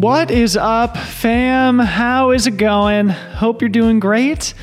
What 0.00 0.30
is 0.30 0.56
up, 0.56 0.96
fam? 0.96 1.78
How 1.78 2.30
is 2.30 2.46
it 2.46 2.56
going? 2.56 3.10
Hope 3.10 3.60
you're 3.60 3.68
doing 3.68 4.00
great. 4.00 4.54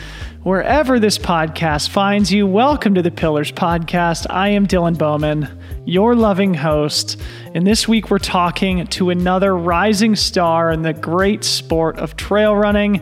Wherever 0.41 0.99
this 0.99 1.19
podcast 1.19 1.89
finds 1.89 2.33
you, 2.33 2.47
welcome 2.47 2.95
to 2.95 3.03
the 3.03 3.11
Pyllars 3.11 3.51
Podcast. 3.51 4.25
I 4.31 4.49
am 4.49 4.65
Dylan 4.65 4.97
Bowman, 4.97 5.47
your 5.85 6.15
loving 6.15 6.55
host. 6.55 7.21
And 7.53 7.67
this 7.67 7.87
week 7.87 8.09
we're 8.09 8.17
talking 8.17 8.87
to 8.87 9.11
another 9.11 9.55
rising 9.55 10.15
star 10.15 10.71
in 10.71 10.81
the 10.81 10.93
great 10.93 11.43
sport 11.43 11.99
of 11.99 12.15
trail 12.15 12.55
running. 12.55 13.01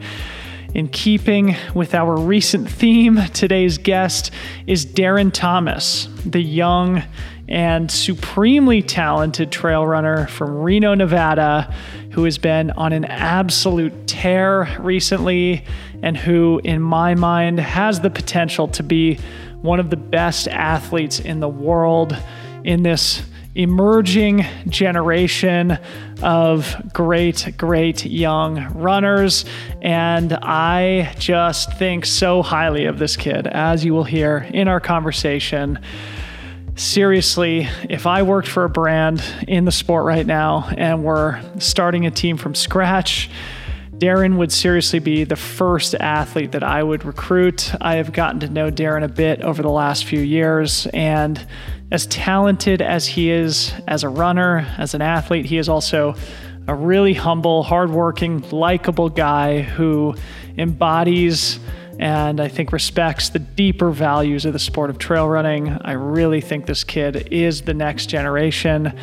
In 0.74 0.90
keeping 0.90 1.56
with 1.74 1.96
our 1.96 2.18
recent 2.18 2.70
theme, 2.70 3.18
today's 3.34 3.78
guest 3.78 4.32
is 4.68 4.86
Darren 4.86 5.32
Thomas, 5.32 6.10
the 6.26 6.42
young 6.42 7.02
and 7.48 7.92
supremely 7.92 8.82
talented 8.82 9.52
trail 9.52 9.86
runner 9.86 10.28
from 10.28 10.58
Reno, 10.58 10.96
Nevada, 10.96 11.74
who 12.12 12.24
has 12.24 12.38
been 12.38 12.72
on 12.72 12.94
an 12.94 13.06
absolute 13.06 14.08
tear 14.08 14.76
recently 14.80 15.64
and 16.02 16.18
who, 16.18 16.60
in 16.64 16.82
my 16.82 17.16
mind, 17.16 17.60
has 17.60 18.00
the 18.00 18.10
potential 18.10 18.68
to 18.70 18.84
be 18.84 19.20
one 19.62 19.80
of 19.80 19.90
the 19.90 19.98
best 19.98 20.48
athletes 20.48 21.20
in 21.20 21.40
the 21.40 21.50
world 21.50 22.18
in 22.64 22.84
this 22.84 23.22
emerging 23.56 24.46
generation 24.68 25.78
of 26.22 26.76
great, 26.94 27.54
great 27.58 28.06
young 28.06 28.74
runners. 28.74 29.46
And 29.82 30.34
I 30.34 31.14
just 31.18 31.72
think 31.78 32.06
so 32.06 32.42
highly 32.42 32.86
of 32.86 33.00
this 33.00 33.16
kid, 33.16 33.48
as 33.48 33.86
you 33.86 33.94
will 33.94 34.04
hear 34.04 34.50
in 34.54 34.68
our 34.68 34.82
conversation 34.82 35.80
seriously, 36.76 37.68
if 37.90 38.06
I 38.06 38.24
worked 38.24 38.48
for 38.48 38.66
a 38.66 38.70
brand 38.70 39.24
in 39.48 39.66
the 39.66 39.72
sport 39.72 40.06
right 40.06 40.26
now 40.26 40.70
and 40.78 41.04
we're 41.04 41.42
starting 41.60 42.06
a 42.06 42.12
team 42.12 42.38
from 42.38 42.54
scratch, 42.54 43.30
Darren 43.94 44.38
would 44.38 44.52
seriously 44.52 45.00
be 45.00 45.24
the 45.24 45.38
first 45.38 45.96
athlete 45.96 46.52
that 46.52 46.64
I 46.64 46.84
would 46.84 47.06
recruit. 47.06 47.74
I 47.80 47.96
have 47.96 48.12
gotten 48.12 48.42
to 48.42 48.50
know 48.50 48.70
Darren 48.70 49.04
a 49.04 49.08
bit 49.08 49.42
over 49.42 49.62
the 49.62 49.70
last 49.70 50.04
few 50.04 50.20
years, 50.20 50.86
and 50.88 51.46
as 51.92 52.06
talented 52.08 52.82
as 52.82 53.08
he 53.08 53.32
is 53.32 53.74
as 53.88 54.04
a 54.04 54.10
runner, 54.10 54.68
as 54.78 54.94
an 54.96 55.02
athlete, 55.02 55.46
he 55.46 55.58
is 55.58 55.70
also 55.70 56.16
a 56.68 56.76
really 56.76 57.14
humble, 57.14 57.64
hardworking, 57.64 58.42
likable 58.50 59.08
guy 59.08 59.62
who 59.62 60.14
embodies 60.58 61.60
and 62.00 62.40
I 62.40 62.48
think 62.48 62.72
respects 62.72 63.30
the 63.30 63.40
deeper 63.40 63.92
values 63.92 64.46
of 64.46 64.54
the 64.54 64.60
sport 64.60 64.90
of 64.90 64.98
trail 64.98 65.28
running. 65.28 65.70
I 65.70 65.94
really 65.94 66.42
think 66.42 66.66
this 66.66 66.84
kid 66.84 67.28
is 67.32 67.64
the 67.64 67.74
next 67.74 68.08
generation 68.08 68.94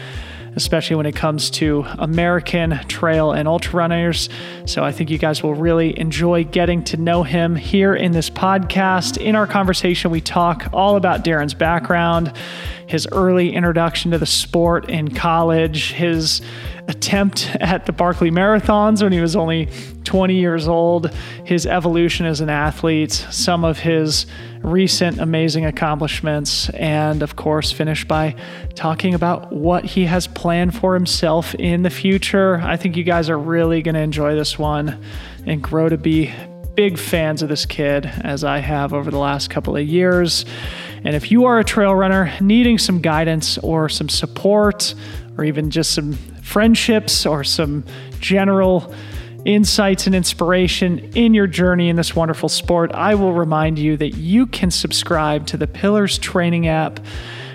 especially 0.54 0.96
when 0.96 1.06
it 1.06 1.16
comes 1.16 1.50
to 1.50 1.84
American 1.98 2.78
trail 2.88 3.32
and 3.32 3.48
ultra 3.48 3.74
runners. 3.74 4.28
So 4.66 4.84
I 4.84 4.92
think 4.92 5.10
you 5.10 5.18
guys 5.18 5.42
will 5.42 5.54
really 5.54 5.98
enjoy 5.98 6.44
getting 6.44 6.84
to 6.84 6.96
know 6.96 7.22
him 7.22 7.56
here 7.56 7.94
in 7.94 8.12
this 8.12 8.28
podcast. 8.28 9.16
In 9.16 9.34
our 9.34 9.46
conversation, 9.46 10.10
we 10.10 10.20
talk 10.20 10.68
all 10.72 10.96
about 10.96 11.24
Darren's 11.24 11.54
background, 11.54 12.32
his 12.92 13.08
early 13.10 13.54
introduction 13.54 14.10
to 14.10 14.18
the 14.18 14.26
sport 14.26 14.90
in 14.90 15.08
college, 15.14 15.92
his 15.92 16.42
attempt 16.88 17.48
at 17.58 17.86
the 17.86 17.92
Barkley 17.92 18.30
Marathons 18.30 19.02
when 19.02 19.12
he 19.12 19.20
was 19.20 19.34
only 19.34 19.70
20 20.04 20.34
years 20.34 20.68
old, 20.68 21.10
his 21.42 21.66
evolution 21.66 22.26
as 22.26 22.42
an 22.42 22.50
athlete, 22.50 23.12
some 23.30 23.64
of 23.64 23.78
his 23.78 24.26
recent 24.60 25.20
amazing 25.20 25.64
accomplishments, 25.64 26.68
and 26.68 27.22
of 27.22 27.34
course, 27.34 27.72
finish 27.72 28.04
by 28.04 28.34
talking 28.74 29.14
about 29.14 29.50
what 29.50 29.86
he 29.86 30.04
has 30.04 30.26
planned 30.26 30.76
for 30.76 30.92
himself 30.92 31.54
in 31.54 31.84
the 31.84 31.90
future. 31.90 32.60
I 32.62 32.76
think 32.76 32.98
you 32.98 33.04
guys 33.04 33.30
are 33.30 33.38
really 33.38 33.80
going 33.80 33.94
to 33.94 34.02
enjoy 34.02 34.34
this 34.34 34.58
one 34.58 35.02
and 35.46 35.62
grow 35.62 35.88
to 35.88 35.96
be 35.96 36.30
big 36.74 36.98
fans 36.98 37.42
of 37.42 37.48
this 37.48 37.66
kid 37.66 38.06
as 38.06 38.44
I 38.44 38.58
have 38.58 38.92
over 38.92 39.10
the 39.10 39.18
last 39.18 39.50
couple 39.50 39.76
of 39.76 39.86
years. 39.86 40.44
And 41.04 41.14
if 41.14 41.30
you 41.30 41.44
are 41.44 41.58
a 41.58 41.64
trail 41.64 41.94
runner 41.94 42.32
needing 42.40 42.78
some 42.78 43.00
guidance 43.00 43.58
or 43.58 43.88
some 43.88 44.08
support, 44.08 44.94
or 45.36 45.44
even 45.44 45.70
just 45.70 45.92
some 45.92 46.12
friendships 46.42 47.26
or 47.26 47.44
some 47.44 47.84
general 48.20 48.94
insights 49.44 50.06
and 50.06 50.14
inspiration 50.14 50.98
in 51.14 51.34
your 51.34 51.46
journey 51.46 51.88
in 51.88 51.96
this 51.96 52.14
wonderful 52.14 52.48
sport, 52.48 52.92
I 52.92 53.14
will 53.14 53.32
remind 53.32 53.78
you 53.78 53.96
that 53.96 54.10
you 54.10 54.46
can 54.46 54.70
subscribe 54.70 55.46
to 55.48 55.56
the 55.56 55.66
Pyllars 55.66 56.18
Training 56.18 56.68
app 56.68 57.00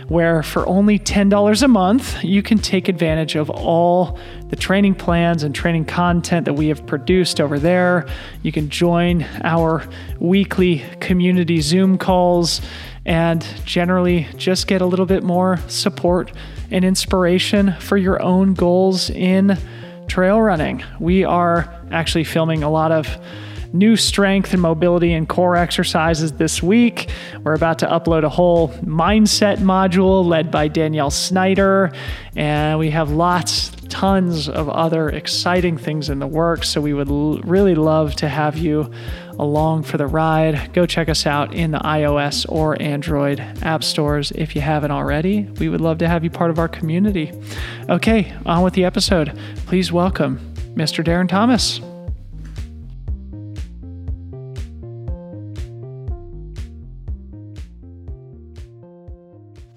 where 0.07 0.41
for 0.41 0.67
only 0.67 0.97
$10 0.97 1.63
a 1.63 1.67
month, 1.67 2.23
you 2.23 2.41
can 2.41 2.57
take 2.57 2.87
advantage 2.87 3.35
of 3.35 3.49
all 3.49 4.17
the 4.49 4.55
training 4.55 4.95
plans 4.95 5.43
and 5.43 5.53
training 5.53 5.85
content 5.85 6.45
that 6.45 6.53
we 6.53 6.69
have 6.69 6.85
produced 6.85 7.41
over 7.41 7.59
there. 7.59 8.07
You 8.41 8.51
can 8.51 8.69
join 8.69 9.25
our 9.43 9.83
weekly 10.19 10.83
community 11.01 11.59
Zoom 11.59 11.97
calls 11.97 12.61
and 13.05 13.45
generally 13.65 14.27
just 14.37 14.67
get 14.67 14.81
a 14.81 14.85
little 14.85 15.05
bit 15.05 15.23
more 15.23 15.57
support 15.67 16.31
and 16.71 16.85
inspiration 16.85 17.75
for 17.79 17.97
your 17.97 18.21
own 18.21 18.53
goals 18.53 19.09
in 19.09 19.57
trail 20.07 20.41
running. 20.41 20.83
We 20.99 21.25
are 21.25 21.73
actually 21.91 22.23
filming 22.23 22.63
a 22.63 22.69
lot 22.69 22.91
of 22.91 23.07
new 23.77 23.95
strength 23.95 24.53
and 24.53 24.61
mobility 24.61 25.13
and 25.13 25.29
core 25.29 25.55
exercises 25.55 26.33
this 26.33 26.63
week. 26.63 27.09
We're 27.43 27.53
about 27.53 27.79
to 27.79 27.87
upload 27.87 28.23
a 28.23 28.29
whole 28.29 28.69
mindset 28.83 29.57
module 29.57 30.25
led 30.25 30.51
by 30.51 30.67
Danielle 30.67 31.11
Snyder, 31.11 31.91
and 32.35 32.79
we 32.79 32.89
have 32.91 33.11
lots, 33.11 33.71
tons 33.89 34.49
of 34.49 34.69
other 34.69 35.09
exciting 35.09 35.77
things 35.77 36.09
in 36.09 36.19
the 36.19 36.27
works. 36.27 36.69
So 36.69 36.81
we 36.81 36.93
would 36.93 37.09
l- 37.09 37.39
really 37.39 37.75
love 37.75 38.15
to 38.15 38.27
have 38.27 38.57
you 38.57 38.91
along 39.39 39.83
for 39.83 39.97
the 39.97 40.07
ride. 40.07 40.73
Go 40.73 40.85
check 40.85 41.09
us 41.09 41.25
out 41.25 41.53
in 41.53 41.71
the 41.71 41.79
iOS 41.79 42.45
or 42.49 42.81
Android 42.81 43.39
app 43.61 43.83
stores 43.83 44.31
if 44.31 44.55
you 44.55 44.61
haven't 44.61 44.91
already. 44.91 45.43
We 45.59 45.69
would 45.69 45.81
love 45.81 45.99
to 45.99 46.07
have 46.07 46.23
you 46.23 46.29
part 46.29 46.49
of 46.49 46.59
our 46.59 46.67
community. 46.67 47.31
Okay, 47.89 48.33
on 48.45 48.63
with 48.63 48.73
the 48.73 48.85
episode. 48.85 49.37
Please 49.65 49.91
welcome 49.91 50.39
Mr. 50.75 51.03
Darren 51.03 51.29
Thomas. 51.29 51.79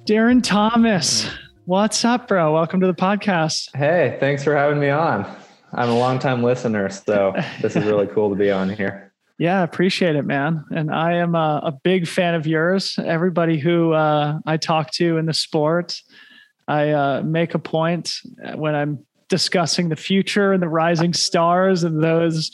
Darren 0.07 0.43
Thomas, 0.43 1.29
what's 1.67 2.05
up, 2.07 2.27
bro? 2.27 2.55
Welcome 2.55 2.81
to 2.81 2.87
the 2.87 2.95
podcast. 2.95 3.77
Hey, 3.77 4.17
thanks 4.19 4.43
for 4.43 4.57
having 4.57 4.81
me 4.81 4.89
on. 4.89 5.27
I'm 5.75 5.91
a 5.91 5.99
longtime 5.99 6.43
listener, 6.43 6.89
so 6.89 7.35
this 7.61 7.77
is 7.77 7.85
really 7.85 8.07
cool 8.07 8.31
to 8.31 8.37
be 8.37 8.51
on 8.51 8.69
here. 8.71 9.07
Yeah, 9.39 9.63
appreciate 9.63 10.17
it, 10.17 10.27
man. 10.27 10.67
And 10.71 10.95
I 10.95 11.15
am 11.15 11.35
a, 11.35 11.63
a 11.65 11.73
big 11.73 12.07
fan 12.07 12.35
of 12.35 12.47
yours. 12.47 12.99
Everybody 13.03 13.59
who 13.59 13.95
uh, 13.95 14.39
I 14.45 14.59
talk 14.59 14.91
to 14.97 15.17
in 15.17 15.25
the 15.25 15.33
sport, 15.33 15.99
I 16.69 16.91
uh, 16.91 17.23
make 17.23 17.55
a 17.55 17.59
point 17.59 18.13
when 18.55 18.75
I'm 18.75 18.99
discussing 19.31 19.89
the 19.89 19.97
future 19.97 20.53
and 20.53 20.63
the 20.63 20.69
rising 20.69 21.15
stars 21.15 21.85
and 21.85 22.05
those 22.05 22.51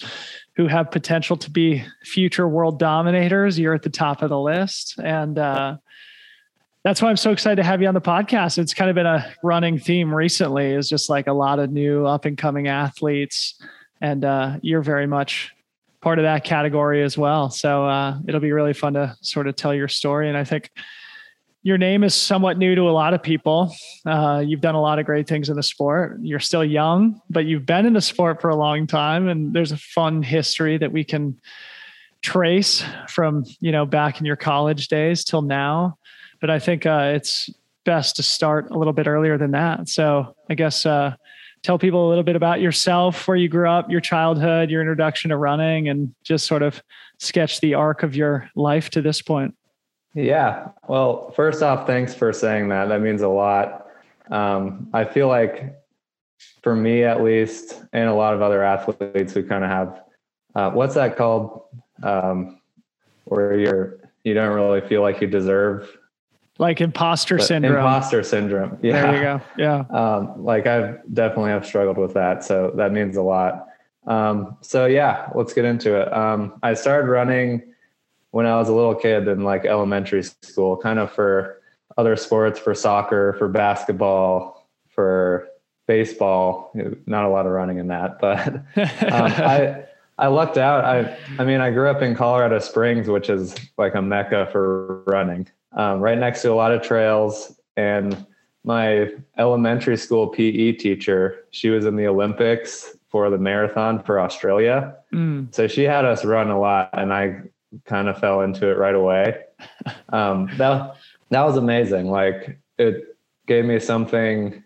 who 0.54 0.68
have 0.68 0.92
potential 0.92 1.36
to 1.38 1.50
be 1.50 1.84
future 2.04 2.46
world 2.46 2.78
dominators. 2.78 3.58
You're 3.58 3.74
at 3.74 3.82
the 3.82 3.90
top 3.90 4.22
of 4.22 4.28
the 4.30 4.38
list. 4.38 4.96
And, 5.02 5.40
uh, 5.40 5.78
that's 6.86 7.02
why 7.02 7.10
I'm 7.10 7.16
so 7.16 7.32
excited 7.32 7.56
to 7.56 7.64
have 7.64 7.82
you 7.82 7.88
on 7.88 7.94
the 7.94 8.00
podcast. 8.00 8.58
It's 8.58 8.72
kind 8.72 8.88
of 8.88 8.94
been 8.94 9.06
a 9.06 9.34
running 9.42 9.76
theme 9.76 10.14
recently 10.14 10.70
is 10.70 10.88
just 10.88 11.10
like 11.10 11.26
a 11.26 11.32
lot 11.32 11.58
of 11.58 11.72
new 11.72 12.06
up 12.06 12.26
and 12.26 12.38
coming 12.38 12.69
athletes. 12.69 13.60
And 14.00 14.25
uh, 14.25 14.58
you're 14.62 14.82
very 14.82 15.08
much 15.08 15.52
part 16.00 16.20
of 16.20 16.22
that 16.22 16.44
category 16.44 17.02
as 17.02 17.19
well. 17.19 17.50
So 17.50 17.84
uh, 17.87 18.20
it'll 18.28 18.40
be 18.40 18.52
really 18.52 18.72
fun 18.72 18.93
to 18.93 19.16
sort 19.20 19.49
of 19.49 19.56
tell 19.56 19.75
your 19.75 19.88
story. 19.88 20.28
And 20.28 20.38
I 20.38 20.44
think 20.44 20.70
your 21.64 21.76
name 21.76 22.05
is 22.05 22.14
somewhat 22.14 22.56
new 22.56 22.76
to 22.76 22.82
a 22.82 22.93
lot 22.93 23.14
of 23.14 23.20
people. 23.20 23.75
Uh, 24.06 24.44
you've 24.46 24.61
done 24.61 24.76
a 24.76 24.81
lot 24.81 25.00
of 25.00 25.06
great 25.06 25.26
things 25.26 25.49
in 25.49 25.56
the 25.56 25.64
sport. 25.64 26.20
You're 26.22 26.38
still 26.38 26.64
young, 26.64 27.20
but 27.28 27.46
you've 27.46 27.66
been 27.66 27.87
in 27.87 27.94
the 27.94 28.00
sport 28.00 28.40
for 28.40 28.49
a 28.49 28.55
long 28.55 28.87
time. 28.87 29.26
And 29.26 29.52
there's 29.52 29.72
a 29.72 29.76
fun 29.76 30.22
history 30.22 30.78
that 30.78 30.93
we 30.93 31.02
can 31.02 31.40
trace 32.22 32.84
from, 33.08 33.44
you 33.58 33.72
know, 33.72 33.87
back 33.87 34.20
in 34.20 34.25
your 34.25 34.37
college 34.37 34.87
days 34.87 35.25
till 35.25 35.43
now 35.43 35.99
but 36.46 36.52
I 36.52 36.60
think 36.60 36.87
uh, 36.87 37.10
it's 37.12 37.50
best 37.84 38.14
to 38.14 38.22
start 38.22 38.70
a 38.70 38.78
little 38.78 38.93
bit 38.93 39.08
earlier 39.08 39.37
than 39.37 39.50
that. 39.50 39.88
So 39.88 40.37
I 40.48 40.54
guess 40.54 40.87
uh, 40.87 41.16
tell 41.64 41.76
people 41.76 42.06
a 42.06 42.08
little 42.08 42.22
bit 42.22 42.37
about 42.37 42.60
yourself, 42.60 43.26
where 43.26 43.37
you 43.37 43.48
grew 43.48 43.69
up, 43.69 43.90
your 43.90 44.00
childhood, 44.00 44.70
your 44.70 44.81
introduction 44.81 45.31
to 45.31 45.37
running, 45.37 45.88
and 45.88 46.14
just 46.22 46.46
sort 46.46 46.62
of 46.62 46.81
sketch 47.19 47.60
the 47.60 47.75
arc 47.75 48.04
of 48.04 48.14
your 48.14 48.48
life 48.54 48.90
to 48.90 49.02
this 49.02 49.20
point. 49.22 49.56
Yeah. 50.14 50.69
Well, 50.87 51.32
first 51.32 51.64
off, 51.64 51.84
thanks 51.84 52.14
for 52.14 52.32
saying 52.32 52.69
that. 52.69 52.90
That 52.90 53.00
means 53.00 53.22
a 53.22 53.28
lot. 53.28 53.88
Um, 54.31 54.88
I 54.92 55.02
feel 55.02 55.26
like 55.26 55.75
for 56.62 56.76
me 56.76 57.02
at 57.02 57.25
least, 57.25 57.82
and 57.92 58.08
a 58.08 58.14
lot 58.14 58.34
of 58.34 58.40
other 58.40 58.62
athletes 58.62 59.34
who 59.34 59.42
kind 59.42 59.64
of 59.64 59.70
have, 59.70 60.02
uh, 60.54 60.70
what's 60.70 60.94
that 60.94 61.16
called? 61.16 61.62
Um, 62.04 62.60
where 63.25 63.58
you're, 63.58 63.99
you 64.22 64.32
don't 64.32 64.54
really 64.54 64.87
feel 64.87 65.02
like 65.02 65.20
you 65.20 65.26
deserve 65.26 65.88
like 66.58 66.81
imposter 66.81 67.38
syndrome. 67.38 67.76
Imposter 67.76 68.23
syndrome. 68.23 68.79
Yeah. 68.82 69.03
There 69.03 69.17
you 69.17 69.23
go. 69.23 69.41
Yeah. 69.58 69.85
Um, 69.97 70.44
like 70.44 70.67
I've 70.67 71.00
definitely 71.12 71.50
have 71.50 71.67
struggled 71.67 71.97
with 71.97 72.14
that. 72.14 72.44
So 72.44 72.73
that 72.76 72.93
means 72.93 73.17
a 73.17 73.23
lot. 73.23 73.69
Um, 74.06 74.56
so 74.61 74.87
yeah, 74.87 75.31
let's 75.35 75.53
get 75.53 75.64
into 75.64 76.00
it. 76.00 76.12
Um, 76.12 76.58
I 76.62 76.75
started 76.75 77.08
running 77.08 77.62
when 78.31 78.47
I 78.47 78.56
was 78.56 78.69
a 78.69 78.75
little 78.75 78.94
kid 78.94 79.26
in 79.29 79.43
like 79.43 79.64
elementary 79.64 80.23
school, 80.23 80.76
kind 80.76 80.99
of 80.99 81.11
for 81.11 81.62
other 81.97 82.17
sports, 82.17 82.59
for 82.59 82.75
soccer, 82.75 83.35
for 83.38 83.49
basketball, 83.49 84.69
for 84.88 85.49
baseball. 85.87 86.73
Not 87.06 87.25
a 87.25 87.29
lot 87.29 87.47
of 87.47 87.52
running 87.52 87.79
in 87.79 87.88
that, 87.88 88.19
but 88.20 88.47
um, 88.47 88.62
I 88.76 89.85
I 90.19 90.26
lucked 90.29 90.59
out. 90.59 90.85
I 90.85 91.19
I 91.38 91.44
mean, 91.44 91.61
I 91.61 91.70
grew 91.70 91.88
up 91.88 92.02
in 92.02 92.14
Colorado 92.14 92.59
Springs, 92.59 93.09
which 93.09 93.29
is 93.31 93.55
like 93.79 93.94
a 93.94 94.02
mecca 94.02 94.49
for 94.52 95.02
running. 95.06 95.49
Um, 95.76 96.00
right 96.00 96.19
next 96.19 96.43
to 96.43 96.52
a 96.52 96.55
lot 96.55 96.73
of 96.73 96.82
trails, 96.82 97.55
and 97.76 98.26
my 98.64 99.12
elementary 99.38 99.96
school 99.96 100.28
PE 100.28 100.73
teacher, 100.73 101.44
she 101.50 101.70
was 101.70 101.87
in 101.87 101.96
the 101.96 102.06
Olympics 102.06 102.96
for 103.08 103.31
the 103.31 103.38
marathon 103.38 104.02
for 104.02 104.19
Australia. 104.19 104.96
Mm. 105.12 105.55
So 105.55 105.69
she 105.69 105.84
had 105.84 106.05
us 106.05 106.25
run 106.25 106.50
a 106.50 106.58
lot, 106.58 106.90
and 106.93 107.12
I 107.12 107.43
kind 107.84 108.08
of 108.08 108.19
fell 108.19 108.40
into 108.40 108.69
it 108.69 108.76
right 108.78 108.94
away. 108.94 109.43
Um, 110.11 110.49
that 110.56 110.96
that 111.31 111.43
was 111.43 111.56
amazing. 111.56 112.11
Like 112.11 112.58
it 112.78 113.17
gave 113.46 113.64
me 113.64 113.78
something. 113.78 114.62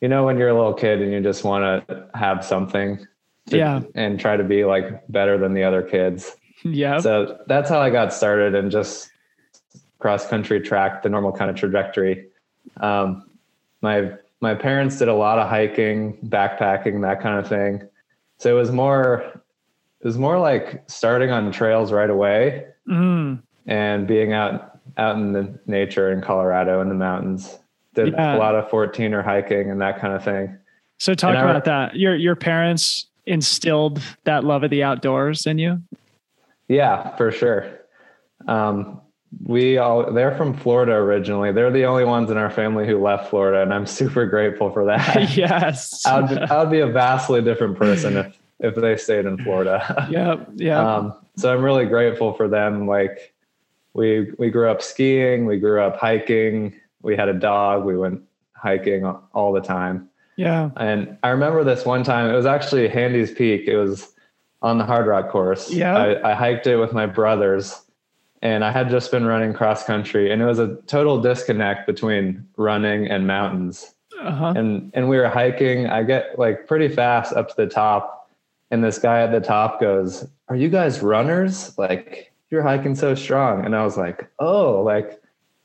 You 0.00 0.08
know, 0.08 0.24
when 0.24 0.38
you're 0.38 0.50
a 0.50 0.54
little 0.54 0.74
kid 0.74 1.00
and 1.00 1.12
you 1.12 1.20
just 1.20 1.42
want 1.42 1.88
to 1.88 2.08
have 2.14 2.44
something 2.44 3.06
to, 3.46 3.56
yeah. 3.56 3.80
and 3.94 4.20
try 4.20 4.36
to 4.36 4.44
be 4.44 4.64
like 4.64 5.02
better 5.08 5.38
than 5.38 5.54
the 5.54 5.64
other 5.64 5.82
kids. 5.82 6.36
Yeah. 6.64 6.98
So 6.98 7.38
that's 7.46 7.68
how 7.68 7.80
I 7.80 7.90
got 7.90 8.14
started 8.14 8.54
and 8.54 8.72
just 8.72 9.10
cross 9.98 10.26
country 10.28 10.60
track, 10.60 11.02
the 11.02 11.08
normal 11.08 11.32
kind 11.32 11.50
of 11.50 11.56
trajectory. 11.56 12.28
Um, 12.78 13.28
my 13.80 14.12
my 14.40 14.54
parents 14.54 14.98
did 14.98 15.08
a 15.08 15.14
lot 15.14 15.38
of 15.38 15.48
hiking, 15.48 16.18
backpacking, 16.26 17.02
that 17.02 17.20
kind 17.20 17.38
of 17.38 17.48
thing. 17.48 17.88
So 18.38 18.54
it 18.54 18.58
was 18.58 18.70
more 18.70 19.42
it 20.00 20.04
was 20.06 20.18
more 20.18 20.38
like 20.38 20.84
starting 20.88 21.30
on 21.30 21.50
trails 21.52 21.92
right 21.92 22.10
away 22.10 22.66
mm. 22.88 23.40
and 23.66 24.06
being 24.06 24.32
out 24.32 24.78
out 24.98 25.16
in 25.16 25.32
the 25.32 25.58
nature 25.66 26.12
in 26.12 26.20
Colorado 26.20 26.80
in 26.80 26.88
the 26.88 26.94
mountains. 26.94 27.58
Did 27.94 28.12
yeah. 28.12 28.36
a 28.36 28.38
lot 28.38 28.54
of 28.54 28.68
14er 28.68 29.24
hiking 29.24 29.70
and 29.70 29.80
that 29.80 30.00
kind 30.00 30.12
of 30.12 30.22
thing. 30.22 30.58
So 30.98 31.14
talk 31.14 31.34
and 31.34 31.38
about 31.38 31.56
I, 31.56 31.60
that. 31.60 31.96
Your 31.96 32.14
your 32.14 32.36
parents 32.36 33.06
instilled 33.26 34.00
that 34.24 34.44
love 34.44 34.62
of 34.62 34.70
the 34.70 34.82
outdoors 34.82 35.46
in 35.46 35.58
you? 35.58 35.82
Yeah, 36.68 37.16
for 37.16 37.30
sure. 37.30 37.80
Um, 38.46 39.00
we 39.44 39.78
all 39.78 40.12
they're 40.12 40.36
from 40.36 40.54
Florida 40.54 40.92
originally. 40.92 41.52
They're 41.52 41.70
the 41.70 41.84
only 41.84 42.04
ones 42.04 42.30
in 42.30 42.36
our 42.36 42.50
family 42.50 42.86
who 42.86 43.02
left 43.02 43.30
Florida, 43.30 43.62
and 43.62 43.72
I'm 43.72 43.86
super 44.00 44.26
grateful 44.26 44.70
for 44.70 44.84
that. 44.86 45.30
yes, 45.36 46.04
I 46.06 46.20
would 46.20 46.38
I 46.38 46.62
would 46.62 46.70
be 46.70 46.80
a 46.80 46.86
vastly 46.86 47.42
different 47.42 47.76
person 47.76 48.16
if 48.16 48.38
if 48.58 48.74
they 48.74 48.96
stayed 48.96 49.26
in 49.26 49.38
Florida. 49.38 50.06
Yeah, 50.10 50.44
yeah. 50.54 50.96
Um, 50.96 51.14
so 51.36 51.52
I'm 51.52 51.62
really 51.62 51.86
grateful 51.86 52.32
for 52.32 52.48
them. 52.48 52.86
Like 52.86 53.34
we 53.92 54.32
we 54.38 54.50
grew 54.50 54.70
up 54.70 54.82
skiing, 54.82 55.46
we 55.46 55.58
grew 55.58 55.82
up 55.82 55.96
hiking. 55.96 56.74
We 57.02 57.16
had 57.16 57.28
a 57.28 57.34
dog. 57.34 57.84
We 57.84 57.96
went 57.96 58.22
hiking 58.54 59.04
all 59.04 59.52
the 59.52 59.60
time. 59.60 60.08
Yeah. 60.36 60.70
And 60.76 61.16
I 61.22 61.28
remember 61.28 61.64
this 61.64 61.84
one 61.86 62.04
time, 62.04 62.28
it 62.28 62.34
was 62.34 62.46
actually 62.46 62.88
Handies 62.88 63.32
Peak. 63.32 63.66
It 63.66 63.76
was 63.76 64.12
on 64.60 64.78
the 64.78 64.84
Hardrock 64.84 65.30
course. 65.30 65.72
Yeah. 65.72 65.96
I, 65.96 66.32
I 66.32 66.34
hiked 66.34 66.66
it 66.66 66.76
with 66.76 66.92
my 66.92 67.06
brothers 67.06 67.85
and 68.46 68.64
I 68.64 68.70
had 68.70 68.88
just 68.88 69.10
been 69.10 69.26
running 69.26 69.52
cross 69.52 69.82
country 69.82 70.30
and 70.30 70.40
it 70.40 70.44
was 70.44 70.60
a 70.60 70.76
total 70.86 71.20
disconnect 71.20 71.84
between 71.84 72.46
running 72.56 73.08
and 73.08 73.26
mountains. 73.26 73.92
Uh-huh. 74.22 74.54
And, 74.56 74.92
and 74.94 75.08
we 75.08 75.16
were 75.16 75.28
hiking. 75.28 75.88
I 75.88 76.04
get 76.04 76.38
like 76.38 76.68
pretty 76.68 76.88
fast 76.88 77.32
up 77.32 77.48
to 77.48 77.56
the 77.56 77.66
top 77.66 78.30
and 78.70 78.84
this 78.84 79.00
guy 79.00 79.20
at 79.20 79.32
the 79.32 79.40
top 79.40 79.80
goes, 79.80 80.28
are 80.48 80.54
you 80.54 80.68
guys 80.68 81.02
runners? 81.02 81.76
Like 81.76 82.32
you're 82.48 82.62
hiking 82.62 82.94
so 82.94 83.16
strong. 83.16 83.64
And 83.64 83.74
I 83.74 83.82
was 83.82 83.96
like, 83.96 84.30
oh, 84.38 84.80
like 84.80 85.20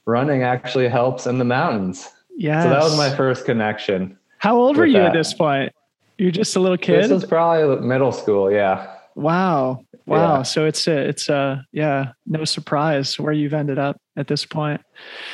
running 0.05 0.41
actually 0.41 0.87
helps 0.87 1.27
in 1.27 1.37
the 1.37 1.45
mountains. 1.45 2.09
Yeah. 2.35 2.63
So 2.63 2.69
that 2.69 2.81
was 2.81 2.97
my 2.97 3.15
first 3.15 3.45
connection. 3.45 4.17
How 4.39 4.57
old 4.57 4.75
were 4.75 4.87
you 4.87 4.93
that. 4.93 5.09
at 5.09 5.13
this 5.13 5.35
point? 5.35 5.71
You're 6.17 6.31
just 6.31 6.55
a 6.55 6.59
little 6.59 6.77
kid. 6.77 7.03
This 7.03 7.11
was 7.11 7.25
probably 7.25 7.85
middle 7.87 8.11
school. 8.11 8.51
Yeah. 8.51 8.91
Wow. 9.13 9.85
Wow. 10.05 10.37
Yeah. 10.37 10.43
So 10.43 10.65
it's 10.65 10.87
a, 10.87 10.97
it's 10.97 11.29
a, 11.29 11.65
yeah, 11.71 12.13
no 12.25 12.43
surprise 12.45 13.19
where 13.19 13.33
you've 13.33 13.53
ended 13.53 13.79
up 13.79 14.01
at 14.17 14.27
this 14.27 14.45
point. 14.45 14.81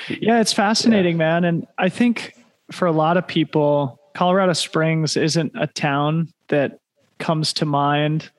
Yeah. 0.10 0.42
It's 0.42 0.54
fascinating, 0.54 1.14
yeah. 1.14 1.18
man. 1.18 1.44
And 1.46 1.68
I 1.78 1.90
think 1.90 2.34
for 2.72 2.86
a 2.86 2.92
lot 2.92 3.18
of 3.18 3.28
people, 3.28 4.00
Colorado 4.14 4.54
Springs 4.54 5.16
isn't 5.16 5.54
a 5.56 5.68
town 5.68 6.34
that 6.50 6.80
comes 7.19 7.54
to 7.54 7.66
mind 7.66 8.30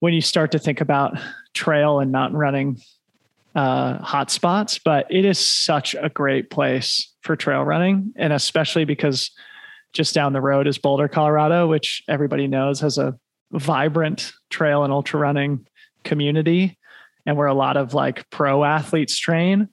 when 0.00 0.14
you 0.14 0.20
start 0.20 0.52
to 0.52 0.58
think 0.58 0.80
about 0.80 1.18
trail 1.54 2.00
and 2.00 2.12
mountain 2.12 2.38
running 2.38 2.80
uh, 3.54 3.98
hotspots, 3.98 4.80
but 4.84 5.06
it 5.10 5.24
is 5.24 5.38
such 5.38 5.94
a 5.94 6.08
great 6.08 6.50
place 6.50 7.12
for 7.22 7.36
trail 7.36 7.64
running. 7.64 8.12
And 8.16 8.32
especially 8.32 8.84
because 8.84 9.30
just 9.92 10.14
down 10.14 10.32
the 10.32 10.40
road 10.40 10.66
is 10.66 10.78
Boulder, 10.78 11.08
Colorado, 11.08 11.66
which 11.66 12.02
everybody 12.08 12.46
knows 12.46 12.80
has 12.80 12.96
a 12.98 13.18
vibrant 13.52 14.32
trail 14.48 14.84
and 14.84 14.92
ultra 14.92 15.18
running 15.18 15.66
community 16.04 16.78
and 17.26 17.36
where 17.36 17.46
a 17.46 17.54
lot 17.54 17.76
of 17.76 17.94
like 17.94 18.28
pro 18.30 18.64
athletes 18.64 19.18
train. 19.18 19.68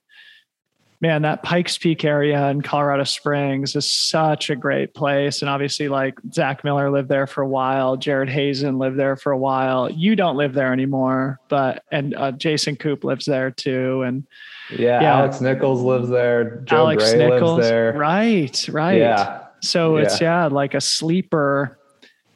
Man, 1.00 1.22
that 1.22 1.44
Pikes 1.44 1.78
Peak 1.78 2.04
area 2.04 2.50
in 2.50 2.64
Colorado 2.64 3.04
Springs 3.04 3.76
is 3.76 3.88
such 3.88 4.50
a 4.50 4.56
great 4.56 4.96
place. 4.96 5.44
And 5.44 5.50
obviously, 5.50 5.90
like 5.90 6.18
Zach 6.34 6.64
Miller 6.64 6.90
lived 6.90 7.08
there 7.08 7.28
for 7.28 7.44
a 7.44 7.48
while, 7.48 7.98
Jared 7.98 8.30
Hazen 8.30 8.80
lived 8.80 8.98
there 8.98 9.16
for 9.16 9.32
a 9.32 9.38
while. 9.38 9.92
You 9.92 10.16
don't 10.16 10.38
live 10.38 10.56
there 10.56 10.74
anymore, 10.74 11.40
but 11.50 11.84
and 11.92 12.16
uh, 12.16 12.32
Jason 12.32 12.78
Koop 12.78 13.04
lives 13.04 13.26
there 13.26 13.52
too. 13.52 14.02
And 14.02 14.26
yeah, 14.72 15.02
yeah, 15.02 15.18
Alex 15.20 15.40
Nichols 15.40 15.84
lives 15.84 16.10
there. 16.10 16.62
Joe 16.62 16.78
Alex 16.78 17.12
Gray 17.12 17.30
Nichols, 17.30 17.58
lives 17.58 17.70
there. 17.70 17.94
Right, 17.94 18.70
right. 18.70 18.98
Yeah. 18.98 19.44
So 19.62 19.98
yeah. 19.98 20.04
it's 20.04 20.20
yeah, 20.20 20.46
like 20.48 20.74
a 20.74 20.82
sleeper. 20.82 21.78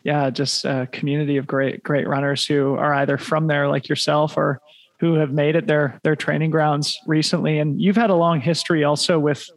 Yeah, 0.03 0.29
just 0.29 0.65
a 0.65 0.87
community 0.91 1.37
of 1.37 1.45
great 1.45 1.83
great 1.83 2.07
runners 2.07 2.45
who 2.45 2.75
are 2.75 2.93
either 2.95 3.17
from 3.17 3.47
there 3.47 3.67
like 3.67 3.87
yourself 3.87 4.35
or 4.35 4.59
who 4.99 5.15
have 5.15 5.31
made 5.31 5.55
it 5.55 5.67
their 5.67 5.99
their 6.03 6.15
training 6.15 6.51
grounds 6.51 6.99
recently. 7.05 7.59
And 7.59 7.79
you've 7.81 7.97
had 7.97 8.09
a 8.09 8.15
long 8.15 8.41
history 8.41 8.83
also 8.83 9.19
with 9.19 9.47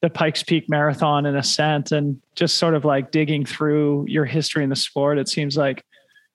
the 0.00 0.10
Pikes 0.10 0.42
Peak 0.42 0.68
Marathon 0.68 1.26
and 1.26 1.36
Ascent 1.36 1.90
and 1.90 2.20
just 2.34 2.58
sort 2.58 2.74
of 2.74 2.84
like 2.84 3.10
digging 3.10 3.44
through 3.44 4.04
your 4.06 4.26
history 4.26 4.62
in 4.62 4.70
the 4.70 4.76
sport. 4.76 5.18
It 5.18 5.28
seems 5.28 5.56
like 5.56 5.84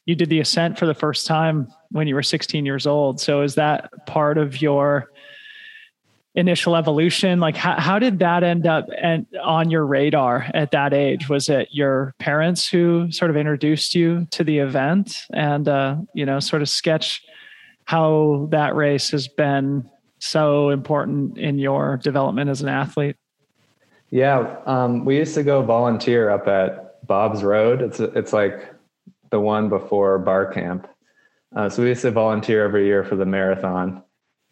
you 0.05 0.15
did 0.15 0.29
the 0.29 0.39
Ascent 0.39 0.79
for 0.79 0.87
the 0.87 0.95
first 0.95 1.27
time 1.27 1.67
when 1.91 2.07
you 2.07 2.15
were 2.15 2.23
16 2.23 2.65
years 2.65 2.87
old. 2.87 3.21
So 3.21 3.41
is 3.43 3.55
that 3.55 3.91
part 4.07 4.39
of 4.39 4.59
your 4.61 5.11
initial 6.39 6.75
evolution? 6.75 7.39
Like 7.39 7.55
how, 7.55 7.79
how 7.79 7.99
did 7.99 8.19
that 8.19 8.43
end 8.43 8.65
up 8.65 8.87
and 8.99 9.27
on 9.43 9.69
your 9.69 9.85
radar 9.85 10.49
at 10.53 10.71
that 10.71 10.93
age? 10.93 11.29
Was 11.29 11.49
it 11.49 11.67
your 11.71 12.15
parents 12.17 12.67
who 12.67 13.11
sort 13.11 13.29
of 13.29 13.37
introduced 13.37 13.93
you 13.93 14.25
to 14.31 14.43
the 14.43 14.59
event 14.59 15.25
and 15.33 15.67
uh, 15.67 15.97
you 16.13 16.25
know 16.25 16.39
sort 16.39 16.61
of 16.61 16.69
sketch 16.69 17.21
how 17.85 18.47
that 18.51 18.75
race 18.75 19.09
has 19.11 19.27
been 19.27 19.89
so 20.19 20.69
important 20.69 21.37
in 21.37 21.59
your 21.59 21.97
development 21.97 22.49
as 22.49 22.61
an 22.61 22.69
athlete? 22.69 23.17
Yeah 24.09 24.57
um, 24.65 25.05
we 25.05 25.17
used 25.17 25.35
to 25.35 25.43
go 25.43 25.61
volunteer 25.61 26.29
up 26.29 26.47
at 26.47 27.05
bob's 27.05 27.43
road. 27.43 27.81
It's 27.81 27.99
it's 27.99 28.33
like 28.33 28.73
the 29.29 29.39
one 29.39 29.69
before 29.69 30.17
Barr 30.17 30.51
Camp. 30.51 30.87
Uh, 31.55 31.67
so 31.67 31.81
we 31.81 31.89
used 31.89 32.03
to 32.03 32.11
volunteer 32.11 32.63
every 32.63 32.85
year 32.85 33.03
for 33.03 33.15
the 33.15 33.25
marathon 33.25 34.03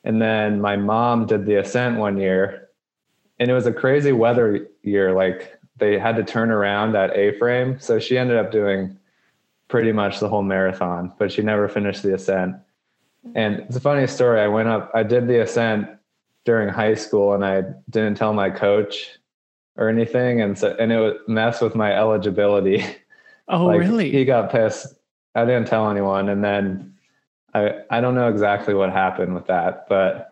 and 0.07 0.21
then 0.21 0.61
my 0.61 0.77
mom 0.77 1.25
did 1.25 1.45
the 1.45 1.59
ascent 1.59 1.97
one 1.97 2.17
year, 2.17 2.69
and 3.39 3.51
it 3.51 3.53
was 3.53 3.65
a 3.65 3.73
crazy 3.73 4.13
weather 4.13 4.65
year. 4.81 5.11
Like 5.11 5.59
they 5.75 5.99
had 5.99 6.15
to 6.15 6.23
turn 6.23 6.49
around 6.49 6.95
at 6.95 7.13
A 7.13 7.37
frame. 7.37 7.77
So 7.81 7.99
she 7.99 8.17
ended 8.17 8.37
up 8.37 8.49
doing 8.49 8.97
pretty 9.67 9.91
much 9.91 10.21
the 10.21 10.29
whole 10.29 10.43
marathon, 10.43 11.11
but 11.19 11.29
she 11.29 11.41
never 11.41 11.67
finished 11.67 12.03
the 12.03 12.13
ascent. 12.13 12.55
And 13.35 13.59
it's 13.59 13.75
a 13.75 13.81
funny 13.81 14.07
story. 14.07 14.39
I 14.39 14.47
went 14.47 14.69
up, 14.69 14.89
I 14.93 15.03
did 15.03 15.27
the 15.27 15.41
ascent 15.41 15.89
during 16.45 16.69
high 16.69 16.95
school 16.95 17.33
and 17.33 17.43
I 17.43 17.63
didn't 17.89 18.15
tell 18.15 18.33
my 18.33 18.49
coach 18.49 19.19
or 19.75 19.89
anything. 19.89 20.39
And 20.39 20.57
so, 20.57 20.73
and 20.79 20.89
it 20.89 20.99
would 21.01 21.17
mess 21.27 21.59
with 21.59 21.75
my 21.75 21.93
eligibility. 21.93 22.83
Oh, 23.49 23.67
like, 23.67 23.79
really? 23.79 24.11
He 24.11 24.25
got 24.25 24.51
pissed. 24.51 24.93
I 25.33 25.45
didn't 25.45 25.67
tell 25.67 25.89
anyone. 25.89 26.27
And 26.27 26.43
then 26.43 26.96
I, 27.53 27.81
I 27.89 28.01
don't 28.01 28.15
know 28.15 28.29
exactly 28.29 28.73
what 28.73 28.91
happened 28.91 29.33
with 29.33 29.47
that, 29.47 29.87
but 29.89 30.29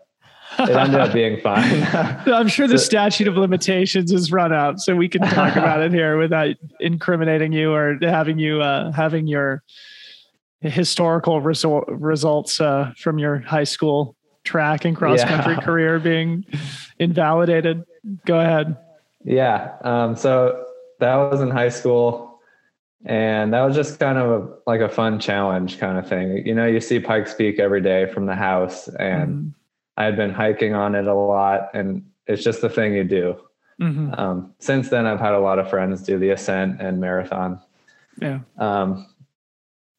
it 0.60 0.69
ended 0.69 1.00
up 1.00 1.13
being 1.13 1.39
fine. 1.41 1.84
I'm 2.34 2.48
sure 2.48 2.67
the 2.67 2.77
statute 2.77 3.27
of 3.27 3.36
limitations 3.36 4.12
is 4.12 4.31
run 4.31 4.53
out, 4.53 4.79
so 4.79 4.95
we 4.95 5.10
can 5.10 5.22
talk 5.22 5.55
about 5.55 5.81
it 5.81 5.91
here 5.91 6.17
without 6.17 6.55
incriminating 6.79 7.51
you 7.51 7.74
or 7.74 7.98
having 8.01 8.38
you 8.38 8.62
uh, 8.62 8.91
having 8.91 9.27
your 9.27 9.63
historical 10.62 11.41
result, 11.41 11.86
results 11.88 12.60
uh, 12.62 12.91
from 12.98 13.19
your 13.19 13.39
high 13.39 13.63
school 13.63 14.15
track 14.43 14.86
and 14.86 14.95
cross 14.95 15.24
country 15.24 15.53
Yeah. 15.53 15.62
career 15.63 16.00
being 16.00 16.45
invalidated. 17.00 17.84
Go 18.25 18.39
ahead. 18.39 18.77
Yeah. 19.24 19.75
Um, 19.81 20.15
so 20.15 20.65
that 21.00 21.15
was 21.15 21.41
in 21.41 21.50
high 21.50 21.69
school. 21.69 22.34
And 23.05 23.53
that 23.53 23.62
was 23.62 23.75
just 23.75 24.00
kind 24.00 24.17
of 24.17 24.29
a, 24.29 24.53
like 24.65 24.81
a 24.81 24.89
fun 24.89 25.19
challenge 25.19 25.77
kind 25.79 25.97
of 25.97 26.07
thing. 26.09 26.45
You 26.45 26.55
know, 26.55 26.65
you 26.65 26.81
see 26.81 27.00
Pikes 27.00 27.35
Peak 27.35 27.59
every 27.59 27.81
day 27.81 28.07
from 28.07 28.25
the 28.25 28.35
house, 28.35 28.88
and 28.88 29.53
I 29.95 30.05
had 30.05 30.15
been 30.15 30.31
hiking 30.31 30.74
on 30.74 30.95
it 30.95 31.05
a 31.05 31.13
lot, 31.13 31.69
and 31.74 32.03
it's 32.25 32.43
just 32.43 32.62
the 32.62 32.69
thing 32.69 32.95
you 32.95 33.03
do. 33.03 33.39
Mhm. 33.79 34.17
Um, 34.17 34.53
since 34.59 34.89
then, 34.89 35.05
I've 35.05 35.19
had 35.19 35.33
a 35.33 35.39
lot 35.39 35.59
of 35.59 35.69
friends 35.69 36.01
do 36.01 36.17
the 36.17 36.31
ascent 36.31 36.81
and 36.81 37.00
marathon. 37.00 37.59
Yeah. 38.19 38.39
Um, 38.57 39.05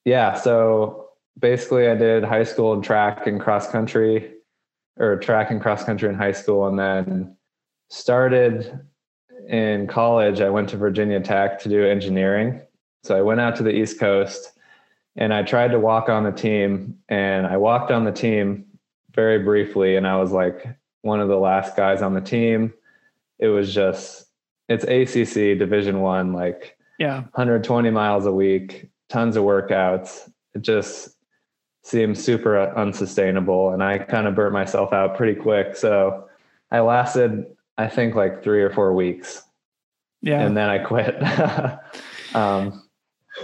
yeah, 0.04 0.34
so 0.34 1.10
basically, 1.38 1.88
I 1.88 1.94
did 1.94 2.24
high 2.24 2.44
school 2.44 2.72
and 2.72 2.82
track 2.82 3.26
and 3.26 3.40
cross 3.40 3.70
country, 3.70 4.32
or 4.98 5.16
track 5.16 5.50
and 5.50 5.60
cross 5.60 5.84
country 5.84 6.08
in 6.08 6.16
high 6.16 6.32
school, 6.32 6.66
and 6.66 6.78
then 6.78 7.36
started 7.88 8.80
in 9.48 9.86
college. 9.86 10.40
I 10.40 10.50
went 10.50 10.70
to 10.70 10.76
Virginia 10.76 11.20
Tech 11.20 11.60
to 11.60 11.68
do 11.68 11.86
engineering. 11.86 12.62
So 13.06 13.16
I 13.16 13.22
went 13.22 13.40
out 13.40 13.56
to 13.56 13.62
the 13.62 13.70
East 13.70 13.98
Coast 13.98 14.52
and 15.16 15.32
I 15.32 15.42
tried 15.42 15.70
to 15.70 15.80
walk 15.80 16.08
on 16.08 16.24
the 16.24 16.32
team, 16.32 16.98
and 17.08 17.46
I 17.46 17.56
walked 17.56 17.90
on 17.90 18.04
the 18.04 18.12
team 18.12 18.66
very 19.14 19.38
briefly, 19.38 19.96
and 19.96 20.06
I 20.06 20.16
was 20.16 20.30
like 20.30 20.66
one 21.00 21.20
of 21.20 21.28
the 21.28 21.38
last 21.38 21.74
guys 21.74 22.02
on 22.02 22.12
the 22.12 22.20
team. 22.20 22.74
It 23.38 23.48
was 23.48 23.72
just 23.72 24.26
it's 24.68 24.84
ACC 24.84 25.58
Division 25.58 26.00
One, 26.00 26.32
like 26.32 26.76
Yeah. 26.98 27.20
120 27.20 27.90
miles 27.90 28.26
a 28.26 28.32
week, 28.32 28.90
tons 29.08 29.36
of 29.36 29.44
workouts. 29.44 30.30
It 30.54 30.62
just 30.62 31.16
seemed 31.82 32.18
super 32.18 32.74
unsustainable. 32.76 33.70
And 33.70 33.82
I 33.82 33.98
kind 33.98 34.26
of 34.26 34.34
burnt 34.34 34.52
myself 34.52 34.92
out 34.92 35.16
pretty 35.16 35.40
quick. 35.40 35.76
So 35.76 36.28
I 36.72 36.80
lasted, 36.80 37.46
I 37.78 37.86
think, 37.86 38.16
like 38.16 38.42
three 38.42 38.62
or 38.62 38.70
four 38.70 38.92
weeks. 38.92 39.42
Yeah. 40.20 40.40
And 40.40 40.56
then 40.56 40.68
I 40.68 40.78
quit. 40.78 41.16
um, 42.34 42.82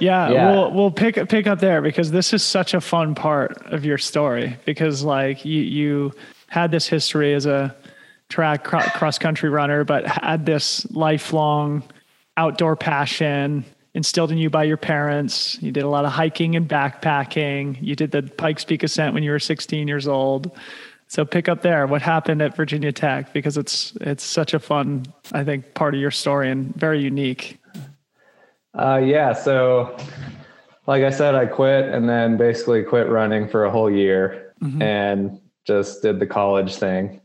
Yeah, 0.00 0.30
Yeah. 0.30 0.50
we'll 0.52 0.72
we'll 0.72 0.90
pick 0.90 1.28
pick 1.28 1.46
up 1.46 1.60
there 1.60 1.82
because 1.82 2.10
this 2.10 2.32
is 2.32 2.42
such 2.42 2.74
a 2.74 2.80
fun 2.80 3.14
part 3.14 3.56
of 3.72 3.84
your 3.84 3.98
story 3.98 4.56
because 4.64 5.02
like 5.04 5.44
you 5.44 5.60
you 5.62 6.12
had 6.48 6.70
this 6.70 6.86
history 6.86 7.34
as 7.34 7.46
a 7.46 7.74
track 8.28 8.64
cro- 8.64 8.80
cross 8.80 9.18
country 9.18 9.48
runner, 9.50 9.84
but 9.84 10.06
had 10.06 10.46
this 10.46 10.90
lifelong 10.92 11.82
outdoor 12.36 12.76
passion 12.76 13.64
instilled 13.94 14.32
in 14.32 14.38
you 14.38 14.48
by 14.48 14.64
your 14.64 14.78
parents. 14.78 15.60
You 15.62 15.70
did 15.70 15.82
a 15.82 15.88
lot 15.88 16.06
of 16.06 16.12
hiking 16.12 16.56
and 16.56 16.66
backpacking. 16.66 17.76
You 17.82 17.94
did 17.94 18.10
the 18.10 18.22
Pikes 18.22 18.64
Peak 18.64 18.82
ascent 18.82 19.12
when 19.12 19.22
you 19.22 19.30
were 19.30 19.38
16 19.38 19.86
years 19.86 20.08
old. 20.08 20.50
So 21.08 21.26
pick 21.26 21.46
up 21.50 21.60
there. 21.60 21.86
What 21.86 22.00
happened 22.00 22.40
at 22.40 22.56
Virginia 22.56 22.90
Tech? 22.90 23.34
Because 23.34 23.58
it's 23.58 23.92
it's 24.00 24.24
such 24.24 24.54
a 24.54 24.58
fun, 24.58 25.04
I 25.32 25.44
think, 25.44 25.74
part 25.74 25.94
of 25.94 26.00
your 26.00 26.10
story 26.10 26.50
and 26.50 26.74
very 26.74 27.02
unique. 27.02 27.58
Uh, 28.74 29.00
yeah. 29.04 29.32
So, 29.32 29.96
like 30.86 31.02
I 31.02 31.10
said, 31.10 31.34
I 31.34 31.46
quit 31.46 31.86
and 31.86 32.08
then 32.08 32.36
basically 32.36 32.82
quit 32.82 33.08
running 33.08 33.48
for 33.48 33.64
a 33.64 33.70
whole 33.70 33.90
year 33.90 34.54
and 34.80 35.40
just 35.64 36.02
did 36.02 36.20
the 36.20 36.26
college 36.26 36.76
thing. 36.76 37.20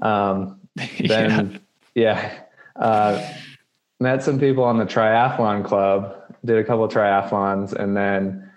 Um, 0.00 0.60
then 1.00 1.60
yeah, 1.94 2.40
Uh, 2.76 3.22
met 4.00 4.22
some 4.22 4.38
people 4.38 4.64
on 4.64 4.78
the 4.78 4.84
triathlon 4.84 5.64
club 5.64 6.16
did 6.44 6.58
a 6.58 6.64
couple 6.64 6.86
triathlons 6.88 7.72
and 7.72 7.96
then 7.96 8.50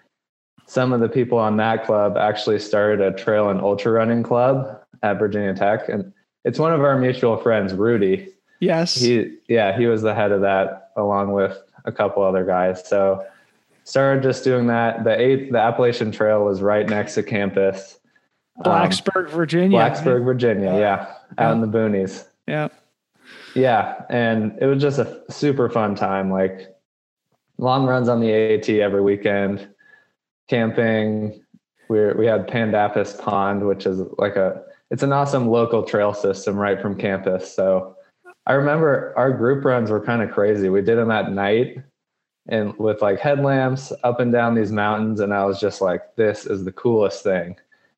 some 0.66 0.92
of 0.92 1.00
the 1.00 1.08
people 1.08 1.38
on 1.38 1.58
that 1.58 1.86
club 1.86 2.18
actually 2.18 2.58
started 2.58 3.00
a 3.00 3.16
trail 3.16 3.50
and 3.50 3.62
ultra 3.62 3.92
running 3.92 4.24
club 4.24 4.82
at 5.04 5.20
virginia 5.20 5.54
tech 5.54 5.88
and 5.88 6.12
it's 6.44 6.58
one 6.58 6.74
of 6.74 6.82
our 6.82 6.98
mutual 6.98 7.38
friends 7.38 7.74
rudy 7.74 8.28
yes. 8.60 8.96
he 8.96 9.38
yeah 9.48 9.78
he 9.78 9.86
was 9.86 10.02
the 10.02 10.16
head 10.16 10.32
of 10.32 10.42
that 10.42 10.92
along 10.98 11.32
with 11.32 11.62
a 11.86 11.92
couple 11.92 12.22
other 12.24 12.44
guys 12.46 12.88
so 12.88 13.24
started 13.84 14.22
just 14.24 14.44
doing 14.44 14.68
that 14.68 15.04
the 15.04 15.20
eighth 15.20 15.52
the 15.52 15.60
appalachian 15.60 16.12
trail 16.12 16.44
was 16.44 16.62
right 16.62 16.88
next 16.90 17.16
to 17.16 17.24
campus 17.24 18.00
Um, 18.58 18.72
Blacksburg, 18.72 19.30
Virginia. 19.30 19.78
blacksburg 19.80 20.24
virginia 20.26 20.74
yeah 20.80 21.14
out 21.38 21.54
in 21.54 21.62
the 21.62 21.68
boonies 21.68 22.26
Yeah. 22.48 22.70
yeah, 23.56 24.02
and 24.10 24.58
it 24.62 24.66
was 24.66 24.82
just 24.82 25.00
a 25.00 25.24
super 25.30 25.70
fun 25.70 25.96
time. 25.96 26.30
Like 26.32 26.76
long 27.58 27.86
runs 27.86 28.08
on 28.10 28.20
the 28.20 28.32
AAT 28.32 28.70
every 28.82 29.02
weekend, 29.02 29.68
camping. 30.48 31.42
We 31.90 32.14
we 32.14 32.26
had 32.26 32.48
Pandapas 32.48 33.20
Pond, 33.20 33.66
which 33.68 33.86
is 33.86 34.02
like 34.18 34.36
a 34.36 34.62
it's 34.92 35.04
an 35.04 35.12
awesome 35.14 35.48
local 35.50 35.84
trail 35.84 36.14
system 36.14 36.56
right 36.56 36.80
from 36.82 36.96
campus. 36.98 37.54
So 37.54 37.96
I 38.48 38.54
remember 38.54 39.14
our 39.18 39.32
group 39.32 39.66
runs 39.66 39.90
were 39.90 40.00
kind 40.00 40.22
of 40.22 40.32
crazy. 40.32 40.70
We 40.70 40.82
did 40.82 40.98
them 40.98 41.12
at 41.12 41.32
night 41.32 41.80
and 42.48 42.78
with 42.78 43.02
like 43.02 43.20
headlamps 43.20 43.92
up 44.04 44.20
and 44.20 44.32
down 44.32 44.54
these 44.54 44.72
mountains, 44.72 45.20
and 45.20 45.34
I 45.34 45.46
was 45.46 45.60
just 45.60 45.82
like, 45.82 46.16
this 46.16 46.46
is 46.46 46.64
the 46.64 46.72
coolest 46.72 47.24
thing. 47.24 47.56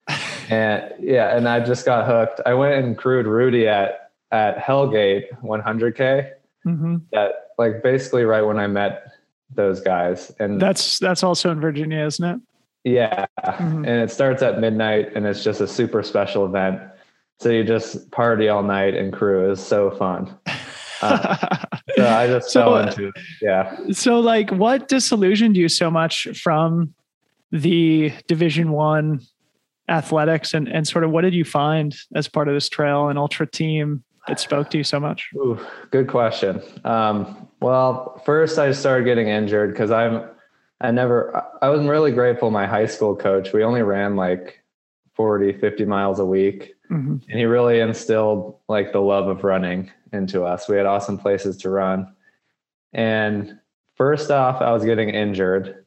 and 0.50 0.94
yeah, 1.00 1.36
and 1.36 1.50
I 1.50 1.60
just 1.60 1.86
got 1.86 2.06
hooked. 2.08 2.40
I 2.46 2.54
went 2.54 2.76
and 2.86 2.98
crewed 2.98 3.28
Rudy 3.28 3.68
at 3.68 4.12
at 4.32 4.58
Hellgate 4.58 5.26
100k. 5.42 6.32
hmm 6.64 6.98
That 7.12 7.50
like 7.58 7.84
basically 7.84 8.24
right 8.24 8.42
when 8.42 8.58
I 8.58 8.68
met 8.68 9.12
those 9.54 9.82
guys, 9.82 10.32
and 10.40 10.62
That's 10.62 11.00
that's 11.00 11.24
also 11.24 11.52
in 11.52 11.60
Virginia, 11.60 12.06
isn't 12.06 12.24
it? 12.26 12.40
yeah, 12.86 13.26
Mhm. 13.44 13.78
and 13.80 13.88
it 13.88 14.12
starts 14.12 14.42
at 14.42 14.60
midnight, 14.62 15.12
and 15.16 15.26
it's 15.26 15.44
just 15.44 15.60
a 15.60 15.68
super 15.68 16.04
special 16.04 16.46
event. 16.46 16.82
So 17.40 17.50
you 17.50 17.64
just 17.64 18.10
party 18.12 18.50
all 18.50 18.64
night 18.64 18.96
and 18.96 19.14
crew. 19.14 19.52
is 19.52 19.64
so 19.64 19.92
fun. 19.92 20.36
Uh, 21.02 21.66
so 21.96 22.08
I 22.08 22.28
just 22.34 22.50
So, 22.50 22.62
fell 22.62 22.78
into 22.80 23.08
it. 23.10 23.14
Yeah. 23.42 23.78
so, 23.92 24.20
like, 24.20 24.50
what 24.52 24.88
disillusioned 24.88 25.56
you 25.56 25.70
so 25.70 25.92
much 25.92 26.28
from 26.42 26.94
the 27.52 28.12
Division 28.28 28.72
One 28.72 29.22
athletics, 29.90 30.54
and 30.54 30.68
and 30.68 30.88
sort 30.88 31.04
of 31.04 31.12
what 31.12 31.22
did 31.22 31.34
you 31.36 31.46
find 31.46 31.96
as 32.16 32.28
part 32.28 32.48
of 32.48 32.54
this 32.56 32.68
trail 32.70 33.08
and 33.10 33.18
ultra 33.20 33.46
team 33.48 34.04
that 34.28 34.40
spoke 34.40 34.70
to 34.72 34.78
you 34.80 34.84
so 34.84 35.00
much? 35.00 35.30
Ooh, 35.36 35.60
good 35.92 36.08
question. 36.08 36.62
Um, 36.84 37.48
well, 37.62 38.22
first 38.26 38.58
I 38.60 38.72
started 38.72 39.06
getting 39.06 39.28
injured 39.30 39.72
because 39.72 39.90
I'm, 39.92 40.24
I 40.82 40.92
never, 40.92 41.42
I 41.62 41.70
was 41.70 41.86
really 41.88 42.12
grateful. 42.12 42.52
My 42.52 42.66
high 42.68 42.88
school 42.88 43.16
coach, 43.16 43.54
we 43.54 43.64
only 43.64 43.84
ran 43.84 44.16
like 44.18 44.62
40, 45.16 45.54
50 45.54 45.86
miles 45.86 46.20
a 46.20 46.26
week. 46.26 46.74
Mhm. 46.90 47.22
And 47.30 47.40
he 47.40 47.46
really 47.46 47.80
instilled 47.80 48.56
like 48.68 48.92
the 48.94 49.02
love 49.02 49.28
of 49.28 49.44
running 49.44 49.92
into 50.14 50.44
us. 50.44 50.70
We 50.70 50.78
had 50.78 50.86
awesome 50.86 51.18
places 51.18 51.58
to 51.58 51.70
run. 51.70 52.14
And 52.94 53.60
first 53.96 54.32
off, 54.32 54.62
I 54.62 54.72
was 54.72 54.86
getting 54.86 55.10
injured. 55.10 55.86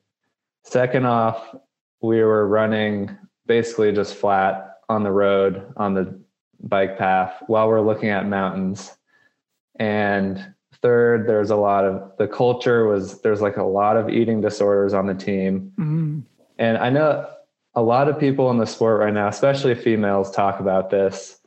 Second 0.65 1.07
off, 1.07 1.55
we 2.03 2.23
were 2.23 2.47
running 2.47 3.17
basically 3.47 3.93
just 3.93 4.15
flat 4.15 4.79
on 4.89 5.03
the 5.03 5.11
road 5.13 5.73
on 5.77 5.95
the 5.95 6.19
bike 6.63 6.99
path 6.99 7.43
while 7.47 7.69
we're 7.69 7.81
looking 7.81 8.11
at 8.11 8.27
mountains. 8.27 8.97
And 9.77 10.55
third, 10.83 11.27
there's 11.27 11.51
a 11.51 11.57
lot 11.57 11.85
of 11.85 12.13
the 12.19 12.29
culture 12.29 12.87
was 12.87 13.21
there's 13.23 13.41
like 13.41 13.57
a 13.57 13.63
lot 13.65 13.97
of 13.97 14.11
eating 14.11 14.41
disorders 14.41 14.93
on 14.93 15.07
the 15.07 15.15
team. 15.15 15.73
Mhm. 15.79 16.23
And 16.59 16.77
I 16.79 16.91
know 16.91 17.27
a 17.81 17.83
lot 17.83 18.09
of 18.09 18.19
people 18.19 18.51
in 18.51 18.59
the 18.59 18.67
sport 18.67 19.01
right 19.01 19.13
now, 19.15 19.27
especially 19.29 19.75
females, 19.75 20.31
talk 20.31 20.61
about 20.61 20.91
this. 20.91 21.39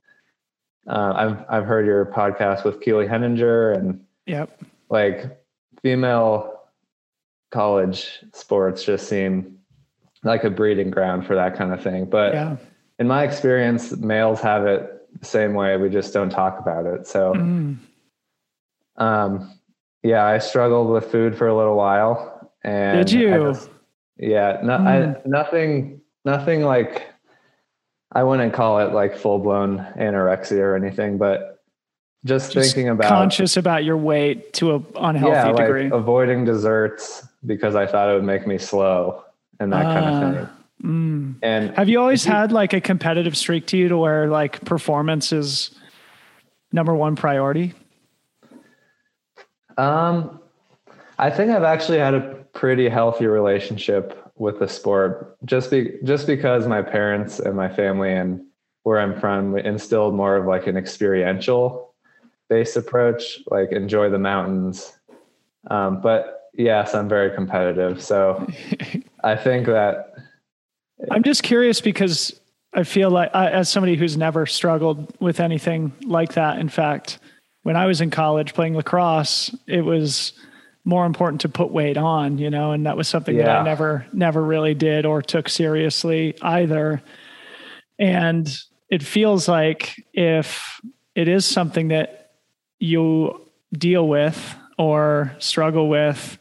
Uh, 0.88 1.14
I've 1.16 1.46
I've 1.48 1.66
heard 1.66 1.86
your 1.86 2.08
podcast 2.08 2.66
with 2.66 2.82
Keely 2.82 3.08
Henninger 3.08 3.72
and 3.72 4.04
Yep. 4.26 4.60
like 4.90 5.40
female 5.84 6.60
college 7.52 8.20
sports 8.34 8.84
just 8.84 9.08
seem 9.08 9.60
like 10.24 10.44
a 10.44 10.50
breeding 10.50 10.90
ground 10.90 11.28
for 11.28 11.36
that 11.36 11.56
kind 11.56 11.72
of 11.72 11.84
thing. 11.84 12.06
But 12.06 12.34
Yeah. 12.34 12.56
in 12.98 13.08
my 13.08 13.24
experience, 13.24 13.96
males 13.98 14.42
have 14.42 14.66
it 14.66 15.08
the 15.20 15.26
same 15.26 15.54
way. 15.54 15.78
We 15.78 15.90
just 15.90 16.14
don't 16.16 16.32
talk 16.32 16.58
about 16.60 16.88
it. 16.88 17.06
So 17.06 17.34
Mhm. 17.36 17.78
um, 18.98 19.52
yeah, 20.02 20.26
I 20.26 20.40
struggled 20.40 20.90
with 20.90 21.12
food 21.12 21.38
for 21.38 21.48
a 21.48 21.56
little 21.56 21.76
while. 21.76 22.50
And 22.64 23.06
Did 23.06 23.12
you? 23.12 23.30
Just- 23.52 23.70
yeah, 24.18 24.60
no, 24.64 24.74
I, 24.76 25.16
nothing, 25.26 26.00
nothing 26.26 26.64
like, 26.64 27.08
I 28.12 28.24
wouldn't 28.24 28.54
call 28.54 28.80
it 28.80 28.94
like 28.94 29.18
full 29.18 29.40
blown 29.40 29.80
anorexia 29.98 30.60
or 30.60 30.76
anything, 30.76 31.18
but 31.18 31.62
just, 32.26 32.54
Just 32.54 32.74
thinking 32.74 32.90
about 32.90 33.10
conscious 33.10 33.58
about 33.58 33.84
your 33.84 33.98
weight 33.98 34.54
to 34.54 34.76
a 34.76 34.82
unhealthy 34.96 35.36
yeah, 35.36 35.52
degree. 35.52 35.84
like 35.86 35.94
avoiding 35.94 36.46
desserts 36.46 37.28
because 37.46 37.76
I 37.76 37.86
thought 37.86 38.10
it 38.10 38.14
would 38.14 38.24
make 38.24 38.48
me 38.48 38.58
slow 38.58 39.24
and 39.60 39.74
that 39.74 39.84
kind 39.84 40.06
of 40.06 40.14
Ah. 40.14 40.32
thing. 40.32 40.50
Mm. 40.84 41.36
And 41.42 41.76
Have 41.76 41.90
you 41.90 42.00
always 42.00 42.24
had 42.24 42.52
like 42.52 42.72
a 42.74 42.80
competitive 42.82 43.36
streak 43.38 43.68
to 43.68 43.78
you 43.78 43.90
to 43.90 43.98
where 43.98 44.28
like 44.28 44.64
performance 44.66 45.32
is 45.34 45.72
number 46.72 46.94
one 46.96 47.16
priority? 47.16 47.74
Um, 49.78 50.40
I 51.20 51.30
think 51.30 51.52
I've 51.52 51.64
actually 51.64 52.00
had 52.00 52.14
a 52.14 52.22
pretty 52.54 52.88
healthy 52.90 53.26
relationship 53.28 54.23
with 54.36 54.60
the 54.60 54.68
sport, 54.68 55.38
just 55.46 55.72
be 55.72 55.98
just 56.04 56.28
because 56.28 56.68
my 56.68 56.82
parents 56.82 57.40
and 57.40 57.56
my 57.56 57.70
family 57.70 58.14
and 58.14 58.46
where 58.84 59.00
I'm 59.00 59.20
from 59.20 59.58
instilled 59.58 60.16
more 60.16 60.36
of 60.36 60.46
like 60.46 60.68
an 60.68 60.76
experiential 60.76 61.94
based 62.50 62.76
approach, 62.76 63.40
like 63.48 63.72
enjoy 63.72 64.10
the 64.10 64.20
mountains. 64.20 64.94
Um, 65.70 66.02
but 66.02 66.50
yes, 66.54 66.94
I'm 66.94 67.08
very 67.08 67.34
competitive. 67.34 68.02
So 68.02 68.46
I 69.24 69.36
think 69.36 69.68
that 69.68 70.14
I'm 71.12 71.24
just 71.24 71.44
curious 71.44 71.82
because 71.82 72.40
I 72.74 72.84
feel 72.84 73.10
like, 73.10 73.34
I, 73.34 73.50
as 73.50 73.70
somebody 73.70 73.96
who's 73.96 74.18
never 74.18 74.46
struggled 74.46 75.14
with 75.20 75.40
anything 75.40 75.94
like 76.04 76.34
that, 76.34 76.60
in 76.60 76.70
fact, 76.70 77.20
when 77.64 77.76
I 77.76 77.86
was 77.86 78.02
in 78.02 78.10
college 78.10 78.54
playing 78.54 78.76
lacrosse, 78.76 79.56
it 79.68 79.82
was 79.82 80.34
more 80.86 81.06
important 81.06 81.42
to 81.42 81.50
put 81.50 81.72
weight 81.72 81.98
on, 81.98 82.38
you 82.38 82.50
know, 82.50 82.72
and 82.72 82.86
that 82.86 82.98
was 82.98 83.08
something 83.08 83.36
yeah. 83.36 83.46
that 83.46 83.58
I 83.60 83.64
never, 83.64 84.06
never 84.12 84.44
really 84.44 84.74
did 84.74 85.06
or 85.06 85.22
took 85.22 85.48
seriously 85.48 86.36
either. 86.42 87.02
And 87.98 88.54
it 88.90 89.02
feels 89.02 89.48
like 89.48 89.96
if 90.14 90.82
it 91.16 91.28
is 91.28 91.46
something 91.46 91.90
that 91.90 92.32
you 92.80 93.50
deal 93.72 94.08
with 94.08 94.56
or 94.78 95.36
struggle 95.40 95.88
with, 95.88 96.38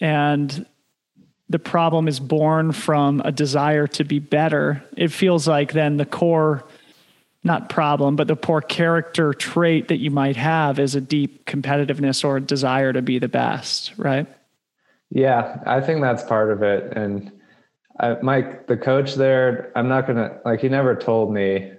and 0.00 0.66
the 1.48 1.58
problem 1.58 2.08
is 2.08 2.20
born 2.20 2.72
from 2.72 3.20
a 3.24 3.32
desire 3.32 3.86
to 3.86 4.04
be 4.04 4.18
better, 4.18 4.82
it 4.96 5.08
feels 5.08 5.46
like 5.46 5.72
then 5.72 5.96
the 5.96 6.06
core, 6.06 6.64
not 7.44 7.68
problem, 7.68 8.16
but 8.16 8.26
the 8.26 8.36
poor 8.36 8.60
character 8.60 9.32
trait 9.32 9.88
that 9.88 9.98
you 9.98 10.10
might 10.10 10.36
have 10.36 10.78
is 10.78 10.94
a 10.94 11.00
deep 11.00 11.44
competitiveness 11.46 12.24
or 12.24 12.40
desire 12.40 12.92
to 12.92 13.02
be 13.02 13.18
the 13.18 13.28
best, 13.28 13.92
right? 13.96 14.26
Yeah, 15.10 15.62
I 15.66 15.80
think 15.80 16.00
that's 16.00 16.22
part 16.22 16.50
of 16.50 16.62
it. 16.62 16.96
And 16.96 17.30
I, 18.00 18.16
Mike, 18.22 18.66
the 18.66 18.76
coach 18.76 19.14
there, 19.14 19.70
I'm 19.76 19.88
not 19.88 20.06
going 20.06 20.16
to, 20.16 20.40
like, 20.44 20.60
he 20.60 20.68
never 20.68 20.96
told 20.96 21.32
me, 21.32 21.72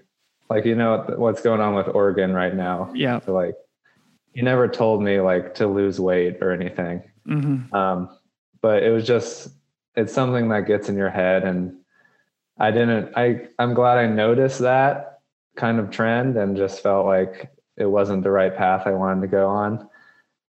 like, 0.49 0.65
you 0.65 0.75
know, 0.75 1.03
what's 1.17 1.41
going 1.41 1.59
on 1.59 1.75
with 1.75 1.87
Oregon 1.87 2.33
right 2.33 2.55
now. 2.55 2.91
Yeah. 2.93 3.19
So, 3.25 3.33
like, 3.33 3.55
he 4.33 4.41
never 4.41 4.67
told 4.67 5.01
me, 5.01 5.19
like, 5.19 5.55
to 5.55 5.67
lose 5.67 5.99
weight 5.99 6.37
or 6.41 6.51
anything. 6.51 7.03
Mm-hmm. 7.27 7.75
Um, 7.75 8.09
but 8.65 8.81
it 8.81 8.89
was 8.89 9.05
just 9.05 9.49
it's 9.95 10.11
something 10.11 10.49
that 10.49 10.65
gets 10.65 10.89
in 10.89 10.97
your 10.97 11.11
head 11.11 11.43
and 11.43 11.77
I 12.59 12.71
didn't 12.71 13.13
I 13.15 13.47
I'm 13.59 13.75
glad 13.75 13.99
I 13.99 14.07
noticed 14.07 14.59
that 14.61 15.14
kind 15.55 15.79
of 15.79 15.89
trend 15.89 16.37
and 16.37 16.55
just 16.55 16.81
felt 16.81 17.05
like 17.05 17.51
it 17.77 17.85
wasn't 17.85 18.23
the 18.23 18.31
right 18.31 18.55
path 18.55 18.87
I 18.87 18.91
wanted 18.91 19.21
to 19.21 19.27
go 19.27 19.47
on. 19.47 19.89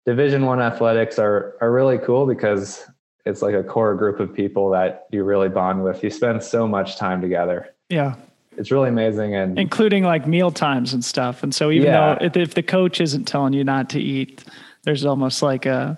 Division 0.05 0.45
1 0.45 0.61
athletics 0.61 1.17
are 1.17 1.55
are 1.61 1.71
really 1.71 1.97
cool 1.97 2.25
because 2.25 2.85
it's 3.25 3.41
like 3.41 3.55
a 3.55 3.63
core 3.63 3.95
group 3.95 4.19
of 4.19 4.33
people 4.33 4.69
that 4.71 5.07
you 5.11 5.23
really 5.23 5.49
bond 5.49 5.83
with. 5.83 6.03
You 6.03 6.09
spend 6.09 6.43
so 6.43 6.67
much 6.67 6.97
time 6.97 7.21
together. 7.21 7.73
Yeah. 7.89 8.15
It's 8.57 8.69
really 8.69 8.89
amazing 8.89 9.33
and 9.33 9.57
including 9.57 10.03
like 10.03 10.27
meal 10.27 10.51
times 10.51 10.93
and 10.93 11.03
stuff. 11.03 11.41
And 11.41 11.55
so 11.55 11.71
even 11.71 11.87
yeah. 11.87 12.15
though 12.15 12.25
if, 12.25 12.37
if 12.37 12.53
the 12.53 12.63
coach 12.63 13.01
isn't 13.01 13.25
telling 13.25 13.53
you 13.53 13.63
not 13.63 13.89
to 13.91 13.99
eat, 13.99 14.43
there's 14.83 15.05
almost 15.05 15.41
like 15.41 15.65
a 15.65 15.97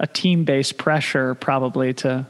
a 0.00 0.06
team 0.06 0.44
based 0.44 0.78
pressure 0.78 1.34
probably 1.34 1.92
to 1.92 2.26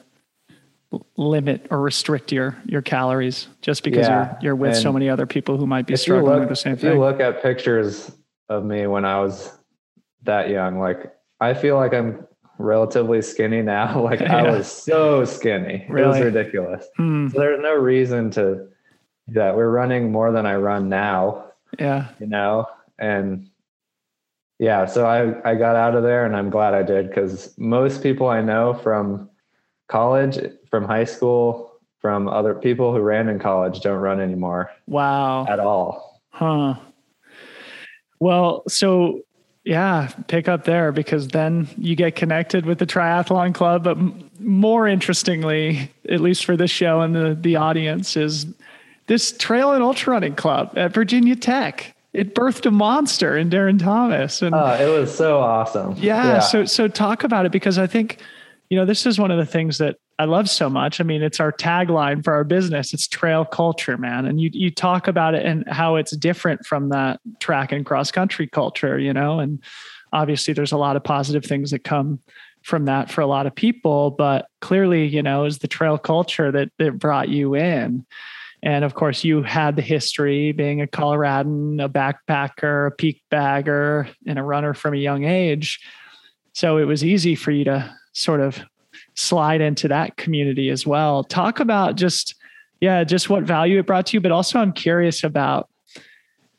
limit 1.17 1.67
or 1.71 1.81
restrict 1.81 2.33
your 2.33 2.57
your 2.65 2.81
calories 2.81 3.49
just 3.61 3.83
because 3.83 4.07
yeah. 4.07 4.31
you're 4.31 4.39
you're 4.43 4.57
with 4.57 4.73
and 4.75 4.83
so 4.83 4.93
many 4.93 5.09
other 5.09 5.27
people 5.27 5.57
who 5.59 5.67
might 5.67 5.87
be 5.87 5.97
struggling 5.97 6.33
look, 6.33 6.41
with 6.41 6.49
the 6.49 6.57
same 6.57 6.73
if 6.75 6.81
thing. 6.81 6.91
If 6.91 6.95
you 6.95 7.01
look 7.01 7.21
at 7.21 7.43
pictures 7.43 8.11
of 8.49 8.65
me 8.65 8.87
when 8.87 9.05
I 9.05 9.21
was 9.21 9.53
that 10.23 10.49
young, 10.49 10.79
like 10.79 11.13
I 11.41 11.55
feel 11.55 11.77
like 11.77 11.93
I'm 11.93 12.27
relatively 12.59 13.23
skinny 13.23 13.63
now. 13.63 14.03
Like 14.09 14.21
yeah. 14.21 14.37
I 14.37 14.51
was 14.51 14.71
so 14.71 15.25
skinny. 15.25 15.87
Really? 15.89 16.21
It 16.21 16.25
was 16.25 16.35
ridiculous. 16.35 16.87
Hmm. 16.97 17.29
So 17.29 17.39
there's 17.39 17.61
no 17.61 17.75
reason 17.75 18.31
to 18.33 18.69
do 19.27 19.35
that. 19.35 19.57
We're 19.57 19.71
running 19.71 20.11
more 20.11 20.33
than 20.33 20.47
I 20.47 20.55
run 20.57 20.89
now. 20.89 21.53
Yeah. 21.79 22.09
You 22.19 22.27
know, 22.27 22.67
and 22.99 23.51
yeah, 24.59 24.87
so 24.87 25.07
I, 25.07 25.49
I 25.49 25.55
got 25.55 25.77
out 25.77 25.95
of 25.95 26.03
there 26.03 26.25
and 26.25 26.35
I'm 26.35 26.51
glad 26.51 26.75
I 26.75 26.83
did 26.83 27.09
because 27.09 27.57
most 27.59 28.03
people 28.03 28.29
I 28.29 28.41
know 28.41 28.75
from 28.75 29.31
college, 29.89 30.39
from 30.71 30.85
high 30.85 31.05
school, 31.05 31.73
from 32.01 32.29
other 32.29 32.55
people 32.55 32.93
who 32.93 33.01
ran 33.01 33.29
in 33.29 33.39
college 33.39 33.81
don't 33.81 34.01
run 34.01 34.21
anymore. 34.21 34.71
Wow. 34.87 35.47
At 35.47 35.61
all. 35.61 36.21
Huh. 36.31 36.77
Well, 38.21 38.63
so 38.69 39.23
yeah, 39.65 40.11
pick 40.29 40.49
up 40.49 40.65
there 40.65 40.93
because 40.93 41.29
then 41.29 41.69
you 41.77 41.95
get 41.95 42.17
connected 42.17 42.65
with 42.65 42.79
the 42.79 42.87
triathlon 42.87 43.55
club. 43.55 43.85
But 43.85 43.99
more 44.41 44.87
interestingly, 44.87 45.91
at 46.09 46.21
least 46.21 46.45
for 46.45 46.57
this 46.57 46.71
show 46.71 47.01
and 47.01 47.15
the, 47.15 47.37
the 47.39 47.57
audience, 47.57 48.17
is 48.17 48.47
this 49.07 49.37
trail 49.37 49.73
and 49.73 49.83
ultra 49.83 50.13
running 50.13 50.35
club 50.35 50.73
at 50.77 50.93
Virginia 50.93 51.37
Tech 51.37 51.95
it 52.13 52.35
birthed 52.35 52.67
a 52.67 52.71
monster 52.71 53.37
in 53.37 53.51
Darren 53.51 53.79
Thomas. 53.79 54.43
And 54.43 54.55
uh, 54.55 54.79
it 54.81 54.89
was 54.89 55.15
so 55.15 55.39
awesome. 55.39 55.95
Yeah, 55.99 56.25
yeah. 56.25 56.39
So 56.41 56.65
so 56.65 56.89
talk 56.89 57.23
about 57.23 57.47
it 57.47 57.53
because 57.53 57.79
I 57.79 57.87
think, 57.87 58.19
you 58.71 58.79
know, 58.79 58.85
this 58.85 59.07
is 59.07 59.19
one 59.19 59.31
of 59.31 59.39
the 59.39 59.47
things 59.47 59.79
that 59.79 59.97
I 60.19 60.25
love 60.25 60.51
so 60.51 60.69
much. 60.69 61.01
I 61.01 61.05
mean, 61.05 61.23
it's 61.23 61.39
our 61.39 61.53
tagline 61.53 62.25
for 62.25 62.33
our 62.33 62.43
business. 62.43 62.93
It's 62.93 63.07
trail 63.07 63.45
culture, 63.45 63.97
man. 63.97 64.27
And 64.27 64.41
you 64.41 64.51
you 64.53 64.71
talk 64.71 65.07
about 65.07 65.35
it 65.35 65.47
and 65.47 65.65
how 65.69 65.95
it's 65.95 66.17
different 66.17 66.67
from 66.67 66.89
that 66.89 67.21
track 67.39 67.71
and 67.71 67.87
cross 67.87 68.11
country 68.11 68.49
culture, 68.49 68.99
you 68.99 69.13
know, 69.13 69.39
and 69.39 69.63
obviously 70.13 70.55
there's 70.55 70.73
a 70.73 70.77
lot 70.77 70.97
of 70.97 71.05
positive 71.05 71.45
things 71.45 71.71
that 71.71 71.85
come 71.85 72.19
from 72.63 72.87
that 72.87 73.11
for 73.11 73.21
a 73.21 73.27
lot 73.27 73.47
of 73.47 73.55
people, 73.55 74.11
but 74.11 74.49
clearly, 74.61 75.07
you 75.07 75.23
know, 75.23 75.45
is 75.45 75.59
the 75.59 75.69
trail 75.69 75.97
culture 75.97 76.51
that 76.51 76.71
that 76.79 76.99
brought 76.99 77.29
you 77.29 77.55
in. 77.55 78.05
And 78.61 78.85
of 78.85 78.95
course, 78.95 79.23
you 79.23 79.45
had 79.45 79.77
the 79.77 79.83
history 79.83 80.51
being 80.51 80.81
a 80.81 80.89
Coloradan, 80.89 81.79
a 81.79 81.89
backpacker, 81.89 82.89
a 82.89 82.91
peak 82.91 83.23
bagger, 83.31 84.09
and 84.27 84.37
a 84.37 84.43
runner 84.43 84.75
from 84.75 84.95
a 84.95 84.99
young 84.99 85.23
age. 85.23 85.79
So 86.55 86.79
it 86.79 86.85
was 86.85 87.05
easy 87.05 87.37
for 87.37 87.53
you 87.53 87.63
to 87.65 87.95
sort 88.15 88.41
of 88.41 88.61
slide 89.19 89.61
into 89.61 89.89
that 89.89 90.17
community 90.17 90.71
as 90.71 90.87
well. 90.87 91.25
Talk 91.25 91.59
about 91.59 91.97
just, 91.97 92.37
yeah, 92.81 93.03
just 93.03 93.29
what 93.29 93.43
value 93.43 93.81
it 93.81 93.87
brought 93.87 94.07
to 94.07 94.17
you, 94.17 94.21
but 94.21 94.31
also 94.31 94.61
I'm 94.61 94.73
curious 94.73 95.25
about 95.25 95.69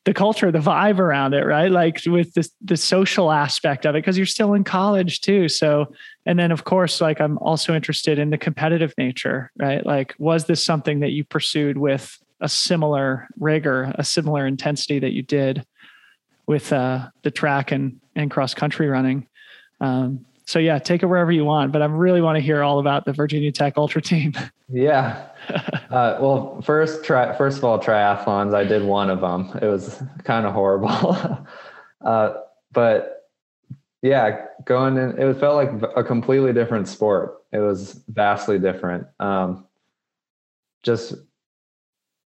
the 0.03 0.13
culture, 0.13 0.51
the 0.51 0.59
vibe 0.59 0.99
around 0.99 1.33
it, 1.33 1.45
right? 1.45 1.71
Like 1.71 2.01
with 2.05 2.33
the 2.33 2.49
the 2.61 2.75
social 2.75 3.31
aspect 3.31 3.85
of 3.85 3.95
it, 3.95 3.99
because 3.99 4.17
you're 4.17 4.25
still 4.25 4.53
in 4.55 4.63
college 4.63 5.21
too. 5.21 5.47
So, 5.47 5.93
and 6.25 6.37
then 6.37 6.51
of 6.51 6.63
course, 6.65 6.99
like 6.99 7.21
I'm 7.21 7.37
also 7.37 7.73
interested 7.73 8.19
in 8.19 8.29
the 8.29 8.37
competitive 8.37 8.93
nature, 8.97 9.51
right? 9.57 9.85
Like, 9.85 10.13
was 10.17 10.45
this 10.45 10.65
something 10.65 10.99
that 10.99 11.11
you 11.11 11.23
pursued 11.23 11.77
with 11.77 12.17
a 12.41 12.49
similar 12.49 13.27
rigor, 13.39 13.93
a 13.95 14.03
similar 14.03 14.47
intensity 14.47 14.99
that 14.99 15.13
you 15.13 15.21
did 15.21 15.65
with 16.45 16.73
uh, 16.73 17.09
the 17.23 17.31
track 17.31 17.71
and 17.71 17.99
and 18.15 18.31
cross 18.31 18.53
country 18.53 18.87
running? 18.87 19.27
Um, 19.79 20.25
so 20.49 20.57
yeah, 20.57 20.79
take 20.79 21.03
it 21.03 21.05
wherever 21.05 21.31
you 21.31 21.45
want. 21.45 21.71
But 21.71 21.83
I 21.83 21.85
really 21.85 22.21
want 22.21 22.35
to 22.37 22.41
hear 22.41 22.63
all 22.63 22.79
about 22.79 23.05
the 23.05 23.13
Virginia 23.13 23.51
Tech 23.51 23.77
Ultra 23.77 24.01
team. 24.01 24.33
Yeah. 24.71 25.25
Uh, 25.89 26.19
well, 26.21 26.61
first, 26.61 27.03
try, 27.03 27.35
first 27.35 27.57
of 27.57 27.63
all, 27.63 27.79
triathlons. 27.79 28.53
I 28.53 28.63
did 28.63 28.83
one 28.83 29.09
of 29.09 29.21
them. 29.21 29.49
It 29.59 29.65
was 29.65 30.03
kind 30.23 30.45
of 30.45 30.53
horrible. 30.53 31.43
uh, 32.05 32.33
but 32.71 33.27
yeah, 34.03 34.45
going 34.65 34.97
in, 34.97 35.19
it 35.19 35.39
felt 35.39 35.55
like 35.55 35.91
a 35.95 36.03
completely 36.03 36.53
different 36.53 36.87
sport. 36.87 37.39
It 37.51 37.57
was 37.57 38.03
vastly 38.07 38.59
different. 38.59 39.07
Um, 39.19 39.65
just 40.83 41.15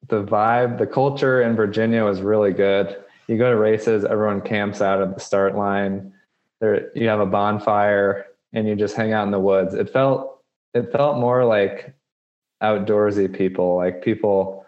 the 0.07 0.23
vibe, 0.23 0.79
the 0.79 0.87
culture 0.87 1.43
in 1.43 1.57
Virginia 1.57 2.05
was 2.05 2.21
really 2.21 2.53
good. 2.53 2.97
You 3.27 3.39
go 3.39 3.51
to 3.51 3.57
races, 3.57 4.05
everyone 4.05 4.41
camps 4.41 4.81
out 4.81 5.03
at 5.03 5.13
the 5.13 5.21
start 5.21 5.57
line 5.57 6.13
there 6.61 6.97
you 6.97 7.09
have 7.09 7.21
a 7.21 7.27
bonfire 7.27 8.27
and 8.53 8.67
you 8.67 8.75
just 8.75 8.97
hang 8.97 9.13
out 9.13 9.25
in 9.25 9.31
the 9.31 9.41
woods. 9.41 9.75
It 9.75 9.91
felt 9.91 10.43
it 10.75 10.93
felt 10.93 11.19
more 11.19 11.45
like 11.45 11.95
outdoorsy 12.63 13.33
people, 13.33 13.77
like 13.77 14.03
people 14.03 14.65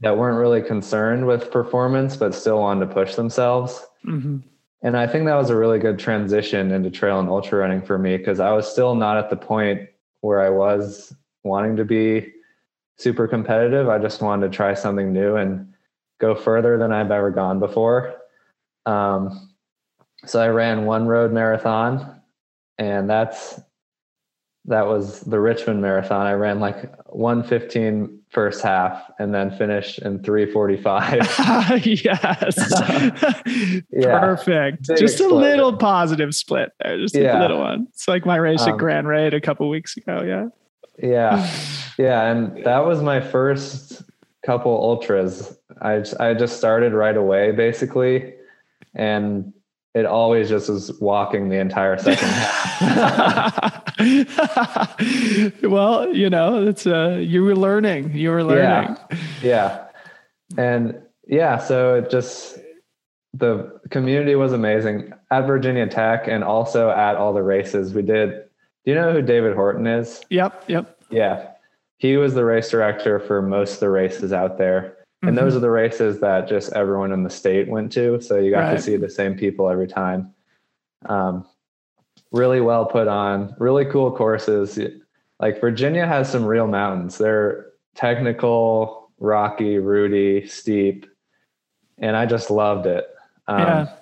that 0.00 0.16
weren't 0.16 0.38
really 0.38 0.62
concerned 0.62 1.26
with 1.26 1.50
performance 1.50 2.16
but 2.16 2.34
still 2.34 2.60
wanted 2.60 2.86
to 2.86 2.94
push 2.94 3.14
themselves. 3.14 3.84
Mm-hmm. 4.06 4.38
And 4.82 4.96
I 4.96 5.08
think 5.08 5.26
that 5.26 5.34
was 5.34 5.50
a 5.50 5.56
really 5.56 5.80
good 5.80 5.98
transition 5.98 6.70
into 6.70 6.90
trail 6.90 7.18
and 7.18 7.28
ultra 7.28 7.58
running 7.58 7.82
for 7.82 7.98
me 7.98 8.16
because 8.16 8.38
I 8.38 8.52
was 8.52 8.70
still 8.70 8.94
not 8.94 9.16
at 9.16 9.28
the 9.28 9.36
point 9.36 9.88
where 10.20 10.40
I 10.40 10.50
was 10.50 11.14
wanting 11.42 11.76
to 11.76 11.84
be 11.84 12.32
super 12.96 13.26
competitive. 13.26 13.88
I 13.88 13.98
just 13.98 14.22
wanted 14.22 14.50
to 14.50 14.56
try 14.56 14.74
something 14.74 15.12
new 15.12 15.34
and 15.36 15.72
go 16.20 16.34
further 16.34 16.78
than 16.78 16.92
I've 16.92 17.10
ever 17.10 17.30
gone 17.30 17.58
before. 17.58 18.14
Um, 18.86 19.50
so 20.26 20.40
I 20.40 20.48
ran 20.48 20.84
one 20.84 21.06
road 21.06 21.32
marathon, 21.32 22.20
and 22.78 23.08
that's 23.08 23.60
that 24.68 24.86
was 24.86 25.20
the 25.20 25.40
Richmond 25.40 25.80
marathon. 25.80 26.26
I 26.26 26.32
ran 26.32 26.60
like 26.60 26.94
115 27.06 28.18
first 28.28 28.62
half 28.62 29.10
and 29.18 29.34
then 29.34 29.50
finished 29.50 29.98
in 30.00 30.22
345. 30.22 31.86
yes. 31.86 33.82
yeah. 33.90 34.20
Perfect. 34.20 34.86
Big 34.88 34.98
just 34.98 35.14
explosion. 35.14 35.36
a 35.36 35.40
little 35.40 35.76
positive 35.76 36.34
split 36.34 36.72
there. 36.80 36.98
Just 36.98 37.14
yeah. 37.14 37.38
a 37.38 37.40
little 37.40 37.60
one. 37.60 37.86
It's 37.90 38.06
like 38.06 38.26
my 38.26 38.36
race 38.36 38.60
um, 38.62 38.74
at 38.74 38.78
Grand 38.78 39.08
Raid 39.08 39.32
a 39.32 39.40
couple 39.40 39.68
weeks 39.70 39.96
ago. 39.96 40.22
Yeah. 40.22 40.48
Yeah. 41.02 41.50
Yeah. 41.98 42.30
And 42.30 42.64
that 42.64 42.84
was 42.84 43.02
my 43.02 43.20
first 43.20 44.04
couple 44.46 44.70
ultras. 44.70 45.58
I 45.82 46.04
I 46.20 46.32
just 46.32 46.56
started 46.56 46.92
right 46.92 47.16
away 47.16 47.50
basically, 47.50 48.34
and 48.94 49.52
it 49.98 50.06
always 50.06 50.48
just 50.48 50.68
was 50.68 50.92
walking 51.00 51.48
the 51.48 51.58
entire 51.58 51.98
second 51.98 52.28
half. 52.28 53.82
well, 55.62 56.14
you 56.14 56.30
know, 56.30 56.68
it's 56.68 56.86
uh 56.86 57.18
you 57.20 57.42
were 57.42 57.56
learning. 57.56 58.14
You 58.14 58.30
were 58.30 58.44
learning. 58.44 58.96
Yeah. 59.10 59.18
yeah. 59.42 59.84
And 60.56 61.02
yeah, 61.26 61.58
so 61.58 61.96
it 61.96 62.10
just 62.10 62.58
the 63.34 63.80
community 63.90 64.36
was 64.36 64.52
amazing 64.52 65.12
at 65.30 65.46
Virginia 65.46 65.88
Tech 65.88 66.28
and 66.28 66.44
also 66.44 66.90
at 66.90 67.16
all 67.16 67.34
the 67.34 67.42
races. 67.42 67.92
We 67.92 68.02
did 68.02 68.30
do 68.84 68.92
you 68.92 68.94
know 68.94 69.12
who 69.12 69.20
David 69.20 69.56
Horton 69.56 69.86
is? 69.86 70.22
Yep, 70.30 70.64
yep. 70.68 71.00
Yeah. 71.10 71.48
He 71.96 72.16
was 72.16 72.34
the 72.34 72.44
race 72.44 72.70
director 72.70 73.18
for 73.18 73.42
most 73.42 73.74
of 73.74 73.80
the 73.80 73.90
races 73.90 74.32
out 74.32 74.58
there. 74.58 74.97
And 75.22 75.30
mm-hmm. 75.30 75.44
those 75.44 75.56
are 75.56 75.60
the 75.60 75.70
races 75.70 76.20
that 76.20 76.48
just 76.48 76.72
everyone 76.74 77.12
in 77.12 77.24
the 77.24 77.30
state 77.30 77.68
went 77.68 77.92
to. 77.92 78.20
So 78.20 78.38
you 78.38 78.50
got 78.50 78.60
right. 78.60 78.76
to 78.76 78.82
see 78.82 78.96
the 78.96 79.10
same 79.10 79.36
people 79.36 79.68
every 79.68 79.88
time. 79.88 80.32
Um, 81.06 81.46
really 82.30 82.60
well 82.60 82.86
put 82.86 83.08
on, 83.08 83.54
really 83.58 83.84
cool 83.86 84.14
courses. 84.14 84.78
Like 85.40 85.60
Virginia 85.60 86.06
has 86.06 86.30
some 86.30 86.44
real 86.44 86.66
mountains. 86.66 87.18
They're 87.18 87.66
technical, 87.94 89.10
rocky, 89.18 89.78
rooty, 89.78 90.46
steep. 90.46 91.06
And 91.98 92.16
I 92.16 92.26
just 92.26 92.50
loved 92.50 92.86
it. 92.86 93.08
Um, 93.48 93.60
yeah. 93.60 93.92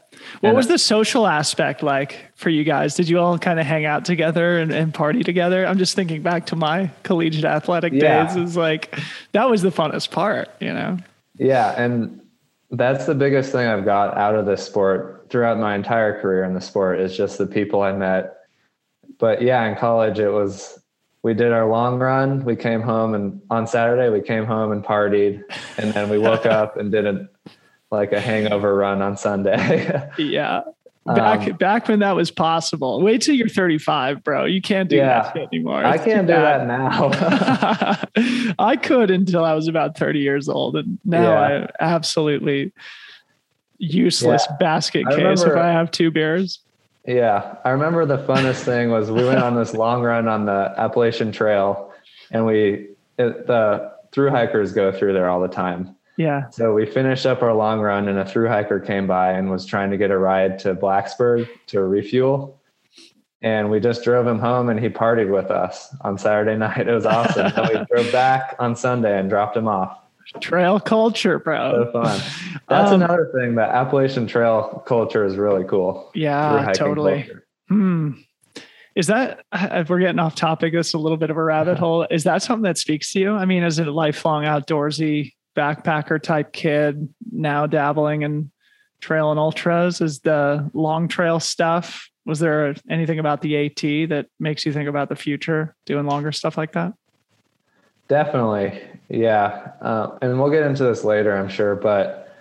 What 0.41 0.55
was 0.55 0.69
the 0.69 0.79
social 0.79 1.27
aspect 1.27 1.83
like 1.83 2.31
for 2.35 2.51
you 2.51 2.65
guys? 2.65 2.95
Did 2.95 3.09
you 3.09 3.19
all 3.19 3.39
kind 3.39 3.59
of 3.59 3.67
hang 3.67 3.85
out 3.85 4.05
together 4.05 4.59
and, 4.59 4.73
and 4.73 4.93
party 4.93 5.23
together? 5.23 5.67
I'm 5.67 5.79
just 5.79 5.95
thinking 5.95 6.23
back 6.23 6.47
to 6.47 6.57
my 6.57 6.91
collegiate 7.03 7.45
athletic 7.45 7.93
yeah. 7.93 8.27
days. 8.27 8.37
Is 8.37 8.57
like 8.57 8.99
that 9.33 9.49
was 9.49 9.63
the 9.63 9.71
funnest 9.71 10.11
part, 10.11 10.49
you 10.61 10.73
know? 10.73 10.99
Yeah, 11.39 11.81
and 11.81 12.21
that's 12.71 13.07
the 13.07 13.15
biggest 13.15 13.53
thing 13.53 13.67
I've 13.67 13.85
got 13.85 14.17
out 14.17 14.35
of 14.35 14.47
this 14.47 14.65
sport 14.65 15.27
throughout 15.31 15.59
my 15.59 15.75
entire 15.75 16.21
career 16.21 16.45
in 16.45 16.55
the 16.55 16.61
sport 16.61 17.01
is 17.01 17.17
just 17.17 17.39
the 17.39 17.47
people 17.47 17.83
I 17.83 17.93
met. 17.93 18.37
But 19.19 19.43
yeah, 19.43 19.65
in 19.67 19.77
college 19.77 20.19
it 20.19 20.31
was 20.31 20.79
we 21.23 21.35
did 21.35 21.53
our 21.53 21.67
long 21.67 21.99
run. 21.99 22.45
We 22.45 22.57
came 22.57 22.83
home 22.83 23.15
and 23.15 23.41
on 23.51 23.67
Saturday 23.67 24.11
we 24.11 24.21
came 24.21 24.45
home 24.45 24.71
and 24.71 24.85
partied, 24.85 25.43
and 25.79 25.93
then 25.93 26.09
we 26.09 26.19
woke 26.19 26.47
up 26.47 26.77
and 26.77 26.93
did 26.93 27.07
a 27.07 27.29
like 27.91 28.13
a 28.13 28.21
hangover 28.21 28.75
run 28.75 29.03
on 29.03 29.17
Sunday. 29.17 30.09
yeah. 30.19 30.63
Back 31.07 31.49
um, 31.49 31.57
back 31.57 31.87
when 31.87 32.01
that 32.01 32.17
was 32.17 32.33
possible. 32.33 33.01
Wait 33.01 33.23
till 33.23 33.37
you're 33.37 33.49
35, 33.49 34.25
bro. 34.25 34.45
You 34.45 34.61
can't 34.61 34.91
do 34.91 34.97
yeah, 34.97 35.23
that 35.23 35.37
anymore. 35.37 35.85
It's 35.85 36.03
I 36.03 36.05
can't 36.05 36.27
do 36.27 36.33
that 36.33 36.67
now. 36.67 37.11
I 38.59 38.75
could 38.77 39.13
until 39.13 39.45
I 39.45 39.55
was 39.55 39.69
about 39.69 39.97
30 39.97 40.19
years 40.19 40.49
old, 40.49 40.75
and 40.75 40.99
now 41.05 41.23
yeah. 41.23 41.67
I 41.79 41.85
absolutely 41.85 42.73
useless 43.79 44.47
yeah. 44.51 44.57
basket 44.59 45.07
case 45.07 45.17
remember, 45.17 45.53
if 45.53 45.59
I 45.59 45.69
have 45.69 45.93
two 45.93 46.11
beers. 46.11 46.59
Yeah, 47.07 47.55
I 47.65 47.71
remember 47.71 48.05
the 48.05 48.19
funnest 48.19 48.65
thing 48.65 48.91
was 48.91 49.09
we 49.09 49.25
went 49.25 49.39
on 49.39 49.55
this 49.55 49.75
long 49.75 50.03
run 50.03 50.27
on 50.27 50.45
the 50.45 50.75
Appalachian 50.77 51.31
Trail, 51.31 51.93
and 52.33 52.45
we 52.47 52.89
it, 53.17 53.47
the 53.47 53.93
through 54.11 54.31
hikers 54.31 54.73
go 54.73 54.91
through 54.91 55.13
there 55.13 55.31
all 55.31 55.41
the 55.41 55.47
time. 55.47 55.95
Yeah. 56.17 56.49
So 56.51 56.73
we 56.73 56.87
finished 56.87 57.27
up 57.27 57.43
our 57.43 57.53
long 57.53 57.81
run 57.81 58.09
and 58.09 58.19
a 58.19 58.25
through 58.25 58.49
hiker 58.49 58.81
came 58.81 59.07
by 59.07 59.33
and 59.33 59.51
was 59.51 59.67
trying 59.67 59.91
to 59.91 59.97
get 59.97 60.11
a 60.11 60.19
ride 60.19 60.59
to 60.61 60.75
Blacksburg 60.75 61.49
to 61.69 61.83
refuel. 61.83 62.61
And 63.43 63.71
we 63.71 63.81
just 63.81 64.03
drove 64.03 64.27
him 64.27 64.39
home 64.39 64.71
and 64.71 64.81
he 64.81 64.89
partied 64.89 65.31
with 65.31 65.51
us 65.51 65.95
on 66.01 66.17
Saturday 66.17 66.57
night. 66.59 66.89
It 66.89 66.95
was 66.95 67.07
awesome. 67.07 67.53
and 67.55 67.69
we 67.69 67.85
drove 67.95 68.11
back 68.13 68.57
on 68.59 68.75
Sunday 68.77 69.19
and 69.19 69.29
dropped 69.29 69.57
him 69.57 69.69
off. 69.69 69.99
Trail 70.41 70.81
culture, 70.81 71.39
bro. 71.39 71.85
So 71.85 71.93
fun. 71.93 72.21
That's 72.69 72.91
um, 72.91 73.03
another 73.03 73.31
thing. 73.33 73.55
The 73.55 73.63
Appalachian 73.63 74.27
Trail 74.27 74.83
culture 74.87 75.25
is 75.25 75.37
really 75.37 75.65
cool. 75.65 76.11
Yeah, 76.15 76.73
totally. 76.75 77.31
Hmm. 77.69 78.13
Is 78.97 79.09
that 79.09 79.45
if 79.53 79.91
we're 79.91 80.01
getting 80.01 80.19
off 80.19 80.35
topic? 80.35 80.73
This 80.73 80.95
a 80.95 80.99
little 80.99 81.19
bit 81.19 81.31
of 81.31 81.37
a 81.37 81.43
rabbit 81.43 81.79
hole. 81.79 82.07
Is 82.11 82.25
that 82.25 82.43
something 82.43 82.63
that 82.65 82.79
speaks 82.79 83.13
to 83.13 83.21
you? 83.21 83.33
I 83.35 83.45
mean, 83.45 83.63
as 83.63 83.79
a 83.79 83.85
lifelong 83.85 84.45
outdoorsy 84.45 85.35
backpacker 85.57 86.23
type 86.23 86.53
kid, 86.53 87.09
now 87.33 87.67
dabbling 87.67 88.23
in 88.23 88.51
trail 89.01 89.31
and 89.31 89.41
ultras, 89.41 90.01
is 90.01 90.21
the 90.21 90.71
long 90.75 91.09
trail 91.09 91.41
stuff. 91.41 92.09
Was 92.25 92.39
there 92.39 92.75
anything 92.91 93.19
about 93.19 93.41
the 93.41 93.67
AT 93.67 94.09
that 94.11 94.27
makes 94.39 94.67
you 94.67 94.73
think 94.73 94.89
about 94.89 95.09
the 95.09 95.17
future 95.17 95.75
doing 95.87 96.07
longer 96.07 96.33
stuff 96.33 96.57
like 96.57 96.73
that? 96.73 96.93
Definitely. 98.09 98.83
Yeah. 99.09 99.73
Uh, 99.81 100.19
and 100.23 100.39
we'll 100.41 100.51
get 100.51 100.65
into 100.65 100.85
this 100.85 101.05
later, 101.05 101.37
I'm 101.37 101.49
sure, 101.49 101.75
but 101.75 102.35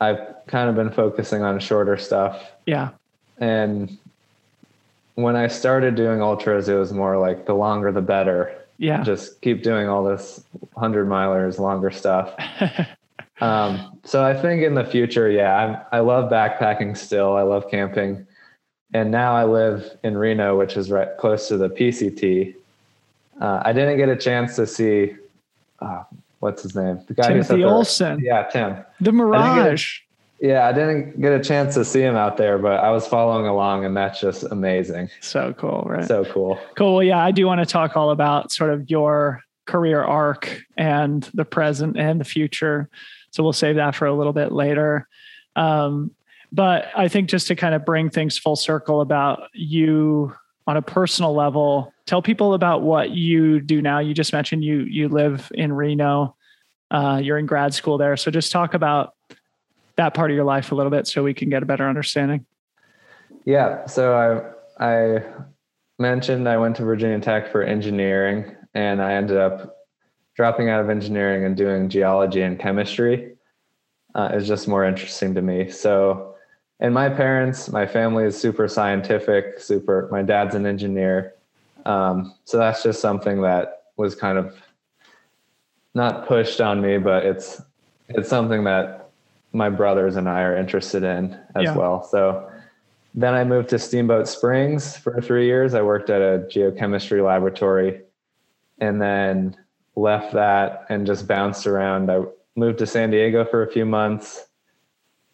I've 0.00 0.20
kind 0.46 0.68
of 0.68 0.74
been 0.74 0.90
focusing 0.90 1.42
on 1.42 1.60
shorter 1.60 1.96
stuff. 1.96 2.50
Yeah. 2.66 2.90
And 3.38 3.98
when 5.14 5.36
I 5.36 5.48
started 5.48 5.94
doing 5.94 6.22
ultras, 6.22 6.68
it 6.68 6.74
was 6.74 6.92
more 6.92 7.18
like 7.18 7.46
the 7.46 7.54
longer 7.54 7.92
the 7.92 8.02
better. 8.02 8.61
Yeah. 8.82 9.04
Just 9.04 9.40
keep 9.42 9.62
doing 9.62 9.88
all 9.88 10.02
this 10.02 10.42
100 10.72 11.08
milers, 11.08 11.60
longer 11.60 11.92
stuff. 11.92 12.34
um, 13.40 13.96
so 14.02 14.24
I 14.24 14.34
think 14.34 14.64
in 14.64 14.74
the 14.74 14.84
future, 14.84 15.30
yeah, 15.30 15.56
I'm, 15.56 15.76
I 15.92 16.00
love 16.00 16.32
backpacking 16.32 16.96
still. 16.96 17.36
I 17.36 17.42
love 17.42 17.70
camping. 17.70 18.26
And 18.92 19.12
now 19.12 19.36
I 19.36 19.44
live 19.44 19.96
in 20.02 20.18
Reno, 20.18 20.58
which 20.58 20.76
is 20.76 20.90
right 20.90 21.16
close 21.16 21.46
to 21.46 21.56
the 21.56 21.68
PCT. 21.68 22.56
Uh, 23.40 23.62
I 23.64 23.72
didn't 23.72 23.98
get 23.98 24.08
a 24.08 24.16
chance 24.16 24.56
to 24.56 24.66
see, 24.66 25.14
uh, 25.78 26.02
what's 26.40 26.64
his 26.64 26.74
name? 26.74 27.02
The 27.06 27.14
guy 27.14 27.28
Timothy 27.28 27.62
Olson. 27.62 28.18
Yeah, 28.18 28.48
Tim. 28.48 28.78
The 29.00 29.12
Mirage. 29.12 30.00
Yeah, 30.42 30.66
I 30.66 30.72
didn't 30.72 31.20
get 31.20 31.32
a 31.32 31.38
chance 31.38 31.74
to 31.74 31.84
see 31.84 32.00
him 32.00 32.16
out 32.16 32.36
there, 32.36 32.58
but 32.58 32.80
I 32.80 32.90
was 32.90 33.06
following 33.06 33.46
along, 33.46 33.84
and 33.84 33.96
that's 33.96 34.20
just 34.20 34.42
amazing. 34.42 35.08
So 35.20 35.54
cool, 35.56 35.86
right? 35.86 36.04
So 36.04 36.24
cool. 36.24 36.58
Cool. 36.76 36.94
Well, 36.94 37.02
yeah, 37.04 37.24
I 37.24 37.30
do 37.30 37.46
want 37.46 37.60
to 37.60 37.66
talk 37.66 37.96
all 37.96 38.10
about 38.10 38.50
sort 38.50 38.70
of 38.70 38.90
your 38.90 39.40
career 39.66 40.02
arc 40.02 40.64
and 40.76 41.22
the 41.32 41.44
present 41.44 41.96
and 41.96 42.20
the 42.20 42.24
future. 42.24 42.90
So 43.30 43.44
we'll 43.44 43.52
save 43.52 43.76
that 43.76 43.94
for 43.94 44.06
a 44.06 44.12
little 44.12 44.32
bit 44.32 44.50
later. 44.50 45.06
Um, 45.54 46.10
but 46.50 46.86
I 46.96 47.06
think 47.06 47.28
just 47.28 47.46
to 47.46 47.54
kind 47.54 47.76
of 47.76 47.84
bring 47.84 48.10
things 48.10 48.36
full 48.36 48.56
circle 48.56 49.00
about 49.00 49.44
you 49.54 50.34
on 50.66 50.76
a 50.76 50.82
personal 50.82 51.34
level, 51.34 51.94
tell 52.04 52.20
people 52.20 52.54
about 52.54 52.82
what 52.82 53.10
you 53.10 53.60
do 53.60 53.80
now. 53.80 54.00
You 54.00 54.12
just 54.12 54.32
mentioned 54.32 54.64
you 54.64 54.80
you 54.80 55.08
live 55.08 55.52
in 55.54 55.72
Reno. 55.72 56.34
Uh, 56.90 57.20
you're 57.22 57.38
in 57.38 57.46
grad 57.46 57.72
school 57.72 57.96
there, 57.96 58.16
so 58.16 58.32
just 58.32 58.50
talk 58.50 58.74
about 58.74 59.14
that 59.96 60.14
part 60.14 60.30
of 60.30 60.34
your 60.34 60.44
life 60.44 60.72
a 60.72 60.74
little 60.74 60.90
bit 60.90 61.06
so 61.06 61.22
we 61.22 61.34
can 61.34 61.50
get 61.50 61.62
a 61.62 61.66
better 61.66 61.88
understanding? 61.88 62.46
Yeah. 63.44 63.86
So 63.86 64.54
I 64.78 65.14
I 65.16 65.22
mentioned 65.98 66.48
I 66.48 66.56
went 66.56 66.76
to 66.76 66.84
Virginia 66.84 67.20
Tech 67.20 67.50
for 67.50 67.62
engineering 67.62 68.56
and 68.74 69.02
I 69.02 69.14
ended 69.14 69.36
up 69.36 69.78
dropping 70.34 70.68
out 70.68 70.80
of 70.80 70.90
engineering 70.90 71.44
and 71.44 71.56
doing 71.56 71.88
geology 71.88 72.42
and 72.42 72.58
chemistry. 72.58 73.36
Uh, 74.14 74.30
it's 74.32 74.46
just 74.46 74.68
more 74.68 74.84
interesting 74.84 75.34
to 75.34 75.42
me. 75.42 75.70
So, 75.70 76.34
and 76.80 76.92
my 76.92 77.08
parents, 77.08 77.70
my 77.70 77.86
family 77.86 78.24
is 78.24 78.38
super 78.38 78.66
scientific, 78.68 79.60
super, 79.60 80.08
my 80.10 80.22
dad's 80.22 80.54
an 80.54 80.66
engineer. 80.66 81.34
Um, 81.86 82.34
so 82.44 82.58
that's 82.58 82.82
just 82.82 83.00
something 83.00 83.42
that 83.42 83.84
was 83.96 84.14
kind 84.14 84.38
of 84.38 84.56
not 85.94 86.26
pushed 86.26 86.60
on 86.60 86.80
me, 86.80 86.98
but 86.98 87.24
it's, 87.24 87.60
it's 88.08 88.28
something 88.28 88.64
that 88.64 89.10
my 89.52 89.68
brothers 89.68 90.16
and 90.16 90.28
I 90.28 90.42
are 90.42 90.56
interested 90.56 91.02
in 91.02 91.38
as 91.54 91.64
yeah. 91.64 91.76
well. 91.76 92.02
So 92.02 92.50
then 93.14 93.34
I 93.34 93.44
moved 93.44 93.68
to 93.70 93.78
Steamboat 93.78 94.26
Springs 94.26 94.96
for 94.96 95.20
three 95.20 95.46
years. 95.46 95.74
I 95.74 95.82
worked 95.82 96.08
at 96.08 96.22
a 96.22 96.46
geochemistry 96.48 97.24
laboratory 97.24 98.00
and 98.78 99.00
then 99.00 99.56
left 99.94 100.32
that 100.32 100.86
and 100.88 101.06
just 101.06 101.28
bounced 101.28 101.66
around. 101.66 102.10
I 102.10 102.22
moved 102.56 102.78
to 102.78 102.86
San 102.86 103.10
Diego 103.10 103.44
for 103.44 103.62
a 103.62 103.70
few 103.70 103.84
months, 103.84 104.46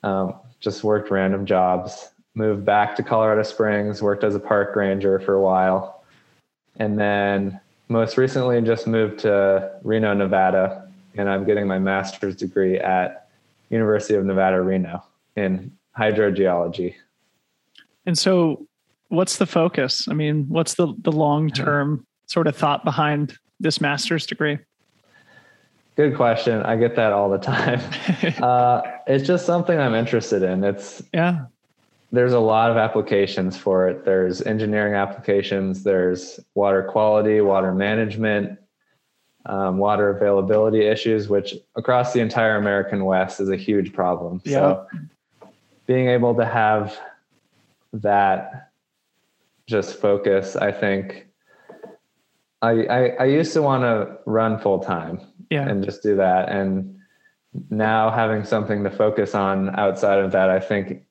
um, 0.03 0.35
just 0.61 0.83
worked 0.83 1.11
random 1.11 1.47
jobs, 1.47 2.11
moved 2.35 2.65
back 2.65 2.97
to 2.97 3.03
Colorado 3.03 3.45
Springs, 3.45 4.03
worked 4.03 4.25
as 4.25 4.35
a 4.35 4.41
park 4.41 4.75
ranger 4.75 5.21
for 5.21 5.35
a 5.35 5.41
while. 5.41 6.03
And 6.77 6.99
then 6.99 7.61
most 7.89 8.17
recently 8.17 8.61
just 8.61 8.87
moved 8.87 9.21
to 9.21 9.73
Reno, 9.83 10.15
Nevada, 10.15 10.89
and 11.17 11.29
I'm 11.29 11.45
getting 11.45 11.67
my 11.67 11.79
master's 11.79 12.37
degree 12.37 12.79
at 12.79 13.28
University 13.71 14.15
of 14.15 14.25
Nevada, 14.25 14.61
Reno 14.61 15.03
in 15.37 15.73
hydrogeology. 15.97 16.95
And 18.07 18.17
so 18.17 18.67
what's 19.09 19.37
the 19.37 19.47
focus? 19.47 20.09
I 20.09 20.15
mean, 20.15 20.47
what's 20.49 20.75
the, 20.75 20.95
the 21.03 21.13
long-term 21.13 22.07
sort 22.27 22.47
of 22.47 22.57
thought 22.57 22.85
behind 22.85 23.37
this 23.61 23.81
master's 23.81 24.27
degree? 24.27 24.59
Good 25.97 26.15
question. 26.17 26.63
I 26.63 26.77
get 26.77 26.95
that 26.97 27.13
all 27.13 27.29
the 27.29 27.39
time. 27.39 27.81
uh, 28.43 28.83
it's 29.07 29.27
just 29.27 29.47
something 29.47 29.79
I'm 29.79 29.95
interested 29.95 30.43
in. 30.43 30.63
It's 30.63 31.03
yeah. 31.13 31.47
There's 32.13 32.33
a 32.33 32.39
lot 32.39 32.71
of 32.71 32.77
applications 32.77 33.57
for 33.57 33.89
it. 33.89 34.05
There's 34.05 34.41
engineering 34.43 34.95
applications. 34.95 35.83
There's 35.83 36.41
water 36.55 36.85
quality, 36.85 37.41
water 37.41 37.75
management, 37.75 38.59
um, 39.49 39.79
water 39.79 40.11
availability 40.11 40.87
issues, 40.87 41.29
which 41.29 41.55
across 41.75 42.13
the 42.13 42.21
entire 42.21 42.57
American 42.57 43.05
West 43.05 43.41
is 43.41 43.49
a 43.49 43.57
huge 43.57 43.93
problem. 43.93 44.41
Yeah. 44.45 44.53
So 44.53 44.87
being 45.87 46.09
able 46.09 46.35
to 46.35 46.45
have 46.45 46.99
that 47.95 48.71
just 49.67 49.99
focus, 50.01 50.55
I 50.55 50.71
think 50.71 51.27
I, 52.61 52.71
I, 52.85 53.09
I 53.21 53.25
used 53.25 53.53
to 53.55 53.63
want 53.63 53.83
to 53.83 54.19
run 54.27 54.59
full 54.59 54.81
time 54.81 55.21
Yeah. 55.51 55.69
and 55.69 55.83
just 55.83 56.03
do 56.03 56.17
that. 56.17 56.51
And 56.51 56.99
now 57.71 58.11
having 58.11 58.45
something 58.45 58.85
to 58.85 58.91
focus 58.91 59.35
on 59.35 59.75
outside 59.79 60.19
of 60.19 60.33
that, 60.33 60.51
I 60.51 60.61
think 60.61 61.05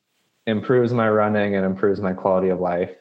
improves 0.45 0.93
my 0.93 1.09
running 1.09 1.55
and 1.55 1.65
improves 1.65 1.99
my 2.01 2.13
quality 2.13 2.49
of 2.49 2.59
life. 2.59 2.91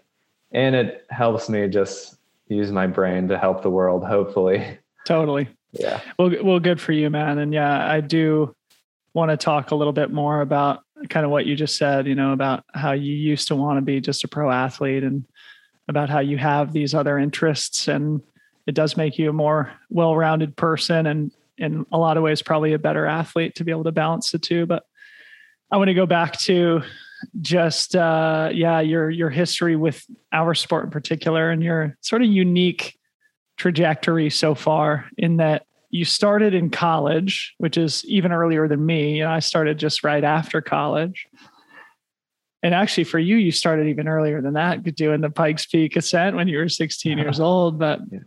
And 0.53 0.75
it 0.75 1.07
helps 1.11 1.49
me 1.49 1.69
just 1.69 2.17
use 2.49 2.73
my 2.73 2.87
brain 2.87 3.29
to 3.29 3.39
help 3.39 3.63
the 3.63 3.71
world, 3.71 4.05
hopefully. 4.05 4.79
Totally. 5.07 5.49
Yeah. 5.73 6.01
Well, 6.19 6.33
well, 6.43 6.61
good 6.61 6.81
for 6.81 6.93
you, 6.93 7.09
man. 7.09 7.39
And 7.39 7.55
yeah, 7.55 7.91
I 7.91 8.01
do 8.01 8.55
want 9.15 9.31
to 9.31 9.37
talk 9.39 9.71
a 9.71 9.75
little 9.75 9.93
bit 9.95 10.11
more 10.11 10.43
about 10.43 10.81
kind 11.09 11.25
of 11.25 11.31
what 11.31 11.47
you 11.47 11.57
just 11.57 11.79
said, 11.79 12.07
you 12.07 12.15
know, 12.15 12.33
about 12.33 12.65
how 12.75 12.93
you 12.93 13.15
used 13.15 13.49
to 13.49 13.57
want 13.57 13.79
to 13.79 13.83
be 13.83 14.01
just 14.01 14.25
a 14.25 14.29
pro 14.29 14.51
athlete 14.51 15.05
and 15.05 15.25
about 15.89 16.11
how 16.11 16.19
you 16.19 16.37
have 16.37 16.73
these 16.73 16.95
other 16.95 17.19
interests 17.19 17.89
and 17.89 18.21
it 18.67 18.75
does 18.75 18.97
make 18.97 19.19
you 19.19 19.31
a 19.31 19.33
more 19.33 19.73
well-rounded 19.91 20.57
person 20.57 21.07
and 21.07 21.33
in 21.59 21.87
a 21.93 21.99
lot 21.99 22.17
of 22.17 22.23
ways 22.23 22.43
probably 22.43 22.73
a 22.73 22.79
better 22.79 23.07
athlete 23.07 23.55
to 23.55 23.65
be 23.65 23.71
able 23.71 23.85
to 23.85 23.93
balance 23.93 24.31
the 24.31 24.39
two 24.39 24.67
but 24.67 24.85
i 25.71 25.77
want 25.77 25.89
to 25.89 25.95
go 25.95 26.07
back 26.07 26.39
to 26.39 26.83
just 27.41 27.97
uh 27.97 28.51
yeah 28.53 28.81
your 28.81 29.09
your 29.09 29.31
history 29.31 29.77
with 29.77 30.05
our 30.33 30.55
sport 30.55 30.85
in 30.85 30.91
particular 30.91 31.51
and 31.51 31.63
your 31.63 31.97
sort 32.01 32.23
of 32.23 32.29
unique 32.29 32.99
trajectory 33.57 34.31
so 34.31 34.55
far 34.55 35.07
in 35.17 35.39
that 35.39 35.65
you 35.91 36.05
started 36.05 36.55
in 36.55 36.69
college 36.71 37.55
which 37.59 37.79
is 37.79 38.05
even 38.07 38.33
earlier 38.33 38.69
than 38.69 38.85
me 38.85 39.21
and 39.21 39.31
i 39.31 39.39
started 39.39 39.79
just 39.79 40.05
right 40.05 40.25
after 40.25 40.61
college 40.61 41.27
and 42.63 42.75
actually 42.75 43.05
for 43.05 43.19
you 43.19 43.37
you 43.37 43.53
started 43.53 43.87
even 43.87 44.09
earlier 44.09 44.43
than 44.43 44.55
that 44.55 44.83
doing 44.95 45.21
the 45.21 45.31
pikes 45.31 45.67
peak 45.67 45.97
ascent 45.97 46.37
when 46.37 46.49
you 46.49 46.59
were 46.59 46.69
16 46.69 47.17
years 47.19 47.41
old 47.49 47.79
but 47.79 48.01
Yeah. 48.11 48.19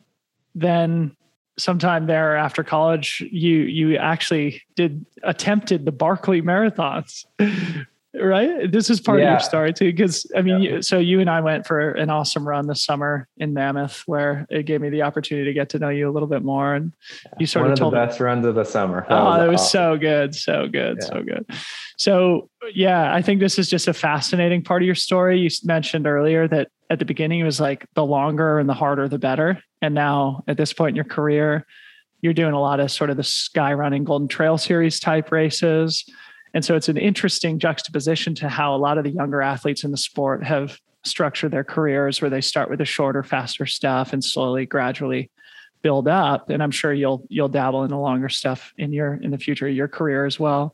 then 0.56 1.16
sometime 1.58 2.08
there 2.08 2.36
after 2.38 2.64
college 2.64 3.24
you 3.32 3.58
you 3.58 3.98
actually 3.98 4.62
did 4.76 5.06
attempted 5.24 5.86
the 5.86 5.92
barkley 5.92 6.42
marathons 6.42 7.26
right 8.22 8.72
this 8.72 8.90
is 8.90 9.00
part 9.00 9.20
of 9.20 9.26
your 9.28 9.40
story 9.40 9.74
too 9.74 9.92
because 9.92 10.26
i 10.36 10.42
mean 10.42 10.62
Yeah. 10.62 10.70
you, 10.76 10.82
so 10.82 10.98
you 11.00 11.20
and 11.20 11.30
i 11.30 11.42
went 11.42 11.66
for 11.66 11.92
an 11.92 12.10
awesome 12.10 12.48
run 12.48 12.68
this 12.68 12.84
summer 12.84 13.28
in 13.38 13.54
mammoth 13.54 14.04
where 14.06 14.46
it 14.50 14.64
gave 14.64 14.82
me 14.82 14.90
the 14.90 15.02
opportunity 15.04 15.46
to 15.46 15.54
get 15.54 15.70
to 15.70 15.80
know 15.80 15.90
you 15.90 16.10
a 16.10 16.12
little 16.12 16.28
bit 16.28 16.44
more 16.44 16.76
and 16.76 16.94
you 17.40 17.46
sort 17.46 17.64
One 17.64 17.72
of 17.72 17.74
of 17.74 17.78
the 17.78 17.82
told 17.82 17.94
me 17.94 18.00
best 18.06 18.20
runs 18.20 18.46
of 18.46 18.56
the 18.56 18.64
summer. 18.64 19.06
That 19.10 19.18
oh, 19.22 19.44
it 19.46 19.48
was 19.48 19.62
awesome. 19.62 19.70
so 19.72 19.98
good, 19.98 20.36
so 20.36 20.68
good, 20.68 20.98
Yeah. 21.02 21.06
so 21.08 21.24
good. 21.24 21.46
So, 21.98 22.50
yeah, 22.74 23.14
I 23.14 23.22
think 23.22 23.40
this 23.42 23.60
is 23.60 23.70
just 23.70 23.88
a 23.88 23.94
fascinating 23.94 24.64
part 24.64 24.82
of 24.82 24.86
your 24.86 24.96
story. 24.96 25.40
You 25.40 25.50
mentioned 25.66 26.08
earlier 26.08 26.48
that 26.48 26.70
at 26.90 27.00
the 27.00 27.06
beginning 27.06 27.42
it 27.42 27.44
was 27.44 27.60
like 27.60 27.86
the 27.96 28.06
longer 28.06 28.58
and 28.60 28.70
the 28.70 28.74
harder, 28.74 29.08
the 29.10 29.20
better. 29.20 29.62
And 29.82 29.94
now 29.96 30.44
at 30.48 30.56
this 30.58 30.72
point 30.72 30.92
in 30.92 30.96
your 30.96 31.06
career, 31.06 31.66
you're 32.22 32.34
doing 32.34 32.54
a 32.54 32.60
lot 32.62 32.80
of 32.80 32.90
sort 32.92 33.10
of 33.10 33.18
the 33.18 33.24
sky 33.24 33.74
running 33.74 34.04
Golden 34.06 34.28
Trail 34.28 34.58
Series 34.58 35.00
type 35.00 35.32
races. 35.32 36.06
And 36.54 36.66
so 36.66 36.76
it's 36.76 36.90
an 36.90 36.98
interesting 36.98 37.60
juxtaposition 37.60 38.36
to 38.36 38.50
how 38.50 38.76
a 38.76 38.78
lot 38.78 38.98
of 38.98 39.04
the 39.04 39.12
younger 39.12 39.42
athletes 39.42 39.84
in 39.84 39.92
the 39.92 39.98
sport 39.98 40.44
have 40.44 40.80
structured 41.04 41.52
their 41.52 41.64
careers 41.64 42.22
where 42.22 42.30
they 42.30 42.42
start 42.42 42.70
with 42.70 42.80
the 42.80 42.86
shorter, 42.86 43.24
faster 43.24 43.66
stuff 43.66 44.14
and 44.14 44.24
slowly, 44.24 44.66
gradually 44.66 45.30
build 45.82 46.08
up. 46.08 46.50
And 46.50 46.62
I'm 46.62 46.72
sure 46.72 46.94
you'll 46.94 47.26
you'll 47.30 47.50
dabble 47.50 47.84
in 47.84 47.90
the 47.90 47.98
longer 47.98 48.30
stuff 48.30 48.74
in 48.78 48.92
your 48.92 49.14
in 49.16 49.32
the 49.32 49.38
future 49.38 49.68
of 49.68 49.76
your 49.76 49.88
career 49.88 50.26
as 50.26 50.40
well. 50.40 50.74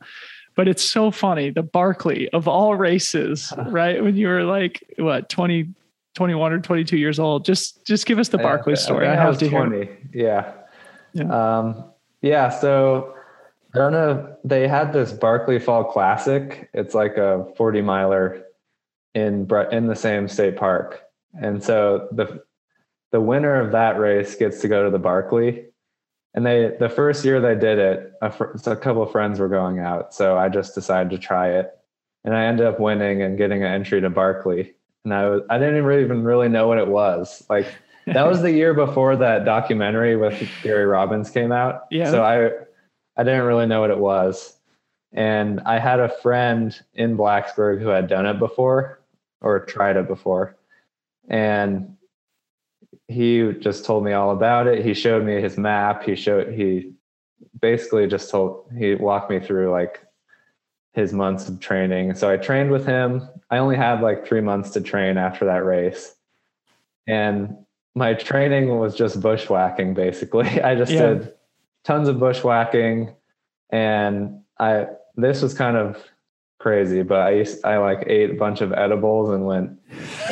But 0.54 0.68
it's 0.68 0.82
so 0.82 1.10
funny, 1.10 1.50
the 1.50 1.62
Barkley 1.62 2.30
of 2.30 2.48
all 2.48 2.74
races, 2.74 3.52
right? 3.66 4.02
When 4.02 4.16
you 4.16 4.28
were 4.28 4.42
like 4.42 4.82
what 4.96 5.28
20, 5.28 5.68
21 6.14 6.52
or 6.52 6.60
22 6.60 6.96
years 6.96 7.18
old. 7.18 7.44
Just 7.44 7.84
just 7.86 8.06
give 8.06 8.18
us 8.18 8.28
the 8.28 8.38
Barkley 8.38 8.74
story. 8.74 9.06
think 9.06 9.10
I, 9.10 9.20
I 9.20 9.20
have 9.20 9.28
was 9.28 9.38
to 9.38 9.48
hear. 9.48 9.66
20. 9.66 9.88
Yeah. 10.14 10.52
Yeah. 11.12 11.58
Um, 11.58 11.84
yeah. 12.22 12.48
So 12.48 13.15
I 13.76 13.78
don't 13.78 13.92
know. 13.92 14.36
They 14.42 14.66
had 14.66 14.92
this 14.92 15.12
Barkley 15.12 15.58
Fall 15.58 15.84
Classic. 15.84 16.70
It's 16.72 16.94
like 16.94 17.16
a 17.18 17.46
40 17.56 17.82
miler 17.82 18.42
in 19.14 19.48
in 19.70 19.86
the 19.86 19.94
same 19.94 20.28
state 20.28 20.56
park, 20.56 21.02
and 21.40 21.62
so 21.62 22.08
the 22.12 22.42
the 23.12 23.20
winner 23.20 23.60
of 23.60 23.72
that 23.72 23.98
race 23.98 24.34
gets 24.34 24.60
to 24.62 24.68
go 24.68 24.84
to 24.84 24.90
the 24.90 24.98
Barkley. 24.98 25.66
And 26.34 26.44
they 26.44 26.72
the 26.78 26.88
first 26.88 27.24
year 27.24 27.40
they 27.40 27.54
did 27.54 27.78
it, 27.78 28.12
a, 28.22 28.30
fr- 28.30 28.56
so 28.56 28.72
a 28.72 28.76
couple 28.76 29.02
of 29.02 29.10
friends 29.10 29.38
were 29.40 29.48
going 29.48 29.78
out, 29.78 30.14
so 30.14 30.38
I 30.38 30.48
just 30.48 30.74
decided 30.74 31.10
to 31.10 31.18
try 31.18 31.48
it, 31.48 31.70
and 32.24 32.34
I 32.34 32.44
ended 32.44 32.66
up 32.66 32.80
winning 32.80 33.22
and 33.22 33.36
getting 33.38 33.62
an 33.62 33.72
entry 33.72 34.00
to 34.00 34.10
Barkley. 34.10 34.74
And 35.04 35.12
I 35.12 35.28
was 35.28 35.42
I 35.50 35.58
didn't 35.58 35.76
even 35.76 36.00
even 36.00 36.24
really 36.24 36.48
know 36.48 36.66
what 36.66 36.78
it 36.78 36.88
was 36.88 37.44
like 37.50 37.66
that 38.06 38.26
was 38.26 38.40
the 38.40 38.52
year 38.52 38.72
before 38.72 39.16
that 39.16 39.44
documentary 39.44 40.16
with 40.16 40.40
Gary 40.62 40.86
Robbins 40.86 41.30
came 41.30 41.52
out. 41.52 41.86
Yeah. 41.90 42.10
So 42.10 42.22
I 42.22 42.50
I 43.16 43.24
didn't 43.24 43.44
really 43.44 43.66
know 43.66 43.80
what 43.80 43.90
it 43.90 43.98
was. 43.98 44.56
And 45.12 45.60
I 45.60 45.78
had 45.78 46.00
a 46.00 46.08
friend 46.08 46.78
in 46.94 47.16
Blacksburg 47.16 47.80
who 47.80 47.88
had 47.88 48.08
done 48.08 48.26
it 48.26 48.38
before 48.38 49.00
or 49.40 49.60
tried 49.60 49.96
it 49.96 50.08
before. 50.08 50.56
And 51.28 51.96
he 53.08 53.52
just 53.60 53.84
told 53.84 54.04
me 54.04 54.12
all 54.12 54.30
about 54.32 54.66
it. 54.66 54.84
He 54.84 54.94
showed 54.94 55.24
me 55.24 55.40
his 55.40 55.56
map. 55.56 56.02
He 56.02 56.16
showed 56.16 56.52
he 56.52 56.92
basically 57.60 58.06
just 58.06 58.30
told 58.30 58.70
he 58.76 58.94
walked 58.94 59.30
me 59.30 59.40
through 59.40 59.70
like 59.70 60.04
his 60.92 61.12
months 61.12 61.48
of 61.48 61.60
training. 61.60 62.14
So 62.14 62.30
I 62.30 62.36
trained 62.36 62.70
with 62.70 62.84
him. 62.86 63.26
I 63.50 63.58
only 63.58 63.76
had 63.76 64.00
like 64.00 64.26
3 64.26 64.40
months 64.40 64.70
to 64.70 64.80
train 64.80 65.18
after 65.18 65.44
that 65.44 65.64
race. 65.64 66.14
And 67.06 67.56
my 67.94 68.14
training 68.14 68.78
was 68.78 68.94
just 68.94 69.20
bushwhacking 69.20 69.94
basically. 69.94 70.46
I 70.62 70.74
just 70.74 70.92
Yeah. 70.92 71.14
did 71.14 71.32
tons 71.86 72.08
of 72.08 72.16
bushwhacking 72.18 73.14
and 73.70 74.40
I 74.58 74.86
this 75.14 75.40
was 75.40 75.54
kind 75.54 75.76
of 75.76 76.02
crazy, 76.58 77.02
but 77.02 77.20
I 77.20 77.30
used 77.32 77.64
I 77.64 77.78
like 77.78 78.04
ate 78.08 78.30
a 78.30 78.34
bunch 78.34 78.60
of 78.60 78.72
edibles 78.72 79.30
and 79.30 79.46
went 79.46 79.78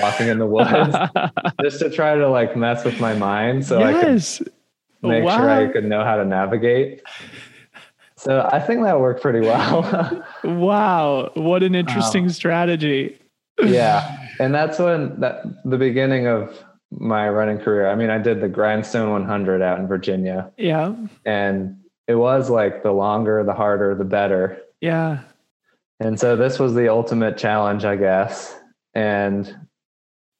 walking 0.01 0.29
in 0.29 0.39
the 0.39 0.47
woods 0.47 0.95
just 1.63 1.79
to 1.79 1.91
try 1.91 2.17
to 2.17 2.29
like 2.29 2.57
mess 2.57 2.85
with 2.85 3.01
my 3.01 3.15
mind 3.15 3.65
so 3.65 3.83
I 3.83 3.93
could 3.93 4.23
make 5.03 5.25
Wow. 5.25 5.37
sure 5.37 5.51
I 5.51 5.73
could 5.73 5.85
know 5.85 6.03
how 6.05 6.17
to 6.17 6.25
navigate. 6.25 7.03
So 8.17 8.49
I 8.53 8.59
think 8.59 8.83
that 8.83 8.99
worked 9.01 9.23
pretty 9.23 9.41
well. 9.41 10.25
Wow. 10.45 11.31
What 11.35 11.63
an 11.63 11.75
um, 11.75 11.81
interesting 11.81 12.29
strategy. 12.31 13.19
yeah. 13.63 14.19
And 14.41 14.55
that's 14.55 14.79
when 14.79 15.21
that 15.21 15.43
the 15.65 15.79
beginning 15.79 16.27
of 16.27 16.59
my 16.99 17.29
running 17.29 17.59
career. 17.59 17.89
I 17.89 17.95
mean, 17.95 18.11
I 18.11 18.19
did 18.19 18.41
the 18.41 18.49
Grindstone 18.49 19.11
100 19.11 19.63
out 19.63 19.79
in 19.79 19.87
Virginia 19.87 20.51
Yeah. 20.57 20.95
and 21.25 21.79
it 22.07 22.15
was 22.17 22.51
like 22.51 22.83
the 22.83 22.93
longer, 22.93 23.43
the 23.45 23.55
harder, 23.55 23.95
the 23.95 24.05
better. 24.05 24.61
Yeah. 24.81 25.21
And 26.01 26.19
so 26.21 26.37
this 26.37 26.59
was 26.59 26.75
the 26.75 26.89
ultimate 26.89 27.39
challenge, 27.39 27.85
I 27.85 27.97
guess. 27.97 28.55
And 28.95 29.57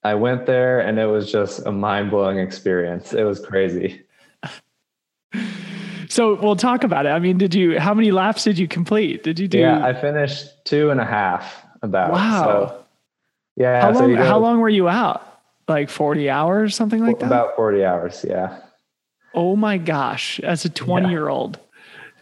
I 0.03 0.15
went 0.15 0.45
there 0.47 0.81
and 0.81 0.99
it 0.99 1.07
was 1.07 1.33
just 1.33 1.65
a 1.67 1.73
mind 1.73 2.11
blowing 2.11 2.39
experience. 2.39 3.15
It 3.15 3.25
was 3.25 3.41
crazy. 3.41 4.03
So 6.09 6.35
we'll 6.41 6.55
talk 6.57 6.85
about 6.85 7.07
it. 7.07 7.09
I 7.09 7.19
mean, 7.19 7.39
did 7.39 7.55
you 7.55 7.81
how 7.81 7.93
many 7.95 8.13
laps 8.13 8.45
did 8.45 8.59
you 8.59 8.69
complete? 8.69 9.23
Did 9.25 9.39
you 9.41 9.49
do 9.49 9.59
Yeah, 9.59 9.85
I 9.85 9.95
finished 9.95 10.65
two 10.65 10.91
and 10.91 11.01
a 11.01 11.05
half 11.05 11.67
about. 11.83 12.13
Wow. 12.13 12.45
So, 12.45 12.85
yeah. 13.57 13.81
how 13.81 13.93
so 13.95 14.01
long 14.07 14.15
how 14.15 14.39
long 14.39 14.61
were 14.61 14.69
you 14.69 14.89
out? 14.89 15.34
Like 15.67 15.89
40 15.89 16.29
hours, 16.29 16.75
something 16.75 17.05
like 17.05 17.19
that? 17.21 17.27
about 17.27 17.57
40 17.57 17.85
hours. 17.85 18.25
Yeah. 18.29 18.59
Oh 19.33 19.57
my 19.57 19.79
gosh, 19.79 20.41
as 20.41 20.65
a 20.65 20.69
20 20.69 21.09
year 21.09 21.29
old, 21.29 21.59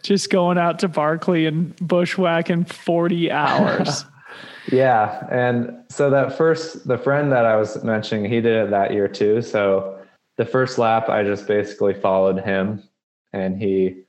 just 0.01 0.29
going 0.29 0.57
out 0.57 0.79
to 0.79 0.87
Barkley 0.87 1.45
and 1.45 1.75
bushwhacking 1.77 2.65
40 2.65 3.31
hours. 3.31 4.05
Yeah. 4.71 5.27
And 5.29 5.83
so 5.89 6.09
that 6.09 6.37
first, 6.37 6.87
the 6.87 6.97
friend 6.97 7.31
that 7.31 7.45
I 7.45 7.57
was 7.57 7.83
mentioning, 7.83 8.31
he 8.31 8.39
did 8.41 8.67
it 8.67 8.69
that 8.71 8.93
year 8.93 9.07
too. 9.07 9.41
So 9.41 9.99
the 10.37 10.45
first 10.45 10.77
lap, 10.77 11.09
I 11.09 11.23
just 11.23 11.47
basically 11.47 11.93
followed 11.93 12.39
him 12.39 12.81
and 13.33 13.61
he, 13.61 14.03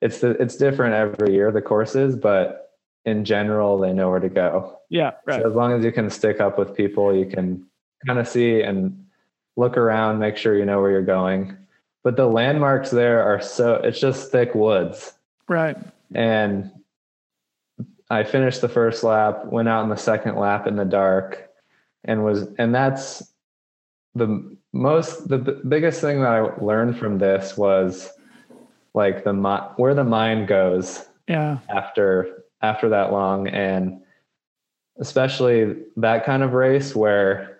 it's 0.00 0.20
the, 0.20 0.30
it's 0.42 0.56
different 0.56 0.94
every 0.94 1.34
year, 1.34 1.52
the 1.52 1.60
courses, 1.60 2.16
but 2.16 2.70
in 3.04 3.24
general, 3.24 3.78
they 3.78 3.92
know 3.92 4.10
where 4.10 4.20
to 4.20 4.28
go. 4.28 4.78
yeah, 4.88 5.12
right. 5.26 5.42
So 5.42 5.48
as 5.48 5.54
long 5.54 5.72
as 5.72 5.84
you 5.84 5.92
can 5.92 6.08
stick 6.10 6.40
up 6.40 6.58
with 6.58 6.74
people, 6.74 7.14
you 7.14 7.26
can 7.26 7.66
kind 8.06 8.18
of 8.18 8.28
see 8.28 8.62
and 8.62 9.06
look 9.56 9.76
around, 9.76 10.18
make 10.18 10.36
sure 10.36 10.56
you 10.56 10.64
know 10.64 10.80
where 10.80 10.90
you're 10.90 11.02
going. 11.02 11.56
But 12.02 12.16
the 12.16 12.26
landmarks 12.26 12.90
there 12.90 13.22
are 13.22 13.40
so, 13.40 13.74
it's 13.74 14.00
just 14.00 14.30
thick 14.30 14.54
woods. 14.54 15.12
Right. 15.48 15.76
And 16.14 16.70
I 18.08 18.24
finished 18.24 18.60
the 18.60 18.68
first 18.68 19.04
lap, 19.04 19.46
went 19.46 19.68
out 19.68 19.84
in 19.84 19.90
the 19.90 19.96
second 19.96 20.36
lap 20.36 20.66
in 20.66 20.76
the 20.76 20.84
dark, 20.84 21.50
and 22.04 22.24
was, 22.24 22.48
and 22.58 22.74
that's 22.74 23.32
the 24.14 24.56
most, 24.72 25.28
the 25.28 25.38
b- 25.38 25.60
biggest 25.68 26.00
thing 26.00 26.20
that 26.22 26.28
I 26.28 26.40
learned 26.40 26.98
from 26.98 27.18
this 27.18 27.56
was 27.56 28.10
like 28.94 29.24
the 29.24 29.32
where 29.76 29.94
the 29.94 30.04
mind 30.04 30.48
goes 30.48 31.04
yeah 31.28 31.58
after 31.68 32.44
after 32.62 32.88
that 32.88 33.12
long 33.12 33.48
and 33.48 34.00
especially 34.98 35.76
that 35.96 36.24
kind 36.24 36.42
of 36.42 36.52
race 36.52 36.94
where 36.94 37.59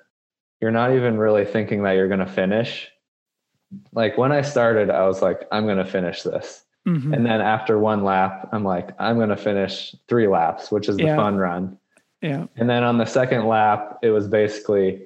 you're 0.60 0.70
not 0.70 0.92
even 0.94 1.18
really 1.18 1.44
thinking 1.44 1.82
that 1.82 1.92
you're 1.92 2.08
going 2.08 2.20
to 2.20 2.26
finish 2.26 2.88
like 3.92 4.18
when 4.18 4.32
i 4.32 4.42
started 4.42 4.90
i 4.90 5.06
was 5.06 5.22
like 5.22 5.46
i'm 5.52 5.64
going 5.64 5.78
to 5.78 5.84
finish 5.84 6.22
this 6.22 6.64
mm-hmm. 6.86 7.14
and 7.14 7.24
then 7.24 7.40
after 7.40 7.78
one 7.78 8.04
lap 8.04 8.48
i'm 8.52 8.64
like 8.64 8.90
i'm 8.98 9.16
going 9.16 9.28
to 9.28 9.36
finish 9.36 9.94
three 10.08 10.26
laps 10.26 10.70
which 10.70 10.88
is 10.88 10.96
the 10.96 11.04
Yeah. 11.04 11.16
fun 11.16 11.36
run 11.36 11.78
yeah 12.20 12.46
and 12.56 12.68
then 12.68 12.82
on 12.82 12.98
the 12.98 13.06
second 13.06 13.46
lap 13.46 13.98
it 14.02 14.10
was 14.10 14.26
basically 14.28 15.02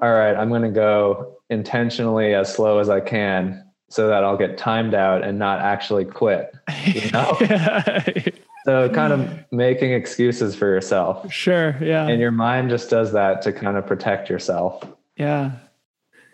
all 0.00 0.12
right 0.12 0.36
i'm 0.36 0.48
going 0.48 0.62
to 0.62 0.70
go 0.70 1.38
intentionally 1.50 2.34
as 2.34 2.52
slow 2.52 2.78
as 2.78 2.88
i 2.88 3.00
can 3.00 3.64
so 3.88 4.08
that 4.08 4.24
i'll 4.24 4.36
get 4.36 4.58
timed 4.58 4.94
out 4.94 5.22
and 5.24 5.38
not 5.38 5.60
actually 5.60 6.04
quit 6.04 6.54
You 6.86 7.10
know? 7.12 7.38
so 8.64 8.88
kind 8.90 9.12
of 9.12 9.28
making 9.50 9.92
excuses 9.92 10.54
for 10.54 10.66
yourself. 10.66 11.32
Sure 11.32 11.76
yeah. 11.82 12.06
And 12.06 12.20
your 12.20 12.30
mind 12.30 12.70
just 12.70 12.88
does 12.90 13.12
that 13.12 13.42
to 13.42 13.52
kind 13.52 13.76
of 13.76 13.86
protect 13.86 14.28
yourself. 14.30 14.82
Yeah. 15.16 15.52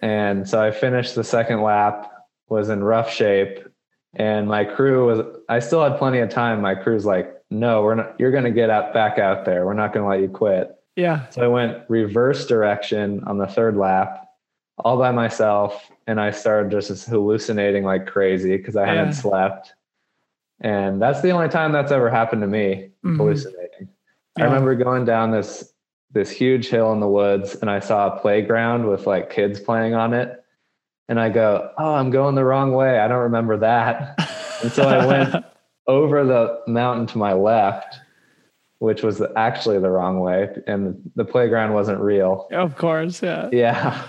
And 0.03 0.49
so 0.49 0.61
i 0.63 0.71
finished 0.71 1.15
the 1.15 1.25
second 1.25 1.63
lap 1.63 2.11
was 2.49 2.69
in 2.69 2.85
rough 2.85 3.11
shape 3.13 3.67
and 4.15 4.47
my 4.49 4.65
crew 4.65 5.07
was 5.07 5.27
i 5.49 5.59
still 5.59 5.83
had 5.83 5.99
plenty 5.99 6.19
of 6.21 6.29
time. 6.31 6.61
My 6.61 6.75
crew's 6.75 7.05
like 7.05 7.35
no 7.51 7.83
we're 7.83 7.95
not 7.95 8.15
you're 8.21 8.31
going 8.31 8.45
to 8.45 8.51
get 8.51 8.71
out 8.71 8.93
back 8.95 9.19
out 9.19 9.45
there. 9.45 9.67
We're 9.67 9.75
not 9.75 9.93
going 9.93 10.05
to 10.05 10.09
let 10.11 10.21
you 10.21 10.29
quit. 10.29 10.75
Yeah. 10.97 11.29
So 11.31 11.43
i 11.43 11.49
went 11.49 11.79
reverse 11.89 12.47
direction 12.47 13.23
on 13.25 13.39
the 13.39 13.47
third 13.47 13.77
lap 13.77 14.25
all 14.85 14.97
by 14.97 15.11
myself 15.11 15.91
and 16.07 16.21
i 16.21 16.31
started 16.31 16.71
just 16.71 17.07
hallucinating 17.09 17.83
like 17.83 18.07
crazy 18.07 18.57
because 18.57 18.77
i 18.77 18.85
Yeah. 18.87 18.95
hadn't 18.95 19.13
slept 19.15 19.75
and 20.61 21.01
that's 21.01 21.21
the 21.21 21.31
only 21.31 21.49
time 21.49 21.73
that's 21.73 21.93
ever 21.93 22.11
happened 22.11 22.43
to 22.43 22.49
me 22.49 22.91
Mhm. 23.05 23.17
hallucinating 23.17 23.89
I 24.39 24.45
remember 24.45 24.75
going 24.77 25.05
down 25.05 25.31
this 25.33 25.73
this 26.13 26.31
huge 26.31 26.69
hill 26.69 26.93
in 26.93 27.01
the 27.01 27.09
woods 27.09 27.57
and 27.57 27.69
I 27.69 27.81
saw 27.81 28.07
a 28.15 28.19
playground 28.21 28.87
with 28.87 29.07
like 29.07 29.31
kids 29.31 29.61
playing 29.61 29.95
on 29.95 30.15
it. 30.15 30.43
And 31.09 31.19
I 31.21 31.29
go, 31.29 31.71
Oh, 31.77 31.95
I'm 31.95 32.11
going 32.11 32.35
the 32.35 32.45
wrong 32.45 32.73
way. 32.73 32.99
I 32.99 33.09
don't 33.09 33.23
remember 33.25 33.57
that. 33.59 34.15
And 34.63 34.71
so 34.73 34.89
I 34.89 35.05
went 35.05 35.45
over 35.87 36.25
the 36.25 36.61
mountain 36.67 37.07
to 37.09 37.19
my 37.19 37.33
left, 37.35 37.99
which 38.79 39.03
was 39.03 39.21
actually 39.37 39.81
the 39.81 39.91
wrong 39.91 40.21
way. 40.21 40.49
And 40.67 41.11
the 41.17 41.25
playground 41.25 41.75
wasn't 41.75 42.01
real. 42.01 42.47
of 42.53 42.77
course 42.77 43.21
yeah 43.23 43.49
Yeah. 43.53 44.03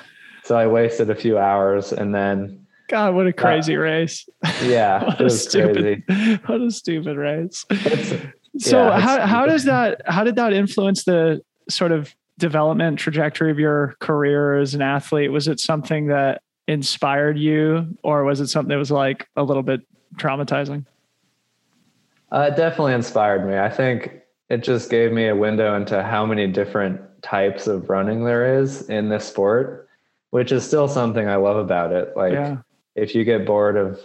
So 0.44 0.56
I 0.58 0.68
wasted 0.68 1.10
a 1.10 1.16
few 1.16 1.38
hours 1.38 1.92
and 1.92 2.14
then, 2.16 2.66
god 2.89 3.13
what 3.15 3.28
a 3.28 3.34
crazy 3.34 3.75
race 3.78 4.28
yeah, 4.63 5.04
what 5.06 5.21
it 5.21 5.28
a 5.28 5.30
stupid 5.30 6.04
crazy. 6.06 6.36
what 6.45 6.62
a 6.62 6.71
stupid 6.71 7.17
race 7.17 7.65
It's- 7.69 8.15
so 8.58 8.88
Yeah, 8.89 8.99
how 8.99 9.25
how 9.25 9.45
does 9.45 9.63
that 9.65 10.02
how 10.06 10.23
did 10.23 10.36
that 10.36 10.52
influence 10.54 11.04
the 11.06 11.41
sort 11.69 11.91
of 11.91 12.13
development 12.39 12.97
trajectory 12.99 13.52
of 13.52 13.60
your 13.60 13.95
career 13.99 14.58
as 14.58 14.73
an 14.73 14.82
athlete? 14.82 15.32
Was 15.32 15.47
it 15.47 15.60
something 15.60 16.08
that 16.08 16.41
inspired 16.67 17.38
you, 17.38 17.95
or 18.04 18.23
was 18.23 18.39
it 18.41 18.47
something 18.47 18.69
that 18.69 18.78
was 18.78 18.91
like 18.91 19.28
a 19.36 19.43
little 19.43 19.62
bit 19.63 19.82
traumatizing? 20.15 20.86
Uh, 22.32 22.49
it 22.52 22.56
definitely 22.58 22.93
inspired 22.93 23.45
me. 23.47 23.58
I 23.58 23.69
think 23.69 24.21
it 24.49 24.63
just 24.63 24.89
gave 24.89 25.12
me 25.12 25.28
a 25.28 25.36
window 25.36 25.75
into 25.75 26.02
how 26.04 26.25
many 26.25 26.47
different 26.47 26.99
types 27.21 27.67
of 27.67 27.89
running 27.89 28.23
there 28.25 28.60
is 28.62 28.89
in 28.89 29.10
this 29.10 29.25
sport, 29.25 29.88
which 30.32 30.52
is 30.52 30.65
still 30.65 30.88
something 30.88 31.28
I 31.28 31.36
love 31.36 31.58
about 31.58 31.91
it. 31.91 32.15
Like, 32.15 32.34
yeah, 32.34 32.58
if 33.02 33.16
you 33.16 33.24
get 33.24 33.46
bored 33.46 33.78
of 33.78 34.00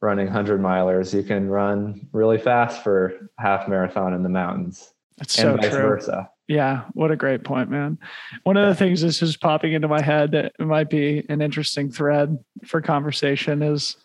running 0.00 0.26
100 0.26 0.60
milers, 0.60 1.12
you 1.12 1.22
can 1.22 1.48
run 1.48 2.08
really 2.12 2.38
fast 2.38 2.82
for 2.82 3.30
half 3.38 3.68
marathon 3.68 4.14
in 4.14 4.22
the 4.22 4.28
mountains 4.28 4.92
so 5.26 5.52
and 5.52 5.62
vice 5.62 5.70
true. 5.70 5.82
versa. 5.82 6.30
Yeah, 6.46 6.84
what 6.94 7.10
a 7.10 7.16
great 7.16 7.44
point, 7.44 7.70
man. 7.70 7.98
One 8.44 8.56
of 8.56 8.68
the 8.68 8.74
things 8.74 9.02
that's 9.02 9.18
just 9.18 9.40
popping 9.40 9.74
into 9.74 9.88
my 9.88 10.00
head 10.00 10.32
that 10.32 10.52
might 10.58 10.88
be 10.88 11.24
an 11.28 11.42
interesting 11.42 11.90
thread 11.90 12.38
for 12.64 12.80
conversation 12.80 13.62
is 13.62 13.96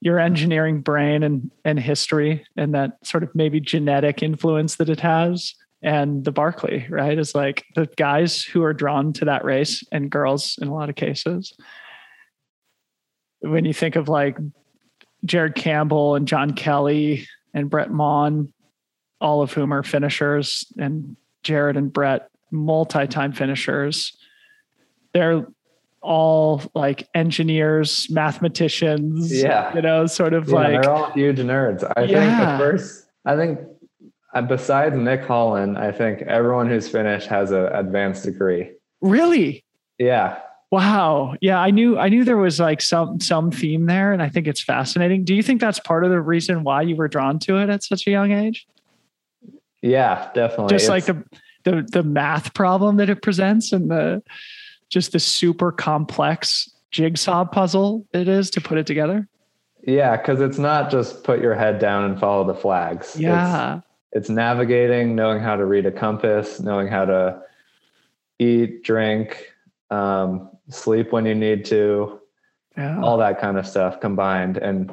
your 0.00 0.18
engineering 0.18 0.80
brain 0.80 1.22
and 1.22 1.50
and 1.64 1.78
history 1.78 2.44
and 2.56 2.74
that 2.74 2.98
sort 3.06 3.22
of 3.22 3.34
maybe 3.34 3.60
genetic 3.60 4.22
influence 4.22 4.76
that 4.76 4.90
it 4.90 5.00
has. 5.00 5.54
And 5.84 6.24
the 6.24 6.30
Barkley, 6.30 6.86
right? 6.90 7.18
Is 7.18 7.34
like 7.34 7.64
the 7.74 7.86
guys 7.96 8.42
who 8.42 8.62
are 8.62 8.74
drawn 8.74 9.12
to 9.14 9.24
that 9.24 9.44
race 9.44 9.82
and 9.90 10.10
girls 10.10 10.58
in 10.60 10.68
a 10.68 10.74
lot 10.74 10.88
of 10.88 10.94
cases. 10.94 11.52
When 13.42 13.64
you 13.64 13.72
think 13.74 13.96
of 13.96 14.08
like 14.08 14.38
Jared 15.24 15.54
Campbell 15.54 16.14
and 16.14 16.26
John 16.26 16.52
Kelly 16.54 17.26
and 17.54 17.68
Brett 17.68 17.90
Maune, 17.90 18.52
all 19.20 19.42
of 19.42 19.52
whom 19.52 19.72
are 19.72 19.82
finishers, 19.82 20.66
and 20.78 21.16
Jared 21.42 21.76
and 21.76 21.92
Brett, 21.92 22.28
multi-time 22.50 23.32
finishers. 23.32 24.16
They're 25.12 25.46
all 26.00 26.62
like 26.74 27.06
engineers, 27.14 28.08
mathematicians. 28.10 29.32
Yeah. 29.32 29.74
You 29.74 29.82
know, 29.82 30.06
sort 30.06 30.34
of 30.34 30.48
Yeah, 30.48 30.54
like 30.54 30.82
they're 30.82 30.90
all 30.90 31.10
huge 31.12 31.38
nerds. 31.38 31.84
I 31.96 32.00
think 32.00 32.10
Yeah. 32.12 32.56
the 32.56 32.64
first, 32.64 33.06
I 33.24 33.36
think 33.36 33.60
uh, 34.34 34.42
besides 34.42 34.96
Nick 34.96 35.22
Hollon, 35.24 35.76
I 35.76 35.92
think 35.92 36.22
everyone 36.22 36.68
who's 36.68 36.88
finished 36.88 37.28
has 37.28 37.50
an 37.52 37.66
advanced 37.66 38.24
degree. 38.24 38.72
really 39.00 39.64
Yeah. 39.98 40.38
Wow. 40.72 41.36
Yeah, 41.40 41.60
I 41.60 41.70
knew 41.70 41.98
I 41.98 42.08
knew 42.08 42.24
there 42.24 42.38
was 42.38 42.58
like 42.58 42.80
some 42.80 43.20
some 43.20 43.52
theme 43.52 43.86
there, 43.86 44.12
and 44.12 44.20
I 44.20 44.28
think 44.28 44.48
it's 44.48 44.62
fascinating. 44.62 45.22
Do 45.24 45.34
you 45.34 45.42
think 45.42 45.60
that's 45.60 45.78
part 45.78 46.04
of 46.04 46.10
the 46.10 46.20
reason 46.20 46.64
why 46.64 46.82
you 46.82 46.96
were 46.96 47.06
drawn 47.06 47.38
to 47.40 47.58
it 47.58 47.68
at 47.68 47.84
such 47.84 48.08
a 48.08 48.10
young 48.10 48.32
age? 48.32 48.66
Yeah, 49.82 50.30
definitely. 50.34 50.74
Just 50.74 50.88
like 50.88 51.04
the 51.04 51.22
the 51.64 51.86
the 51.92 52.02
math 52.02 52.54
problem 52.54 52.96
that 52.96 53.08
it 53.08 53.22
presents 53.22 53.72
and 53.72 53.88
the 53.90 54.22
just 54.88 55.12
the 55.12 55.20
super 55.20 55.70
complex 55.70 56.68
jigsaw 56.90 57.44
puzzle 57.44 58.06
it 58.12 58.28
is 58.28 58.50
to 58.50 58.60
put 58.60 58.78
it 58.78 58.86
together. 58.86 59.28
Yeah, 59.84 60.16
because 60.16 60.40
it's 60.40 60.58
not 60.58 60.90
just 60.90 61.24
put 61.24 61.40
your 61.40 61.54
head 61.54 61.78
down 61.78 62.04
and 62.04 62.18
follow 62.18 62.44
the 62.44 62.54
flags. 62.54 63.14
It's, 63.14 63.20
Yeah. 63.20 63.80
it's 64.12 64.28
navigating, 64.28 65.16
knowing 65.16 65.40
how 65.40 65.56
to 65.56 65.64
read 65.64 65.86
a 65.86 65.90
compass, 65.90 66.60
knowing 66.60 66.86
how 66.86 67.04
to 67.06 67.42
eat, 68.38 68.84
drink, 68.84 69.52
um, 69.90 70.51
sleep 70.68 71.12
when 71.12 71.26
you 71.26 71.34
need 71.34 71.64
to, 71.66 72.20
Yeah. 72.76 73.00
all 73.00 73.18
that 73.18 73.40
kind 73.40 73.58
of 73.58 73.66
stuff 73.66 74.00
combined. 74.00 74.56
And 74.56 74.92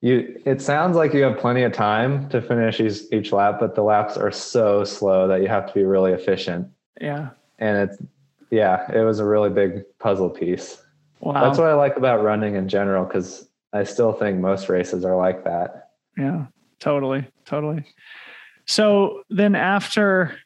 you, 0.00 0.40
it 0.44 0.60
sounds 0.60 0.96
like 0.96 1.14
you 1.14 1.22
have 1.22 1.38
plenty 1.38 1.62
of 1.62 1.72
time 1.72 2.28
to 2.28 2.40
finish 2.40 2.80
each, 2.80 3.02
each 3.12 3.32
lap, 3.32 3.56
but 3.60 3.74
the 3.74 3.82
laps 3.82 4.16
are 4.16 4.30
so 4.30 4.84
slow 4.84 5.26
that 5.28 5.40
you 5.42 5.48
have 5.48 5.66
to 5.66 5.72
be 5.72 5.84
really 5.84 6.12
efficient. 6.12 6.68
Yeah. 7.00 7.30
And 7.58 7.88
it's, 7.88 8.02
yeah, 8.50 8.90
it 8.92 9.00
was 9.02 9.18
a 9.18 9.24
really 9.24 9.50
big 9.50 9.84
puzzle 9.98 10.30
piece. 10.30 10.80
Wow. 11.20 11.42
That's 11.42 11.58
what 11.58 11.68
I 11.68 11.74
like 11.74 11.96
about 11.96 12.22
running 12.22 12.54
in 12.54 12.68
general, 12.68 13.04
because 13.04 13.48
I 13.72 13.84
still 13.84 14.12
think 14.12 14.38
most 14.38 14.68
races 14.68 15.04
are 15.04 15.16
like 15.16 15.44
that. 15.44 15.90
Yeah, 16.18 16.46
totally, 16.80 17.26
totally. 17.46 17.84
So 18.66 19.22
then 19.30 19.54
after 19.54 20.36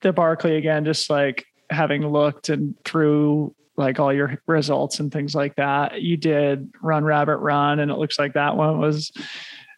the 0.00 0.12
Barkley 0.12 0.56
again, 0.56 0.84
just 0.84 1.08
like 1.10 1.44
having 1.70 2.06
looked 2.06 2.48
and 2.48 2.74
through 2.84 3.54
like 3.76 3.98
all 3.98 4.12
your 4.12 4.38
results 4.46 5.00
and 5.00 5.12
things 5.12 5.34
like 5.34 5.56
that, 5.56 6.02
you 6.02 6.16
did 6.16 6.70
Run 6.82 7.04
Rabbit 7.04 7.36
Run, 7.38 7.80
and 7.80 7.90
it 7.90 7.96
looks 7.96 8.18
like 8.18 8.34
that 8.34 8.56
one 8.56 8.78
was 8.78 9.12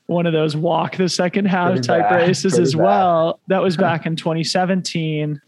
one 0.07 0.27
of 0.27 0.33
those 0.33 0.55
walk 0.57 0.97
the 0.97 1.09
second 1.09 1.47
half 1.47 1.73
Pretty 1.73 1.87
type 1.87 2.09
bad, 2.09 2.29
races 2.29 2.59
as 2.59 2.75
bad. 2.75 2.83
well. 2.83 3.41
That 3.49 3.63
was 3.63 3.77
back 3.79 4.07
in 4.07 4.17
2017. 4.17 5.41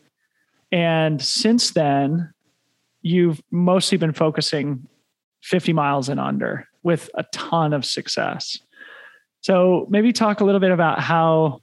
And 0.73 1.23
since 1.23 1.71
then, 1.73 2.33
you've 3.03 3.41
mostly 3.51 3.99
been 3.99 4.13
focusing 4.13 4.87
50 5.43 5.73
miles 5.73 6.09
and 6.09 6.19
under 6.19 6.67
with 6.83 7.11
a 7.15 7.25
ton 7.33 7.73
of 7.73 7.85
success. 7.85 8.59
So 9.43 9.87
maybe 9.91 10.13
talk 10.13 10.41
a 10.41 10.45
little 10.45 10.61
bit 10.61 10.73
about 10.73 11.01
how 11.01 11.61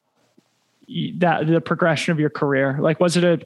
that 1.18 1.48
the 1.48 1.62
progression 1.62 2.12
of 2.12 2.20
your 2.20 2.30
career. 2.30 2.78
Like, 2.80 3.00
was 3.00 3.18
it 3.18 3.24
a 3.24 3.40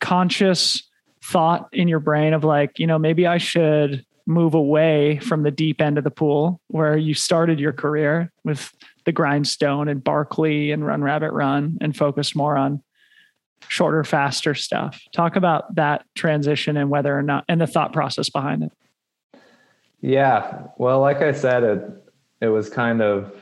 conscious 0.00 0.82
thought 1.24 1.68
in 1.72 1.88
your 1.88 2.00
brain 2.00 2.34
of 2.34 2.44
like, 2.44 2.78
you 2.78 2.86
know, 2.86 2.98
maybe 2.98 3.26
I 3.26 3.38
should 3.38 4.04
move 4.26 4.54
away 4.54 5.18
from 5.18 5.42
the 5.42 5.50
deep 5.50 5.80
end 5.80 5.98
of 5.98 6.04
the 6.04 6.10
pool 6.10 6.60
where 6.68 6.96
you 6.96 7.14
started 7.14 7.58
your 7.58 7.72
career 7.72 8.32
with 8.44 8.72
the 9.04 9.12
grindstone 9.12 9.88
and 9.88 10.02
Barkley 10.02 10.70
and 10.70 10.86
Run 10.86 11.02
Rabbit 11.02 11.32
Run 11.32 11.78
and 11.80 11.96
focus 11.96 12.34
more 12.34 12.56
on 12.56 12.82
shorter, 13.68 14.04
faster 14.04 14.54
stuff. 14.54 15.00
Talk 15.12 15.36
about 15.36 15.74
that 15.76 16.04
transition 16.14 16.76
and 16.76 16.90
whether 16.90 17.16
or 17.16 17.22
not 17.22 17.44
and 17.48 17.60
the 17.60 17.66
thought 17.66 17.92
process 17.92 18.28
behind 18.28 18.62
it. 18.62 18.72
Yeah. 20.00 20.64
Well, 20.76 21.00
like 21.00 21.22
I 21.22 21.32
said, 21.32 21.62
it 21.62 21.82
it 22.42 22.48
was 22.48 22.68
kind 22.68 23.00
of 23.00 23.32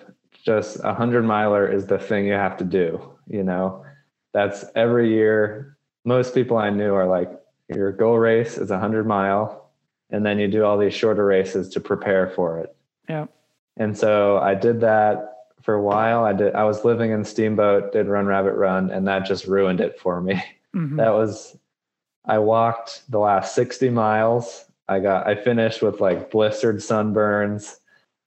just 0.45 0.79
a 0.85 0.95
hundred 0.95 1.25
miler 1.25 1.67
is 1.67 1.87
the 1.87 1.99
thing 1.99 2.27
you 2.27 2.35
have 2.35 2.57
to 2.59 2.65
do. 2.65 3.17
You 3.27 3.43
know, 3.43 3.85
that's 4.33 4.65
every 4.77 5.13
year. 5.13 5.77
Most 6.05 6.35
people 6.35 6.57
I 6.57 6.71
knew 6.71 6.95
are 6.95 7.07
like, 7.07 7.31
your 7.75 7.93
goal 7.93 8.19
race 8.19 8.59
is 8.59 8.71
a 8.71 8.79
hundred 8.79 9.07
mile, 9.07 9.71
and 10.11 10.25
then 10.25 10.39
you 10.39 10.49
do 10.49 10.65
all 10.65 10.79
these 10.79 10.95
shorter 10.95 11.25
races 11.25 11.69
to 11.71 11.81
prepare 11.81 12.29
for 12.31 12.61
it. 12.61 12.75
Yeah. 13.09 13.27
And 13.77 13.97
so 13.97 14.39
I 14.39 14.55
did 14.55 14.81
that 14.81 15.47
for 15.63 15.75
a 15.75 15.83
while. 15.83 16.25
I 16.25 16.33
did 16.33 16.55
I 16.55 16.65
was 16.65 16.85
living 16.85 17.11
in 17.13 17.25
Steamboat, 17.25 17.93
did 17.93 18.07
Run 18.09 18.27
Rabbit 18.27 18.55
Run, 18.55 18.91
and 18.91 19.07
that 19.09 19.25
just 19.25 19.47
ruined 19.47 19.81
it 19.81 19.99
for 19.99 20.21
me. 20.21 20.43
Mhm. 20.75 20.97
That 20.97 21.11
was 21.13 21.57
I 22.25 22.39
walked 22.39 23.03
the 23.11 23.19
last 23.19 23.55
60 23.55 23.91
miles. 23.91 24.65
I 24.89 25.01
got 25.01 25.27
I 25.27 25.35
finished 25.35 25.83
with 25.83 26.01
like 26.01 26.31
blistered 26.31 26.77
sunburns. 26.77 27.79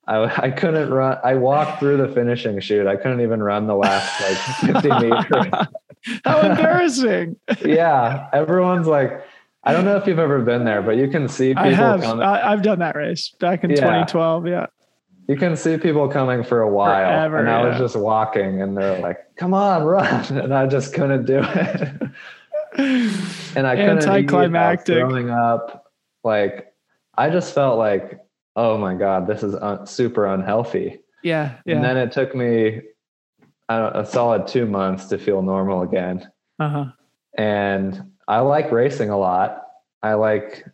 I 0.08 0.48
I 0.48 0.52
couldn't 0.52 0.92
run. 0.92 1.18
I 1.24 1.36
walked 1.36 1.80
through 1.80 1.98
the 1.98 2.08
finishing 2.08 2.60
chute. 2.60 2.88
I 2.88 2.96
couldn't 2.96 3.22
even 3.22 3.42
run 3.42 3.68
the 3.68 3.76
last 3.76 4.22
like 4.22 4.82
50 4.84 5.08
meters. 5.08 5.68
How 6.24 6.42
embarrassing. 6.42 7.36
yeah, 7.66 8.28
everyone's 8.32 8.88
like 8.88 9.24
I 9.68 9.74
don't 9.74 9.84
know 9.86 9.98
if 9.98 10.06
you've 10.06 10.20
ever 10.20 10.42
been 10.42 10.64
there, 10.64 10.82
but 10.84 10.96
you 10.98 11.08
can 11.08 11.28
see 11.28 11.50
people 11.50 11.64
I 11.64 11.72
have. 11.72 12.02
coming. 12.02 12.24
I, 12.24 12.52
I've 12.52 12.62
done 12.62 12.80
that 12.80 12.96
race 12.96 13.30
back 13.40 13.64
in 13.64 13.72
Yeah. 13.72 13.78
2012. 13.78 14.48
Yeah. 14.48 14.68
you 15.28 15.36
can 15.36 15.56
see 15.56 15.76
people 15.78 16.08
coming 16.08 16.44
for 16.44 16.62
a 16.62 16.70
while 16.70 17.10
Forever, 17.10 17.38
and 17.40 17.50
i 17.50 17.68
was 17.68 17.80
just 17.80 17.96
walking 17.96 18.62
and 18.62 18.78
they're 18.78 19.00
like 19.00 19.18
come 19.38 19.56
on 19.56 19.82
run 19.84 20.24
and 20.38 20.54
i 20.54 20.68
just 20.68 20.94
couldn't 20.94 21.26
do 21.26 21.40
it 21.42 21.82
and 22.78 23.66
i 23.68 23.76
couldn't 23.76 24.04
eat, 24.04 24.08
Anticlimactic. 24.08 24.98
throwing 25.00 25.32
up 25.32 25.92
like 26.24 26.72
i 27.18 27.30
just 27.32 27.56
felt 27.56 27.80
like 27.80 28.20
oh 28.56 28.78
my 28.78 28.94
god 28.94 29.26
this 29.26 29.42
is 29.42 29.56
un- 29.56 29.88
super 29.88 30.28
unhealthy 30.28 31.00
Yeah. 31.24 31.56
Yeah. 31.66 31.76
and 31.78 31.84
then 31.84 31.98
it 31.98 32.12
took 32.12 32.36
me 32.36 32.82
a 33.68 34.06
solid 34.08 34.46
two 34.46 34.68
months 34.68 35.06
to 35.08 35.18
feel 35.18 35.42
normal 35.42 35.82
again 35.82 36.30
uh 36.60 36.70
huh. 36.70 36.86
and 37.36 38.12
I 38.28 38.40
like 38.40 38.72
racing 38.72 39.10
a 39.10 39.18
lot. 39.18 39.64
I 40.02 40.14
like 40.14 40.66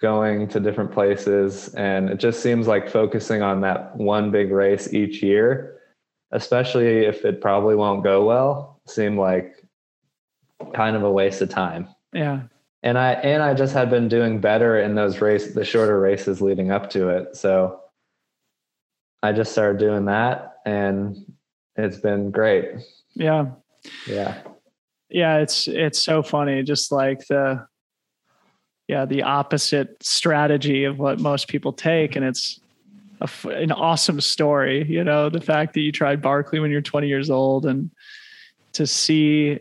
going 0.00 0.48
to 0.48 0.60
different 0.60 0.92
places, 0.92 1.74
and 1.74 2.08
it 2.08 2.18
just 2.18 2.42
seems 2.42 2.66
like 2.66 2.88
focusing 2.88 3.42
on 3.42 3.60
that 3.62 3.96
one 3.96 4.30
big 4.30 4.50
race 4.50 4.92
each 4.92 5.22
year, 5.22 5.80
especially 6.32 7.04
if 7.04 7.24
it 7.24 7.40
probably 7.40 7.74
won't 7.74 8.04
go 8.04 8.24
well, 8.24 8.80
seemed 8.86 9.18
like 9.18 9.64
kind 10.74 10.96
of 10.96 11.02
a 11.02 11.10
waste 11.10 11.42
of 11.42 11.48
time. 11.48 11.88
Yeah. 12.12 12.42
And 12.82 12.96
I 12.96 13.12
and 13.14 13.42
I 13.42 13.54
just 13.54 13.74
had 13.74 13.90
been 13.90 14.08
doing 14.08 14.40
better 14.40 14.80
in 14.80 14.94
those 14.94 15.20
race 15.20 15.52
the 15.52 15.64
shorter 15.64 15.98
races 15.98 16.40
leading 16.40 16.70
up 16.70 16.90
to 16.90 17.08
it. 17.08 17.36
So 17.36 17.80
I 19.22 19.32
just 19.32 19.52
started 19.52 19.78
doing 19.78 20.04
that 20.04 20.58
and 20.64 21.16
it's 21.76 21.96
been 21.96 22.30
great. 22.30 22.70
Yeah. 23.14 23.46
Yeah. 24.06 24.40
Yeah 25.10 25.38
it's 25.38 25.68
it's 25.68 26.02
so 26.02 26.22
funny 26.22 26.62
just 26.62 26.92
like 26.92 27.26
the 27.28 27.66
yeah 28.88 29.04
the 29.04 29.22
opposite 29.22 29.96
strategy 30.02 30.84
of 30.84 30.98
what 30.98 31.20
most 31.20 31.48
people 31.48 31.72
take 31.72 32.16
and 32.16 32.24
it's 32.24 32.60
a 33.20 33.48
an 33.48 33.72
awesome 33.72 34.20
story 34.20 34.84
you 34.88 35.02
know 35.02 35.28
the 35.28 35.40
fact 35.40 35.74
that 35.74 35.80
you 35.80 35.92
tried 35.92 36.20
barkley 36.20 36.58
when 36.58 36.70
you're 36.70 36.80
20 36.80 37.08
years 37.08 37.30
old 37.30 37.66
and 37.66 37.90
to 38.72 38.86
see 38.86 39.58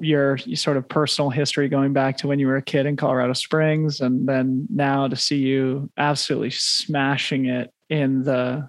your 0.00 0.38
sort 0.38 0.78
of 0.78 0.88
personal 0.88 1.28
history 1.28 1.68
going 1.68 1.92
back 1.92 2.16
to 2.16 2.26
when 2.26 2.38
you 2.38 2.46
were 2.46 2.56
a 2.56 2.62
kid 2.62 2.86
in 2.86 2.96
colorado 2.96 3.34
springs 3.34 4.00
and 4.00 4.26
then 4.26 4.66
now 4.70 5.06
to 5.06 5.16
see 5.16 5.36
you 5.36 5.90
absolutely 5.98 6.50
smashing 6.50 7.46
it 7.46 7.72
in 7.90 8.22
the 8.22 8.66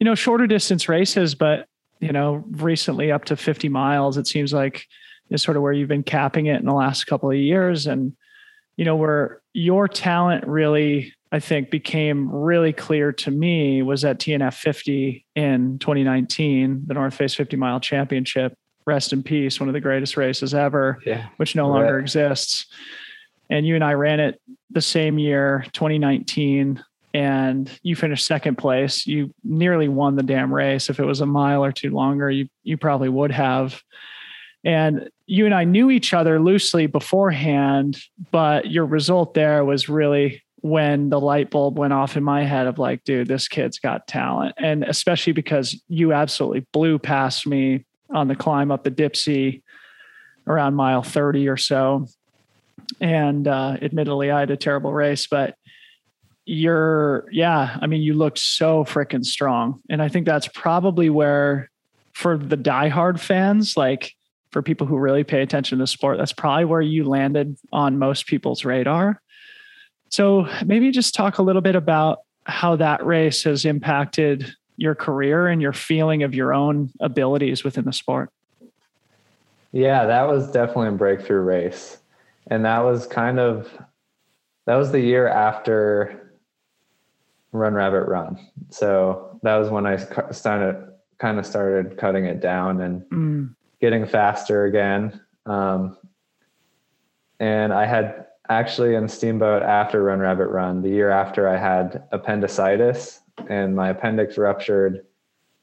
you 0.00 0.04
know 0.04 0.14
shorter 0.14 0.46
distance 0.46 0.88
races 0.88 1.34
but 1.34 1.68
you 2.04 2.12
know, 2.12 2.44
recently 2.50 3.10
up 3.10 3.24
to 3.26 3.36
50 3.36 3.68
miles, 3.70 4.18
it 4.18 4.26
seems 4.26 4.52
like 4.52 4.86
is 5.30 5.42
sort 5.42 5.56
of 5.56 5.62
where 5.62 5.72
you've 5.72 5.88
been 5.88 6.02
capping 6.02 6.46
it 6.46 6.60
in 6.60 6.66
the 6.66 6.74
last 6.74 7.04
couple 7.06 7.30
of 7.30 7.36
years. 7.36 7.86
And, 7.86 8.12
you 8.76 8.84
know, 8.84 8.94
where 8.94 9.40
your 9.54 9.88
talent 9.88 10.46
really, 10.46 11.14
I 11.32 11.38
think, 11.40 11.70
became 11.70 12.30
really 12.30 12.74
clear 12.74 13.10
to 13.12 13.30
me 13.30 13.82
was 13.82 14.04
at 14.04 14.18
TNF 14.18 14.52
50 14.54 15.24
in 15.34 15.78
2019, 15.78 16.82
the 16.86 16.92
North 16.94 17.14
Face 17.14 17.34
50 17.34 17.56
mile 17.56 17.80
championship. 17.80 18.52
Rest 18.86 19.14
in 19.14 19.22
peace, 19.22 19.58
one 19.58 19.70
of 19.70 19.72
the 19.72 19.80
greatest 19.80 20.18
races 20.18 20.52
ever, 20.52 20.98
Yeah. 21.06 21.28
which 21.38 21.56
no 21.56 21.62
Right. 21.70 21.78
longer 21.80 21.98
exists. 21.98 22.66
And 23.48 23.66
you 23.66 23.76
and 23.76 23.84
I 23.84 23.94
ran 23.94 24.20
it 24.20 24.38
the 24.70 24.82
same 24.82 25.18
year, 25.18 25.64
2019 25.72 26.82
and 27.14 27.70
you 27.84 27.94
finished 27.94 28.26
second 28.26 28.58
place. 28.58 29.06
You 29.06 29.32
nearly 29.44 29.88
won 29.88 30.16
the 30.16 30.22
damn 30.24 30.52
race. 30.52 30.90
If 30.90 30.98
it 30.98 31.06
was 31.06 31.20
a 31.20 31.26
mile 31.26 31.64
or 31.64 31.72
two 31.72 31.90
longer, 31.90 32.28
you 32.28 32.48
you 32.64 32.76
probably 32.76 33.08
would 33.08 33.30
have. 33.30 33.80
And 34.64 35.08
you 35.26 35.44
and 35.46 35.54
I 35.54 35.64
knew 35.64 35.90
each 35.90 36.12
other 36.12 36.40
loosely 36.40 36.86
beforehand, 36.86 37.98
but 38.32 38.70
your 38.70 38.84
result 38.84 39.34
there 39.34 39.64
was 39.64 39.88
really 39.88 40.42
when 40.56 41.10
the 41.10 41.20
light 41.20 41.50
bulb 41.50 41.78
went 41.78 41.92
off 41.92 42.16
in 42.16 42.24
my 42.24 42.42
head 42.42 42.66
of 42.66 42.78
like, 42.78 43.04
dude, 43.04 43.28
this 43.28 43.48
kid's 43.48 43.78
got 43.78 44.08
talent. 44.08 44.54
And 44.58 44.82
especially 44.82 45.34
because 45.34 45.80
you 45.88 46.14
absolutely 46.14 46.66
blew 46.72 46.98
past 46.98 47.46
me 47.46 47.84
on 48.10 48.28
the 48.28 48.34
climb 48.34 48.70
up 48.70 48.82
the 48.82 48.90
Dipsea 48.90 49.62
around 50.46 50.74
mile 50.74 51.02
30 51.02 51.48
or 51.48 51.58
so. 51.58 52.06
And 53.00 53.46
uh, 53.46 53.76
admittedly, 53.82 54.30
I 54.30 54.40
had 54.40 54.50
a 54.50 54.56
terrible 54.56 54.92
race, 54.92 55.26
but 55.26 55.56
you're 56.46 57.26
yeah 57.32 57.78
i 57.80 57.86
mean 57.86 58.02
you 58.02 58.14
looked 58.14 58.38
so 58.38 58.84
freaking 58.84 59.24
strong. 59.24 59.80
And 59.88 60.02
i 60.02 60.08
think 60.08 60.26
that's 60.26 60.48
probably 60.48 61.10
where 61.10 61.70
for 62.12 62.36
the 62.36 62.56
diehard 62.56 63.18
fans 63.18 63.76
like 63.76 64.14
for 64.50 64.62
people 64.62 64.86
who 64.86 64.96
really 64.96 65.24
pay 65.24 65.42
attention 65.42 65.78
to 65.78 65.86
sport 65.86 66.18
that's 66.18 66.32
probably 66.32 66.64
where 66.64 66.80
you 66.80 67.04
landed 67.04 67.56
on 67.72 67.98
most 67.98 68.26
people's 68.26 68.64
radar. 68.64 69.20
So 70.10 70.48
maybe 70.64 70.92
just 70.92 71.12
talk 71.12 71.38
a 71.38 71.42
little 71.42 71.62
bit 71.62 71.74
about 71.74 72.20
how 72.44 72.76
that 72.76 73.04
race 73.04 73.42
has 73.44 73.64
impacted 73.64 74.54
your 74.76 74.94
career 74.94 75.48
and 75.48 75.60
your 75.60 75.72
feeling 75.72 76.22
of 76.22 76.34
your 76.34 76.52
own 76.54 76.90
abilities 77.00 77.64
within 77.64 77.84
the 77.84 77.92
sport. 77.92 78.30
Yeah, 79.72 80.06
that 80.06 80.28
was 80.28 80.50
definitely 80.52 80.88
a 80.88 80.92
breakthrough 80.92 81.40
race. 81.40 81.98
And 82.46 82.64
that 82.64 82.84
was 82.84 83.06
kind 83.06 83.40
of 83.40 83.68
that 84.66 84.76
was 84.76 84.92
the 84.92 85.00
year 85.00 85.26
after 85.26 86.23
Run 87.54 87.72
Rabbit 87.72 88.08
Run. 88.08 88.36
So 88.70 89.38
that 89.42 89.56
was 89.56 89.70
when 89.70 89.86
I 89.86 89.96
started 90.32 90.92
kind 91.18 91.38
of 91.38 91.46
started 91.46 91.96
cutting 91.96 92.26
it 92.26 92.40
down 92.40 92.80
and 92.80 93.02
Mm, 93.10 93.54
getting 93.80 94.04
faster 94.04 94.64
again. 94.64 95.20
Um, 95.46 95.96
and 97.38 97.72
I 97.72 97.86
had 97.86 98.26
actually 98.48 98.96
in 98.96 99.08
Steamboat 99.08 99.62
after 99.62 100.02
Run 100.02 100.18
Rabbit 100.18 100.48
Run, 100.48 100.82
the 100.82 100.88
year 100.88 101.10
after 101.10 101.48
I 101.48 101.56
had 101.56 102.02
appendicitis 102.10 103.20
and 103.48 103.76
my 103.76 103.90
appendix 103.90 104.36
ruptured. 104.36 105.06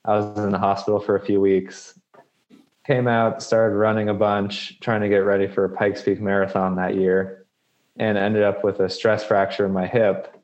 I 0.06 0.16
was 0.16 0.38
in 0.40 0.52
the 0.52 0.58
hospital 0.58 1.00
for 1.00 1.18
a 1.18 1.26
few 1.26 1.42
weeks. 1.42 2.00
Came 2.88 3.08
out, 3.08 3.44
started 3.44 3.76
running 3.76 4.10
a 4.10 4.14
bunch, 4.14 4.80
trying 4.80 5.02
to 5.02 5.10
get 5.10 5.20
ready 5.20 5.48
for 5.48 5.68
Pikes 5.70 6.02
Peak 6.02 6.22
Marathon 6.22 6.76
that 6.78 6.96
year, 6.96 7.46
and 7.98 8.18
ended 8.18 8.44
up 8.44 8.64
with 8.64 8.80
a 8.80 8.90
stress 8.90 9.24
fracture 9.24 9.66
in 9.66 9.74
my 9.74 9.86
hip 9.86 10.41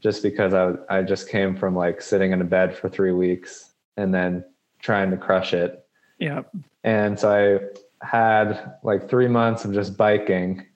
just 0.00 0.22
because 0.22 0.54
I, 0.54 0.74
I 0.88 1.02
just 1.02 1.28
came 1.28 1.56
from 1.56 1.74
like 1.74 2.00
sitting 2.00 2.32
in 2.32 2.40
a 2.40 2.44
bed 2.44 2.76
for 2.76 2.88
three 2.88 3.12
weeks 3.12 3.70
and 3.96 4.12
then 4.14 4.44
trying 4.80 5.10
to 5.10 5.16
crush 5.16 5.52
it. 5.52 5.84
yeah 6.18 6.42
And 6.84 7.18
so 7.18 7.60
I 8.02 8.06
had 8.06 8.74
like 8.82 9.08
three 9.08 9.28
months 9.28 9.64
of 9.64 9.72
just 9.74 9.96
biking 9.96 10.66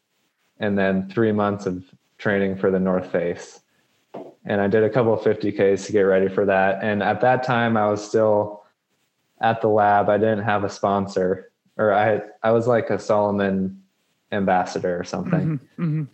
and 0.61 0.79
then 0.79 1.09
three 1.09 1.33
months 1.33 1.67
of 1.67 1.85
training 2.19 2.57
for 2.57 2.71
the 2.71 2.79
North 2.79 3.11
Face. 3.11 3.61
And 4.45 4.61
I 4.61 4.69
did 4.69 4.85
a 4.85 4.91
couple 4.91 5.15
of 5.15 5.21
50Ks 5.21 5.87
to 5.87 5.93
get 5.93 6.03
ready 6.03 6.29
for 6.29 6.45
that. 6.45 6.83
And 6.83 7.03
at 7.03 7.21
that 7.23 7.43
time, 7.43 7.77
I 7.77 7.87
was 7.89 8.07
still 8.07 8.63
at 9.41 9.63
the 9.63 9.69
lab. 9.69 10.09
I 10.11 10.19
didn't 10.19 10.45
have 10.45 10.65
a 10.65 10.69
sponsor, 10.69 11.51
or 11.77 11.93
I, 11.93 12.21
I 12.43 12.51
was 12.53 12.67
like 12.67 12.91
a 12.91 12.99
Salomon 12.99 13.83
ambassador 14.33 14.99
or 14.99 15.05
something. 15.05 15.59
Mhm, 15.79 15.85
mhm. 15.85 16.07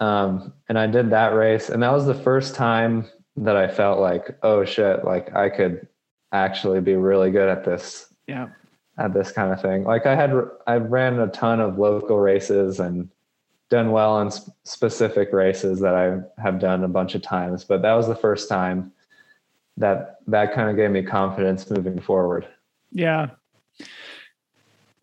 Um, 0.00 0.52
and 0.68 0.78
I 0.78 0.86
did 0.86 1.10
that 1.10 1.34
race. 1.34 1.68
And 1.70 1.82
that 1.82 1.92
was 1.92 2.06
the 2.06 2.14
first 2.14 2.54
time 2.54 3.08
that 3.36 3.56
I 3.56 3.68
felt 3.68 4.00
like, 4.00 4.38
oh 4.42 4.64
shit, 4.64 5.04
like 5.04 5.34
I 5.34 5.48
could 5.48 5.86
actually 6.32 6.80
be 6.80 6.96
really 6.96 7.30
good 7.30 7.48
at 7.48 7.64
this 7.64 8.12
yeah 8.26 8.48
at 8.98 9.12
this 9.12 9.30
kind 9.30 9.52
of 9.52 9.60
thing. 9.60 9.84
Like 9.84 10.06
I 10.06 10.14
had, 10.14 10.32
I've 10.66 10.90
ran 10.90 11.18
a 11.18 11.28
ton 11.28 11.60
of 11.60 11.78
local 11.78 12.18
races 12.18 12.80
and 12.80 13.10
done 13.68 13.90
well 13.90 14.20
in 14.20 14.30
sp- 14.32 14.56
specific 14.64 15.32
races 15.32 15.80
that 15.80 15.94
I 15.94 16.20
have 16.40 16.58
done 16.58 16.84
a 16.84 16.88
bunch 16.88 17.14
of 17.14 17.22
times, 17.22 17.64
but 17.64 17.82
that 17.82 17.92
was 17.92 18.06
the 18.06 18.16
first 18.16 18.48
time 18.48 18.92
that 19.76 20.20
that 20.28 20.54
kind 20.54 20.70
of 20.70 20.76
gave 20.76 20.90
me 20.90 21.02
confidence 21.02 21.68
moving 21.68 22.00
forward. 22.00 22.48
Yeah. 22.90 23.30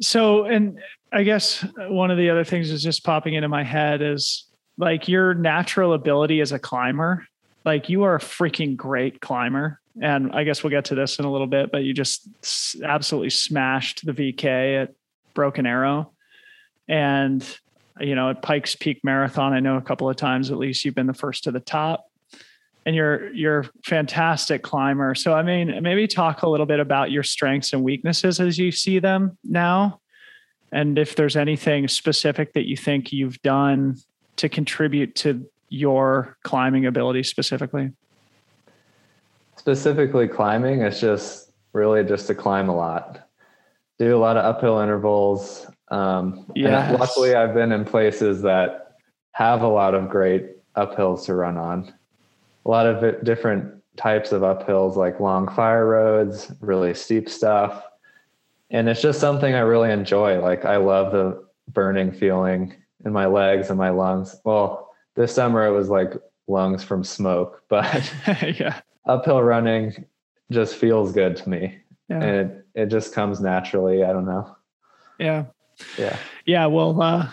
So, 0.02 0.46
and 0.46 0.80
I 1.12 1.22
guess 1.22 1.64
one 1.78 2.10
of 2.10 2.18
the 2.18 2.30
other 2.30 2.44
things 2.44 2.72
is 2.72 2.82
just 2.82 3.04
popping 3.04 3.36
into 3.36 3.48
my 3.48 3.64
head 3.64 4.02
is 4.02 4.46
like 4.78 5.08
your 5.08 5.34
natural 5.34 5.94
ability 5.94 6.42
as 6.42 6.52
a 6.52 6.60
climber. 6.60 7.26
Like 7.66 7.90
you 7.90 8.04
are 8.04 8.16
a 8.16 8.20
freaking 8.20 8.76
great 8.76 9.22
climber. 9.22 9.80
And 10.02 10.32
I 10.32 10.44
guess 10.44 10.64
we'll 10.64 10.72
get 10.72 10.86
to 10.86 10.96
this 10.96 11.20
in 11.20 11.26
a 11.26 11.32
little 11.32 11.48
bit, 11.48 11.72
but 11.72 11.84
you 11.84 11.94
just 11.94 12.28
absolutely 12.84 13.30
smashed 13.30 14.06
the 14.06 14.12
VK 14.12 14.84
at 14.84 14.94
Broken 15.36 15.66
Arrow. 15.68 16.12
And, 16.88 17.48
you 18.00 18.16
know, 18.16 18.32
at 18.32 18.42
Pikes 18.42 18.76
Peak 18.76 19.02
Marathon, 19.04 19.54
I 19.54 19.60
know 19.60 19.78
a 19.78 19.82
couple 19.82 20.10
of 20.10 20.16
times 20.16 20.50
at 20.50 20.58
least 20.58 20.84
you've 20.84 20.96
been 20.96 21.08
the 21.08 21.14
first 21.14 21.44
to 21.44 21.52
the 21.52 21.60
top. 21.60 22.10
and 22.86 22.96
you're 22.96 23.34
you're 23.34 23.60
a 23.62 23.70
fantastic 23.86 24.62
climber. 24.64 25.16
So 25.16 25.34
I 25.34 25.44
mean, 25.44 25.82
maybe 25.82 26.08
talk 26.08 26.44
a 26.44 26.50
little 26.50 26.66
bit 26.66 26.80
about 26.80 27.12
your 27.12 27.24
strengths 27.24 27.74
and 27.74 27.84
weaknesses 27.84 28.40
as 28.40 28.58
you 28.58 28.72
see 28.72 29.00
them 29.00 29.38
now, 29.44 30.00
and 30.72 30.98
if 30.98 31.16
there's 31.16 31.38
anything 31.38 31.88
specific 31.88 32.54
that 32.54 32.68
you 32.68 32.76
think 32.76 33.12
you've 33.14 33.42
done 33.42 33.98
to 34.38 34.50
contribute 34.50 35.16
to 35.16 35.46
your 35.70 36.38
climbing 36.44 36.86
ability 36.86 37.24
specifically. 37.24 37.92
Specifically, 39.56 40.28
climbing. 40.28 40.82
It's 40.82 41.00
just 41.00 41.52
really 41.74 42.04
just 42.04 42.28
to 42.28 42.36
climb 42.36 42.70
a 42.70 42.76
lot. 42.76 43.28
Do 44.00 44.16
a 44.16 44.20
lot 44.20 44.38
of 44.38 44.44
uphill 44.46 44.80
intervals. 44.80 45.68
Um, 45.90 46.46
yeah. 46.56 46.92
Luckily, 47.00 47.36
I've 47.36 47.54
been 47.54 47.72
in 47.72 47.86
places 47.86 48.42
that 48.42 48.98
have 49.32 49.62
a 49.62 49.68
lot 49.68 49.94
of 49.94 50.10
great 50.10 50.58
uphills 50.76 51.26
to 51.26 51.36
run 51.36 51.58
on 51.58 51.94
a 52.66 52.70
lot 52.70 52.86
of 52.86 53.24
different 53.24 53.82
types 53.98 54.32
of 54.32 54.42
uphills 54.42 54.96
like 54.96 55.20
long 55.20 55.48
fire 55.50 55.86
roads, 55.86 56.52
really 56.62 56.94
steep 56.94 57.30
stuff. 57.30 57.84
And 58.72 58.90
it's 58.90 59.02
just 59.02 59.20
something 59.20 59.54
I 59.54 59.60
really 59.60 59.92
enjoy. 59.92 60.40
Like 60.40 60.66
I 60.66 60.78
love 60.78 61.12
the 61.12 61.46
burning 61.68 62.12
feeling 62.12 62.76
in 63.06 63.14
my 63.14 63.26
legs 63.26 63.70
and 63.70 63.78
my 63.78 63.90
lungs. 63.90 64.36
Well, 64.44 64.92
this 65.16 65.34
summer 65.34 65.66
it 65.66 65.72
was 65.72 65.90
like 65.90 66.14
lungs 66.48 66.84
from 66.84 67.04
smoke, 67.04 67.64
but 67.70 68.12
yeah. 68.60 68.82
uphill 69.06 69.42
running 69.42 70.06
just 70.52 70.76
feels 70.76 71.12
good 71.12 71.36
to 71.38 71.50
me. 71.50 71.80
Yeah. 72.10 72.22
And 72.22 72.52
it, 72.52 72.66
it 72.76 72.86
just 72.88 73.14
comes 73.14 73.40
naturally. 73.40 74.04
I 74.04 74.12
don't 74.12 74.26
know. 74.26 74.56
Yeah. 75.20 75.46
Yeah. 75.98 76.18
Yeah. 76.46 76.66
Well, 76.68 77.02
uh, 77.02 77.30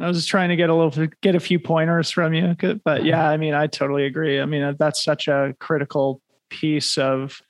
I 0.00 0.08
was 0.08 0.16
just 0.16 0.28
trying 0.28 0.48
to 0.48 0.56
get 0.56 0.70
a 0.70 0.74
little 0.74 1.06
get 1.20 1.36
a 1.36 1.40
few 1.40 1.60
pointers 1.60 2.10
from 2.10 2.34
you, 2.34 2.56
but 2.84 3.04
yeah, 3.04 3.28
I 3.28 3.36
mean, 3.36 3.54
I 3.54 3.68
totally 3.68 4.06
agree. 4.06 4.40
I 4.40 4.44
mean, 4.44 4.74
that's 4.76 5.04
such 5.04 5.28
a 5.28 5.54
critical 5.60 6.20
piece 6.48 6.98
of 6.98 7.40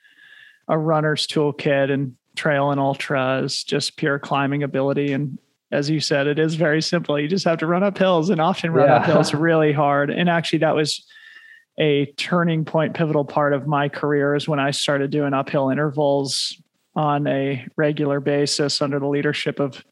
a 0.69 0.77
runner's 0.77 1.27
toolkit 1.27 1.91
and 1.91 2.17
trail 2.37 2.71
and 2.71 2.81
ultra 2.81 3.43
is 3.43 3.65
just 3.65 3.97
pure 3.97 4.19
climbing 4.19 4.63
ability. 4.63 5.13
And 5.13 5.39
as 5.75 5.91
you 5.91 6.01
said, 6.01 6.27
it 6.27 6.39
is 6.39 6.55
very 6.55 6.81
simple. 6.81 7.19
You 7.19 7.27
just 7.27 7.45
have 7.45 7.59
to 7.59 7.67
run 7.67 7.83
up 7.83 7.99
hills 7.99 8.31
and 8.31 8.41
often 8.41 8.73
run 8.73 8.89
yeah. 8.89 8.97
up 8.97 9.07
hills 9.07 9.35
really 9.35 9.73
hard. 9.73 10.11
And 10.11 10.31
actually, 10.31 10.61
that 10.61 10.75
was 10.75 11.05
a 11.79 12.07
turning 12.17 12.65
point, 12.65 12.95
pivotal 12.95 13.25
part 13.25 13.53
of 13.53 13.67
my 13.67 13.89
career 13.89 14.37
is 14.37 14.49
when 14.49 14.61
I 14.61 14.71
started 14.71 15.11
doing 15.11 15.35
uphill 15.35 15.71
intervals 15.71 16.57
on 16.95 17.27
a 17.27 17.67
regular 17.77 18.21
basis 18.21 18.81
under 18.81 19.01
the 19.01 19.09
leadership 19.09 19.59
of 19.59 19.85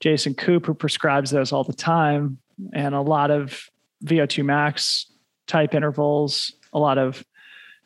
Jason 0.00 0.34
Koop, 0.34 0.66
who 0.66 0.74
prescribes 0.74 1.30
those 1.30 1.52
all 1.52 1.62
the 1.62 1.72
time, 1.72 2.38
and 2.72 2.94
a 2.94 3.00
lot 3.00 3.30
of 3.30 3.70
VO2 4.04 4.44
max 4.44 5.06
type 5.46 5.74
intervals, 5.74 6.52
a 6.72 6.78
lot 6.78 6.98
of 6.98 7.24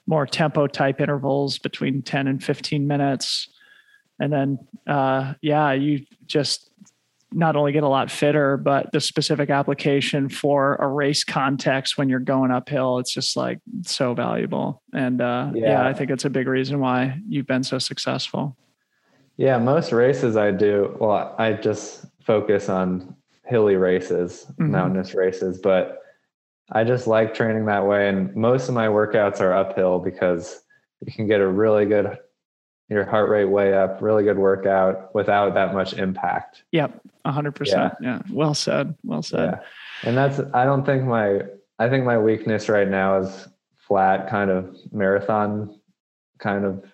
more 0.07 0.27
tempo 0.27 0.67
type 0.67 1.01
intervals 1.01 1.59
between 1.59 2.01
10 2.01 2.27
and 2.27 2.43
15 2.43 2.87
minutes. 2.87 3.49
And 4.19 4.33
then, 4.33 4.59
uh, 4.87 5.35
yeah, 5.43 5.73
you 5.73 6.07
just 6.27 6.71
not 7.35 7.57
only 7.57 7.73
get 7.73 7.83
a 7.83 7.89
lot 7.89 8.11
fitter, 8.11 8.57
but 8.57 8.91
the 8.93 9.01
specific 9.01 9.51
application 9.51 10.29
for 10.29 10.77
a 10.77 10.87
race 10.87 11.25
context 11.25 11.99
when 11.99 12.09
you're 12.09 12.21
going 12.21 12.51
uphill, 12.51 12.99
it's 12.99 13.13
just 13.13 13.37
like 13.37 13.59
so 13.83 14.15
valuable. 14.15 14.83
And 14.93 15.21
uh, 15.21 15.51
yeah. 15.55 15.71
yeah, 15.83 15.87
I 15.87 15.93
think 15.93 16.11
it's 16.11 16.25
a 16.25 16.31
big 16.31 16.47
reason 16.47 16.79
why 16.79 17.19
you've 17.29 17.47
been 17.47 17.65
so 17.65 17.79
successful. 17.79 18.57
Yeah, 19.37 19.59
most 19.59 19.91
races 19.91 20.37
I 20.37 20.53
do, 20.53 20.97
well, 21.01 21.35
I 21.39 21.55
just 21.55 22.07
focus 22.23 22.69
on 22.69 23.17
hilly 23.45 23.77
races, 23.77 24.47
mm-hmm. 24.53 24.71
mountainous 24.71 25.15
races, 25.15 25.59
but 25.59 26.01
I 26.71 26.85
just 26.85 27.07
like 27.07 27.35
training 27.35 27.67
that 27.67 27.85
way. 27.85 28.09
And 28.09 28.35
most 28.37 28.69
of 28.69 28.75
my 28.75 28.87
workouts 28.87 29.41
are 29.41 29.53
uphill 29.53 29.99
because 29.99 30.63
you 31.05 31.13
can 31.13 31.27
get 31.27 31.41
a 31.41 31.49
really 31.49 31.85
good, 31.85 32.17
your 32.89 33.05
heart 33.05 33.29
rate 33.29 33.47
way 33.47 33.75
up, 33.75 34.01
really 34.01 34.23
good 34.23 34.39
workout 34.39 35.13
without 35.15 35.55
that 35.55 35.75
much 35.75 35.95
impact. 35.95 36.63
Yep. 36.71 37.01
A 37.25 37.33
hundred 37.33 37.53
percent. 37.53 37.95
Yeah. 38.01 38.23
Well 38.31 38.55
said. 38.55 38.95
Well 39.03 39.23
said. 39.23 39.59
Yeah. 40.03 40.09
And 40.09 40.17
that's, 40.17 40.41
I 40.53 40.65
don't 40.65 40.85
think 40.85 41.05
my, 41.05 41.41
I 41.79 41.89
think 41.89 42.05
my 42.05 42.19
weakness 42.19 42.69
right 42.69 42.89
now 42.89 43.19
is 43.19 43.49
flat 43.77 44.29
kind 44.29 44.51
of 44.51 44.77
marathon 44.93 45.79
kind 46.39 46.65
of 46.65 46.85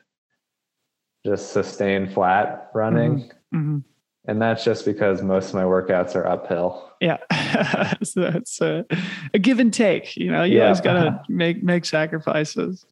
just 1.24 1.52
sustained 1.52 2.12
flat 2.12 2.70
running. 2.74 3.30
Mm-hmm. 3.52 3.56
Mm-hmm. 3.56 3.78
And 4.26 4.40
that's 4.40 4.64
just 4.64 4.84
because 4.84 5.22
most 5.22 5.48
of 5.48 5.54
my 5.54 5.62
workouts 5.62 6.14
are 6.14 6.26
uphill. 6.26 6.92
Yeah. 7.00 7.16
so 8.02 8.22
it's 8.22 8.60
a, 8.60 8.84
a, 9.34 9.38
give 9.38 9.58
and 9.58 9.72
take, 9.72 10.16
you 10.16 10.30
know, 10.30 10.44
you 10.44 10.58
yeah. 10.58 10.64
always 10.64 10.80
got 10.80 11.02
to 11.02 11.22
make, 11.28 11.62
make 11.62 11.84
sacrifices. 11.84 12.86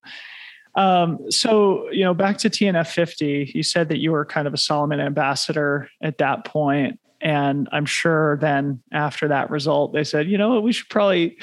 Um, 0.75 1.31
so, 1.31 1.91
you 1.91 2.05
know, 2.05 2.15
back 2.15 2.39
to 2.39 2.51
TNF 2.51 2.89
50, 2.89 3.53
you 3.55 3.63
said 3.63 3.89
that 3.91 3.99
you 3.99 4.13
were 4.13 4.25
kind 4.25 4.47
of 4.47 4.55
a 4.55 4.57
Salomon 4.57 5.01
ambassador 5.01 5.91
at 6.01 6.19
that 6.19 6.45
point. 6.45 6.99
And 7.21 7.69
I'm 7.73 7.87
sure 7.87 8.39
then 8.39 8.81
after 8.93 9.29
that 9.29 9.51
result, 9.51 9.93
they 9.93 10.05
said, 10.05 10.29
you 10.29 10.39
know, 10.39 10.61
we 10.61 10.73
should 10.73 10.89
probably 10.89 11.39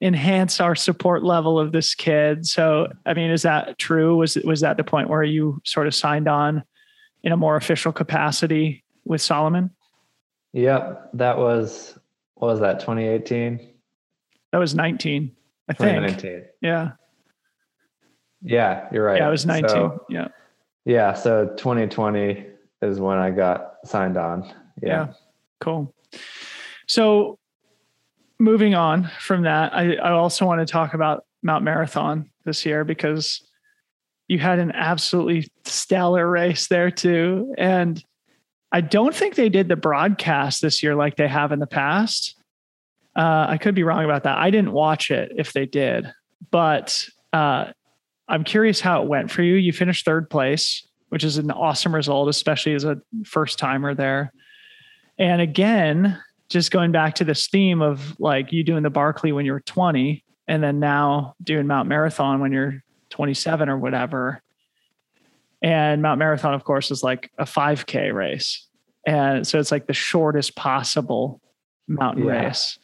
enhance 0.00 0.60
our 0.60 0.74
support 0.74 1.22
level 1.22 1.58
of 1.58 1.72
this 1.72 1.94
kid. 1.94 2.46
So, 2.46 2.88
I 3.06 3.14
mean, 3.14 3.30
is 3.30 3.42
that 3.42 3.78
true? 3.78 4.16
Was 4.16 4.36
was 4.36 4.60
that 4.60 4.76
the 4.76 4.84
point 4.84 5.08
where 5.08 5.22
you 5.22 5.60
sort 5.64 5.86
of 5.86 5.94
signed 5.94 6.26
on 6.26 6.64
in 7.22 7.32
a 7.32 7.36
more 7.36 7.56
official 7.56 7.92
capacity 7.92 8.84
with 9.04 9.20
Salomon? 9.20 9.70
Yep, 10.52 11.10
that 11.14 11.38
was 11.38 11.98
what 12.34 12.48
was 12.48 12.60
that 12.60 12.80
2018? 12.80 13.68
That 14.52 14.58
was 14.58 14.74
19, 14.74 15.30
I 15.68 15.72
think. 15.74 16.46
Yeah. 16.60 16.92
Yeah, 18.42 18.88
you're 18.90 19.04
right. 19.04 19.18
Yeah, 19.18 19.28
it 19.28 19.30
was 19.30 19.46
19. 19.46 19.68
So, 19.68 20.04
yeah. 20.08 20.28
Yeah, 20.84 21.12
so 21.12 21.46
2020 21.56 22.46
is 22.82 22.98
when 22.98 23.18
I 23.18 23.30
got 23.30 23.74
signed 23.84 24.16
on. 24.16 24.52
Yeah. 24.82 25.12
Cool. 25.60 25.94
So 26.86 27.38
moving 28.38 28.74
on 28.74 29.10
from 29.18 29.42
that, 29.42 29.74
I, 29.74 29.94
I 29.94 30.12
also 30.12 30.46
want 30.46 30.66
to 30.66 30.70
talk 30.70 30.94
about 30.94 31.24
Mount 31.42 31.64
Marathon 31.64 32.30
this 32.44 32.64
year 32.66 32.84
because 32.84 33.46
you 34.28 34.38
had 34.38 34.58
an 34.58 34.72
absolutely 34.72 35.48
stellar 35.64 36.28
race 36.28 36.68
there 36.68 36.90
too. 36.90 37.54
And 37.58 38.02
I 38.72 38.80
don't 38.80 39.14
think 39.14 39.34
they 39.34 39.48
did 39.48 39.68
the 39.68 39.76
broadcast 39.76 40.62
this 40.62 40.82
year 40.82 40.94
like 40.94 41.16
they 41.16 41.28
have 41.28 41.52
in 41.52 41.58
the 41.58 41.66
past. 41.66 42.36
Uh, 43.16 43.46
I 43.48 43.58
could 43.58 43.74
be 43.74 43.82
wrong 43.82 44.04
about 44.04 44.22
that. 44.24 44.38
I 44.38 44.50
didn't 44.50 44.72
watch 44.72 45.10
it 45.10 45.32
if 45.36 45.52
they 45.52 45.66
did, 45.66 46.12
but 46.50 47.08
uh, 47.32 47.72
I'm 48.28 48.44
curious 48.44 48.80
how 48.80 49.02
it 49.02 49.08
went 49.08 49.30
for 49.30 49.42
you. 49.42 49.56
You 49.56 49.72
finished 49.72 50.04
third 50.04 50.30
place, 50.30 50.86
which 51.08 51.24
is 51.24 51.36
an 51.36 51.50
awesome 51.50 51.92
result, 51.92 52.28
especially 52.28 52.74
as 52.74 52.84
a 52.84 52.98
first 53.24 53.58
timer 53.58 53.94
there. 53.94 54.32
And 55.20 55.42
again, 55.42 56.18
just 56.48 56.70
going 56.70 56.92
back 56.92 57.14
to 57.16 57.24
this 57.24 57.46
theme 57.46 57.82
of 57.82 58.18
like 58.18 58.52
you 58.52 58.64
doing 58.64 58.82
the 58.82 58.90
Barkley 58.90 59.32
when 59.32 59.44
you 59.44 59.52
were 59.52 59.60
20 59.60 60.24
and 60.48 60.62
then 60.62 60.80
now 60.80 61.34
doing 61.44 61.66
Mount 61.66 61.88
Marathon 61.88 62.40
when 62.40 62.52
you're 62.52 62.82
27 63.10 63.68
or 63.68 63.78
whatever. 63.78 64.42
And 65.62 66.00
Mount 66.00 66.18
Marathon, 66.18 66.54
of 66.54 66.64
course, 66.64 66.90
is 66.90 67.02
like 67.02 67.30
a 67.38 67.44
5K 67.44 68.14
race. 68.14 68.66
And 69.06 69.46
so 69.46 69.58
it's 69.58 69.70
like 69.70 69.86
the 69.86 69.92
shortest 69.92 70.56
possible 70.56 71.42
mountain 71.86 72.24
yeah. 72.24 72.46
race. 72.46 72.78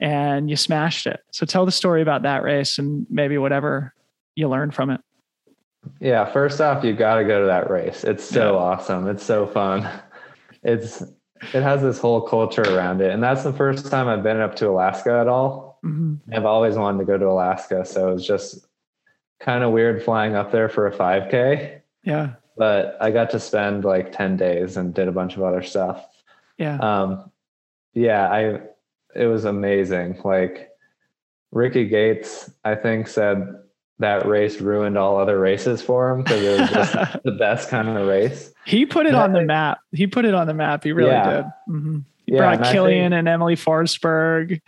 And 0.00 0.50
you 0.50 0.56
smashed 0.56 1.06
it. 1.06 1.20
So 1.30 1.46
tell 1.46 1.64
the 1.64 1.72
story 1.72 2.02
about 2.02 2.22
that 2.22 2.42
race 2.42 2.78
and 2.78 3.06
maybe 3.08 3.38
whatever 3.38 3.94
you 4.34 4.48
learned 4.48 4.74
from 4.74 4.90
it. 4.90 5.00
Yeah, 6.00 6.24
first 6.24 6.60
off, 6.60 6.84
you 6.84 6.92
got 6.92 7.16
to 7.16 7.24
go 7.24 7.40
to 7.40 7.46
that 7.46 7.70
race. 7.70 8.02
It's 8.02 8.24
so 8.24 8.54
yeah. 8.54 8.58
awesome. 8.58 9.06
It's 9.08 9.22
so 9.22 9.46
fun. 9.46 9.88
It's 10.64 11.04
it 11.54 11.62
has 11.62 11.82
this 11.82 11.98
whole 11.98 12.20
culture 12.20 12.62
around 12.62 13.00
it, 13.00 13.12
and 13.12 13.22
that's 13.22 13.42
the 13.42 13.52
first 13.52 13.90
time 13.90 14.08
I've 14.08 14.22
been 14.22 14.40
up 14.40 14.56
to 14.56 14.68
Alaska 14.68 15.18
at 15.20 15.28
all. 15.28 15.78
Mm-hmm. 15.84 16.34
I've 16.34 16.44
always 16.44 16.76
wanted 16.76 16.98
to 16.98 17.04
go 17.04 17.18
to 17.18 17.26
Alaska, 17.26 17.84
so 17.84 18.10
it 18.10 18.14
was 18.14 18.26
just 18.26 18.66
kind 19.40 19.62
of 19.62 19.72
weird 19.72 20.02
flying 20.02 20.34
up 20.34 20.50
there 20.50 20.68
for 20.68 20.86
a 20.86 20.96
5K. 20.96 21.80
Yeah. 22.04 22.34
But 22.56 22.96
I 23.00 23.10
got 23.10 23.30
to 23.30 23.40
spend 23.40 23.84
like 23.84 24.12
10 24.12 24.36
days 24.36 24.76
and 24.76 24.92
did 24.92 25.08
a 25.08 25.12
bunch 25.12 25.36
of 25.36 25.42
other 25.42 25.62
stuff. 25.62 26.04
Yeah. 26.56 26.78
Um, 26.78 27.30
yeah, 27.94 28.28
I, 28.28 28.60
it 29.14 29.26
was 29.26 29.44
amazing. 29.44 30.20
Like 30.24 30.70
Ricky 31.52 31.86
Gates, 31.86 32.50
I 32.64 32.74
think 32.74 33.06
said 33.06 33.46
that 33.98 34.26
race 34.26 34.60
ruined 34.60 34.96
all 34.96 35.18
other 35.18 35.38
races 35.38 35.82
for 35.82 36.10
him 36.10 36.22
because 36.22 36.42
it 36.42 36.60
was 36.60 36.70
just 36.70 36.92
the 37.24 37.32
best 37.32 37.68
kind 37.68 37.88
of 37.88 38.06
race. 38.06 38.52
He 38.64 38.86
put 38.86 39.06
it 39.06 39.10
and 39.10 39.16
on 39.16 39.32
the 39.32 39.42
map. 39.42 39.80
He 39.92 40.06
put 40.06 40.24
it 40.24 40.34
on 40.34 40.46
the 40.46 40.54
map. 40.54 40.84
He 40.84 40.92
really 40.92 41.10
yeah. 41.10 41.30
did. 41.30 41.44
Mm-hmm. 41.68 41.98
He 42.26 42.32
yeah, 42.34 42.56
brought 42.56 42.90
and, 42.90 43.14
and 43.14 43.28
Emily 43.28 43.56
Forsberg 43.56 44.60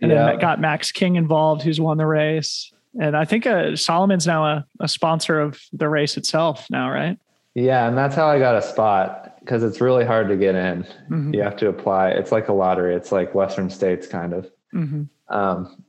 and 0.00 0.10
yeah. 0.10 0.26
then 0.26 0.38
got 0.38 0.60
Max 0.60 0.90
King 0.92 1.16
involved, 1.16 1.62
who's 1.62 1.80
won 1.80 1.96
the 1.96 2.06
race 2.06 2.72
and 2.98 3.16
I 3.16 3.24
think 3.24 3.46
uh, 3.46 3.76
Salomon's 3.76 4.26
now 4.26 4.44
a, 4.44 4.66
a 4.80 4.88
sponsor 4.88 5.40
of 5.40 5.60
the 5.72 5.88
race 5.88 6.16
itself 6.16 6.68
now, 6.70 6.90
right? 6.90 7.18
Yeah, 7.54 7.88
and 7.88 7.96
that's 7.96 8.14
how 8.14 8.28
I 8.28 8.38
got 8.38 8.56
a 8.56 8.62
spot 8.62 9.36
because 9.40 9.62
it's 9.62 9.80
really 9.80 10.04
hard 10.04 10.28
to 10.28 10.36
get 10.36 10.54
in. 10.54 10.82
Mm-hmm. 11.10 11.34
You 11.34 11.42
have 11.42 11.56
to 11.56 11.68
apply. 11.68 12.10
It's 12.10 12.32
like 12.32 12.48
a 12.48 12.52
lottery. 12.52 12.94
It's 12.94 13.12
like 13.12 13.34
Western 13.34 13.70
States 13.70 14.06
kind 14.06 14.32
of. 14.32 14.50
Mm-hmm. 14.72 15.04
Um, 15.34 15.84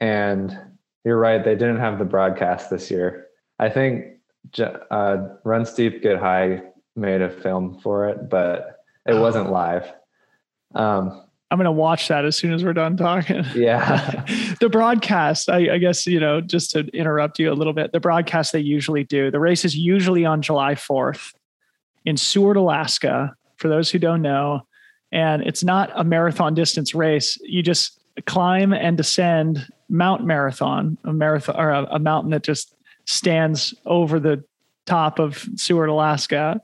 and 0.00 0.58
you're 1.04 1.18
right. 1.18 1.42
They 1.42 1.54
didn't 1.54 1.78
have 1.78 1.98
the 1.98 2.04
broadcast 2.04 2.70
this 2.70 2.90
year. 2.90 3.26
I 3.58 3.68
think 3.68 4.18
uh, 4.90 5.28
Run 5.44 5.64
Steep 5.64 6.02
Get 6.02 6.18
High 6.18 6.62
made 6.96 7.22
a 7.22 7.30
film 7.30 7.78
for 7.80 8.08
it, 8.08 8.28
but 8.28 8.80
it 9.06 9.14
wasn't 9.14 9.50
live. 9.50 9.92
Um, 10.74 11.24
I'm 11.50 11.58
going 11.58 11.66
to 11.66 11.72
watch 11.72 12.08
that 12.08 12.24
as 12.24 12.34
soon 12.36 12.54
as 12.54 12.64
we're 12.64 12.72
done 12.72 12.96
talking. 12.96 13.44
Yeah. 13.54 14.24
the 14.60 14.70
broadcast, 14.70 15.50
I, 15.50 15.74
I, 15.74 15.78
guess, 15.78 16.06
you 16.06 16.18
know, 16.18 16.40
just 16.40 16.70
to 16.70 16.86
interrupt 16.96 17.38
you 17.38 17.52
a 17.52 17.54
little 17.54 17.74
bit, 17.74 17.92
the 17.92 18.00
broadcast 18.00 18.52
they 18.52 18.60
usually 18.60 19.04
do, 19.04 19.30
the 19.30 19.38
race 19.38 19.64
is 19.64 19.76
usually 19.76 20.24
on 20.24 20.40
July 20.40 20.74
4th 20.74 21.34
in 22.06 22.16
Seward, 22.16 22.56
Alaska, 22.56 23.34
for 23.56 23.68
those 23.68 23.90
who 23.90 23.98
don't 23.98 24.22
know. 24.22 24.62
And 25.12 25.42
it's 25.42 25.62
not 25.62 25.90
a 25.94 26.04
marathon 26.04 26.54
distance 26.54 26.94
race. 26.94 27.36
You 27.42 27.62
just 27.62 28.00
climb 28.24 28.72
and 28.72 28.96
descend 28.96 29.68
Mount 29.92 30.24
Marathon, 30.24 30.96
a 31.04 31.12
marathon 31.12 31.54
or 31.56 31.70
a, 31.70 31.84
a 31.92 31.98
mountain 31.98 32.30
that 32.30 32.42
just 32.42 32.74
stands 33.04 33.74
over 33.84 34.18
the 34.18 34.42
top 34.86 35.18
of 35.18 35.46
Seward, 35.56 35.90
Alaska. 35.90 36.60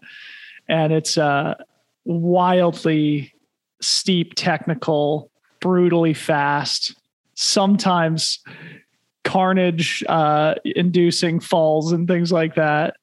And 0.69 0.93
it's 0.93 1.17
a 1.17 1.57
wildly 2.05 3.33
steep, 3.81 4.35
technical, 4.35 5.31
brutally 5.61 6.15
fast, 6.15 6.95
sometimes 7.35 8.41
carnage 9.25 10.03
uh, 10.09 10.55
inducing 10.65 11.39
falls 11.39 11.93
and 11.93 12.09
things 12.09 12.33
like 12.33 12.55
that. 12.55 12.97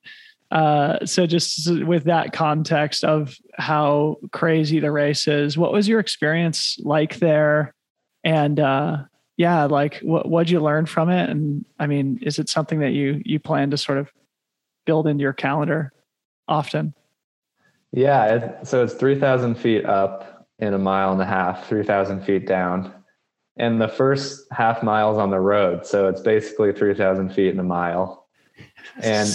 Uh, 0.51 1.05
so 1.05 1.27
just 1.27 1.71
with 1.83 2.05
that 2.05 2.33
context 2.33 3.03
of 3.03 3.35
how 3.53 4.17
crazy 4.31 4.79
the 4.79 4.91
race 4.91 5.27
is, 5.27 5.57
what 5.57 5.71
was 5.71 5.87
your 5.87 5.99
experience 5.99 6.79
like 6.81 7.17
there? 7.17 7.73
And 8.23 8.59
uh, 8.59 8.97
yeah, 9.37 9.65
like 9.65 9.99
what 9.99 10.29
what'd 10.29 10.49
you 10.49 10.59
learn 10.59 10.85
from 10.85 11.09
it? 11.09 11.29
And 11.29 11.65
I 11.79 11.87
mean, 11.87 12.19
is 12.21 12.39
it 12.39 12.49
something 12.49 12.79
that 12.79 12.91
you 12.91 13.21
you 13.25 13.39
plan 13.39 13.71
to 13.71 13.77
sort 13.77 13.97
of 13.97 14.11
build 14.85 15.07
into 15.07 15.21
your 15.21 15.33
calendar 15.33 15.91
often? 16.47 16.93
Yeah, 17.91 18.63
so 18.63 18.83
it's 18.83 18.93
three 18.93 19.19
thousand 19.19 19.55
feet 19.55 19.85
up, 19.85 20.35
in 20.59 20.73
a 20.73 20.77
mile 20.77 21.11
and 21.11 21.21
a 21.21 21.25
half, 21.25 21.67
3,000 21.67 22.21
feet 22.21 22.47
down. 22.47 22.93
And 23.57 23.81
the 23.81 23.87
first 23.87 24.45
half 24.51 24.83
mile's 24.83 25.17
on 25.17 25.31
the 25.31 25.39
road. 25.39 25.85
So 25.85 26.07
it's 26.07 26.21
basically 26.21 26.73
3,000 26.73 27.33
feet 27.33 27.49
in 27.49 27.59
a 27.59 27.63
mile. 27.63 28.27
And 29.01 29.29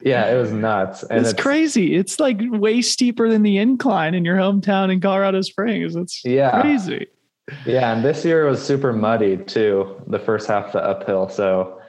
yeah, 0.00 0.30
it 0.30 0.38
was 0.40 0.52
nuts. 0.52 1.02
And 1.04 1.20
it's, 1.20 1.30
it's, 1.30 1.42
crazy. 1.42 1.94
It's 1.94 2.18
like 2.18 2.38
way 2.40 2.82
steeper 2.82 3.28
than 3.28 3.42
the 3.42 3.58
incline 3.58 4.14
in 4.14 4.24
your 4.24 4.36
hometown 4.36 4.92
in 4.92 5.00
Colorado 5.00 5.42
Springs. 5.42 5.96
It's 5.96 6.22
yeah. 6.24 6.60
crazy. 6.60 7.06
Yeah. 7.64 7.92
And 7.92 8.04
this 8.04 8.24
year 8.24 8.46
was 8.46 8.64
super 8.64 8.92
muddy 8.92 9.36
too, 9.36 10.02
the 10.06 10.18
first 10.18 10.48
half 10.48 10.66
of 10.66 10.72
the 10.72 10.82
uphill. 10.82 11.28
So 11.28 11.80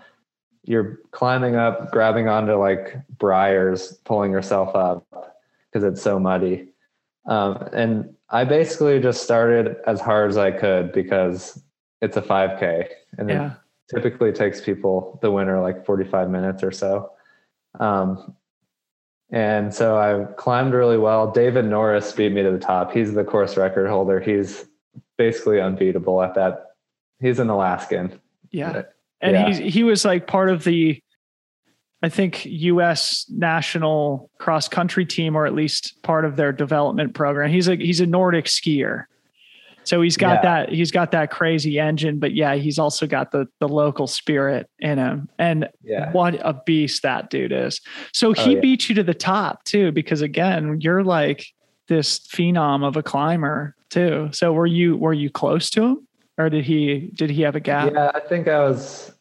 you're 0.64 1.00
climbing 1.12 1.56
up, 1.56 1.92
grabbing 1.92 2.28
onto 2.28 2.54
like 2.54 2.96
briars, 3.18 3.94
pulling 4.04 4.32
yourself 4.32 4.76
up 4.76 5.38
because 5.72 5.84
it's 5.84 6.02
so 6.02 6.20
muddy. 6.20 6.70
Um, 7.26 7.70
and 7.74 8.14
I 8.30 8.44
basically 8.44 9.00
just 9.00 9.24
started 9.24 9.78
as 9.88 10.00
hard 10.00 10.30
as 10.30 10.38
I 10.38 10.52
could 10.52 10.92
because 10.92 11.62
it's 12.02 12.18
a 12.18 12.22
5K 12.22 12.88
and 13.18 13.30
yeah. 13.30 13.54
it 13.54 13.96
typically 13.96 14.32
takes 14.32 14.62
people, 14.62 15.18
the 15.22 15.32
winner, 15.32 15.60
like 15.62 15.86
45 15.86 16.30
minutes 16.30 16.64
or 16.64 16.72
so. 16.72 17.12
Um, 17.80 18.36
and 19.30 19.74
so 19.74 19.98
I 19.98 20.32
climbed 20.34 20.74
really 20.74 20.98
well. 20.98 21.32
David 21.32 21.66
Norris 21.66 22.12
beat 22.14 22.32
me 22.32 22.44
to 22.44 22.52
the 22.52 22.60
top. 22.60 22.94
He's 22.94 23.14
the 23.14 23.24
course 23.24 23.58
record 23.58 23.90
holder. 23.90 24.20
He's 24.20 24.66
basically 25.18 25.60
unbeatable 25.62 26.22
at 26.22 26.36
that. 26.36 26.66
He's 27.20 27.40
an 27.40 27.50
Alaskan. 27.50 28.20
Yeah. 28.52 28.84
And 29.22 29.34
yeah. 29.34 29.48
he's, 29.48 29.74
he 29.74 29.84
was 29.84 30.06
like 30.06 30.28
part 30.28 30.50
of 30.50 30.64
the 30.64 31.02
I 32.04 32.10
think 32.10 32.46
U.S. 32.46 33.26
national 33.30 34.30
cross 34.38 34.68
country 34.68 35.06
team, 35.06 35.36
or 35.36 35.48
at 35.48 35.56
least 35.56 36.02
part 36.04 36.26
of 36.26 36.36
their 36.36 36.52
development 36.52 37.16
program. 37.16 37.50
He's 37.50 37.68
a 37.68 37.76
he's 37.76 38.00
a 38.00 38.06
Nordic 38.06 38.46
skier, 38.46 39.06
so 39.84 40.04
he's 40.04 40.16
got 40.16 40.44
yeah. 40.44 40.66
that 40.66 40.70
he's 40.70 40.92
got 40.92 41.12
that 41.12 41.32
crazy 41.32 41.80
engine. 41.80 42.20
But 42.20 42.36
yeah, 42.36 42.54
he's 42.54 42.78
also 42.78 43.08
got 43.08 43.32
the 43.32 43.48
the 43.60 43.68
local 43.68 44.06
spirit 44.06 44.70
in 44.78 45.00
him. 45.00 45.28
And 45.40 45.70
yeah. 45.84 46.12
what 46.12 46.36
a 46.36 46.62
beast 46.68 47.02
that 47.02 47.32
dude 47.32 47.52
is! 47.52 47.82
So 48.14 48.32
he 48.32 48.52
oh, 48.52 48.54
yeah. 48.54 48.60
beat 48.60 48.90
you 48.90 48.96
to 48.96 49.04
the 49.04 49.16
top 49.16 49.64
too, 49.64 49.92
because 49.92 50.22
again, 50.22 50.80
you're 50.82 51.04
like 51.04 51.48
this 51.88 52.20
phenom 52.20 52.86
of 52.86 52.98
a 52.98 53.04
climber 53.04 53.76
too. 53.90 54.30
So 54.32 54.54
were 54.54 54.66
you 54.66 54.98
were 54.98 55.14
you 55.14 55.30
close 55.30 55.70
to 55.72 55.84
him, 55.84 56.08
or 56.38 56.50
did 56.50 56.66
he 56.66 57.12
did 57.14 57.30
he 57.30 57.42
have 57.44 57.56
a 57.56 57.60
gap? 57.60 57.94
Yeah, 57.94 58.12
I 58.14 58.20
think 58.20 58.48
I 58.48 58.60
was 58.60 59.12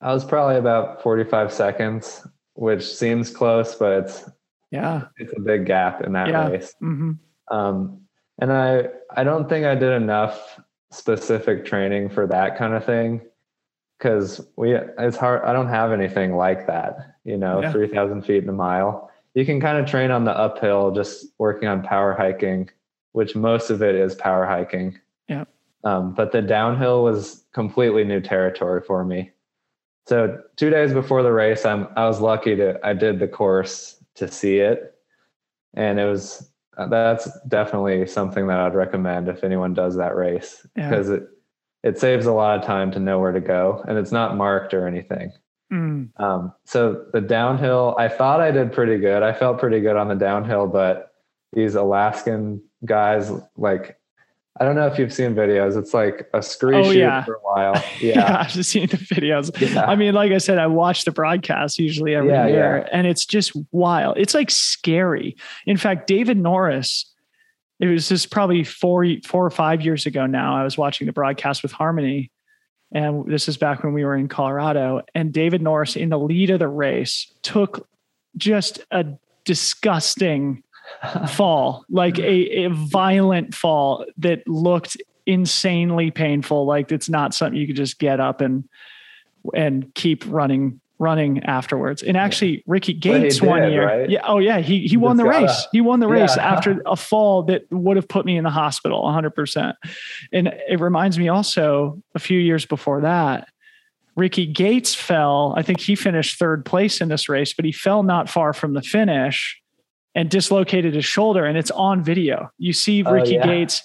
I 0.00 0.12
was 0.12 0.24
probably 0.24 0.56
about 0.56 1.02
45 1.02 1.52
seconds, 1.52 2.26
which 2.54 2.84
seems 2.84 3.30
close, 3.30 3.74
but 3.74 4.04
it's 4.04 4.28
yeah, 4.70 5.04
it's 5.18 5.32
a 5.36 5.40
big 5.40 5.66
gap 5.66 6.02
in 6.02 6.12
that 6.12 6.28
yeah. 6.28 6.48
race. 6.48 6.74
Mm-hmm. 6.82 7.12
Um, 7.54 8.00
and 8.40 8.52
I 8.52 8.88
I 9.10 9.24
don't 9.24 9.48
think 9.48 9.66
I 9.66 9.74
did 9.74 9.92
enough 9.92 10.58
specific 10.90 11.64
training 11.64 12.10
for 12.10 12.26
that 12.26 12.58
kind 12.58 12.74
of 12.74 12.84
thing 12.84 13.22
because 13.98 14.44
we 14.56 14.74
it's 14.74 15.16
hard. 15.16 15.42
I 15.44 15.52
don't 15.52 15.68
have 15.68 15.92
anything 15.92 16.34
like 16.34 16.66
that. 16.66 17.16
You 17.24 17.36
know, 17.36 17.62
yeah. 17.62 17.70
3,000 17.70 18.22
feet 18.22 18.42
in 18.42 18.48
a 18.48 18.52
mile. 18.52 19.11
You 19.34 19.46
can 19.46 19.60
kind 19.60 19.78
of 19.78 19.86
train 19.86 20.10
on 20.10 20.24
the 20.24 20.36
uphill, 20.36 20.90
just 20.90 21.26
working 21.38 21.68
on 21.68 21.82
power 21.82 22.14
hiking, 22.14 22.68
which 23.12 23.34
most 23.34 23.70
of 23.70 23.82
it 23.82 23.94
is 23.94 24.14
power 24.14 24.44
hiking. 24.46 24.98
Yeah. 25.28 25.44
Um, 25.84 26.14
but 26.14 26.32
the 26.32 26.42
downhill 26.42 27.02
was 27.02 27.44
completely 27.52 28.04
new 28.04 28.20
territory 28.20 28.82
for 28.86 29.04
me. 29.04 29.30
So 30.06 30.42
two 30.56 30.70
days 30.70 30.92
before 30.92 31.22
the 31.22 31.32
race, 31.32 31.64
I'm 31.64 31.88
I 31.96 32.06
was 32.06 32.20
lucky 32.20 32.56
to 32.56 32.78
I 32.84 32.92
did 32.92 33.18
the 33.18 33.28
course 33.28 34.02
to 34.16 34.28
see 34.28 34.58
it, 34.58 34.94
and 35.74 35.98
it 35.98 36.06
was 36.06 36.50
that's 36.88 37.28
definitely 37.48 38.06
something 38.06 38.46
that 38.46 38.58
I'd 38.58 38.74
recommend 38.74 39.28
if 39.28 39.44
anyone 39.44 39.74
does 39.74 39.96
that 39.96 40.16
race 40.16 40.66
because 40.74 41.08
yeah. 41.08 41.16
it 41.16 41.22
it 41.82 41.98
saves 41.98 42.26
a 42.26 42.32
lot 42.32 42.58
of 42.58 42.64
time 42.64 42.90
to 42.92 43.00
know 43.00 43.18
where 43.18 43.32
to 43.32 43.40
go 43.40 43.84
and 43.88 43.98
it's 43.98 44.12
not 44.12 44.36
marked 44.36 44.72
or 44.72 44.86
anything. 44.86 45.32
Mm. 45.72 46.20
Um, 46.20 46.52
so 46.64 47.06
the 47.12 47.20
downhill, 47.20 47.96
I 47.98 48.08
thought 48.08 48.40
I 48.40 48.50
did 48.50 48.72
pretty 48.72 48.98
good. 48.98 49.22
I 49.22 49.32
felt 49.32 49.58
pretty 49.58 49.80
good 49.80 49.96
on 49.96 50.08
the 50.08 50.14
downhill, 50.14 50.66
but 50.66 51.14
these 51.52 51.74
Alaskan 51.74 52.62
guys 52.84 53.30
like 53.56 53.98
I 54.60 54.64
don't 54.64 54.74
know 54.74 54.86
if 54.86 54.98
you've 54.98 55.12
seen 55.12 55.34
videos. 55.34 55.78
It's 55.78 55.94
like 55.94 56.28
a 56.34 56.42
scree 56.42 56.76
oh, 56.76 56.92
shoot 56.92 56.98
yeah. 56.98 57.24
for 57.24 57.34
a 57.34 57.40
while. 57.40 57.72
Yeah. 58.00 58.14
yeah. 58.16 58.40
I've 58.40 58.50
just 58.50 58.70
seen 58.70 58.86
the 58.86 58.96
videos. 58.96 59.50
Yeah. 59.60 59.86
I 59.86 59.94
mean, 59.94 60.12
like 60.12 60.32
I 60.32 60.38
said, 60.38 60.58
I 60.58 60.66
watch 60.66 61.04
the 61.04 61.12
broadcast 61.12 61.78
usually 61.78 62.14
every 62.14 62.30
yeah, 62.30 62.46
year 62.48 62.88
and 62.92 63.06
it's 63.06 63.24
just 63.24 63.52
wild. 63.70 64.18
It's 64.18 64.34
like 64.34 64.50
scary. 64.50 65.36
In 65.66 65.76
fact, 65.76 66.06
David 66.06 66.36
Norris, 66.36 67.10
it 67.80 67.86
was 67.86 68.08
just 68.08 68.30
probably 68.30 68.64
four, 68.64 69.06
four 69.24 69.46
or 69.46 69.50
five 69.50 69.82
years 69.82 70.04
ago 70.04 70.26
now. 70.26 70.56
I 70.56 70.64
was 70.64 70.76
watching 70.76 71.06
the 71.06 71.12
broadcast 71.12 71.62
with 71.62 71.72
Harmony. 71.72 72.31
And 72.94 73.24
this 73.26 73.48
is 73.48 73.56
back 73.56 73.82
when 73.82 73.94
we 73.94 74.04
were 74.04 74.14
in 74.14 74.28
Colorado. 74.28 75.02
And 75.14 75.32
David 75.32 75.62
Norris, 75.62 75.96
in 75.96 76.10
the 76.10 76.18
lead 76.18 76.50
of 76.50 76.58
the 76.58 76.68
race, 76.68 77.32
took 77.42 77.88
just 78.36 78.80
a 78.90 79.06
disgusting 79.44 80.62
fall, 81.28 81.84
like 81.88 82.18
a, 82.18 82.64
a 82.64 82.70
violent 82.70 83.54
fall 83.54 84.04
that 84.18 84.46
looked 84.46 84.96
insanely 85.26 86.10
painful. 86.10 86.66
Like 86.66 86.92
it's 86.92 87.08
not 87.08 87.34
something 87.34 87.58
you 87.58 87.66
could 87.66 87.76
just 87.76 87.98
get 87.98 88.20
up 88.20 88.40
and 88.40 88.68
and 89.54 89.92
keep 89.94 90.24
running 90.28 90.80
running 91.02 91.42
afterwards. 91.42 92.02
And 92.02 92.16
actually, 92.16 92.62
Ricky 92.66 92.94
Gates 92.94 93.40
did, 93.40 93.48
one 93.48 93.70
year, 93.70 93.86
right? 93.86 94.08
yeah, 94.08 94.20
oh 94.24 94.38
yeah, 94.38 94.60
he 94.60 94.86
he 94.86 94.96
won 94.96 95.16
the 95.16 95.24
race. 95.24 95.66
He 95.72 95.80
won 95.80 96.00
the 96.00 96.08
race 96.08 96.36
yeah. 96.36 96.52
after 96.52 96.80
a 96.86 96.96
fall 96.96 97.42
that 97.44 97.64
would 97.70 97.96
have 97.96 98.08
put 98.08 98.24
me 98.24 98.36
in 98.36 98.44
the 98.44 98.50
hospital 98.50 99.02
100. 99.02 99.30
percent 99.32 99.76
And 100.32 100.48
it 100.68 100.80
reminds 100.80 101.18
me 101.18 101.28
also 101.28 102.00
a 102.14 102.18
few 102.18 102.38
years 102.38 102.64
before 102.64 103.00
that. 103.02 103.48
Ricky 104.14 104.46
Gates 104.46 104.94
fell. 104.94 105.54
I 105.56 105.62
think 105.62 105.80
he 105.80 105.96
finished 105.96 106.38
third 106.38 106.64
place 106.64 107.00
in 107.00 107.08
this 107.08 107.28
race, 107.28 107.52
but 107.54 107.64
he 107.64 107.72
fell 107.72 108.02
not 108.02 108.28
far 108.28 108.52
from 108.52 108.74
the 108.74 108.82
finish 108.82 109.60
and 110.14 110.30
dislocated 110.30 110.94
his 110.94 111.04
shoulder. 111.04 111.44
And 111.44 111.56
it's 111.56 111.70
on 111.70 112.04
video. 112.04 112.50
You 112.58 112.72
see 112.72 113.02
oh, 113.04 113.10
Ricky 113.10 113.38
oh, 113.38 113.40
yeah. 113.40 113.46
Gates 113.46 113.82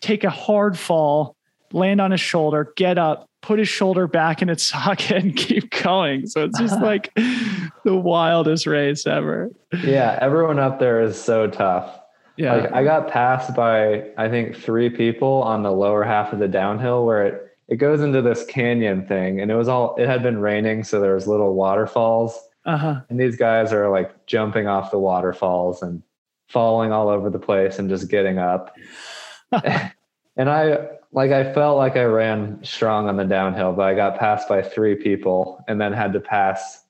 take 0.00 0.24
a 0.24 0.30
hard 0.30 0.78
fall, 0.78 1.36
land 1.72 2.00
on 2.00 2.10
his 2.10 2.20
shoulder, 2.20 2.72
get 2.76 2.96
up, 2.96 3.28
put 3.42 3.58
his 3.58 3.68
shoulder 3.68 4.06
back 4.06 4.42
in 4.42 4.48
its 4.48 4.62
socket, 4.68 5.22
and 5.22 5.36
keep 5.36 5.70
going. 5.82 6.26
So 6.26 6.44
it's 6.44 6.58
just 6.58 6.80
like 6.80 7.14
the 7.14 7.96
wildest 7.96 8.66
race 8.66 9.06
ever. 9.06 9.50
Yeah, 9.82 10.18
everyone 10.20 10.58
up 10.58 10.78
there 10.78 11.00
is 11.00 11.20
so 11.20 11.48
tough. 11.48 12.00
Yeah. 12.36 12.54
Like 12.54 12.72
I 12.72 12.84
got 12.84 13.08
passed 13.08 13.54
by 13.54 14.10
I 14.18 14.28
think 14.28 14.56
three 14.56 14.90
people 14.90 15.42
on 15.42 15.62
the 15.62 15.72
lower 15.72 16.04
half 16.04 16.34
of 16.34 16.38
the 16.38 16.48
downhill 16.48 17.06
where 17.06 17.24
it 17.24 17.42
it 17.68 17.76
goes 17.76 18.02
into 18.02 18.20
this 18.20 18.44
canyon 18.44 19.06
thing 19.06 19.40
and 19.40 19.50
it 19.50 19.54
was 19.54 19.68
all 19.68 19.96
it 19.96 20.06
had 20.06 20.22
been 20.22 20.38
raining 20.38 20.84
so 20.84 21.00
there 21.00 21.14
was 21.14 21.26
little 21.26 21.54
waterfalls 21.54 22.38
uh-huh. 22.66 23.00
And 23.08 23.18
these 23.18 23.36
guys 23.36 23.72
are 23.72 23.88
like 23.88 24.26
jumping 24.26 24.66
off 24.66 24.90
the 24.90 24.98
waterfalls 24.98 25.82
and 25.82 26.02
falling 26.48 26.92
all 26.92 27.08
over 27.08 27.30
the 27.30 27.38
place 27.38 27.78
and 27.78 27.88
just 27.88 28.10
getting 28.10 28.38
up. 28.38 28.76
and 29.52 30.50
I 30.50 30.88
like 31.16 31.32
I 31.32 31.50
felt 31.54 31.78
like 31.78 31.96
I 31.96 32.04
ran 32.04 32.60
strong 32.62 33.08
on 33.08 33.16
the 33.16 33.24
downhill, 33.24 33.72
but 33.72 33.86
I 33.88 33.94
got 33.94 34.18
passed 34.18 34.48
by 34.48 34.62
three 34.62 34.94
people 34.94 35.64
and 35.66 35.80
then 35.80 35.92
had 35.94 36.12
to 36.12 36.20
pass 36.20 36.84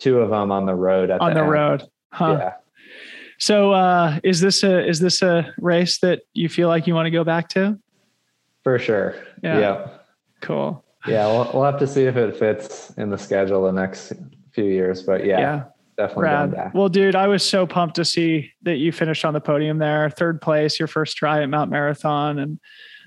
two 0.00 0.18
of 0.18 0.30
them 0.30 0.50
on 0.50 0.66
the 0.66 0.74
road 0.74 1.08
at 1.08 1.20
on 1.20 1.34
the, 1.34 1.40
the 1.40 1.46
road. 1.46 1.84
Huh. 2.12 2.36
Yeah. 2.38 2.52
So 3.38 3.70
uh, 3.72 4.18
is 4.24 4.40
this 4.40 4.64
a 4.64 4.86
is 4.86 4.98
this 4.98 5.22
a 5.22 5.54
race 5.58 6.00
that 6.00 6.22
you 6.34 6.48
feel 6.48 6.66
like 6.68 6.88
you 6.88 6.94
want 6.94 7.06
to 7.06 7.10
go 7.10 7.22
back 7.22 7.48
to? 7.50 7.78
For 8.64 8.78
sure. 8.78 9.14
Yeah. 9.42 9.60
Yeah. 9.60 9.88
Cool. 10.42 10.84
Yeah. 11.06 11.26
We'll, 11.28 11.50
we'll 11.54 11.64
have 11.64 11.78
to 11.78 11.86
see 11.86 12.04
if 12.04 12.16
it 12.16 12.36
fits 12.36 12.90
in 12.98 13.08
the 13.08 13.16
schedule 13.16 13.64
the 13.64 13.72
next 13.72 14.12
few 14.52 14.64
years, 14.64 15.02
but 15.04 15.24
yeah, 15.24 15.38
Yeah. 15.38 15.64
definitely. 15.96 16.70
Well, 16.74 16.88
dude, 16.88 17.14
I 17.14 17.28
was 17.28 17.42
so 17.42 17.66
pumped 17.66 17.94
to 17.96 18.04
see 18.04 18.50
that 18.62 18.76
you 18.76 18.90
finished 18.90 19.24
on 19.24 19.32
the 19.32 19.40
podium 19.40 19.78
there, 19.78 20.10
third 20.10 20.42
place, 20.42 20.78
your 20.78 20.88
first 20.88 21.16
try 21.16 21.40
at 21.42 21.48
Mount 21.48 21.70
Marathon, 21.70 22.40
and 22.40 22.58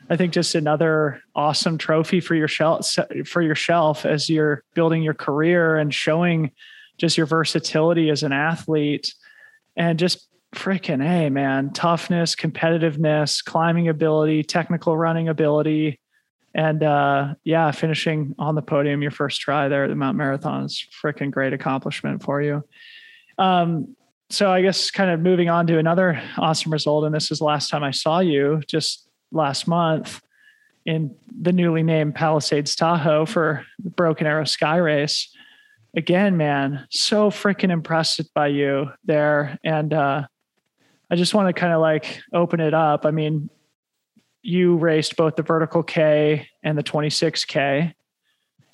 I 0.10 0.18
think 0.18 0.34
just 0.34 0.56
another 0.56 1.22
awesome 1.36 1.78
trophy 1.78 2.20
for 2.20 2.36
your 2.36 2.48
shelf 2.48 2.96
for 3.26 3.42
your 3.42 3.56
shelf 3.56 4.06
as 4.06 4.30
you're 4.30 4.64
building 4.74 5.02
your 5.02 5.14
career 5.14 5.78
and 5.78 5.94
showing 5.94 6.52
just 6.98 7.18
your 7.18 7.26
versatility 7.26 8.10
as 8.10 8.22
an 8.22 8.34
athlete, 8.34 9.14
and 9.76 9.98
just 9.98 10.28
freaking 10.54 11.04
a 11.04 11.30
man, 11.30 11.72
toughness, 11.72 12.36
competitiveness, 12.36 13.44
climbing 13.44 13.88
ability, 13.88 14.44
technical 14.44 14.96
running 14.96 15.28
ability. 15.28 16.00
And 16.54 16.84
uh, 16.84 17.34
yeah, 17.44 17.72
finishing 17.72 18.36
on 18.38 18.54
the 18.54 18.62
podium 18.62 19.02
your 19.02 19.10
first 19.10 19.42
try 19.42 19.70
there 19.70 19.86
at 19.86 19.88
the 19.88 19.96
Mount 19.96 20.18
Marathon 20.18 20.66
is 20.66 20.86
freaking 21.04 21.32
great 21.32 21.54
accomplishment 21.54 22.22
for 22.22 22.44
you. 22.44 22.64
Um, 23.40 23.96
so 24.30 24.52
I 24.52 24.62
guess 24.62 24.92
kind 24.92 25.10
of 25.10 25.20
moving 25.20 25.50
on 25.50 25.66
to 25.68 25.80
another 25.80 26.22
awesome 26.38 26.72
result, 26.72 27.06
and 27.06 27.16
this 27.16 27.32
is 27.32 27.40
the 27.40 27.46
last 27.46 27.70
time 27.70 27.84
I 27.84 27.92
saw 27.92 28.20
you, 28.20 28.62
just 28.68 29.10
last 29.34 29.68
month 29.68 30.22
in 30.86 31.16
the 31.42 31.52
newly 31.52 31.84
named 31.84 32.16
Palisades 32.16 32.76
Tahoe 32.76 33.26
for 33.26 33.66
the 33.80 33.90
Broken 33.90 34.28
Arrow 34.28 34.46
Sky 34.46 34.78
Race. 34.78 35.30
Again, 35.96 36.38
man, 36.38 36.88
so 36.90 37.30
freaking 37.30 37.72
impressed 37.72 38.34
by 38.34 38.48
you 38.48 38.90
there, 39.06 39.60
and 39.64 39.94
uh, 39.94 40.24
I 41.10 41.16
just 41.16 41.34
want 41.34 41.54
to 41.54 41.60
kind 41.60 41.74
of 41.74 41.82
like 41.82 42.22
open 42.34 42.60
it 42.60 42.74
up. 42.74 43.06
I 43.06 43.12
mean, 43.12 43.50
you 44.42 44.76
raced 44.78 45.16
both 45.16 45.36
the 45.36 45.44
vertical 45.44 45.84
K 45.84 46.48
and 46.64 46.78
the 46.78 46.84
26K 46.84 47.94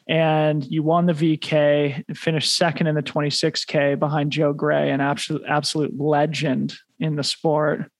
and 0.10 0.66
you 0.66 0.82
won 0.82 1.05
the 1.05 1.14
VK 1.14 2.03
and 2.07 2.18
finished 2.18 2.57
second 2.57 2.88
in 2.88 2.95
the 2.95 3.03
26K 3.03 3.97
behind 3.99 4.32
Joe 4.32 4.53
Gray, 4.53 4.89
an 4.89 5.01
absolute 5.01 5.43
absolute 5.47 5.97
legend 5.99 6.74
in 6.99 7.16
the 7.16 7.24
sport. 7.24 7.91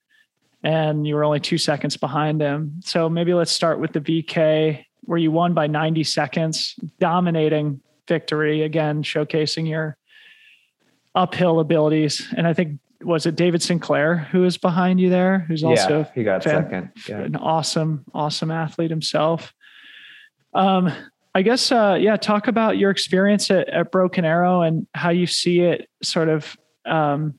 And 0.62 1.06
you 1.06 1.14
were 1.14 1.24
only 1.24 1.40
two 1.40 1.58
seconds 1.58 1.96
behind 1.96 2.40
him. 2.40 2.80
So 2.84 3.08
maybe 3.08 3.32
let's 3.32 3.50
start 3.52 3.80
with 3.80 3.92
the 3.92 4.00
VK, 4.00 4.84
where 5.02 5.18
you 5.18 5.30
won 5.32 5.54
by 5.54 5.66
90 5.66 6.04
seconds, 6.04 6.74
dominating 6.98 7.80
victory 8.06 8.62
again, 8.62 9.02
showcasing 9.02 9.68
your 9.68 9.96
uphill 11.14 11.60
abilities. 11.60 12.26
And 12.36 12.46
I 12.46 12.52
think 12.52 12.78
was 13.02 13.24
it 13.24 13.34
David 13.34 13.62
Sinclair 13.62 14.16
who 14.16 14.44
is 14.44 14.58
behind 14.58 15.00
you 15.00 15.08
there, 15.08 15.40
who's 15.48 15.64
also 15.64 16.00
yeah, 16.00 16.10
he 16.14 16.22
got 16.22 16.44
fan- 16.44 16.64
second. 16.64 16.92
Yeah. 17.08 17.20
an 17.20 17.36
awesome, 17.36 18.04
awesome 18.12 18.50
athlete 18.50 18.90
himself. 18.90 19.54
Um, 20.52 20.92
I 21.34 21.42
guess, 21.42 21.70
uh, 21.70 21.96
yeah, 21.98 22.16
talk 22.16 22.48
about 22.48 22.76
your 22.76 22.90
experience 22.90 23.50
at, 23.50 23.68
at 23.68 23.92
Broken 23.92 24.24
Arrow 24.24 24.62
and 24.62 24.86
how 24.94 25.10
you 25.10 25.26
see 25.26 25.60
it 25.60 25.88
sort 26.02 26.28
of, 26.28 26.56
um, 26.84 27.38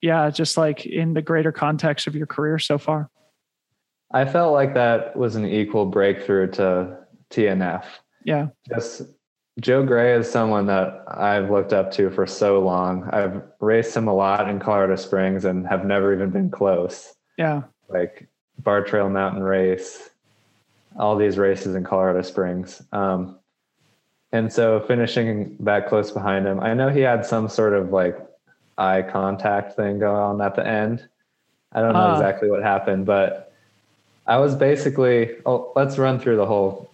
yeah, 0.00 0.30
just 0.30 0.56
like 0.56 0.86
in 0.86 1.14
the 1.14 1.22
greater 1.22 1.52
context 1.52 2.06
of 2.06 2.14
your 2.14 2.26
career 2.26 2.58
so 2.58 2.78
far. 2.78 3.10
I 4.12 4.24
felt 4.24 4.52
like 4.52 4.74
that 4.74 5.16
was 5.16 5.36
an 5.36 5.46
equal 5.46 5.86
breakthrough 5.86 6.50
to 6.52 6.98
TNF. 7.30 7.84
Yeah. 8.24 8.48
Just 8.68 9.02
Joe 9.60 9.84
Gray 9.84 10.14
is 10.14 10.30
someone 10.30 10.66
that 10.66 11.04
I've 11.08 11.50
looked 11.50 11.72
up 11.72 11.90
to 11.92 12.10
for 12.10 12.26
so 12.26 12.60
long. 12.60 13.08
I've 13.12 13.42
raced 13.60 13.96
him 13.96 14.06
a 14.06 14.14
lot 14.14 14.48
in 14.48 14.60
Colorado 14.60 14.96
Springs 14.96 15.44
and 15.44 15.66
have 15.66 15.84
never 15.84 16.12
even 16.12 16.30
been 16.30 16.50
close. 16.50 17.14
Yeah. 17.38 17.62
Like 17.88 18.28
Barr 18.58 18.84
Trail 18.84 19.08
Mountain 19.08 19.42
Race, 19.42 20.10
all 20.98 21.16
these 21.16 21.38
races 21.38 21.74
in 21.74 21.84
Colorado 21.84 22.22
Springs. 22.22 22.82
Um, 22.92 23.38
and 24.32 24.52
so 24.52 24.80
finishing 24.80 25.56
that 25.60 25.88
close 25.88 26.10
behind 26.10 26.46
him, 26.46 26.60
I 26.60 26.74
know 26.74 26.90
he 26.90 27.00
had 27.00 27.24
some 27.24 27.48
sort 27.48 27.72
of 27.72 27.90
like 27.90 28.18
eye 28.78 29.02
contact 29.02 29.74
thing 29.76 29.98
going 29.98 30.16
on 30.16 30.40
at 30.40 30.54
the 30.54 30.66
end. 30.66 31.06
I 31.72 31.80
don't 31.80 31.92
know 31.92 31.98
Ah. 32.00 32.14
exactly 32.14 32.50
what 32.50 32.62
happened, 32.62 33.06
but 33.06 33.52
I 34.26 34.38
was 34.38 34.54
basically, 34.54 35.36
oh, 35.46 35.72
let's 35.76 35.98
run 35.98 36.18
through 36.18 36.36
the 36.36 36.46
whole 36.46 36.90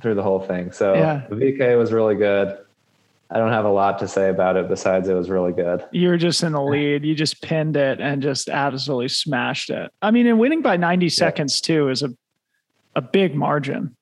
through 0.00 0.14
the 0.14 0.22
whole 0.22 0.38
thing. 0.38 0.70
So 0.70 0.94
Yeah. 0.94 1.22
the 1.28 1.34
VK 1.34 1.74
was 1.76 1.92
really 1.92 2.14
good. 2.14 2.56
I 3.28 3.38
don't 3.38 3.50
have 3.50 3.64
a 3.64 3.70
lot 3.70 3.98
to 4.00 4.06
say 4.06 4.28
about 4.28 4.56
it 4.56 4.68
besides 4.68 5.08
it 5.08 5.14
was 5.14 5.28
really 5.28 5.52
good. 5.52 5.84
You 5.90 6.10
were 6.10 6.16
just 6.16 6.44
in 6.44 6.52
the 6.52 6.62
lead. 6.62 7.04
You 7.04 7.16
just 7.16 7.42
pinned 7.42 7.76
it 7.76 8.00
and 8.00 8.22
just 8.22 8.48
absolutely 8.48 9.08
smashed 9.08 9.70
it. 9.70 9.90
I 10.00 10.12
mean, 10.12 10.28
and 10.28 10.38
winning 10.38 10.62
by 10.62 10.76
90 10.76 11.08
seconds 11.08 11.60
too 11.60 11.88
is 11.88 12.02
a, 12.04 12.10
a 12.94 13.00
big 13.00 13.34
margin. 13.34 13.96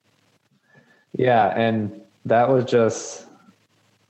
Yeah, 1.16 1.46
and 1.56 2.02
that 2.26 2.50
was 2.50 2.66
just 2.66 3.26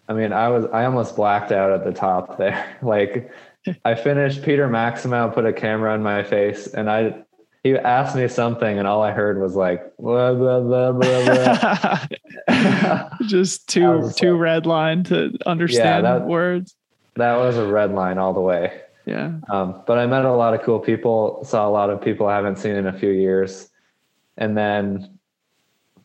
I 0.09 0.15
mean, 0.15 0.33
I 0.33 0.49
was 0.49 0.67
I 0.73 0.85
almost 0.85 1.17
blacked 1.17 1.53
out 1.53 1.71
at 1.73 1.85
the 1.85 1.93
top 1.93 2.39
there. 2.39 2.77
Like 2.83 3.31
I 3.85 3.95
finished 3.95 4.43
Peter 4.43 4.69
Maksimow 4.69 5.33
put 5.33 5.47
a 5.47 5.53
camera 5.53 5.93
on 5.93 6.03
my 6.03 6.23
face 6.25 6.67
and 6.67 6.91
I 6.91 7.23
he 7.63 7.77
asked 7.77 8.17
me 8.17 8.27
something 8.27 8.79
and 8.79 8.89
all 8.89 9.03
I 9.03 9.13
heard 9.13 9.41
was 9.41 9.55
like 9.55 9.97
blah 9.99 10.35
blah 10.35 10.61
blah 10.61 10.93
blah 10.93 12.07
blah. 12.49 13.09
just 13.29 13.69
too 13.69 14.11
too 14.17 14.33
like- 14.33 14.41
red 14.41 14.67
line 14.67 15.05
to 15.05 15.37
understand 15.47 16.05
that- 16.05 16.27
words. 16.27 16.75
that 17.17 17.37
was 17.37 17.57
a 17.57 17.67
red 17.67 17.93
line 17.93 18.19
all 18.19 18.33
the 18.35 18.41
way. 18.41 18.81
Yeah. 19.07 19.33
Um, 19.51 19.83
but 19.87 19.99
I 19.99 20.07
met 20.07 20.25
a 20.25 20.33
lot 20.33 20.55
of 20.55 20.63
cool 20.63 20.79
people, 20.79 21.43
saw 21.45 21.69
a 21.69 21.71
lot 21.71 21.91
of 21.91 22.01
people 22.01 22.27
I 22.29 22.37
haven't 22.37 22.59
seen 22.59 22.77
in 22.77 22.87
a 22.87 22.93
few 22.93 23.11
years, 23.11 23.69
and 24.37 24.57
then 24.57 25.19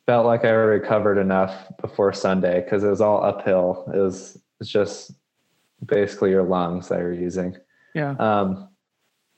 felt 0.07 0.25
like 0.25 0.45
I 0.45 0.49
recovered 0.49 1.19
enough 1.19 1.53
before 1.81 2.13
Sunday 2.13 2.61
because 2.61 2.83
it 2.83 2.89
was 2.89 3.01
all 3.01 3.23
uphill. 3.23 3.91
It 3.93 3.97
was 3.97 4.41
it's 4.59 4.69
just 4.69 5.11
basically 5.85 6.31
your 6.31 6.43
lungs 6.43 6.87
that 6.87 6.99
you're 6.99 7.13
using. 7.13 7.55
Yeah. 7.93 8.15
Um, 8.17 8.69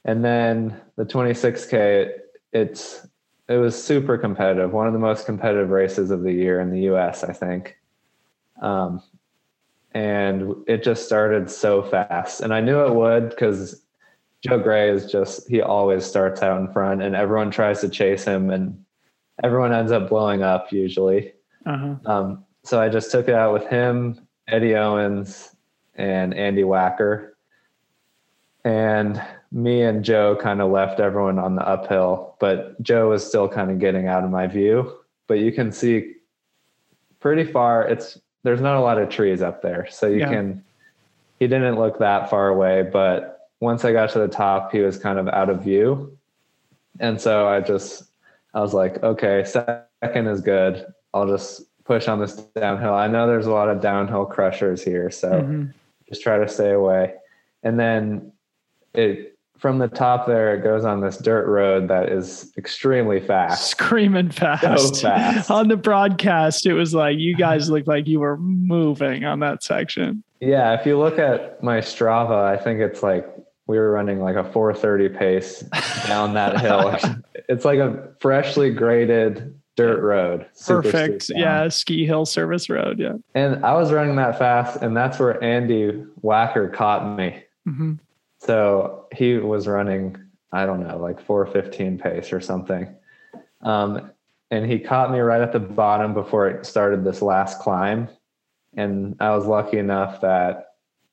and 0.05 0.23
then 0.23 0.79
the 0.95 1.03
26k, 1.03 2.11
it's 2.53 3.05
it 3.49 3.57
was 3.57 3.81
super 3.81 4.17
competitive. 4.17 4.71
One 4.71 4.85
of 4.85 4.93
the 4.93 4.99
most 4.99 5.25
competitive 5.25 5.71
races 5.71 6.11
of 6.11 6.21
the 6.21 6.31
year 6.31 6.61
in 6.61 6.69
the 6.69 6.81
U.S. 6.81 7.23
I 7.23 7.33
think. 7.33 7.75
Um, 8.61 9.01
and 9.91 10.53
it 10.67 10.83
just 10.83 11.05
started 11.05 11.49
so 11.49 11.81
fast, 11.81 12.41
and 12.41 12.53
I 12.53 12.61
knew 12.61 12.85
it 12.85 12.93
would 12.93 13.31
because 13.31 13.81
Joe 14.45 14.59
Gray 14.59 14.91
is 14.91 15.11
just 15.11 15.49
he 15.49 15.61
always 15.61 16.05
starts 16.05 16.43
out 16.43 16.61
in 16.61 16.71
front, 16.71 17.01
and 17.01 17.15
everyone 17.15 17.49
tries 17.49 17.81
to 17.81 17.89
chase 17.89 18.23
him, 18.23 18.51
and 18.51 18.85
everyone 19.43 19.73
ends 19.73 19.91
up 19.91 20.09
blowing 20.09 20.43
up 20.43 20.71
usually. 20.71 21.33
Uh-huh. 21.65 21.95
Um, 22.05 22.45
so 22.63 22.81
I 22.81 22.89
just 22.89 23.11
took 23.11 23.27
it 23.27 23.35
out 23.35 23.53
with 23.53 23.67
him, 23.67 24.27
Eddie 24.47 24.75
Owens, 24.75 25.55
and 25.95 26.33
Andy 26.33 26.63
Wacker. 26.63 27.31
And 28.65 29.21
me 29.51 29.81
and 29.83 30.03
Joe 30.03 30.35
kind 30.39 30.61
of 30.61 30.71
left 30.71 30.99
everyone 30.99 31.39
on 31.39 31.55
the 31.55 31.67
uphill, 31.67 32.35
but 32.39 32.81
Joe 32.81 33.09
was 33.09 33.25
still 33.25 33.47
kind 33.47 33.71
of 33.71 33.79
getting 33.79 34.07
out 34.07 34.23
of 34.23 34.29
my 34.29 34.47
view. 34.47 34.97
But 35.27 35.39
you 35.39 35.51
can 35.51 35.71
see 35.71 36.15
pretty 37.19 37.43
far. 37.45 37.87
It's 37.87 38.19
there's 38.43 38.61
not 38.61 38.77
a 38.77 38.81
lot 38.81 38.97
of 38.97 39.09
trees 39.09 39.41
up 39.41 39.61
there, 39.61 39.87
so 39.89 40.07
you 40.07 40.19
Yeah. 40.19 40.29
can. 40.29 40.63
He 41.39 41.47
didn't 41.47 41.79
look 41.79 41.99
that 41.99 42.29
far 42.29 42.49
away, 42.49 42.83
but 42.83 43.47
once 43.61 43.85
I 43.85 43.93
got 43.93 44.09
to 44.11 44.19
the 44.19 44.27
top, 44.27 44.73
he 44.73 44.79
was 44.79 44.97
kind 44.97 45.17
of 45.17 45.27
out 45.29 45.49
of 45.49 45.63
view, 45.63 46.17
and 46.99 47.19
so 47.19 47.47
I 47.47 47.61
just 47.61 48.08
I 48.53 48.61
was 48.61 48.73
like, 48.73 49.01
okay, 49.03 49.43
second 49.45 50.27
is 50.27 50.41
good. 50.41 50.85
I'll 51.13 51.27
just 51.27 51.63
push 51.85 52.07
on 52.07 52.19
this 52.19 52.35
downhill. 52.55 52.93
I 52.93 53.07
know 53.07 53.27
there's 53.27 53.47
a 53.47 53.51
lot 53.51 53.69
of 53.69 53.81
downhill 53.81 54.25
crushers 54.25 54.83
here, 54.83 55.09
so 55.11 55.31
Mhm. 55.31 55.73
just 56.07 56.21
try 56.23 56.37
to 56.37 56.47
stay 56.47 56.71
away. 56.71 57.13
And 57.63 57.79
then 57.79 58.31
it 58.93 59.35
from 59.57 59.77
the 59.77 59.89
top 59.89 60.25
there, 60.25 60.55
it 60.55 60.63
goes 60.63 60.85
on 60.85 61.01
this 61.01 61.17
dirt 61.17 61.45
road 61.45 61.89
that 61.89 62.07
is 62.07 62.53
extremely 62.57 63.19
fast. 63.19 63.67
Screaming 63.71 64.29
fast. 64.29 64.95
so 64.95 65.01
fast. 65.09 65.51
On 65.51 65.67
the 65.67 65.75
broadcast, 65.75 66.65
it 66.65 66.71
was 66.73 66.93
like 66.93 67.17
you 67.17 67.35
guys 67.35 67.69
looked 67.69 67.87
like 67.87 68.07
you 68.07 68.21
were 68.21 68.37
moving 68.37 69.25
on 69.25 69.41
that 69.41 69.61
section. 69.61 70.23
Yeah, 70.39 70.79
if 70.79 70.85
you 70.85 70.97
look 70.97 71.19
at 71.19 71.61
my 71.61 71.79
Strava, 71.79 72.41
I 72.45 72.55
think 72.55 72.79
it's 72.79 73.03
like 73.03 73.27
we 73.69 73.77
were 73.77 73.91
running 73.91 74.19
like 74.19 74.35
a 74.35 74.43
430 74.43 75.09
pace 75.09 75.59
down 76.07 76.33
that 76.33 76.59
hill. 76.61 76.97
It's 77.47 77.63
like 77.63 77.77
a 77.77 78.15
freshly 78.19 78.71
graded 78.71 79.61
dirt 79.75 80.01
road. 80.01 80.47
Perfect. 80.65 81.29
Yeah. 81.29 81.67
Ski 81.67 82.03
hill 82.03 82.25
service 82.25 82.67
road. 82.67 82.97
Yeah. 82.97 83.13
And 83.35 83.63
I 83.63 83.75
was 83.75 83.91
running 83.91 84.15
that 84.15 84.39
fast, 84.39 84.81
and 84.81 84.97
that's 84.97 85.19
where 85.19 85.41
Andy 85.43 86.03
Wacker 86.23 86.73
caught 86.73 87.15
me. 87.15 87.43
hmm 87.63 87.93
So 88.39 89.05
he 89.13 89.37
was 89.37 89.67
running, 89.67 90.17
I 90.51 90.65
don't 90.65 90.81
know, 90.81 90.97
like 90.97 91.21
415 91.21 91.99
pace 91.99 92.33
or 92.33 92.41
something. 92.41 92.91
Um, 93.61 94.09
and 94.49 94.65
he 94.65 94.79
caught 94.79 95.11
me 95.11 95.19
right 95.19 95.41
at 95.41 95.51
the 95.51 95.59
bottom 95.59 96.15
before 96.15 96.49
it 96.49 96.65
started 96.65 97.03
this 97.03 97.21
last 97.21 97.59
climb. 97.59 98.09
And 98.75 99.15
I 99.19 99.35
was 99.35 99.45
lucky 99.45 99.77
enough 99.77 100.21
that 100.21 100.69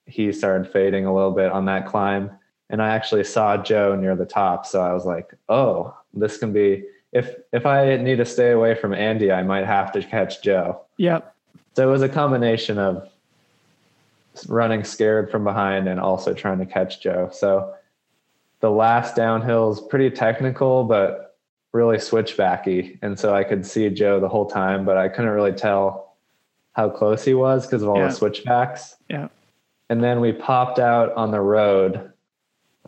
he 0.06 0.32
started 0.32 0.72
fading 0.72 1.04
a 1.04 1.14
little 1.14 1.32
bit 1.32 1.52
on 1.52 1.66
that 1.66 1.86
climb. 1.86 2.30
And 2.68 2.82
I 2.82 2.88
actually 2.94 3.24
saw 3.24 3.56
Joe 3.56 3.94
near 3.94 4.16
the 4.16 4.26
top. 4.26 4.66
So 4.66 4.80
I 4.82 4.92
was 4.92 5.04
like, 5.04 5.32
oh, 5.48 5.94
this 6.14 6.38
can 6.38 6.52
be 6.52 6.84
if 7.12 7.34
if 7.52 7.64
I 7.66 7.96
need 7.96 8.16
to 8.16 8.24
stay 8.24 8.50
away 8.50 8.74
from 8.74 8.92
Andy, 8.92 9.30
I 9.32 9.42
might 9.42 9.66
have 9.66 9.92
to 9.92 10.02
catch 10.02 10.42
Joe. 10.42 10.82
Yep. 10.98 11.34
So 11.74 11.88
it 11.88 11.90
was 11.90 12.02
a 12.02 12.08
combination 12.08 12.78
of 12.78 13.08
running 14.48 14.84
scared 14.84 15.30
from 15.30 15.44
behind 15.44 15.88
and 15.88 15.98
also 16.00 16.34
trying 16.34 16.58
to 16.58 16.66
catch 16.66 17.00
Joe. 17.00 17.30
So 17.32 17.74
the 18.60 18.70
last 18.70 19.16
downhill 19.16 19.72
is 19.72 19.80
pretty 19.80 20.10
technical, 20.10 20.84
but 20.84 21.36
really 21.72 21.96
switchbacky. 21.98 22.98
And 23.02 23.18
so 23.18 23.34
I 23.34 23.44
could 23.44 23.64
see 23.64 23.88
Joe 23.90 24.18
the 24.20 24.28
whole 24.28 24.46
time, 24.46 24.84
but 24.84 24.96
I 24.96 25.08
couldn't 25.08 25.30
really 25.30 25.52
tell 25.52 26.14
how 26.72 26.90
close 26.90 27.24
he 27.24 27.34
was 27.34 27.66
because 27.66 27.82
of 27.82 27.88
all 27.88 27.98
Yeah. 27.98 28.08
the 28.08 28.12
switchbacks. 28.12 28.96
Yeah. 29.08 29.28
And 29.88 30.02
then 30.02 30.20
we 30.20 30.32
popped 30.32 30.78
out 30.78 31.12
on 31.14 31.30
the 31.30 31.40
road 31.40 32.12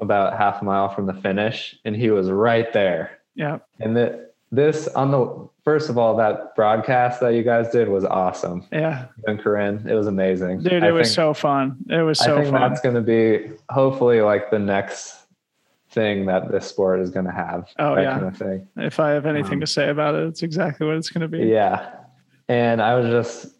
about 0.00 0.36
half 0.36 0.62
a 0.62 0.64
mile 0.64 0.88
from 0.88 1.06
the 1.06 1.14
finish, 1.14 1.76
and 1.84 1.94
he 1.96 2.10
was 2.10 2.30
right 2.30 2.72
there. 2.72 3.18
Yeah. 3.34 3.58
And 3.80 3.96
the, 3.96 4.30
this 4.50 4.88
on 4.88 5.10
the 5.10 5.48
first 5.64 5.90
of 5.90 5.98
all, 5.98 6.16
that 6.16 6.56
broadcast 6.56 7.20
that 7.20 7.34
you 7.34 7.42
guys 7.42 7.70
did 7.70 7.88
was 7.88 8.04
awesome. 8.04 8.66
Yeah. 8.72 9.06
And 9.26 9.38
Corinne, 9.38 9.86
it 9.88 9.94
was 9.94 10.06
amazing. 10.06 10.62
Dude, 10.62 10.82
I 10.82 10.88
it 10.88 10.92
was 10.92 11.08
think- 11.08 11.14
so 11.14 11.34
fun. 11.34 11.76
It 11.90 12.02
was 12.02 12.18
so 12.18 12.24
fun. 12.24 12.32
I 12.38 12.42
think 12.42 12.52
fun. 12.56 12.70
that's 12.70 12.80
going 12.80 12.94
to 12.94 13.00
be 13.00 13.50
hopefully 13.68 14.22
like 14.22 14.50
the 14.50 14.58
next 14.58 15.16
thing 15.90 16.26
that 16.26 16.50
this 16.50 16.66
sport 16.66 17.00
is 17.00 17.10
going 17.10 17.26
to 17.26 17.32
have. 17.32 17.68
Oh, 17.78 17.94
that 17.94 18.02
yeah. 18.02 18.12
kind 18.14 18.26
of 18.26 18.36
thing. 18.36 18.68
If 18.76 19.00
I 19.00 19.10
have 19.10 19.26
anything 19.26 19.54
Um, 19.54 19.60
to 19.60 19.66
say 19.66 19.90
about 19.90 20.14
it, 20.14 20.26
it's 20.26 20.42
exactly 20.42 20.86
what 20.86 20.96
it's 20.96 21.10
going 21.10 21.22
to 21.22 21.28
be. 21.28 21.46
Yeah. 21.46 21.94
And 22.48 22.80
I 22.80 22.94
was 22.94 23.10
just 23.10 23.54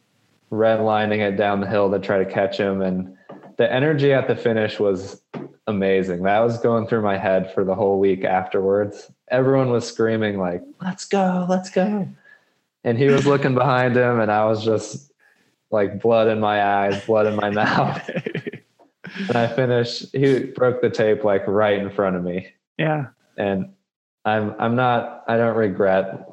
redlining 0.50 1.18
it 1.18 1.36
down 1.36 1.60
the 1.60 1.66
hill 1.66 1.90
to 1.90 1.98
try 1.98 2.18
to 2.18 2.30
catch 2.30 2.58
him. 2.58 2.80
And 2.80 3.17
the 3.58 3.70
energy 3.72 4.12
at 4.12 4.28
the 4.28 4.36
finish 4.36 4.80
was 4.80 5.20
amazing. 5.66 6.22
That 6.22 6.40
was 6.40 6.58
going 6.58 6.86
through 6.86 7.02
my 7.02 7.18
head 7.18 7.52
for 7.52 7.64
the 7.64 7.74
whole 7.74 7.98
week 7.98 8.24
afterwards. 8.24 9.10
Everyone 9.30 9.70
was 9.70 9.86
screaming, 9.86 10.38
like, 10.38 10.62
let's 10.80 11.04
go, 11.04 11.46
let's 11.48 11.70
go. 11.70 12.08
And 12.84 12.96
he 12.96 13.06
was 13.06 13.26
looking 13.26 13.54
behind 13.54 13.96
him, 13.96 14.20
and 14.20 14.30
I 14.30 14.46
was 14.46 14.64
just 14.64 15.12
like 15.70 16.00
blood 16.00 16.28
in 16.28 16.40
my 16.40 16.64
eyes, 16.64 17.04
blood 17.04 17.26
in 17.26 17.36
my 17.36 17.50
mouth. 17.64 18.08
And 19.28 19.36
I 19.36 19.48
finished, 19.48 20.06
he 20.12 20.44
broke 20.44 20.80
the 20.80 20.90
tape 20.90 21.24
like 21.24 21.46
right 21.46 21.78
in 21.78 21.90
front 21.90 22.16
of 22.16 22.24
me. 22.24 22.48
yeah. 22.78 23.08
And 23.36 23.72
I'm 24.24 24.54
I'm 24.58 24.76
not 24.76 25.24
I 25.28 25.36
don't 25.36 25.56
regret 25.56 26.28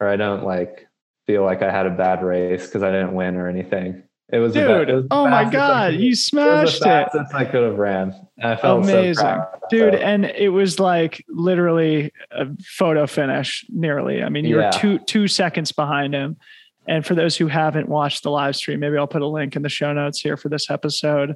or 0.00 0.08
I 0.08 0.16
don't 0.16 0.44
like 0.44 0.88
feel 1.26 1.44
like 1.44 1.62
I 1.62 1.70
had 1.70 1.86
a 1.86 1.90
bad 1.90 2.22
race 2.22 2.66
because 2.66 2.82
I 2.82 2.90
didn't 2.90 3.14
win 3.14 3.36
or 3.36 3.48
anything. 3.48 4.02
It 4.32 4.38
was 4.38 4.52
Dude, 4.52 4.88
it 4.88 4.94
was 4.94 5.06
oh 5.10 5.26
my 5.28 5.48
God, 5.50 5.92
could- 5.92 6.00
you 6.00 6.06
it 6.06 6.10
was 6.10 6.24
smashed 6.24 6.80
the 6.80 7.00
it. 7.14 7.26
I 7.34 7.44
could 7.44 7.62
have 7.64 7.78
ran. 7.78 8.14
I 8.42 8.54
felt 8.56 8.84
Amazing. 8.84 9.14
so 9.14 9.22
proud. 9.22 9.48
Dude, 9.70 9.94
So, 9.94 9.98
and 9.98 10.24
it 10.24 10.50
was 10.50 10.78
like 10.78 11.24
literally 11.28 12.12
a 12.30 12.46
photo 12.64 13.06
finish 13.06 13.64
nearly. 13.68 14.22
I 14.22 14.28
mean, 14.28 14.44
you 14.44 14.58
Yeah. 14.60 14.66
were 14.66 14.72
two 14.72 14.98
two 15.00 15.26
seconds 15.28 15.72
behind 15.72 16.14
him. 16.14 16.36
And 16.86 17.04
for 17.04 17.14
those 17.14 17.36
who 17.36 17.46
haven't 17.46 17.88
watched 17.88 18.22
the 18.22 18.30
live 18.30 18.56
stream, 18.56 18.80
maybe 18.80 18.96
I'll 18.96 19.06
put 19.06 19.22
a 19.22 19.26
link 19.26 19.54
in 19.56 19.62
the 19.62 19.68
show 19.68 19.92
notes 19.92 20.20
here 20.20 20.36
for 20.36 20.48
this 20.48 20.70
episode. 20.70 21.34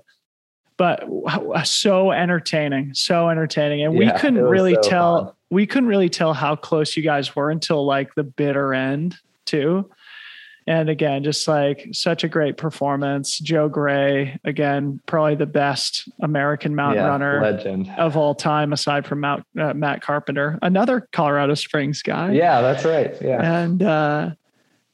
But 0.76 1.04
so 1.64 2.10
entertaining, 2.10 2.94
so 2.94 3.28
entertaining, 3.28 3.82
and 3.84 3.94
we 3.96 4.10
couldn't 4.12 4.42
really 4.42 4.74
so 4.74 4.80
tell. 4.88 5.24
fun. 5.26 5.34
We 5.50 5.66
couldn't 5.66 5.88
really 5.88 6.08
tell 6.08 6.32
how 6.34 6.56
close 6.56 6.96
you 6.96 7.02
guys 7.04 7.36
were 7.36 7.50
until 7.50 7.86
like 7.86 8.12
the 8.16 8.24
bitter 8.24 8.74
end, 8.74 9.16
too. 9.46 9.88
And 10.66 10.88
again, 10.88 11.24
just 11.24 11.46
like 11.46 11.88
such 11.92 12.24
a 12.24 12.28
great 12.28 12.56
performance. 12.56 13.38
Joe 13.38 13.68
Gray, 13.68 14.38
again, 14.44 15.00
probably 15.06 15.34
the 15.34 15.46
best 15.46 16.08
American 16.22 16.74
mountain 16.74 17.04
yeah, 17.04 17.08
runner 17.08 17.40
legend. 17.42 17.90
of 17.98 18.16
all 18.16 18.34
time, 18.34 18.72
aside 18.72 19.06
from 19.06 19.20
Mount, 19.20 19.44
uh, 19.58 19.74
Matt 19.74 20.00
Carpenter, 20.00 20.58
another 20.62 21.06
Colorado 21.12 21.54
Springs 21.54 22.00
guy. 22.02 22.32
Yeah, 22.32 22.62
that's 22.62 22.84
right. 22.84 23.14
Yeah. 23.20 23.62
And 23.62 23.82
uh, 23.82 24.30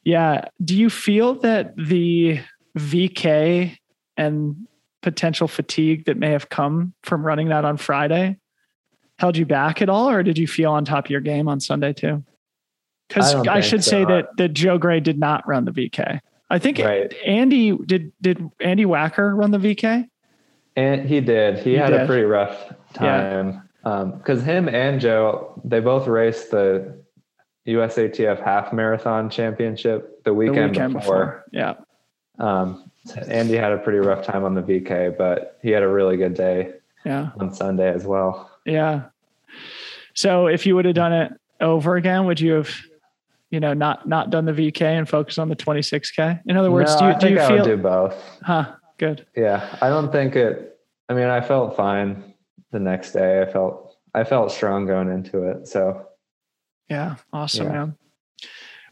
yeah, 0.03 0.47
do 0.65 0.77
you 0.77 0.91
feel 0.91 1.35
that 1.35 1.77
the 1.77 2.41
VK 2.77 3.77
and 4.17 4.67
potential 5.03 5.47
fatigue 5.47 6.07
that 6.07 6.17
may 6.17 6.31
have 6.31 6.49
come 6.49 6.95
from 7.03 7.25
running 7.25 7.49
that 7.49 7.65
on 7.65 7.77
Friday 7.77 8.39
held 9.21 9.37
you 9.37 9.47
back 9.47 9.83
at 9.83 9.89
all, 9.89 10.09
or 10.09 10.23
did 10.23 10.39
you 10.39 10.47
feel 10.47 10.73
on 10.73 10.85
top 10.85 11.05
of 11.05 11.11
your 11.11 11.21
game 11.21 11.47
on 11.47 11.61
Sunday 11.61 11.93
too? 11.93 12.25
Because 13.11 13.35
I 13.35 13.57
I, 13.57 13.61
should 13.61 13.83
so. 13.85 13.91
say 13.91 14.05
that 14.05 14.37
that 14.37 14.53
Joe 14.55 14.79
Gray 14.79 15.01
did 15.01 15.19
not 15.19 15.47
run 15.47 15.65
the 15.65 15.73
VK. 15.73 16.21
I 16.49 16.59
think 16.59 16.79
Right. 16.79 17.13
Andy 17.27 17.77
did. 17.77 18.13
Did 18.23 18.49
Andy 18.61 18.85
Wacker 18.85 19.37
run 19.37 19.51
the 19.51 19.59
VK? 19.59 20.09
And 20.77 21.09
he 21.09 21.21
did. 21.21 21.59
He, 21.59 21.71
He 21.73 21.77
had 21.77 21.91
did. 21.91 22.03
a 22.03 22.07
pretty 22.07 22.23
rough 22.25 22.73
time. 22.95 23.63
Because 23.83 24.43
him 24.45 24.69
and 24.69 25.01
Joe, 25.01 25.61
they 25.65 25.81
both 25.81 26.07
raced 26.07 26.51
the 26.53 26.97
USATF 27.67 28.43
half 28.45 28.73
marathon 28.73 29.29
championship 29.31 30.23
the 30.25 30.31
The 30.31 30.35
weekend, 30.35 30.71
weekend 30.73 30.93
before. 30.95 31.45
before. 31.45 31.45
Yeah. 31.53 31.75
Um, 32.39 32.91
Andy 33.29 33.57
had 33.57 33.73
a 33.73 33.79
pretty 33.79 33.99
rough 33.99 34.25
time 34.25 34.45
on 34.45 34.55
the 34.55 34.63
VK, 34.63 35.17
but 35.19 35.59
he 35.63 35.71
had 35.71 35.83
a 35.83 35.89
really 35.89 36.17
good 36.17 36.35
day 36.35 36.73
Yeah. 37.05 37.31
on 37.41 37.53
Sunday 37.53 37.93
as 37.93 38.07
well. 38.07 38.51
Yeah. 38.65 39.03
So 40.15 40.47
if 40.47 40.67
you 40.67 40.75
would 40.77 40.85
have 40.85 40.95
done 40.95 41.13
it 41.13 41.33
over 41.61 41.97
again, 41.97 42.27
would 42.27 42.41
you 42.41 42.53
have, 42.55 42.71
you 43.51 43.61
know, 43.61 43.73
not 43.75 44.09
not 44.09 44.31
done 44.31 44.45
the 44.45 44.53
VK 44.53 44.83
and 44.83 45.09
focused 45.09 45.39
on 45.39 45.49
the 45.49 45.57
26K? 45.57 46.41
In 46.47 46.57
other 46.57 46.71
words, 46.71 46.93
no, 46.95 46.99
do 47.01 47.07
you 47.07 47.13
I 47.13 47.19
do 47.19 47.29
you 47.31 47.41
I 47.41 47.49
feel 47.49 47.65
do 47.65 47.77
both. 47.77 48.39
huh? 48.43 48.75
Good. 48.99 49.27
Yeah, 49.37 49.67
I 49.81 49.89
don't 49.89 50.13
think 50.13 50.37
it. 50.37 50.79
I 51.09 51.15
mean, 51.15 51.27
I 51.27 51.41
felt 51.41 51.77
fine 51.77 52.35
the 52.71 52.79
next 52.79 53.13
day. 53.13 53.43
I 53.43 53.47
felt 53.51 53.97
I 54.15 54.25
felt 54.25 54.53
strong 54.53 54.87
going 54.87 55.09
into 55.11 55.45
it. 55.51 55.67
So 55.69 56.07
Yeah. 56.89 57.17
Awesome, 57.33 57.67
Yeah. 57.67 57.73
man. 57.73 57.97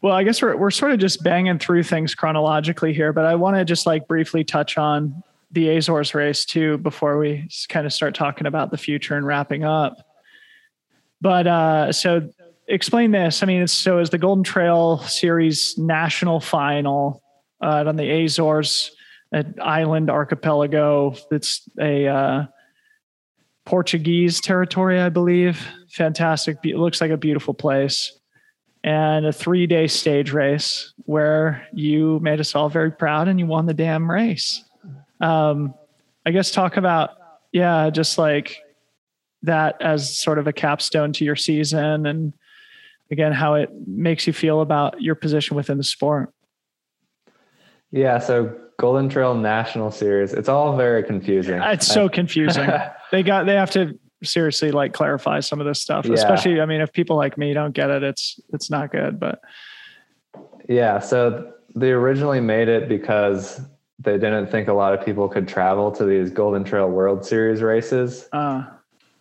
Well, 0.01 0.15
I 0.15 0.23
guess 0.23 0.41
we're 0.41 0.57
we're 0.57 0.71
sort 0.71 0.93
of 0.93 0.99
just 0.99 1.23
banging 1.25 1.59
through 1.59 1.83
things 1.83 2.15
chronologically 2.15 2.93
here, 2.95 3.13
but 3.13 3.25
I 3.27 3.35
want 3.35 3.57
to 3.57 3.65
just 3.65 3.85
like 3.87 4.07
briefly 4.09 4.45
touch 4.45 4.79
on 4.79 5.23
the 5.51 5.77
Azores 5.77 6.15
race 6.15 6.45
too 6.45 6.79
before 6.79 7.19
we 7.19 7.49
kind 7.69 7.87
of 7.87 7.93
start 7.93 8.15
talking 8.15 8.47
about 8.47 8.71
the 8.71 8.77
future 8.79 9.17
and 9.17 9.27
wrapping 9.27 9.65
up. 9.65 9.97
But 11.21 11.47
uh 11.47 11.93
so 11.93 12.29
explain 12.69 13.11
this. 13.11 13.43
I 13.43 13.47
mean, 13.47 13.63
it's 13.63 13.73
so 13.73 13.99
is 13.99 14.11
the 14.11 14.19
Golden 14.19 14.45
Trail 14.45 14.99
Series 14.99 15.77
national 15.79 16.41
final 16.41 17.23
uh, 17.63 17.85
on 17.87 17.97
the 17.97 18.25
Azores, 18.25 18.91
an 19.33 19.55
island 19.61 20.11
archipelago. 20.11 21.15
It's 21.31 21.69
a 21.81 22.07
uh, 22.07 22.47
Portuguese 23.65 24.41
territory, 24.41 25.01
I 25.01 25.09
believe. 25.09 25.67
Fantastic. 25.91 26.59
It 26.65 26.77
looks 26.77 27.01
like 27.01 27.11
a 27.11 27.17
beautiful 27.17 27.55
place. 27.55 28.13
And 28.85 29.27
a 29.27 29.33
three 29.33 29.67
day 29.67 29.89
stage 29.89 30.33
race 30.33 30.95
where 31.05 31.67
you 31.73 32.21
made 32.21 32.39
us 32.39 32.55
all 32.55 32.69
very 32.69 32.93
proud 32.93 33.27
and 33.27 33.39
you 33.39 33.47
won 33.47 33.67
the 33.67 33.75
damn 33.75 34.09
race. 34.09 34.65
Um, 35.21 35.75
I 36.25 36.31
guess 36.31 36.53
talk 36.53 36.77
about, 36.77 37.11
yeah, 37.53 37.91
just 37.91 38.19
like 38.19 38.63
that 39.43 39.83
as 39.83 40.17
sort 40.17 40.39
of 40.39 40.47
a 40.47 40.53
capstone 40.53 41.13
to 41.15 41.25
your 41.25 41.37
season 41.37 42.07
and 42.07 42.33
again, 43.11 43.33
how 43.33 43.55
it 43.55 43.71
makes 43.87 44.27
you 44.27 44.33
feel 44.33 44.61
about 44.61 45.01
your 45.03 45.15
position 45.15 45.57
within 45.57 45.79
the 45.79 45.85
sport. 45.85 46.33
yeah, 47.91 48.19
so 48.19 48.55
Golden 48.79 49.09
Trail 49.09 49.35
National 49.35 49.91
Series. 49.91 50.33
It's 50.33 50.49
all 50.49 50.77
very 50.77 51.03
confusing. 51.03 51.61
It's 51.63 51.87
so 51.87 52.09
confusing. 52.09 52.69
they 53.13 53.23
got, 53.23 53.47
they 53.47 53.55
have 53.55 53.71
to 53.73 53.99
seriously 54.23 54.71
like 54.71 54.93
clarify 54.93 55.41
some 55.41 55.61
of 55.61 55.67
this 55.67 55.81
stuff, 55.81 56.05
Yeah. 56.07 56.13
especially, 56.15 56.61
I 56.61 56.67
mean, 56.67 56.81
if 56.81 56.93
people 56.93 57.17
like 57.17 57.39
me 57.39 57.55
don't 57.55 57.73
get 57.75 57.91
it, 57.91 58.03
it's, 58.03 58.39
it's 58.53 58.71
not 58.71 58.93
good, 58.93 59.19
but 59.19 59.41
Yeah, 60.69 60.99
so 60.99 61.53
they 61.75 61.91
originally 61.93 62.41
made 62.41 62.69
it 62.69 62.89
because 62.89 63.61
they 63.99 64.13
didn't 64.13 64.49
think 64.49 64.69
a 64.69 64.73
lot 64.73 64.95
of 64.95 65.05
people 65.05 65.29
could 65.29 65.49
travel 65.49 65.91
to 65.93 66.05
these 66.05 66.31
Golden 66.31 66.63
Trail 66.63 66.89
World 66.89 67.25
Series 67.25 67.63
races. 67.63 68.29
uh, 68.33 68.65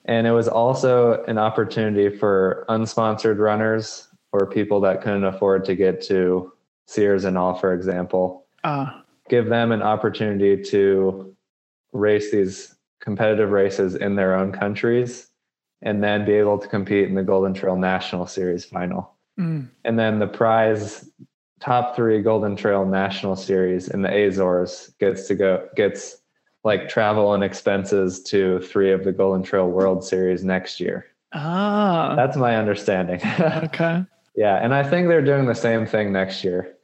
And 0.08 0.26
it 0.26 0.32
was 0.32 0.48
also 0.48 1.24
an 1.26 1.38
opportunity 1.38 2.16
for 2.16 2.66
unsponsored 2.70 3.40
runners 3.40 4.08
or 4.32 4.46
people 4.46 4.80
that 4.82 5.02
couldn't 5.02 5.26
afford 5.26 5.66
to 5.66 5.76
get 5.76 6.02
to 6.04 6.54
Sierre-Zinal, 6.88 7.60
for 7.60 7.74
example, 7.74 8.46
uh, 8.64 9.02
give 9.30 9.48
them 9.48 9.72
an 9.72 9.82
opportunity 9.82 10.62
to 10.64 11.36
race 11.92 12.32
these 12.32 12.76
competitive 13.02 13.52
races 13.52 13.96
in 13.96 14.16
their 14.16 14.36
own 14.36 14.52
countries 14.52 15.28
and 15.82 16.04
then 16.04 16.26
be 16.26 16.34
able 16.34 16.58
to 16.58 16.68
compete 16.68 17.08
in 17.08 17.16
the 17.16 17.24
Golden 17.24 17.54
Trail 17.54 17.76
National 17.76 18.26
Series 18.26 18.66
final. 18.66 19.14
mm, 19.40 19.68
And 19.84 20.00
then 20.00 20.20
the 20.20 20.28
prize 20.28 21.10
top 21.60 21.96
three 21.96 22.22
Golden 22.22 22.56
Trail 22.56 22.86
National 22.86 23.36
Series 23.36 23.90
in 23.90 24.02
the 24.02 24.28
Azores 24.28 24.94
gets 25.00 25.28
to 25.28 25.36
go 25.36 25.68
gets 25.76 26.18
like 26.64 26.90
travel 26.90 27.34
and 27.34 27.44
expenses 27.44 28.22
to 28.24 28.60
three 28.60 28.92
of 28.92 29.04
the 29.04 29.12
Golden 29.12 29.44
Trail 29.44 29.68
World 29.70 30.04
Series 30.04 30.44
next 30.44 30.80
year. 30.80 31.06
ah, 31.34 32.14
That's 32.16 32.36
my 32.38 32.56
understanding. 32.58 33.22
okay. 33.40 34.04
Yeah, 34.36 34.56
and 34.64 34.74
I 34.74 34.84
think 34.88 35.08
they're 35.08 35.24
doing 35.26 35.46
the 35.46 35.56
same 35.56 35.86
thing 35.86 36.12
next 36.12 36.44
year. 36.44 36.76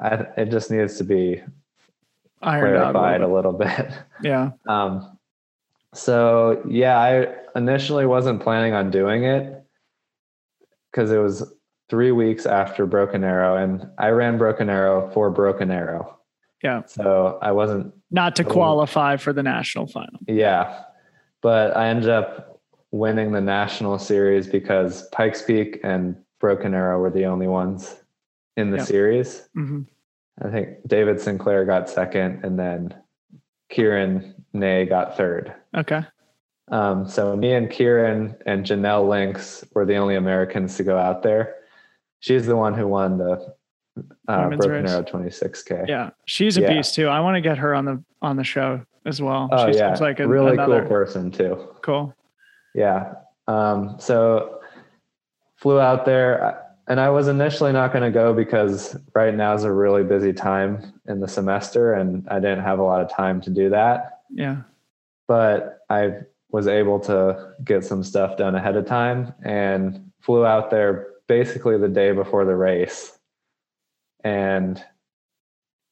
I, 0.00 0.26
it 0.36 0.50
just 0.50 0.70
needs 0.70 0.96
to 0.98 1.04
be 1.04 1.42
Ironed 2.42 2.76
out. 2.76 2.90
a 2.90 2.92
clarified 2.92 3.20
little 3.20 3.32
a 3.32 3.36
little 3.36 3.52
bit. 3.52 3.76
bit. 3.76 3.92
Yeah. 4.22 4.50
Um, 4.68 5.18
so 5.94 6.62
yeah, 6.68 6.98
I 6.98 7.34
initially 7.58 8.06
wasn't 8.06 8.42
planning 8.42 8.72
on 8.74 8.90
doing 8.90 9.24
it 9.24 9.62
because 10.90 11.10
it 11.12 11.18
was 11.18 11.52
three 11.88 12.12
weeks 12.12 12.46
after 12.46 12.86
Broken 12.86 13.22
Arrow, 13.24 13.56
and 13.56 13.86
I 13.98 14.08
ran 14.08 14.38
Broken 14.38 14.68
Arrow 14.70 15.10
for 15.12 15.30
Broken 15.30 15.70
Arrow. 15.70 16.18
Yeah. 16.62 16.82
So 16.86 17.38
I 17.42 17.52
wasn't 17.52 17.92
Not 18.10 18.36
to 18.36 18.44
qualify 18.44 19.16
for 19.16 19.32
the 19.32 19.42
national 19.42 19.86
final. 19.88 20.20
Yeah. 20.28 20.84
But 21.40 21.76
I 21.76 21.88
ended 21.88 22.08
up 22.08 22.60
winning 22.92 23.32
the 23.32 23.40
national 23.40 23.98
series 23.98 24.46
because 24.46 25.08
Pikes 25.12 25.42
Peak 25.42 25.80
and 25.82 26.16
Broken 26.40 26.74
Arrow 26.74 27.00
were 27.00 27.10
the 27.10 27.24
only 27.26 27.48
ones 27.48 27.96
in 28.56 28.70
the 28.70 28.78
Yeah. 28.78 28.84
series. 28.84 29.48
hmm 29.54 29.82
I 30.40 30.50
think 30.50 30.78
David 30.86 31.20
Sinclair 31.20 31.64
got 31.66 31.88
second 31.90 32.44
and 32.44 32.58
then 32.58 32.94
Kieran 33.68 34.34
Nay 34.52 34.86
got 34.86 35.16
third. 35.16 35.52
Okay. 35.76 36.02
Um, 36.68 37.06
so 37.06 37.36
me 37.36 37.52
and 37.52 37.68
Kieran 37.70 38.36
and 38.46 38.64
Janelle 38.64 39.06
Lincks 39.08 39.62
were 39.74 39.84
the 39.84 39.96
only 39.96 40.14
Americans 40.16 40.76
to 40.78 40.84
go 40.84 40.96
out 40.96 41.22
there. 41.22 41.56
She's 42.20 42.46
the 42.46 42.56
one 42.56 42.72
who 42.74 42.86
won 42.88 43.18
the 43.18 43.54
uh, 43.98 44.02
Women's 44.44 44.66
Broken 44.66 44.82
race. 44.84 44.90
Arrow 44.92 45.02
26K. 45.02 45.88
Yeah. 45.88 46.10
She's 46.26 46.56
a 46.56 46.62
Yeah. 46.62 46.74
beast 46.74 46.94
too. 46.94 47.08
I 47.08 47.20
want 47.20 47.36
to 47.36 47.40
get 47.40 47.58
her 47.58 47.74
on 47.74 47.84
the 47.84 48.02
on 48.22 48.36
the 48.36 48.44
show 48.44 48.80
as 49.04 49.20
well. 49.20 49.48
Oh 49.52 49.70
she 49.70 49.78
yeah, 49.78 49.88
seems 49.88 50.00
like 50.00 50.20
a, 50.20 50.26
really 50.28 50.52
another 50.52 50.80
cool 50.80 50.88
person 50.88 51.30
too. 51.30 51.68
cool. 51.82 52.14
Yeah. 52.74 53.14
Um, 53.48 53.96
so 53.98 54.60
flew 55.56 55.78
out 55.80 56.04
there 56.06 56.62
and 56.88 56.98
I 57.00 57.10
was 57.10 57.28
initially 57.28 57.72
not 57.72 57.92
going 57.92 58.02
to 58.04 58.10
go 58.10 58.32
because 58.32 58.96
right 59.14 59.34
now 59.34 59.54
is 59.54 59.64
a 59.64 59.72
really 59.72 60.02
busy 60.04 60.32
time 60.32 60.92
in 61.06 61.20
the 61.20 61.28
semester 61.28 61.92
and 61.94 62.26
I 62.28 62.36
didn't 62.40 62.62
have 62.64 62.78
a 62.78 62.82
lot 62.82 63.00
of 63.02 63.10
time 63.10 63.40
to 63.42 63.50
do 63.50 63.70
that. 63.70 64.20
Yeah. 64.30 64.62
But 65.28 65.80
I 65.90 66.20
was 66.50 66.66
able 66.68 66.98
to 67.00 67.54
get 67.64 67.84
some 67.84 68.02
stuff 68.02 68.36
done 68.36 68.54
ahead 68.54 68.76
of 68.76 68.86
time 68.86 69.32
and 69.44 70.10
flew 70.20 70.44
out 70.46 70.70
there 70.70 71.08
basically 71.26 71.78
the 71.78 71.88
day 71.88 72.12
before 72.12 72.44
the 72.44 72.54
race. 72.56 73.18
And 74.24 74.82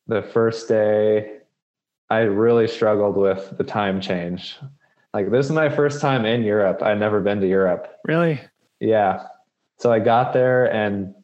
the 0.07 0.22
first 0.22 0.68
day, 0.68 1.39
I 2.09 2.20
really 2.20 2.66
struggled 2.68 3.16
with 3.16 3.57
the 3.57 3.64
time 3.64 4.01
change. 4.01 4.57
Like, 5.14 5.31
this 5.31 5.47
is 5.47 5.53
my 5.53 5.68
first 5.68 6.01
time 6.01 6.24
in 6.24 6.43
Europe. 6.43 6.83
I'd 6.83 6.99
never 7.01 7.20
been 7.20 7.41
to 7.41 7.47
Europe. 7.49 7.99
Really? 8.07 8.41
Yeah. 8.81 9.24
So 9.78 9.93
I 9.93 9.99
got 9.99 10.33
there 10.33 10.72
and 10.72 11.14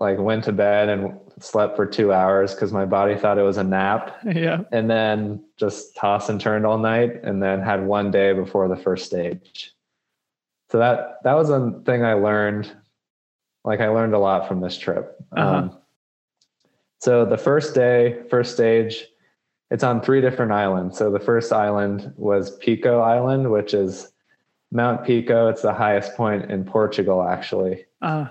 like 0.00 0.18
went 0.18 0.44
to 0.44 0.52
bed 0.52 0.88
and 0.88 1.18
slept 1.40 1.74
for 1.76 1.86
two 1.86 2.12
hours 2.12 2.54
because 2.54 2.72
my 2.72 2.84
body 2.84 3.16
thought 3.16 3.38
it 3.38 3.42
was 3.42 3.56
a 3.56 3.64
nap 3.64 4.16
Yeah. 4.24 4.62
and 4.72 4.88
then 4.90 5.44
just 5.56 5.96
tossed 5.96 6.30
and 6.30 6.40
turned 6.40 6.66
all 6.66 6.78
night 6.78 7.20
and 7.24 7.42
then 7.42 7.60
had 7.62 7.84
one 7.84 8.10
day 8.10 8.32
before 8.32 8.68
the 8.68 8.76
first 8.76 9.06
stage 9.06 9.72
so 10.70 10.78
that 10.78 11.18
that 11.24 11.34
was 11.34 11.50
a 11.50 11.80
thing 11.84 12.04
i 12.04 12.12
learned 12.14 12.70
like 13.64 13.80
i 13.80 13.88
learned 13.88 14.14
a 14.14 14.18
lot 14.18 14.46
from 14.48 14.60
this 14.60 14.76
trip 14.78 15.16
Uh-huh. 15.36 15.56
um, 15.58 15.78
so 16.98 17.24
the 17.24 17.38
first 17.38 17.74
day 17.74 18.22
first 18.30 18.54
stage 18.54 19.06
it's 19.70 19.84
on 19.84 20.00
three 20.00 20.22
different 20.22 20.50
islands. 20.50 20.96
So 20.96 21.10
the 21.10 21.20
first 21.20 21.52
island 21.52 22.14
was 22.16 22.56
pico 22.56 23.00
island 23.00 23.50
which 23.50 23.74
is 23.74 24.10
mount 24.72 25.04
pico. 25.04 25.48
It's 25.48 25.62
the 25.62 25.74
highest 25.74 26.14
point 26.16 26.50
in 26.50 26.64
portugal 26.64 27.22
actually. 27.22 27.84
Uh, 28.00 28.28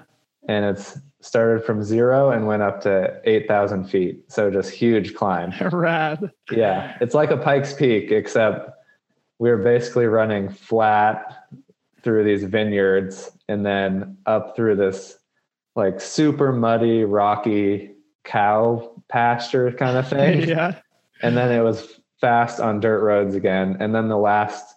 and 0.47 0.65
it's 0.65 0.97
started 1.22 1.63
from 1.65 1.84
zero 1.84 2.32
and 2.32 2.47
went 2.47 2.61
up 2.61 2.82
to 2.82 3.20
8000 3.26 3.86
feet. 3.86 4.32
So 4.32 4.49
just 4.49 4.72
huge 4.72 5.13
climb. 5.13 5.51
Rad. 5.72 6.32
yeah, 6.51 6.97
it's 7.01 7.13
like 7.13 7.32
a 7.32 7.38
Pikes 7.38 7.74
Peak, 7.74 8.11
except 8.11 8.70
we 9.39 9.49
were 9.49 9.57
basically 9.57 10.05
running 10.05 10.49
flat 10.49 11.47
through 12.01 12.24
these 12.24 12.43
vineyards 12.43 13.32
and 13.49 13.65
then 13.65 14.18
up 14.26 14.55
through 14.55 14.76
this 14.76 15.18
like 15.76 15.99
super 15.99 16.51
muddy, 16.51 17.03
rocky 17.03 17.91
cow 18.28 18.91
pasture 19.09 19.71
kind 19.71 19.97
of 19.97 20.07
thing. 20.07 20.41
yeah. 20.47 20.75
And 21.23 21.36
then 21.36 21.51
it 21.51 21.63
was 21.63 21.99
fast 22.21 22.59
on 22.59 22.80
dirt 22.80 23.01
roads 23.01 23.34
again. 23.34 23.78
And 23.80 23.95
then 23.95 24.07
the 24.09 24.17
last 24.17 24.75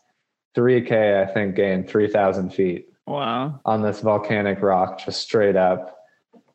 3K, 0.56 1.22
I 1.28 1.32
think, 1.32 1.54
gained 1.56 1.88
3,000 1.88 2.50
feet 2.54 2.86
Wow. 3.06 3.60
on 3.64 3.82
this 3.82 4.00
volcanic 4.00 4.62
rock 4.62 4.98
just 5.04 5.20
straight 5.20 5.56
up. 5.56 5.98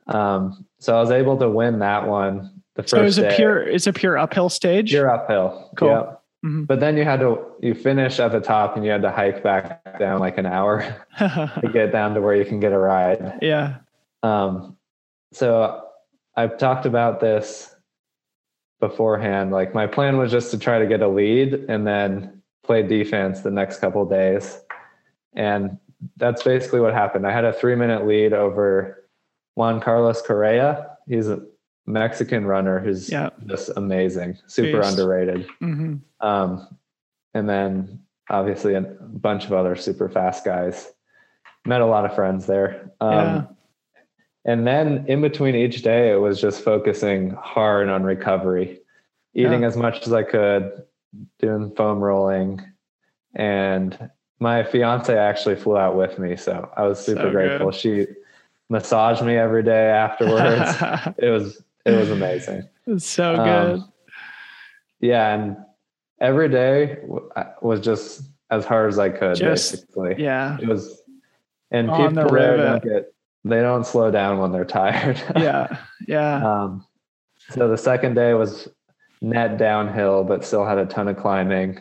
Um, 0.07 0.65
so 0.79 0.95
I 0.95 1.01
was 1.01 1.11
able 1.11 1.37
to 1.37 1.49
win 1.49 1.79
that 1.79 2.07
one. 2.07 2.61
The 2.75 2.83
first 2.83 2.91
So 2.91 3.03
it's 3.03 3.17
a 3.17 3.35
pure 3.35 3.61
it's 3.67 3.87
a 3.87 3.93
pure 3.93 4.17
uphill 4.17 4.49
stage. 4.49 4.91
You're 4.93 5.09
uphill. 5.09 5.71
Cool. 5.77 5.89
Yep. 5.89 6.21
Mhm. 6.45 6.67
But 6.67 6.79
then 6.79 6.95
you 6.97 7.03
had 7.03 7.19
to 7.21 7.39
you 7.61 7.73
finish 7.73 8.19
at 8.19 8.31
the 8.31 8.39
top 8.41 8.75
and 8.75 8.85
you 8.85 8.91
had 8.91 9.01
to 9.01 9.11
hike 9.11 9.41
back 9.43 9.97
down 9.99 10.19
like 10.19 10.37
an 10.37 10.45
hour 10.45 10.81
to 11.19 11.69
get 11.73 11.91
down 11.91 12.13
to 12.15 12.21
where 12.21 12.35
you 12.35 12.45
can 12.45 12.59
get 12.59 12.71
a 12.73 12.77
ride. 12.77 13.39
yeah. 13.41 13.77
Um, 14.23 14.75
so 15.33 15.85
I've 16.35 16.57
talked 16.57 16.85
about 16.85 17.19
this 17.19 17.73
beforehand. 18.79 19.51
Like 19.51 19.73
my 19.73 19.87
plan 19.87 20.17
was 20.17 20.31
just 20.31 20.51
to 20.51 20.59
try 20.59 20.79
to 20.79 20.85
get 20.87 21.01
a 21.01 21.07
lead 21.07 21.53
and 21.69 21.87
then 21.87 22.41
play 22.63 22.83
defense 22.83 23.41
the 23.41 23.51
next 23.51 23.79
couple 23.79 24.01
of 24.01 24.09
days. 24.09 24.59
And 25.33 25.77
that's 26.17 26.43
basically 26.43 26.81
what 26.81 26.93
happened. 26.93 27.25
I 27.25 27.31
had 27.31 27.45
a 27.45 27.53
three 27.53 27.75
minute 27.75 28.05
lead 28.05 28.33
over 28.33 29.05
Juan 29.55 29.79
Carlos 29.79 30.21
Carrera. 30.21 30.97
He's 31.07 31.29
a 31.29 31.41
Mexican 31.85 32.45
runner 32.45 32.79
who's 32.79 33.09
Yeah. 33.11 33.29
just 33.45 33.69
amazing, 33.77 34.37
super 34.47 34.81
underrated. 34.81 35.47
hmm 35.59 35.95
Um, 36.19 36.67
and 37.33 37.47
then 37.47 37.99
obviously 38.29 38.73
a 38.75 38.81
bunch 38.81 39.45
of 39.45 39.53
other 39.53 39.75
super 39.75 40.09
fast 40.09 40.43
guys. 40.43 40.91
Met 41.65 41.81
a 41.81 41.85
lot 41.85 42.05
of 42.05 42.13
friends 42.15 42.45
there. 42.45 42.91
Um, 42.99 43.11
Yeah. 43.13 43.43
And 44.45 44.65
then 44.65 45.05
in 45.07 45.21
between 45.21 45.55
each 45.55 45.81
day, 45.81 46.11
it 46.11 46.17
was 46.17 46.39
just 46.39 46.63
focusing 46.63 47.31
hard 47.31 47.89
on 47.89 48.03
recovery, 48.03 48.79
eating 49.33 49.61
Yeah. 49.61 49.67
as 49.67 49.75
much 49.75 50.05
as 50.05 50.13
I 50.13 50.23
could, 50.23 50.83
doing 51.39 51.71
foam 51.75 51.99
rolling. 51.99 52.61
And 53.33 54.09
my 54.39 54.63
fiance 54.63 55.15
actually 55.17 55.55
flew 55.55 55.77
out 55.77 55.95
with 55.95 56.19
me. 56.19 56.35
So 56.35 56.69
I 56.77 56.83
was 56.87 57.03
super 57.03 57.23
So 57.23 57.31
grateful. 57.31 57.71
good. 57.71 57.79
She 57.79 58.07
massaged 58.69 59.23
me 59.23 59.35
every 59.35 59.63
day 59.63 59.89
afterwards. 59.89 60.77
it 61.17 61.29
was, 61.29 61.63
it 61.85 61.91
was 61.91 62.11
amazing. 62.11 62.67
it's 62.85 63.05
so 63.07 63.35
Um, 63.35 63.45
good. 63.45 63.81
Yeah, 65.01 65.33
and 65.35 65.57
every 66.21 66.49
day 66.49 66.99
was 67.61 67.79
just 67.81 68.21
as 68.51 68.63
hard 68.65 68.89
as 68.89 68.99
I 68.99 69.09
could. 69.09 69.35
Just- 69.35 69.71
basically, 69.71 70.15
yeah. 70.23 70.57
it 70.61 70.67
was. 70.67 71.01
And 71.71 71.89
On 71.89 72.13
the 72.13 72.21
people 72.21 72.35
there 72.37 72.57
don't 72.57 72.83
get 72.83 73.13
they 73.45 73.61
don't 73.61 73.85
slow 73.85 74.11
down 74.11 74.39
when 74.39 74.51
they're 74.51 74.65
tired. 74.65 75.21
Yeah. 75.37 75.77
Yeah. 76.07 76.35
um, 76.63 76.85
so 77.51 77.67
the 77.69 77.77
second 77.77 78.15
day 78.15 78.33
was 78.33 78.67
net 79.21 79.57
downhill, 79.57 80.23
but 80.23 80.43
still 80.43 80.65
had 80.65 80.77
a 80.79 80.85
ton 80.85 81.07
of 81.07 81.17
climbing. 81.17 81.79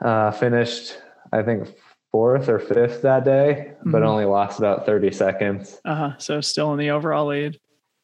Uh, 0.00 0.30
finished, 0.32 0.96
I 1.32 1.42
think 1.42 1.68
fourth 2.10 2.48
or 2.48 2.58
fifth 2.58 3.02
that 3.02 3.24
day, 3.24 3.74
but 3.84 4.02
Mhm. 4.02 4.06
only 4.06 4.24
lost 4.24 4.58
about 4.58 4.84
thirty 4.84 5.12
seconds. 5.12 5.80
Uh-huh. 5.84 6.12
So 6.18 6.40
still 6.40 6.72
in 6.72 6.78
the 6.78 6.90
overall 6.90 7.26
lead. 7.26 7.58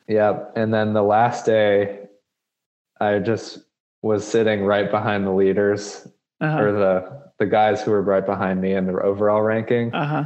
Yep. 0.06 0.52
And 0.56 0.72
then 0.72 0.92
the 0.92 1.02
last 1.02 1.44
day, 1.44 2.06
I 3.00 3.18
just 3.18 3.58
was 4.02 4.24
sitting 4.26 4.64
right 4.64 4.90
behind 4.90 5.26
the 5.26 5.32
leaders 5.32 6.06
Uh-huh. 6.40 6.60
or 6.62 6.72
the 6.72 7.22
the 7.38 7.46
guys 7.46 7.82
who 7.82 7.90
were 7.92 8.02
right 8.02 8.24
behind 8.26 8.60
me 8.60 8.74
in 8.74 8.86
the 8.86 9.00
overall 9.00 9.42
ranking, 9.42 9.92
Uh-huh. 9.94 10.24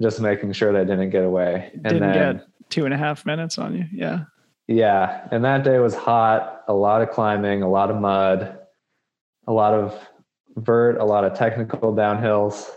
Just 0.00 0.20
making 0.20 0.52
sure 0.52 0.72
they 0.72 0.84
didn't 0.84 1.10
get 1.10 1.24
away. 1.24 1.70
And 1.74 1.82
Didn't 1.84 2.12
then 2.12 2.36
get 2.36 2.46
two 2.70 2.84
and 2.84 2.94
a 2.94 2.96
half 2.96 3.26
minutes 3.26 3.58
on 3.58 3.76
you. 3.76 3.84
Yeah. 3.92 4.24
yeah, 4.66 5.26
and 5.30 5.44
that 5.44 5.64
day 5.64 5.78
was 5.78 5.94
hot, 5.94 6.62
a 6.68 6.74
lot 6.74 7.02
of 7.02 7.10
climbing, 7.10 7.62
a 7.62 7.68
lot 7.68 7.90
of 7.90 8.00
mud, 8.00 8.58
a 9.46 9.52
lot 9.52 9.74
of 9.74 10.08
vert, 10.56 10.98
a 10.98 11.04
lot 11.04 11.24
of 11.24 11.34
technical 11.34 11.94
downhills. 11.94 12.68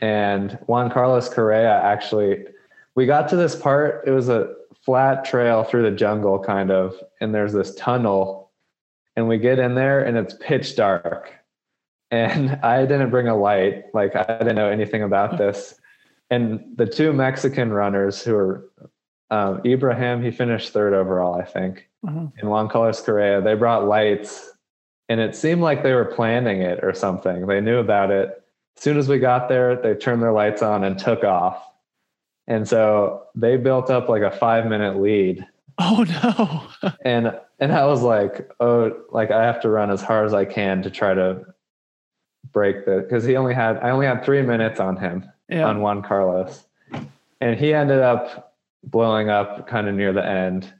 And 0.00 0.58
Juan 0.66 0.90
Carlos 0.90 1.28
Carrera 1.28 1.80
actually 1.82 2.44
we 2.96 3.06
got 3.06 3.28
to 3.28 3.36
this 3.36 3.54
part, 3.54 4.02
it 4.06 4.10
was 4.10 4.28
a 4.28 4.54
flat 4.84 5.24
trail 5.24 5.62
through 5.62 5.82
the 5.82 5.96
jungle 5.96 6.38
kind 6.38 6.70
of, 6.70 6.96
and 7.20 7.32
there's 7.32 7.52
this 7.52 7.74
tunnel 7.76 8.50
and 9.14 9.28
we 9.28 9.38
get 9.38 9.58
in 9.58 9.74
there 9.74 10.04
and 10.04 10.16
it's 10.16 10.34
pitch 10.40 10.74
dark. 10.74 11.32
And 12.10 12.50
I 12.62 12.84
didn't 12.86 13.10
bring 13.10 13.28
a 13.28 13.36
light, 13.36 13.84
like 13.94 14.16
I 14.16 14.38
didn't 14.38 14.56
know 14.56 14.68
anything 14.68 15.02
about 15.02 15.38
this. 15.38 15.78
And 16.30 16.76
the 16.76 16.86
two 16.86 17.12
Mexican 17.12 17.72
runners 17.72 18.22
who 18.22 18.34
were 18.34 18.70
um, 19.30 19.60
Ibrahim, 19.64 20.22
he 20.22 20.30
finished 20.30 20.72
third 20.72 20.92
overall, 20.94 21.34
I 21.34 21.44
think, 21.44 21.88
Uh-huh. 22.06 22.26
and 22.38 22.50
Juan 22.50 22.68
Carlos 22.68 23.00
Carrera, 23.00 23.42
they 23.42 23.54
brought 23.54 23.86
lights 23.86 24.52
and 25.08 25.20
it 25.20 25.36
seemed 25.36 25.62
like 25.62 25.82
they 25.82 25.92
were 25.94 26.04
planning 26.04 26.62
it 26.62 26.82
or 26.82 26.92
something. 26.92 27.46
They 27.46 27.60
knew 27.60 27.78
about 27.78 28.10
it. 28.10 28.42
As 28.76 28.82
soon 28.82 28.98
as 28.98 29.08
we 29.08 29.18
got 29.18 29.48
there, 29.48 29.76
they 29.80 29.94
turned 29.94 30.22
their 30.22 30.32
lights 30.32 30.62
on 30.62 30.84
and 30.84 30.98
took 30.98 31.22
off. 31.24 31.62
And 32.48 32.66
so 32.68 33.22
they 33.34 33.56
built 33.56 33.90
up 33.90 34.08
like 34.08 34.22
a 34.22 34.30
five 34.30 34.66
minute 34.66 35.00
lead. 35.00 35.46
Oh 35.78 36.04
no. 36.82 36.90
and 37.04 37.38
and 37.58 37.72
I 37.72 37.86
was 37.86 38.02
like, 38.02 38.50
oh, 38.60 38.92
like 39.10 39.30
I 39.30 39.44
have 39.44 39.60
to 39.62 39.68
run 39.68 39.90
as 39.90 40.02
hard 40.02 40.26
as 40.26 40.34
I 40.34 40.44
can 40.44 40.82
to 40.82 40.90
try 40.90 41.14
to 41.14 41.44
break 42.52 42.84
the 42.86 43.00
because 43.02 43.24
he 43.24 43.36
only 43.36 43.54
had 43.54 43.78
I 43.78 43.90
only 43.90 44.06
had 44.06 44.24
three 44.24 44.42
minutes 44.42 44.78
on 44.80 44.96
him 44.96 45.28
Yeah. 45.48 45.66
on 45.66 45.80
Juan 45.80 46.02
Carlos. 46.02 46.64
And 47.40 47.58
he 47.58 47.72
ended 47.74 48.00
up 48.00 48.54
blowing 48.82 49.28
up 49.28 49.66
kind 49.68 49.88
of 49.88 49.94
near 49.94 50.12
the 50.12 50.24
end. 50.26 50.72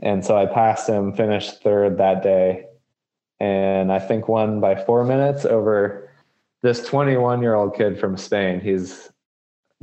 And 0.00 0.24
so 0.24 0.36
I 0.36 0.46
passed 0.46 0.88
him, 0.88 1.12
finished 1.12 1.62
third 1.62 1.98
that 1.98 2.22
day. 2.22 2.66
And 3.38 3.92
I 3.92 3.98
think 3.98 4.28
won 4.28 4.60
by 4.60 4.74
four 4.84 5.04
minutes 5.04 5.44
over 5.44 6.10
this 6.62 6.84
21 6.84 7.42
year 7.42 7.54
old 7.54 7.76
kid 7.76 7.98
from 7.98 8.16
Spain. 8.16 8.60
He's 8.60 9.10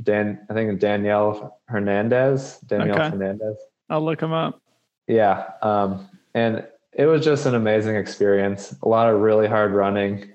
Dan, 0.02 0.46
I 0.48 0.54
think 0.54 0.80
Danielle 0.80 1.60
Hernandez. 1.66 2.58
Danielle 2.66 2.96
Okay. 2.98 3.10
Hernandez. 3.10 3.56
I'll 3.88 4.04
look 4.04 4.20
him 4.22 4.32
up. 4.32 4.60
Yeah. 5.06 5.44
Um, 5.62 6.08
and 6.34 6.66
it 6.92 7.06
was 7.06 7.24
just 7.24 7.46
an 7.46 7.54
amazing 7.54 7.96
experience. 7.96 8.74
A 8.82 8.88
lot 8.88 9.12
of 9.12 9.20
really 9.20 9.46
hard 9.46 9.72
running. 9.72 10.32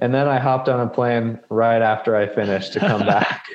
And 0.00 0.14
then 0.14 0.26
I 0.26 0.38
hopped 0.38 0.68
on 0.68 0.80
a 0.80 0.88
plane 0.88 1.38
right 1.50 1.82
after 1.82 2.16
I 2.16 2.26
finished 2.26 2.72
to 2.72 2.80
come 2.80 3.00
back, 3.06 3.44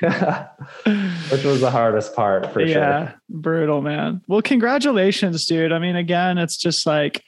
which 1.30 1.42
was 1.44 1.60
the 1.60 1.70
hardest 1.70 2.14
part 2.14 2.52
for 2.52 2.60
yeah, 2.60 2.72
sure. 2.72 2.82
Yeah, 2.82 3.12
brutal, 3.28 3.82
man. 3.82 4.22
Well, 4.28 4.42
congratulations, 4.42 5.44
dude. 5.44 5.72
I 5.72 5.80
mean, 5.80 5.96
again, 5.96 6.38
it's 6.38 6.56
just 6.56 6.86
like 6.86 7.24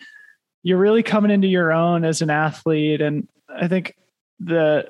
you're 0.62 0.78
really 0.78 1.02
coming 1.02 1.32
into 1.32 1.48
your 1.48 1.72
own 1.72 2.04
as 2.04 2.22
an 2.22 2.30
athlete. 2.30 3.00
And 3.00 3.26
I 3.48 3.66
think 3.66 3.96
the 4.38 4.88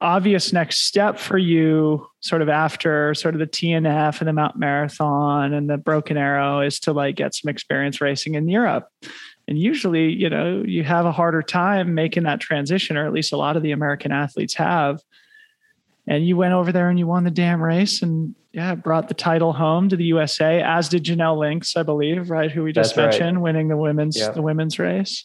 obvious 0.00 0.52
next 0.52 0.86
step 0.86 1.16
for 1.18 1.38
you, 1.38 2.06
sort 2.20 2.42
of 2.42 2.48
after 2.48 3.14
sort 3.14 3.34
of 3.34 3.38
the 3.38 3.46
TNF 3.46 4.18
and 4.20 4.26
the 4.26 4.32
Mount 4.32 4.56
Marathon 4.56 5.52
and 5.52 5.70
the 5.70 5.78
Broken 5.78 6.16
Arrow, 6.16 6.60
is 6.60 6.80
to 6.80 6.92
like 6.92 7.14
get 7.14 7.36
some 7.36 7.48
experience 7.48 8.00
racing 8.00 8.34
in 8.34 8.48
Europe. 8.48 8.88
And 9.46 9.58
usually, 9.58 10.12
you 10.12 10.30
know, 10.30 10.62
you 10.66 10.84
have 10.84 11.04
a 11.06 11.12
harder 11.12 11.42
time 11.42 11.94
making 11.94 12.22
that 12.22 12.40
transition, 12.40 12.96
or 12.96 13.06
at 13.06 13.12
least 13.12 13.32
a 13.32 13.36
lot 13.36 13.56
of 13.56 13.62
the 13.62 13.72
American 13.72 14.10
athletes 14.10 14.54
have. 14.54 15.00
And 16.06 16.26
you 16.26 16.36
went 16.36 16.54
over 16.54 16.72
there 16.72 16.88
and 16.88 16.98
you 16.98 17.06
won 17.06 17.24
the 17.24 17.30
damn 17.30 17.62
race 17.62 18.02
and 18.02 18.34
yeah, 18.52 18.74
brought 18.74 19.08
the 19.08 19.14
title 19.14 19.52
home 19.52 19.88
to 19.88 19.96
the 19.96 20.04
USA, 20.04 20.62
as 20.62 20.88
did 20.88 21.04
Janelle 21.04 21.38
Lincks, 21.38 21.76
I 21.76 21.82
believe, 21.82 22.30
right? 22.30 22.50
Who 22.50 22.62
we 22.62 22.72
just 22.72 22.94
That's 22.94 22.98
right. 23.16 23.20
mentioned, 23.20 23.42
winning 23.42 23.68
the 23.68 23.76
women's 23.76 24.16
Yep. 24.16 24.34
the 24.34 24.42
women's 24.42 24.78
race. 24.78 25.24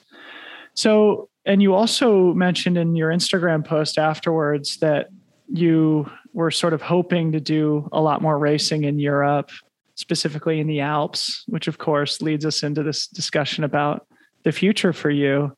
So, 0.73 1.29
and 1.45 1.61
you 1.61 1.73
also 1.75 2.33
mentioned 2.33 2.77
in 2.77 2.95
your 2.95 3.11
Instagram 3.11 3.63
post 3.63 3.97
afterwards 3.97 4.77
that 4.77 5.09
you 5.47 6.09
were 6.33 6.51
sort 6.51 6.73
of 6.73 6.81
hoping 6.81 7.31
to 7.33 7.39
do 7.39 7.87
a 7.91 8.01
lot 8.01 8.21
more 8.21 8.37
racing 8.37 8.83
in 8.83 8.99
Europe, 8.99 9.51
specifically 9.95 10.59
in 10.59 10.67
the 10.67 10.79
Alps, 10.79 11.43
which 11.47 11.67
of 11.67 11.77
course 11.77 12.21
leads 12.21 12.45
us 12.45 12.63
into 12.63 12.83
this 12.83 13.07
discussion 13.07 13.63
about 13.63 14.07
the 14.43 14.51
future 14.51 14.93
for 14.93 15.09
you. 15.09 15.55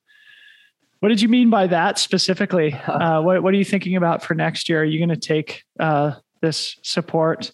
What 0.99 1.09
did 1.09 1.21
you 1.21 1.29
mean 1.29 1.49
by 1.49 1.67
that 1.67 1.97
specifically? 1.97 2.73
Uh, 2.73 3.21
what, 3.21 3.41
what 3.41 3.53
are 3.53 3.57
you 3.57 3.65
thinking 3.65 3.95
about 3.95 4.23
for 4.23 4.35
next 4.35 4.69
year? 4.69 4.81
Are 4.81 4.85
you 4.85 4.99
going 4.99 5.09
to 5.09 5.15
take 5.15 5.63
uh, 5.79 6.13
this 6.41 6.77
support 6.83 7.51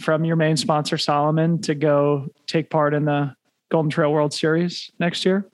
from 0.00 0.24
your 0.24 0.36
main 0.36 0.56
sponsor, 0.56 0.96
Salomon, 0.96 1.60
to 1.62 1.74
go 1.74 2.28
take 2.46 2.70
part 2.70 2.94
in 2.94 3.04
the 3.04 3.34
Golden 3.70 3.90
Trail 3.90 4.12
World 4.12 4.32
Series 4.32 4.92
next 5.00 5.24
year? 5.24 5.50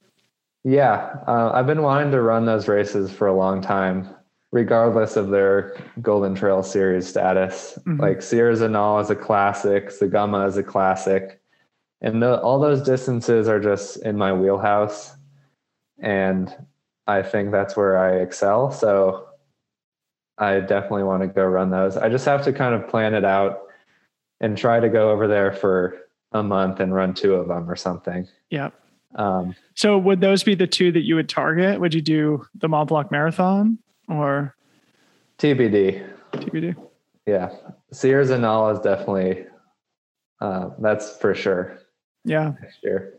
Yeah. 0.64 1.14
Uh, 1.26 1.50
I've 1.54 1.66
been 1.66 1.82
wanting 1.82 2.10
to 2.12 2.20
run 2.20 2.44
those 2.44 2.68
races 2.68 3.10
for 3.10 3.26
a 3.26 3.34
long 3.34 3.62
time, 3.62 4.08
regardless 4.52 5.16
of 5.16 5.30
their 5.30 5.76
Golden 6.02 6.34
Trail 6.34 6.62
Series 6.62 7.06
status. 7.06 7.78
Mhm. 7.86 8.00
Like 8.00 8.20
Sierre-Zinal 8.20 9.00
is 9.00 9.08
a 9.10 9.16
classic, 9.16 9.88
Zegama 9.88 10.46
is 10.46 10.58
a 10.58 10.62
classic. 10.62 11.40
And 12.04 12.22
the, 12.22 12.38
all 12.42 12.60
those 12.60 12.82
distances 12.82 13.48
are 13.48 13.58
just 13.58 13.96
in 14.02 14.18
my 14.18 14.30
wheelhouse. 14.30 15.16
And 15.98 16.54
I 17.06 17.22
think 17.22 17.50
that's 17.50 17.78
where 17.78 17.96
I 17.96 18.16
excel. 18.16 18.70
So 18.70 19.26
I 20.36 20.60
definitely 20.60 21.04
want 21.04 21.22
to 21.22 21.28
go 21.28 21.46
run 21.46 21.70
those. 21.70 21.96
I 21.96 22.10
just 22.10 22.26
have 22.26 22.44
to 22.44 22.52
kind 22.52 22.74
of 22.74 22.86
plan 22.88 23.14
it 23.14 23.24
out 23.24 23.62
and 24.38 24.56
try 24.56 24.80
to 24.80 24.90
go 24.90 25.12
over 25.12 25.26
there 25.26 25.50
for 25.50 25.96
a 26.32 26.42
month 26.42 26.78
and 26.78 26.94
run 26.94 27.14
two 27.14 27.36
of 27.36 27.48
them 27.48 27.70
or 27.70 27.76
something. 27.76 28.28
Yeah. 28.50 28.68
Um, 29.14 29.56
So 29.74 29.96
would 29.96 30.20
those 30.20 30.42
be 30.44 30.54
the 30.54 30.66
two 30.66 30.92
that 30.92 31.06
you 31.06 31.14
would 31.14 31.30
target? 31.30 31.80
Would 31.80 31.94
you 31.94 32.02
do 32.02 32.44
the 32.54 32.68
Mont 32.68 32.90
Blanc 32.90 33.10
Marathon 33.10 33.78
or 34.08 34.54
TBD. 35.38 36.06
TBD? 36.32 36.76
Yeah. 37.24 37.50
Sierre-Zinal 37.92 38.74
is 38.74 38.80
definitely, 38.80 39.46
uh, 40.42 40.68
that's 40.78 41.16
for 41.16 41.34
sure 41.34 41.78
Yeah. 42.24 42.52
next 42.60 42.78
year. 42.82 43.14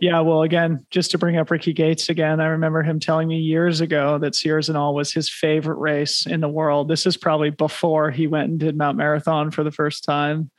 Yeah, 0.00 0.20
well, 0.20 0.42
again, 0.42 0.84
just 0.90 1.12
to 1.12 1.18
bring 1.18 1.36
up 1.36 1.50
Ricky 1.50 1.72
Gates 1.72 2.08
again, 2.08 2.40
I 2.40 2.46
remember 2.46 2.82
him 2.82 2.98
telling 2.98 3.28
me 3.28 3.38
years 3.38 3.80
ago 3.80 4.18
that 4.18 4.34
Sierre-Zinal 4.34 4.94
was 4.94 5.12
his 5.12 5.28
favorite 5.28 5.78
race 5.78 6.26
in 6.26 6.40
the 6.40 6.48
world. 6.48 6.88
This 6.88 7.06
is 7.06 7.16
probably 7.16 7.50
before 7.50 8.10
he 8.10 8.26
went 8.26 8.50
and 8.50 8.58
did 8.58 8.76
Mount 8.76 8.96
Marathon 8.96 9.52
for 9.52 9.62
the 9.62 9.70
first 9.70 10.02
time. 10.02 10.50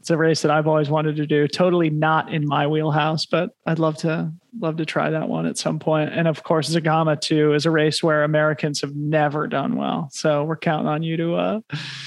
It's 0.00 0.10
a 0.10 0.16
race 0.16 0.42
that 0.42 0.50
I've 0.50 0.66
always 0.66 0.88
wanted 0.88 1.16
to 1.16 1.26
do. 1.26 1.46
Totally 1.48 1.90
not 1.90 2.32
in 2.32 2.46
my 2.46 2.66
wheelhouse, 2.66 3.26
but 3.26 3.50
I'd 3.66 3.78
love 3.78 3.96
to 3.98 4.32
love 4.60 4.76
to 4.78 4.86
try 4.86 5.10
that 5.10 5.28
one 5.28 5.44
at 5.46 5.58
some 5.58 5.78
point. 5.78 6.10
And 6.12 6.26
of 6.26 6.42
course, 6.42 6.74
Zegama 6.74 7.20
too 7.20 7.52
is 7.52 7.66
a 7.66 7.70
race 7.70 8.02
where 8.02 8.24
Americans 8.24 8.80
have 8.80 8.94
never 8.96 9.46
done 9.46 9.76
well. 9.76 10.08
So 10.12 10.44
we're 10.44 10.56
counting 10.56 10.88
on 10.88 11.02
you 11.02 11.16
to 11.18 11.34
uh, 11.34 11.60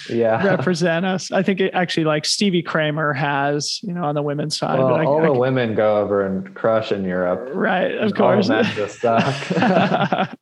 Yeah. 0.09 0.43
represent 0.57 1.05
us. 1.05 1.31
I 1.31 1.43
think 1.43 1.59
it 1.59 1.71
actually 1.73 2.05
like 2.05 2.25
Stevie 2.25 2.63
Kremer 2.63 3.13
has, 3.13 3.79
you 3.83 3.93
know, 3.93 4.03
on 4.03 4.15
the 4.15 4.23
women's 4.23 4.57
side. 4.57 4.79
well, 4.79 4.89
but 4.89 5.01
I- 5.01 5.05
all 5.05 5.21
I 5.21 5.25
the 5.27 5.33
women 5.33 5.75
go 5.75 5.97
over 5.97 6.25
and 6.25 6.53
crush 6.55 6.91
in 6.91 7.05
Europe. 7.05 7.51
Right, 7.53 7.91
of 7.95 8.13
course. 8.15 8.49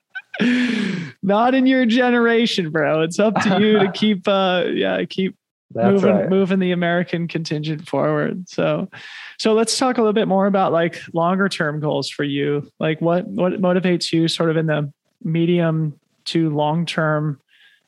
Not 1.22 1.54
in 1.54 1.66
your 1.66 1.86
generation, 1.86 2.70
bro. 2.72 3.02
It's 3.02 3.20
up 3.20 3.36
to 3.44 3.60
you 3.60 3.80
to 3.80 3.92
keep 3.94 4.28
uh 4.28 4.66
yeah, 4.74 5.04
keep 5.06 5.36
That's 5.72 6.02
moving 6.02 6.16
right. 6.16 6.30
moving 6.30 6.60
the 6.60 6.72
American 6.72 7.28
contingent 7.28 7.88
forward. 7.88 8.50
So 8.50 8.90
so 9.38 9.54
let's 9.54 9.78
talk 9.78 9.98
a 9.98 10.02
little 10.02 10.14
bit 10.14 10.28
more 10.28 10.48
about 10.48 10.72
like 10.72 11.00
longer 11.14 11.48
term 11.48 11.80
goals 11.80 12.10
for 12.10 12.24
you. 12.24 12.72
Like 12.80 13.02
what 13.02 13.28
what 13.28 13.54
motivates 13.54 14.12
you 14.12 14.28
sort 14.28 14.50
of 14.50 14.58
in 14.58 14.66
the 14.66 14.92
medium 15.24 16.00
to 16.26 16.50
long 16.50 16.86
term 16.86 17.40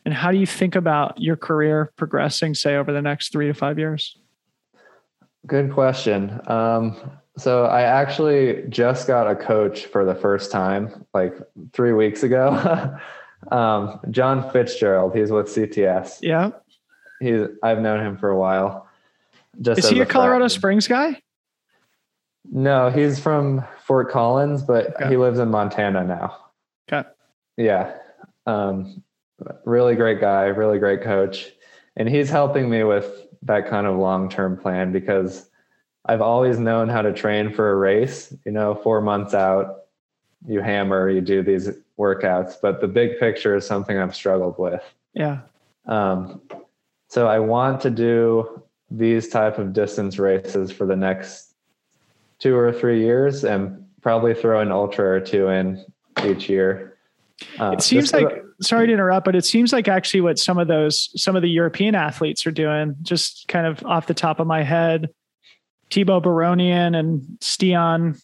and 0.05 0.13
how 0.13 0.31
do 0.31 0.37
you 0.37 0.45
think 0.45 0.75
about 0.75 1.21
your 1.21 1.35
career 1.35 1.91
progressing 1.95 2.55
say 2.55 2.75
over 2.75 2.91
the 2.91 3.01
next 3.01 3.31
3 3.31 3.47
to 3.47 3.53
5 3.53 3.77
years? 3.77 4.17
Good 5.45 5.71
question. 5.71 6.39
Um, 6.47 6.97
so 7.37 7.65
I 7.65 7.83
actually 7.83 8.63
just 8.69 9.07
got 9.07 9.29
a 9.29 9.35
coach 9.35 9.85
for 9.85 10.05
the 10.05 10.15
first 10.15 10.51
time, 10.51 11.05
like 11.13 11.33
three 11.73 11.93
weeks 11.93 12.23
ago. 12.23 12.97
um, 13.51 13.99
John 14.11 14.51
Fitzgerald. 14.51 15.15
He's 15.15 15.31
with 15.31 15.47
CTS. 15.47 16.19
Yeah. 16.21 16.51
He's 17.21 17.47
I've 17.63 17.79
known 17.79 18.03
him 18.05 18.17
for 18.17 18.29
a 18.29 18.37
while. 18.37 18.87
Just 19.61 19.79
Is 19.79 19.89
he 19.89 19.99
a 19.99 20.05
Colorado 20.05 20.39
friend. 20.45 20.51
Springs 20.51 20.87
guy? 20.87 21.21
No, 22.51 22.89
he's 22.89 23.19
from 23.19 23.63
Fort 23.85 24.09
Collins, 24.09 24.63
but 24.63 24.95
Okay. 24.95 25.09
he 25.09 25.17
lives 25.17 25.39
in 25.39 25.49
Montana 25.49 26.03
now. 26.03 26.37
Okay. 26.91 27.07
Yeah. 27.57 27.93
Um, 28.47 29.03
really 29.65 29.95
great 29.95 30.19
guy, 30.19 30.45
really 30.45 30.79
great 30.79 31.03
coach. 31.03 31.51
And 31.97 32.09
he's 32.09 32.29
helping 32.29 32.69
me 32.69 32.83
with 32.83 33.27
that 33.43 33.67
kind 33.69 33.85
of 33.85 33.97
long 33.97 34.29
term 34.29 34.57
plan 34.57 34.91
because 34.91 35.49
I've 36.05 36.21
always 36.21 36.57
known 36.57 36.89
how 36.89 37.03
to 37.03 37.13
train 37.13 37.53
for 37.53 37.71
a 37.71 37.75
race. 37.75 38.33
You 38.45 38.51
know, 38.51 38.73
four 38.73 39.01
months 39.01 39.33
out, 39.35 39.81
you 40.47 40.61
hammer, 40.61 41.09
you 41.09 41.21
do 41.21 41.43
these 41.43 41.69
workouts, 41.99 42.55
but 42.61 42.81
the 42.81 42.87
big 42.87 43.19
picture 43.19 43.55
is 43.55 43.67
something 43.67 43.97
I've 43.99 44.15
struggled 44.15 44.57
with. 44.57 44.81
Yeah. 45.13 45.41
Um, 45.85 46.41
so 47.11 47.27
I 47.27 47.39
want 47.39 47.81
to 47.81 47.89
do 47.89 48.63
these 48.89 49.27
type 49.27 49.57
of 49.57 49.73
distance 49.73 50.17
races 50.17 50.71
for 50.71 50.87
the 50.87 50.95
next 50.95 51.55
two 52.39 52.55
or 52.55 52.71
three 52.71 53.01
years 53.01 53.43
and 53.43 53.85
probably 54.01 54.33
throw 54.33 54.61
an 54.61 54.71
ultra 54.71 55.17
or 55.17 55.19
two 55.19 55.49
in 55.49 55.83
each 56.23 56.47
year. 56.47 56.97
Uh, 57.59 57.71
it 57.71 57.81
seems 57.81 58.13
like 58.13 58.41
sorry 58.61 58.87
to 58.87 58.93
interrupt 58.93 59.25
but 59.25 59.35
it 59.35 59.43
seems 59.43 59.73
like 59.73 59.89
actually 59.89 60.21
what 60.21 60.39
some 60.39 60.57
of 60.57 60.67
those 60.67 61.09
some 61.19 61.35
of 61.35 61.41
the 61.41 61.49
european 61.49 61.95
athletes 61.95 62.45
are 62.45 62.51
doing 62.51 62.95
just 63.01 63.47
kind 63.47 63.65
of 63.65 63.83
off 63.87 64.05
the 64.05 64.13
top 64.13 64.39
of 64.39 64.45
my 64.45 64.61
head 64.61 65.09
Thibaut 65.89 66.21
baronian 66.21 66.95
and 66.95 67.21
stian 67.39 68.21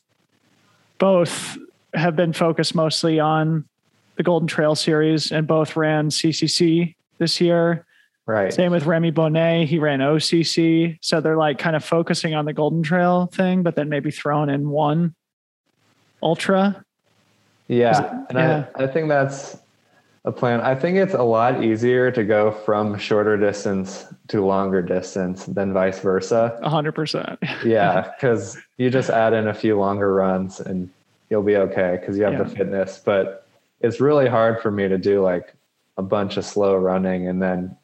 both 0.99 1.57
have 1.95 2.15
been 2.15 2.31
focused 2.31 2.75
mostly 2.75 3.19
on 3.19 3.65
the 4.17 4.21
golden 4.21 4.47
trail 4.47 4.75
series 4.75 5.31
and 5.31 5.47
both 5.47 5.75
ran 5.75 6.09
ccc 6.09 6.93
this 7.17 7.41
year 7.41 7.86
right. 8.27 8.53
same 8.53 8.71
with 8.71 8.85
remy 8.85 9.09
bonnet 9.11 9.67
he 9.67 9.79
ran 9.79 9.99
occ 9.99 10.97
so 11.01 11.19
they're 11.21 11.37
like 11.37 11.57
kind 11.57 11.75
of 11.75 11.83
focusing 11.83 12.35
on 12.35 12.45
the 12.45 12.53
golden 12.53 12.83
trail 12.83 13.25
thing 13.27 13.63
but 13.63 13.75
then 13.75 13.89
maybe 13.89 14.11
throwing 14.11 14.49
in 14.49 14.69
one 14.69 15.15
ultra 16.21 16.83
Yeah. 17.67 18.23
And 18.29 18.37
yeah. 18.37 18.65
I, 18.75 18.83
I 18.83 18.87
think 18.87 19.07
that's 19.09 19.57
a 20.25 20.31
plan. 20.31 20.59
I 20.61 20.75
think 20.75 20.97
it's 20.97 21.13
a 21.13 21.23
lot 21.23 21.63
easier 21.63 22.11
to 22.11 22.23
go 22.25 22.51
from 22.51 22.97
shorter 22.97 23.37
distance 23.37 24.05
to 24.29 24.45
longer 24.45 24.81
distance 24.81 25.45
than 25.45 25.71
vice 25.73 25.99
versa. 25.99 26.57
A 26.63 26.69
hundred 26.69 26.93
percent. 26.93 27.39
Yeah, 27.65 28.11
because 28.15 28.57
you 28.77 28.89
just 28.89 29.09
add 29.09 29.33
in 29.33 29.47
a 29.47 29.53
few 29.53 29.77
longer 29.79 30.13
runs 30.13 30.59
and 30.59 30.89
you'll 31.29 31.43
be 31.43 31.55
okay 31.57 31.97
because 31.99 32.17
you 32.17 32.23
have 32.25 32.33
Yeah. 32.33 32.43
the 32.43 32.49
fitness. 32.49 33.01
But 33.03 33.45
it's 33.79 34.01
really 34.01 34.27
hard 34.27 34.59
for 34.61 34.71
me 34.71 34.87
to 34.89 34.97
do 34.97 35.21
like 35.21 35.53
a 35.97 36.01
bunch 36.01 36.35
of 36.35 36.43
slow 36.45 36.75
running 36.75 37.27
and 37.27 37.41
then 37.41 37.76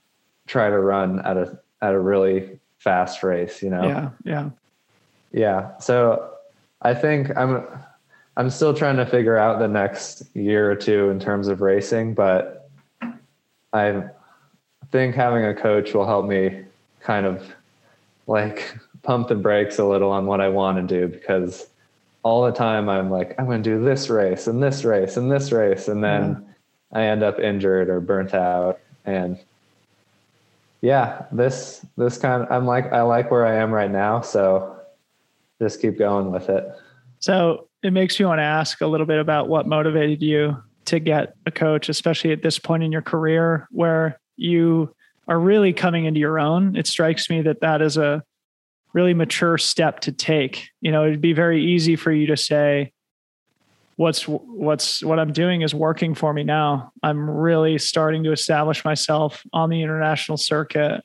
try 0.48 0.70
to 0.70 0.80
run 0.80 1.20
at 1.20 1.38
a 1.38 1.58
at 1.82 1.94
a 1.94 2.00
really 2.00 2.60
fast 2.80 3.24
race. 3.24 3.62
You 3.62 3.70
know. 3.70 3.84
Yeah, 3.84 4.10
yeah. 4.24 4.50
Yeah. 5.32 5.78
So 5.80 6.34
I 6.82 6.94
think 6.94 7.36
I'm 7.36 7.66
I'm 8.36 8.50
still 8.50 8.74
trying 8.74 8.98
to 8.98 9.06
figure 9.06 9.38
out 9.38 9.60
the 9.60 9.68
next 9.68 10.24
year 10.36 10.72
or 10.72 10.76
two 10.76 11.10
in 11.10 11.20
terms 11.20 11.48
of 11.48 11.62
racing, 11.62 12.14
but 12.14 12.70
I 13.74 14.04
think 14.92 15.16
having 15.16 15.46
a 15.46 15.54
coach 15.54 15.94
will 15.94 16.06
help 16.06 16.26
me 16.26 16.64
kind 17.00 17.26
of 17.26 17.44
like 18.28 18.76
pump 19.04 19.28
the 19.28 19.36
brakes 19.36 19.80
a 19.80 19.86
little 19.86 20.12
on 20.12 20.26
what 20.26 20.42
I 20.42 20.50
want 20.50 20.78
to 20.88 21.00
do 21.00 21.08
because 21.08 21.68
all 22.24 22.46
the 22.46 22.52
time 22.52 22.88
I'm 22.90 23.10
like, 23.10 23.36
I'm 23.38 23.46
going 23.46 23.62
to 23.62 23.70
do 23.70 23.84
this 23.84 24.10
race 24.10 24.48
and 24.48 24.64
this 24.64 24.86
race 24.86 25.18
and 25.18 25.30
this 25.30 25.52
race. 25.52 25.88
And 25.88 26.04
then 26.04 26.56
I 26.94 27.04
end 27.04 27.22
up 27.22 27.40
injured 27.40 27.90
or 27.90 28.00
burnt 28.00 28.34
out. 28.34 28.80
And 29.06 29.38
yeah, 30.84 31.26
this, 31.32 31.86
this 31.96 32.18
kind 32.18 32.44
of, 32.44 32.52
I'm 32.52 32.66
like, 32.66 32.92
I 32.92 33.04
like 33.04 33.32
where 33.32 33.46
I 33.46 33.56
am 33.56 33.72
right 33.72 33.90
now. 33.90 34.20
So 34.20 34.82
just 35.62 35.82
keep 35.82 35.98
going 35.98 36.30
with 36.30 36.50
it. 36.50 36.68
So 37.20 37.70
it 37.84 37.94
makes 37.94 38.20
me 38.20 38.26
want 38.26 38.40
to 38.40 38.44
ask 38.44 38.82
a 38.82 38.88
little 38.88 39.06
bit 39.06 39.20
about 39.20 39.48
what 39.48 39.66
motivated 39.66 40.22
you 40.22 40.62
to 40.86 41.00
get 41.00 41.36
a 41.46 41.52
coach, 41.52 41.88
especially 41.88 42.34
at 42.34 42.44
this 42.44 42.60
point 42.60 42.84
in 42.84 42.92
your 42.92 43.02
career 43.02 43.70
where 43.72 44.20
you 44.36 44.94
are 45.30 45.40
really 45.40 45.72
coming 45.72 46.04
into 46.04 46.20
your 46.20 46.38
own. 46.38 46.76
It 46.76 46.86
strikes 46.86 47.30
me 47.30 47.42
that 47.44 47.62
that 47.62 47.82
is 47.82 47.96
a 47.96 48.22
really 48.92 49.14
mature 49.14 49.58
step 49.58 50.02
to 50.02 50.12
take. 50.12 50.68
You 50.82 50.92
know, 50.92 51.06
it'd 51.06 51.22
be 51.22 51.32
very 51.32 51.64
easy 51.64 51.96
for 51.96 52.12
you 52.12 52.28
to 52.28 52.36
say, 52.38 52.92
what's 53.96 54.28
what's 54.28 55.04
what 55.04 55.20
I'm 55.20 55.32
doing 55.32 55.62
is 55.62 55.74
working 55.74 56.16
for 56.16 56.34
me 56.34 56.44
now. 56.44 56.92
I'm 57.02 57.30
really 57.30 57.78
starting 57.78 58.24
to 58.24 58.32
establish 58.32 58.84
myself 58.84 59.44
on 59.54 59.70
the 59.70 59.82
international 59.82 60.38
circuit. 60.38 61.04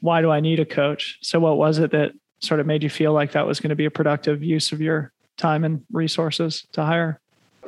Why 0.00 0.20
do 0.20 0.30
I 0.30 0.40
need 0.40 0.60
a 0.60 0.64
coach? 0.64 1.18
So 1.22 1.40
what 1.40 1.56
was 1.56 1.78
it 1.78 1.90
that 1.92 2.12
sort 2.40 2.60
of 2.60 2.66
made 2.66 2.82
you 2.82 2.90
feel 2.90 3.12
like 3.12 3.32
that 3.32 3.46
was 3.46 3.60
going 3.60 3.70
to 3.70 3.76
be 3.76 3.86
a 3.86 3.90
productive 3.90 4.42
use 4.42 4.72
of 4.72 4.80
your 4.80 5.12
time 5.36 5.64
and 5.64 5.82
resources 5.92 6.66
to 6.72 6.84
hire? 6.84 7.20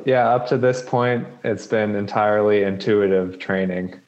Yeah, 0.05 0.29
up 0.29 0.47
to 0.49 0.57
this 0.57 0.81
point, 0.83 1.27
it's 1.43 1.65
been 1.65 1.95
entirely 1.95 2.63
intuitive 2.63 3.39
training, 3.39 3.99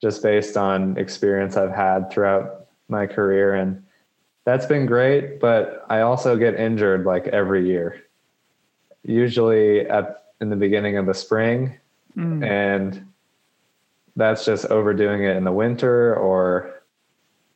just 0.00 0.22
based 0.22 0.56
on 0.56 0.96
experience 0.96 1.56
I've 1.56 1.74
had 1.74 2.10
throughout 2.10 2.66
my 2.88 3.06
career. 3.06 3.54
And 3.54 3.82
that's 4.46 4.66
been 4.66 4.86
great, 4.86 5.40
but 5.40 5.84
I 5.90 6.00
also 6.00 6.36
get 6.36 6.54
injured 6.54 7.04
like 7.04 7.26
every 7.26 7.66
year, 7.66 8.02
usually 9.04 9.80
at 9.80 10.24
in 10.40 10.50
the 10.50 10.56
beginning 10.56 10.96
of 10.96 11.06
the 11.06 11.14
spring. 11.14 11.74
Mm. 12.16 12.46
And 12.46 13.06
that's 14.16 14.44
just 14.44 14.66
overdoing 14.66 15.24
it 15.24 15.36
in 15.36 15.44
the 15.44 15.52
winter 15.52 16.14
or 16.16 16.74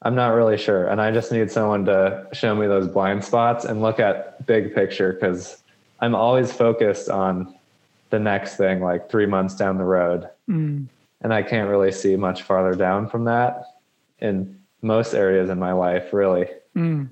I'm 0.03 0.15
not 0.15 0.35
really 0.35 0.59
sure. 0.59 0.89
And 0.89 1.01
I 1.01 1.13
just 1.13 1.31
need 1.31 1.51
someone 1.51 1.85
to 1.85 2.27
show 2.33 2.55
me 2.55 2.67
those 2.67 2.89
blind 2.89 3.25
spots 3.25 3.65
and 3.65 3.81
look 3.81 4.01
at 4.01 4.45
big 4.47 4.75
picture 4.75 5.13
because 5.13 5.63
I'm 6.01 6.15
always 6.15 6.53
focused 6.53 7.09
on 7.09 7.55
the 8.11 8.19
next 8.19 8.57
thing, 8.57 8.81
like 8.81 9.09
three 9.09 9.27
months 9.27 9.55
down 9.55 9.79
the 9.79 9.85
road. 9.85 10.29
Mm. 10.49 10.87
And 11.21 11.33
I 11.33 11.43
can't 11.43 11.71
really 11.71 11.93
see 11.93 12.17
much 12.17 12.43
farther 12.43 12.77
down 12.77 13.09
from 13.09 13.25
that 13.25 13.65
in 14.19 14.59
most 14.83 15.15
areas 15.15 15.51
in 15.51 15.59
my 15.61 15.73
life, 15.73 16.13
really. 16.13 16.49
Mm. 16.77 17.09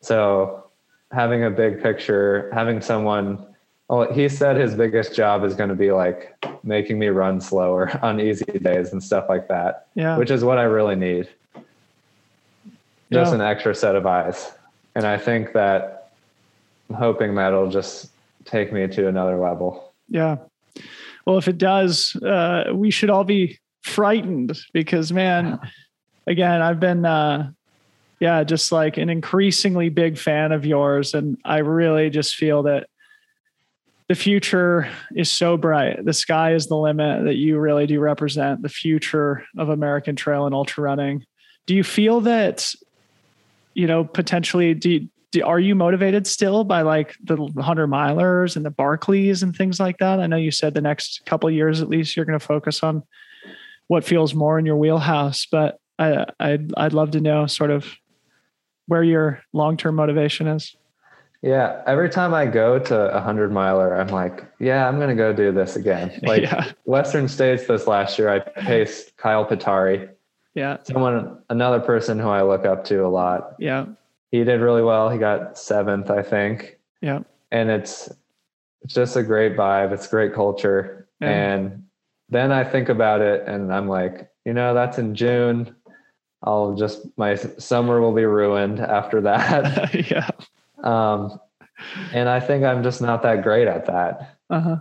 So 0.00 0.64
having 1.10 1.44
a 1.44 1.50
big 1.50 1.82
picture, 1.82 2.50
having 2.54 2.80
someone, 2.80 3.46
well, 3.92 4.10
he 4.10 4.26
said 4.26 4.56
his 4.56 4.74
biggest 4.74 5.14
job 5.14 5.44
is 5.44 5.54
going 5.54 5.68
to 5.68 5.74
be 5.74 5.92
like 5.92 6.34
making 6.64 6.98
me 6.98 7.08
run 7.08 7.42
slower 7.42 7.90
on 8.02 8.20
easy 8.20 8.46
days 8.46 8.90
and 8.90 9.04
stuff 9.04 9.26
like 9.28 9.48
that, 9.48 9.88
Yeah. 9.94 10.16
which 10.16 10.30
is 10.30 10.42
what 10.42 10.56
I 10.56 10.62
really 10.62 10.96
need 10.96 11.28
just 13.12 13.32
Yeah. 13.32 13.34
an 13.34 13.40
extra 13.42 13.74
set 13.74 13.94
of 13.94 14.06
eyes. 14.06 14.50
And 14.94 15.06
I 15.06 15.18
think 15.18 15.52
that 15.52 16.10
I'm 16.88 16.96
hoping 16.96 17.34
that'll 17.34 17.68
just 17.68 18.10
take 18.46 18.72
me 18.72 18.86
to 18.86 19.08
another 19.08 19.36
level. 19.36 19.92
Yeah. 20.08 20.36
Well, 21.26 21.36
if 21.36 21.46
it 21.46 21.58
does, 21.58 22.16
uh, 22.16 22.72
we 22.72 22.90
should 22.90 23.10
all 23.10 23.24
be 23.24 23.58
frightened 23.82 24.58
because, 24.72 25.12
man, 25.12 25.60
again, 26.26 26.62
I've 26.62 26.80
been, 26.80 27.04
uh, 27.04 27.50
yeah, 28.20 28.42
just 28.42 28.72
like 28.72 28.96
an 28.96 29.10
increasingly 29.10 29.90
big 29.90 30.16
fan 30.16 30.50
of 30.50 30.64
yours. 30.64 31.12
And 31.12 31.36
I 31.44 31.58
really 31.58 32.08
just 32.08 32.36
feel 32.36 32.62
that 32.62 32.86
the 34.12 34.16
future 34.16 34.86
is 35.16 35.30
so 35.30 35.56
bright. 35.56 36.04
The 36.04 36.12
sky 36.12 36.52
is 36.52 36.66
the 36.66 36.76
limit 36.76 37.24
that 37.24 37.36
you 37.36 37.58
really 37.58 37.86
do 37.86 37.98
represent 37.98 38.60
the 38.60 38.68
future 38.68 39.42
of 39.56 39.70
American 39.70 40.16
trail 40.16 40.44
and 40.44 40.54
ultra 40.54 40.84
running. 40.84 41.24
Do 41.64 41.74
you 41.74 41.82
feel 41.82 42.20
that, 42.20 42.74
you 43.72 43.86
know, 43.86 44.04
potentially, 44.04 44.74
do 44.74 44.90
you, 44.90 45.08
do, 45.30 45.42
are 45.46 45.58
you 45.58 45.74
motivated 45.74 46.26
still 46.26 46.62
by 46.62 46.82
like 46.82 47.16
the 47.24 47.36
100 47.36 47.86
milers 47.86 48.54
and 48.54 48.66
the 48.66 48.70
Barkleys 48.70 49.42
and 49.42 49.56
things 49.56 49.80
like 49.80 49.96
that? 49.96 50.20
I 50.20 50.26
know 50.26 50.36
you 50.36 50.50
said 50.50 50.74
the 50.74 50.82
next 50.82 51.22
couple 51.24 51.50
years 51.50 51.80
at 51.80 51.88
least 51.88 52.14
you're 52.14 52.26
going 52.26 52.38
to 52.38 52.46
focus 52.46 52.82
on 52.82 53.04
what 53.86 54.04
feels 54.04 54.34
more 54.34 54.58
in 54.58 54.66
your 54.66 54.76
wheelhouse, 54.76 55.46
but 55.50 55.78
I, 55.98 56.26
I'd 56.38 56.70
I'd 56.76 56.92
love 56.92 57.12
to 57.12 57.20
know 57.22 57.46
sort 57.46 57.70
of 57.70 57.86
where 58.88 59.02
your 59.02 59.40
long 59.54 59.78
term 59.78 59.94
motivation 59.94 60.48
is. 60.48 60.76
Yeah. 61.42 61.82
Every 61.86 62.08
time 62.08 62.32
I 62.34 62.46
go 62.46 62.78
to 62.78 63.14
a 63.14 63.20
hundred 63.20 63.52
miler, 63.52 63.94
I'm 63.94 64.08
like, 64.08 64.44
yeah, 64.58 64.88
I'm 64.88 64.96
going 64.96 65.08
to 65.08 65.14
go 65.14 65.32
do 65.32 65.52
this 65.52 65.76
again. 65.76 66.18
Like 66.22 66.42
yeah, 66.42 66.72
Western 66.84 67.28
States 67.28 67.66
this 67.66 67.86
last 67.86 68.18
year, 68.18 68.30
I 68.30 68.38
paced 68.38 69.16
Kyle 69.16 69.44
Pietari, 69.44 70.08
yeah, 70.54 70.78
someone, 70.84 71.38
another 71.50 71.80
person 71.80 72.18
who 72.18 72.28
I 72.28 72.42
look 72.42 72.64
up 72.64 72.84
to 72.84 73.04
a 73.04 73.08
lot. 73.08 73.54
yeah, 73.58 73.86
He 74.30 74.44
did 74.44 74.60
really 74.60 74.82
well. 74.82 75.10
He 75.10 75.18
got 75.18 75.58
seventh, 75.58 76.10
I 76.10 76.22
think. 76.22 76.78
yeah, 77.00 77.20
And 77.50 77.70
it's, 77.70 78.08
it's 78.82 78.94
just 78.94 79.16
a 79.16 79.22
great 79.22 79.56
vibe. 79.56 79.92
It's 79.92 80.06
great 80.06 80.34
culture. 80.34 81.08
Yeah. 81.20 81.28
And 81.30 81.84
then 82.28 82.52
I 82.52 82.64
think 82.64 82.88
about 82.88 83.20
it 83.20 83.46
and 83.46 83.72
I'm 83.72 83.88
like, 83.88 84.30
you 84.44 84.52
know, 84.52 84.74
that's 84.74 84.98
in 84.98 85.14
June. 85.14 85.74
I'll 86.42 86.74
just, 86.74 87.06
my 87.16 87.36
summer 87.36 88.00
will 88.00 88.12
be 88.12 88.24
ruined 88.24 88.80
after 88.80 89.20
that. 89.20 89.94
yeah. 90.10 90.28
Um, 90.82 91.38
and 92.12 92.28
I 92.28 92.40
think 92.40 92.64
I'm 92.64 92.82
just 92.82 93.00
not 93.00 93.22
that 93.22 93.42
great 93.42 93.68
at 93.68 93.86
that. 93.86 94.36
Uh 94.50 94.60
huh. 94.60 94.76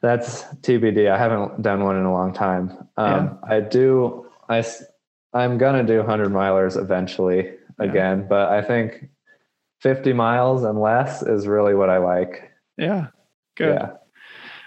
That's 0.00 0.44
TBD. 0.62 1.10
I 1.10 1.18
haven't 1.18 1.62
done 1.62 1.82
one 1.82 1.96
in 1.96 2.04
a 2.04 2.12
long 2.12 2.32
time. 2.32 2.88
Um, 2.96 3.38
I 3.48 3.60
do. 3.60 4.26
I 4.48 4.64
I'm 5.32 5.58
gonna 5.58 5.84
do 5.84 6.02
hundred 6.02 6.28
milers 6.30 6.80
eventually 6.80 7.50
Yeah. 7.80 7.86
again, 7.86 8.26
but 8.28 8.48
I 8.50 8.62
think 8.62 9.08
fifty 9.80 10.12
miles 10.12 10.62
and 10.64 10.80
less 10.80 11.22
is 11.22 11.46
really 11.46 11.74
what 11.74 11.90
I 11.90 11.98
like. 11.98 12.50
Yeah. 12.76 13.08
Good. 13.56 13.74
Yeah, 13.74 13.90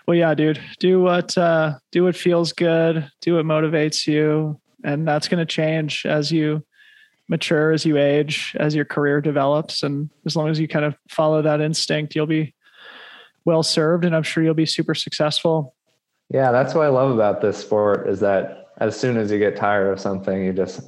Well, 0.06 0.18
yeah, 0.18 0.34
dude. 0.34 0.60
Do 0.80 1.02
what 1.02 1.38
uh, 1.38 1.76
do 1.93 2.03
what 2.03 2.15
feels 2.18 2.52
good. 2.52 3.10
Do 3.22 3.35
what 3.35 3.45
motivates 3.45 4.06
you, 4.06 4.60
and 4.84 5.07
that's 5.07 5.30
going 5.30 5.39
to 5.39 5.45
change 5.45 6.06
as 6.06 6.30
you 6.30 6.61
mature, 7.32 7.72
as 7.72 7.86
you 7.86 7.98
age, 7.98 8.56
as 8.60 8.76
your 8.76 8.86
career 8.86 9.22
develops, 9.22 9.82
and 9.82 10.10
as 10.26 10.36
long 10.36 10.49
as 10.49 10.60
you 10.60 10.68
kind 10.68 10.86
of 10.86 10.95
follow 11.10 11.41
that 11.41 11.62
instinct, 11.62 12.14
you'll 12.14 12.28
be 12.28 12.53
well 13.45 13.64
served, 13.64 14.06
and 14.06 14.14
I'm 14.16 14.22
sure 14.22 14.44
you'll 14.44 14.53
be 14.53 14.68
super 14.68 14.94
successful. 14.94 15.74
yeah. 16.30 16.52
That's 16.52 16.76
what 16.76 16.86
I 16.86 16.90
love 16.90 17.10
about 17.12 17.41
this 17.41 17.58
sport 17.58 18.08
is 18.08 18.20
that 18.20 18.68
as 18.80 18.99
soon 18.99 19.18
as 19.18 19.32
you 19.32 19.40
get 19.40 19.56
tired 19.56 19.91
of 19.91 19.99
something, 19.99 20.44
you 20.44 20.53
just 20.53 20.82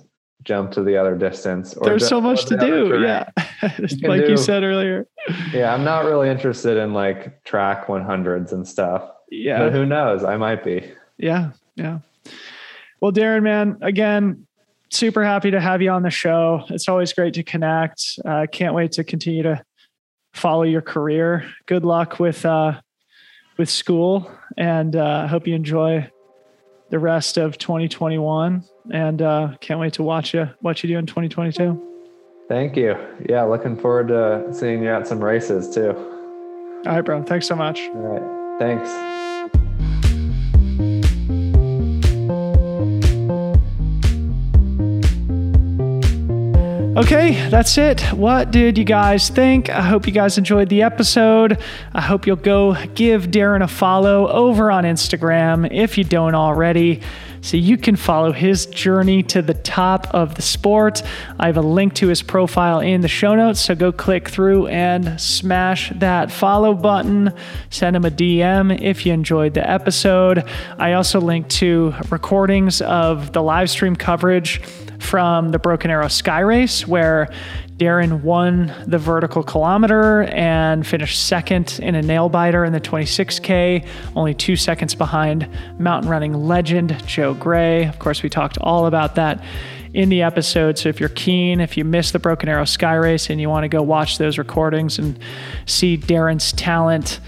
jump 0.44 0.72
to 0.74 0.84
the 0.84 0.98
other 0.98 1.16
distance. 1.16 1.74
Or 1.76 1.86
There's 1.86 2.08
so 2.08 2.20
much 2.20 2.46
to 2.46 2.58
do. 2.58 3.00
Yeah, 3.02 3.30
can 3.62 3.88
like 4.04 4.28
you 4.28 4.38
said 4.38 4.64
earlier. 4.64 5.08
Yeah, 5.54 5.74
I'm 5.74 5.86
not 5.86 6.04
really 6.04 6.30
interested 6.30 6.78
in 6.78 6.94
like 6.94 7.44
track 7.46 7.88
100s 7.88 8.52
and 8.52 8.68
stuff. 8.68 9.10
Yeah. 9.32 9.60
But 9.60 9.72
who 9.72 9.86
knows? 9.86 10.24
I 10.24 10.36
might 10.36 10.64
be. 10.64 10.92
Yeah, 11.18 11.52
yeah. 11.76 12.00
Well, 13.00 13.12
Darren, 13.12 13.44
man, 13.44 13.78
again, 13.82 14.46
super 14.96 15.24
happy 15.24 15.52
to 15.52 15.60
have 15.60 15.82
you 15.82 15.90
on 15.92 16.04
the 16.04 16.10
show. 16.10 16.64
It's 16.70 16.88
always 16.88 17.14
great 17.14 17.34
to 17.36 17.44
connect. 17.44 18.20
Uh, 18.26 18.46
can't 18.52 18.74
wait 18.74 18.92
to 18.94 19.04
continue 19.04 19.44
to 19.44 19.64
follow 20.34 20.64
your 20.64 20.82
career. 20.82 21.50
Good 21.66 21.86
luck 21.86 22.20
with 22.20 22.46
uh, 22.46 22.80
with 23.58 23.70
school, 23.70 24.30
and 24.58 24.96
uh, 24.96 25.28
hope 25.28 25.48
you 25.48 25.56
enjoy 25.56 26.10
the 26.90 27.00
rest 27.00 27.38
of 27.38 27.58
2021. 27.58 28.64
And 28.92 29.22
uh, 29.22 29.56
can't 29.62 29.80
wait 29.80 29.94
to 29.94 30.04
watch 30.04 30.34
you 30.34 30.50
watch 30.62 30.84
you 30.84 30.90
do 30.90 30.98
in 30.98 31.06
2022. 31.06 31.90
Thank 32.50 32.76
you. 32.76 32.96
Yeah, 33.30 33.44
looking 33.44 33.78
forward 33.78 34.10
to 34.10 34.54
seeing 34.54 34.84
you 34.84 34.90
at 34.90 35.08
some 35.08 35.24
races 35.24 35.74
too. 35.74 35.92
All 36.86 36.94
right, 36.96 37.02
bro. 37.02 37.24
Thanks 37.24 37.48
so 37.48 37.56
much. 37.56 37.80
All 37.80 38.02
right. 38.02 38.60
Thanks. 38.60 39.23
Okay, 47.04 47.50
that's 47.50 47.78
it. 47.78 48.00
What 48.14 48.52
did 48.52 48.78
you 48.78 48.86
guys 48.86 49.28
think? 49.28 49.70
I 49.70 49.82
hope 49.82 50.08
you 50.08 50.14
guys 50.14 50.38
enjoyed 50.38 50.70
the 50.70 50.84
episode. 50.84 51.62
I 51.94 52.00
hope 52.00 52.26
you'll 52.26 52.38
go 52.38 52.78
give 52.96 53.26
Darren 53.26 53.62
a 53.62 53.68
follow 53.68 54.30
over 54.30 54.72
on 54.72 54.86
Instagram 54.86 55.68
if 55.70 55.98
you 55.98 56.06
don't 56.06 56.34
already 56.34 57.02
so 57.42 57.58
you 57.58 57.78
can 57.78 57.98
follow 57.98 58.32
his 58.32 58.68
journey 58.68 59.22
to 59.24 59.42
the 59.42 59.54
top 59.54 60.08
of 60.14 60.36
the 60.36 60.42
sport. 60.42 61.04
I 61.38 61.48
have 61.48 61.58
a 61.58 61.62
link 61.62 61.94
to 61.96 62.08
his 62.08 62.22
profile 62.22 62.80
in 62.80 63.02
the 63.02 63.10
show 63.10 63.36
notes, 63.36 63.60
so 63.60 63.76
go 63.76 63.92
click 63.92 64.30
through 64.30 64.68
and 64.68 65.20
smash 65.20 65.92
that 65.96 66.32
follow 66.32 66.74
button. 66.74 67.34
Send 67.70 67.98
him 67.98 68.06
a 68.06 68.12
DM 68.12 68.82
if 68.82 69.06
you 69.06 69.12
enjoyed 69.12 69.56
the 69.56 69.70
episode. 69.70 70.46
I 70.80 70.94
also 70.94 71.20
link 71.20 71.50
to 71.50 71.94
recordings 72.10 72.82
of 72.82 73.34
the 73.34 73.44
live 73.44 73.70
stream 73.70 73.98
coverage 73.98 74.62
from 75.04 75.50
the 75.50 75.60
Broken 75.60 75.92
Arrow 75.92 76.08
Sky 76.08 76.40
Race, 76.40 76.88
where 76.88 77.30
Darren 77.78 78.22
won 78.22 78.74
the 78.88 78.98
vertical 78.98 79.44
kilometer 79.44 80.24
and 80.24 80.86
finished 80.86 81.28
second 81.28 81.80
in 81.82 81.96
a 81.96 82.02
nail 82.02 82.30
biter 82.30 82.64
in 82.64 82.72
the 82.72 82.80
26K, 82.80 83.86
only 84.16 84.34
two 84.34 84.56
seconds 84.56 84.96
behind 84.96 85.48
mountain 85.80 86.10
running 86.10 86.34
legend 86.34 87.06
Joe 87.06 87.34
Gray. 87.34 87.86
Of 87.86 88.00
course, 88.00 88.24
we 88.24 88.30
talked 88.30 88.58
all 88.60 88.86
about 88.86 89.16
that 89.16 89.44
in 89.94 90.10
the 90.10 90.22
episode. 90.22 90.78
So 90.78 90.90
if 90.90 91.00
you're 91.00 91.10
keen, 91.10 91.60
if 91.60 91.78
you 91.78 91.84
missed 91.84 92.14
the 92.14 92.20
Broken 92.20 92.50
Arrow 92.50 92.66
Sky 92.66 92.96
Race 92.96 93.30
and 93.30 93.40
you 93.40 93.50
want 93.50 93.64
to 93.64 93.70
go 93.70 93.82
watch 93.82 94.18
those 94.18 94.38
recordings 94.38 94.98
and 94.98 95.20
see 95.66 95.98
Darren's 95.98 96.52
talent, 96.54 97.20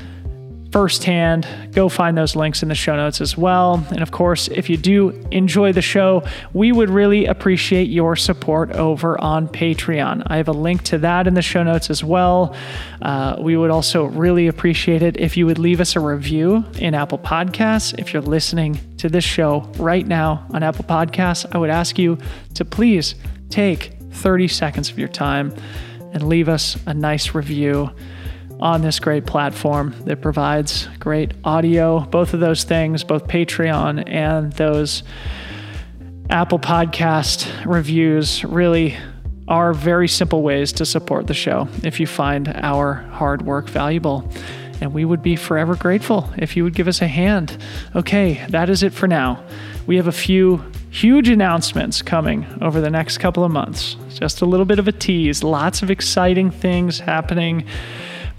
firsthand, 0.75 1.47
go 1.71 1.87
find 1.87 2.17
those 2.17 2.35
links 2.35 2.61
in 2.61 2.67
the 2.67 2.75
show 2.75 2.97
notes 2.97 3.21
as 3.21 3.37
well. 3.37 3.87
And 3.91 4.01
of 4.01 4.11
course, 4.11 4.49
if 4.49 4.69
you 4.69 4.75
do 4.75 5.11
enjoy 5.31 5.71
the 5.71 5.81
show, 5.81 6.21
we 6.51 6.73
would 6.73 6.89
really 6.89 7.27
appreciate 7.27 7.87
your 7.87 8.17
support 8.17 8.71
over 8.71 9.17
on 9.21 9.47
Patreon. 9.47 10.23
I 10.27 10.35
have 10.35 10.49
a 10.49 10.51
link 10.51 10.83
to 10.83 10.97
that 10.97 11.27
in 11.27 11.33
the 11.33 11.41
show 11.41 11.63
notes 11.63 11.89
as 11.89 12.03
well. 12.03 12.53
Uh, 13.01 13.37
we 13.39 13.55
would 13.55 13.71
also 13.71 14.03
really 14.03 14.47
appreciate 14.47 15.01
it 15.01 15.15
if 15.15 15.37
you 15.37 15.45
would 15.45 15.59
leave 15.59 15.79
us 15.79 15.95
a 15.95 16.01
review 16.01 16.65
in 16.77 16.93
Apple 16.93 17.19
Podcasts. 17.19 17.97
If 17.97 18.11
you're 18.11 18.21
listening 18.21 18.77
to 18.97 19.07
this 19.07 19.23
show 19.23 19.71
right 19.77 20.05
now 20.05 20.45
on 20.51 20.61
Apple 20.61 20.83
Podcasts, 20.83 21.45
I 21.55 21.57
would 21.57 21.69
ask 21.69 21.97
you 21.97 22.17
to 22.55 22.65
please 22.65 23.15
take 23.49 23.93
30 24.11 24.49
seconds 24.49 24.91
of 24.91 24.99
your 24.99 25.07
time 25.07 25.55
and 26.11 26.27
leave 26.27 26.49
us 26.49 26.75
a 26.85 26.93
nice 26.93 27.33
review 27.33 27.91
on 28.59 28.81
this 28.81 28.99
great 28.99 29.25
platform 29.25 29.95
that 30.05 30.21
provides 30.21 30.87
great 30.99 31.33
audio, 31.43 31.99
both 31.99 32.33
of 32.33 32.39
those 32.39 32.63
things, 32.63 33.03
both 33.03 33.27
Patreon 33.27 34.09
and 34.09 34.53
those 34.53 35.03
Apple 36.29 36.59
Podcast 36.59 37.51
reviews 37.65 38.43
really 38.43 38.97
are 39.47 39.73
very 39.73 40.07
simple 40.07 40.41
ways 40.41 40.71
to 40.73 40.85
support 40.85 41.27
the 41.27 41.33
show 41.33 41.67
if 41.83 41.99
you 41.99 42.07
find 42.07 42.47
our 42.47 42.93
hard 42.93 43.43
work 43.43 43.69
valuable. 43.69 44.27
And 44.81 44.93
we 44.93 45.05
would 45.05 45.21
be 45.21 45.35
forever 45.35 45.75
grateful 45.75 46.29
if 46.37 46.57
you 46.57 46.63
would 46.63 46.75
give 46.75 46.87
us 46.87 47.01
a 47.01 47.07
hand. 47.07 47.57
Okay, 47.95 48.45
that 48.49 48.69
is 48.69 48.83
it 48.83 48.93
for 48.93 49.07
now. 49.07 49.43
We 49.85 49.97
have 49.97 50.07
a 50.07 50.11
few 50.11 50.63
huge 50.89 51.29
announcements 51.29 52.01
coming 52.01 52.45
over 52.61 52.81
the 52.81 52.89
next 52.89 53.19
couple 53.19 53.43
of 53.43 53.51
months. 53.51 53.95
Just 54.09 54.41
a 54.41 54.45
little 54.45 54.65
bit 54.65 54.79
of 54.79 54.87
a 54.87 54.91
tease, 54.91 55.43
lots 55.43 55.81
of 55.81 55.91
exciting 55.91 56.51
things 56.51 56.99
happening 56.99 57.65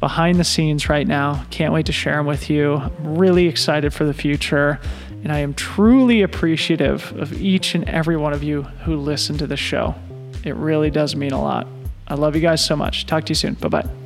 behind 0.07 0.39
the 0.39 0.45
scenes 0.45 0.89
right 0.89 1.09
now. 1.09 1.45
Can't 1.51 1.73
wait 1.73 1.85
to 1.87 1.91
share 1.91 2.19
them 2.19 2.27
with 2.27 2.49
you. 2.49 2.77
I'm 2.77 3.19
really 3.19 3.49
excited 3.49 3.93
for 3.93 4.05
the 4.05 4.15
future. 4.15 4.79
And 5.25 5.33
I 5.33 5.41
am 5.41 5.53
truly 5.53 6.23
appreciative 6.23 7.13
of 7.17 7.33
each 7.43 7.75
and 7.75 7.83
every 7.89 8.17
one 8.17 8.33
of 8.33 8.41
you 8.41 8.63
who 8.85 8.95
listen 8.95 9.37
to 9.39 9.49
the 9.49 9.57
show. 9.57 9.97
It 10.45 10.55
really 10.55 10.91
does 10.91 11.17
mean 11.17 11.33
a 11.33 11.43
lot. 11.43 11.67
I 12.07 12.15
love 12.15 12.37
you 12.37 12.41
guys 12.41 12.65
so 12.65 12.77
much. 12.77 13.07
Talk 13.07 13.25
to 13.25 13.31
you 13.31 13.35
soon. 13.35 13.55
Bye 13.55 13.67
bye. 13.67 14.06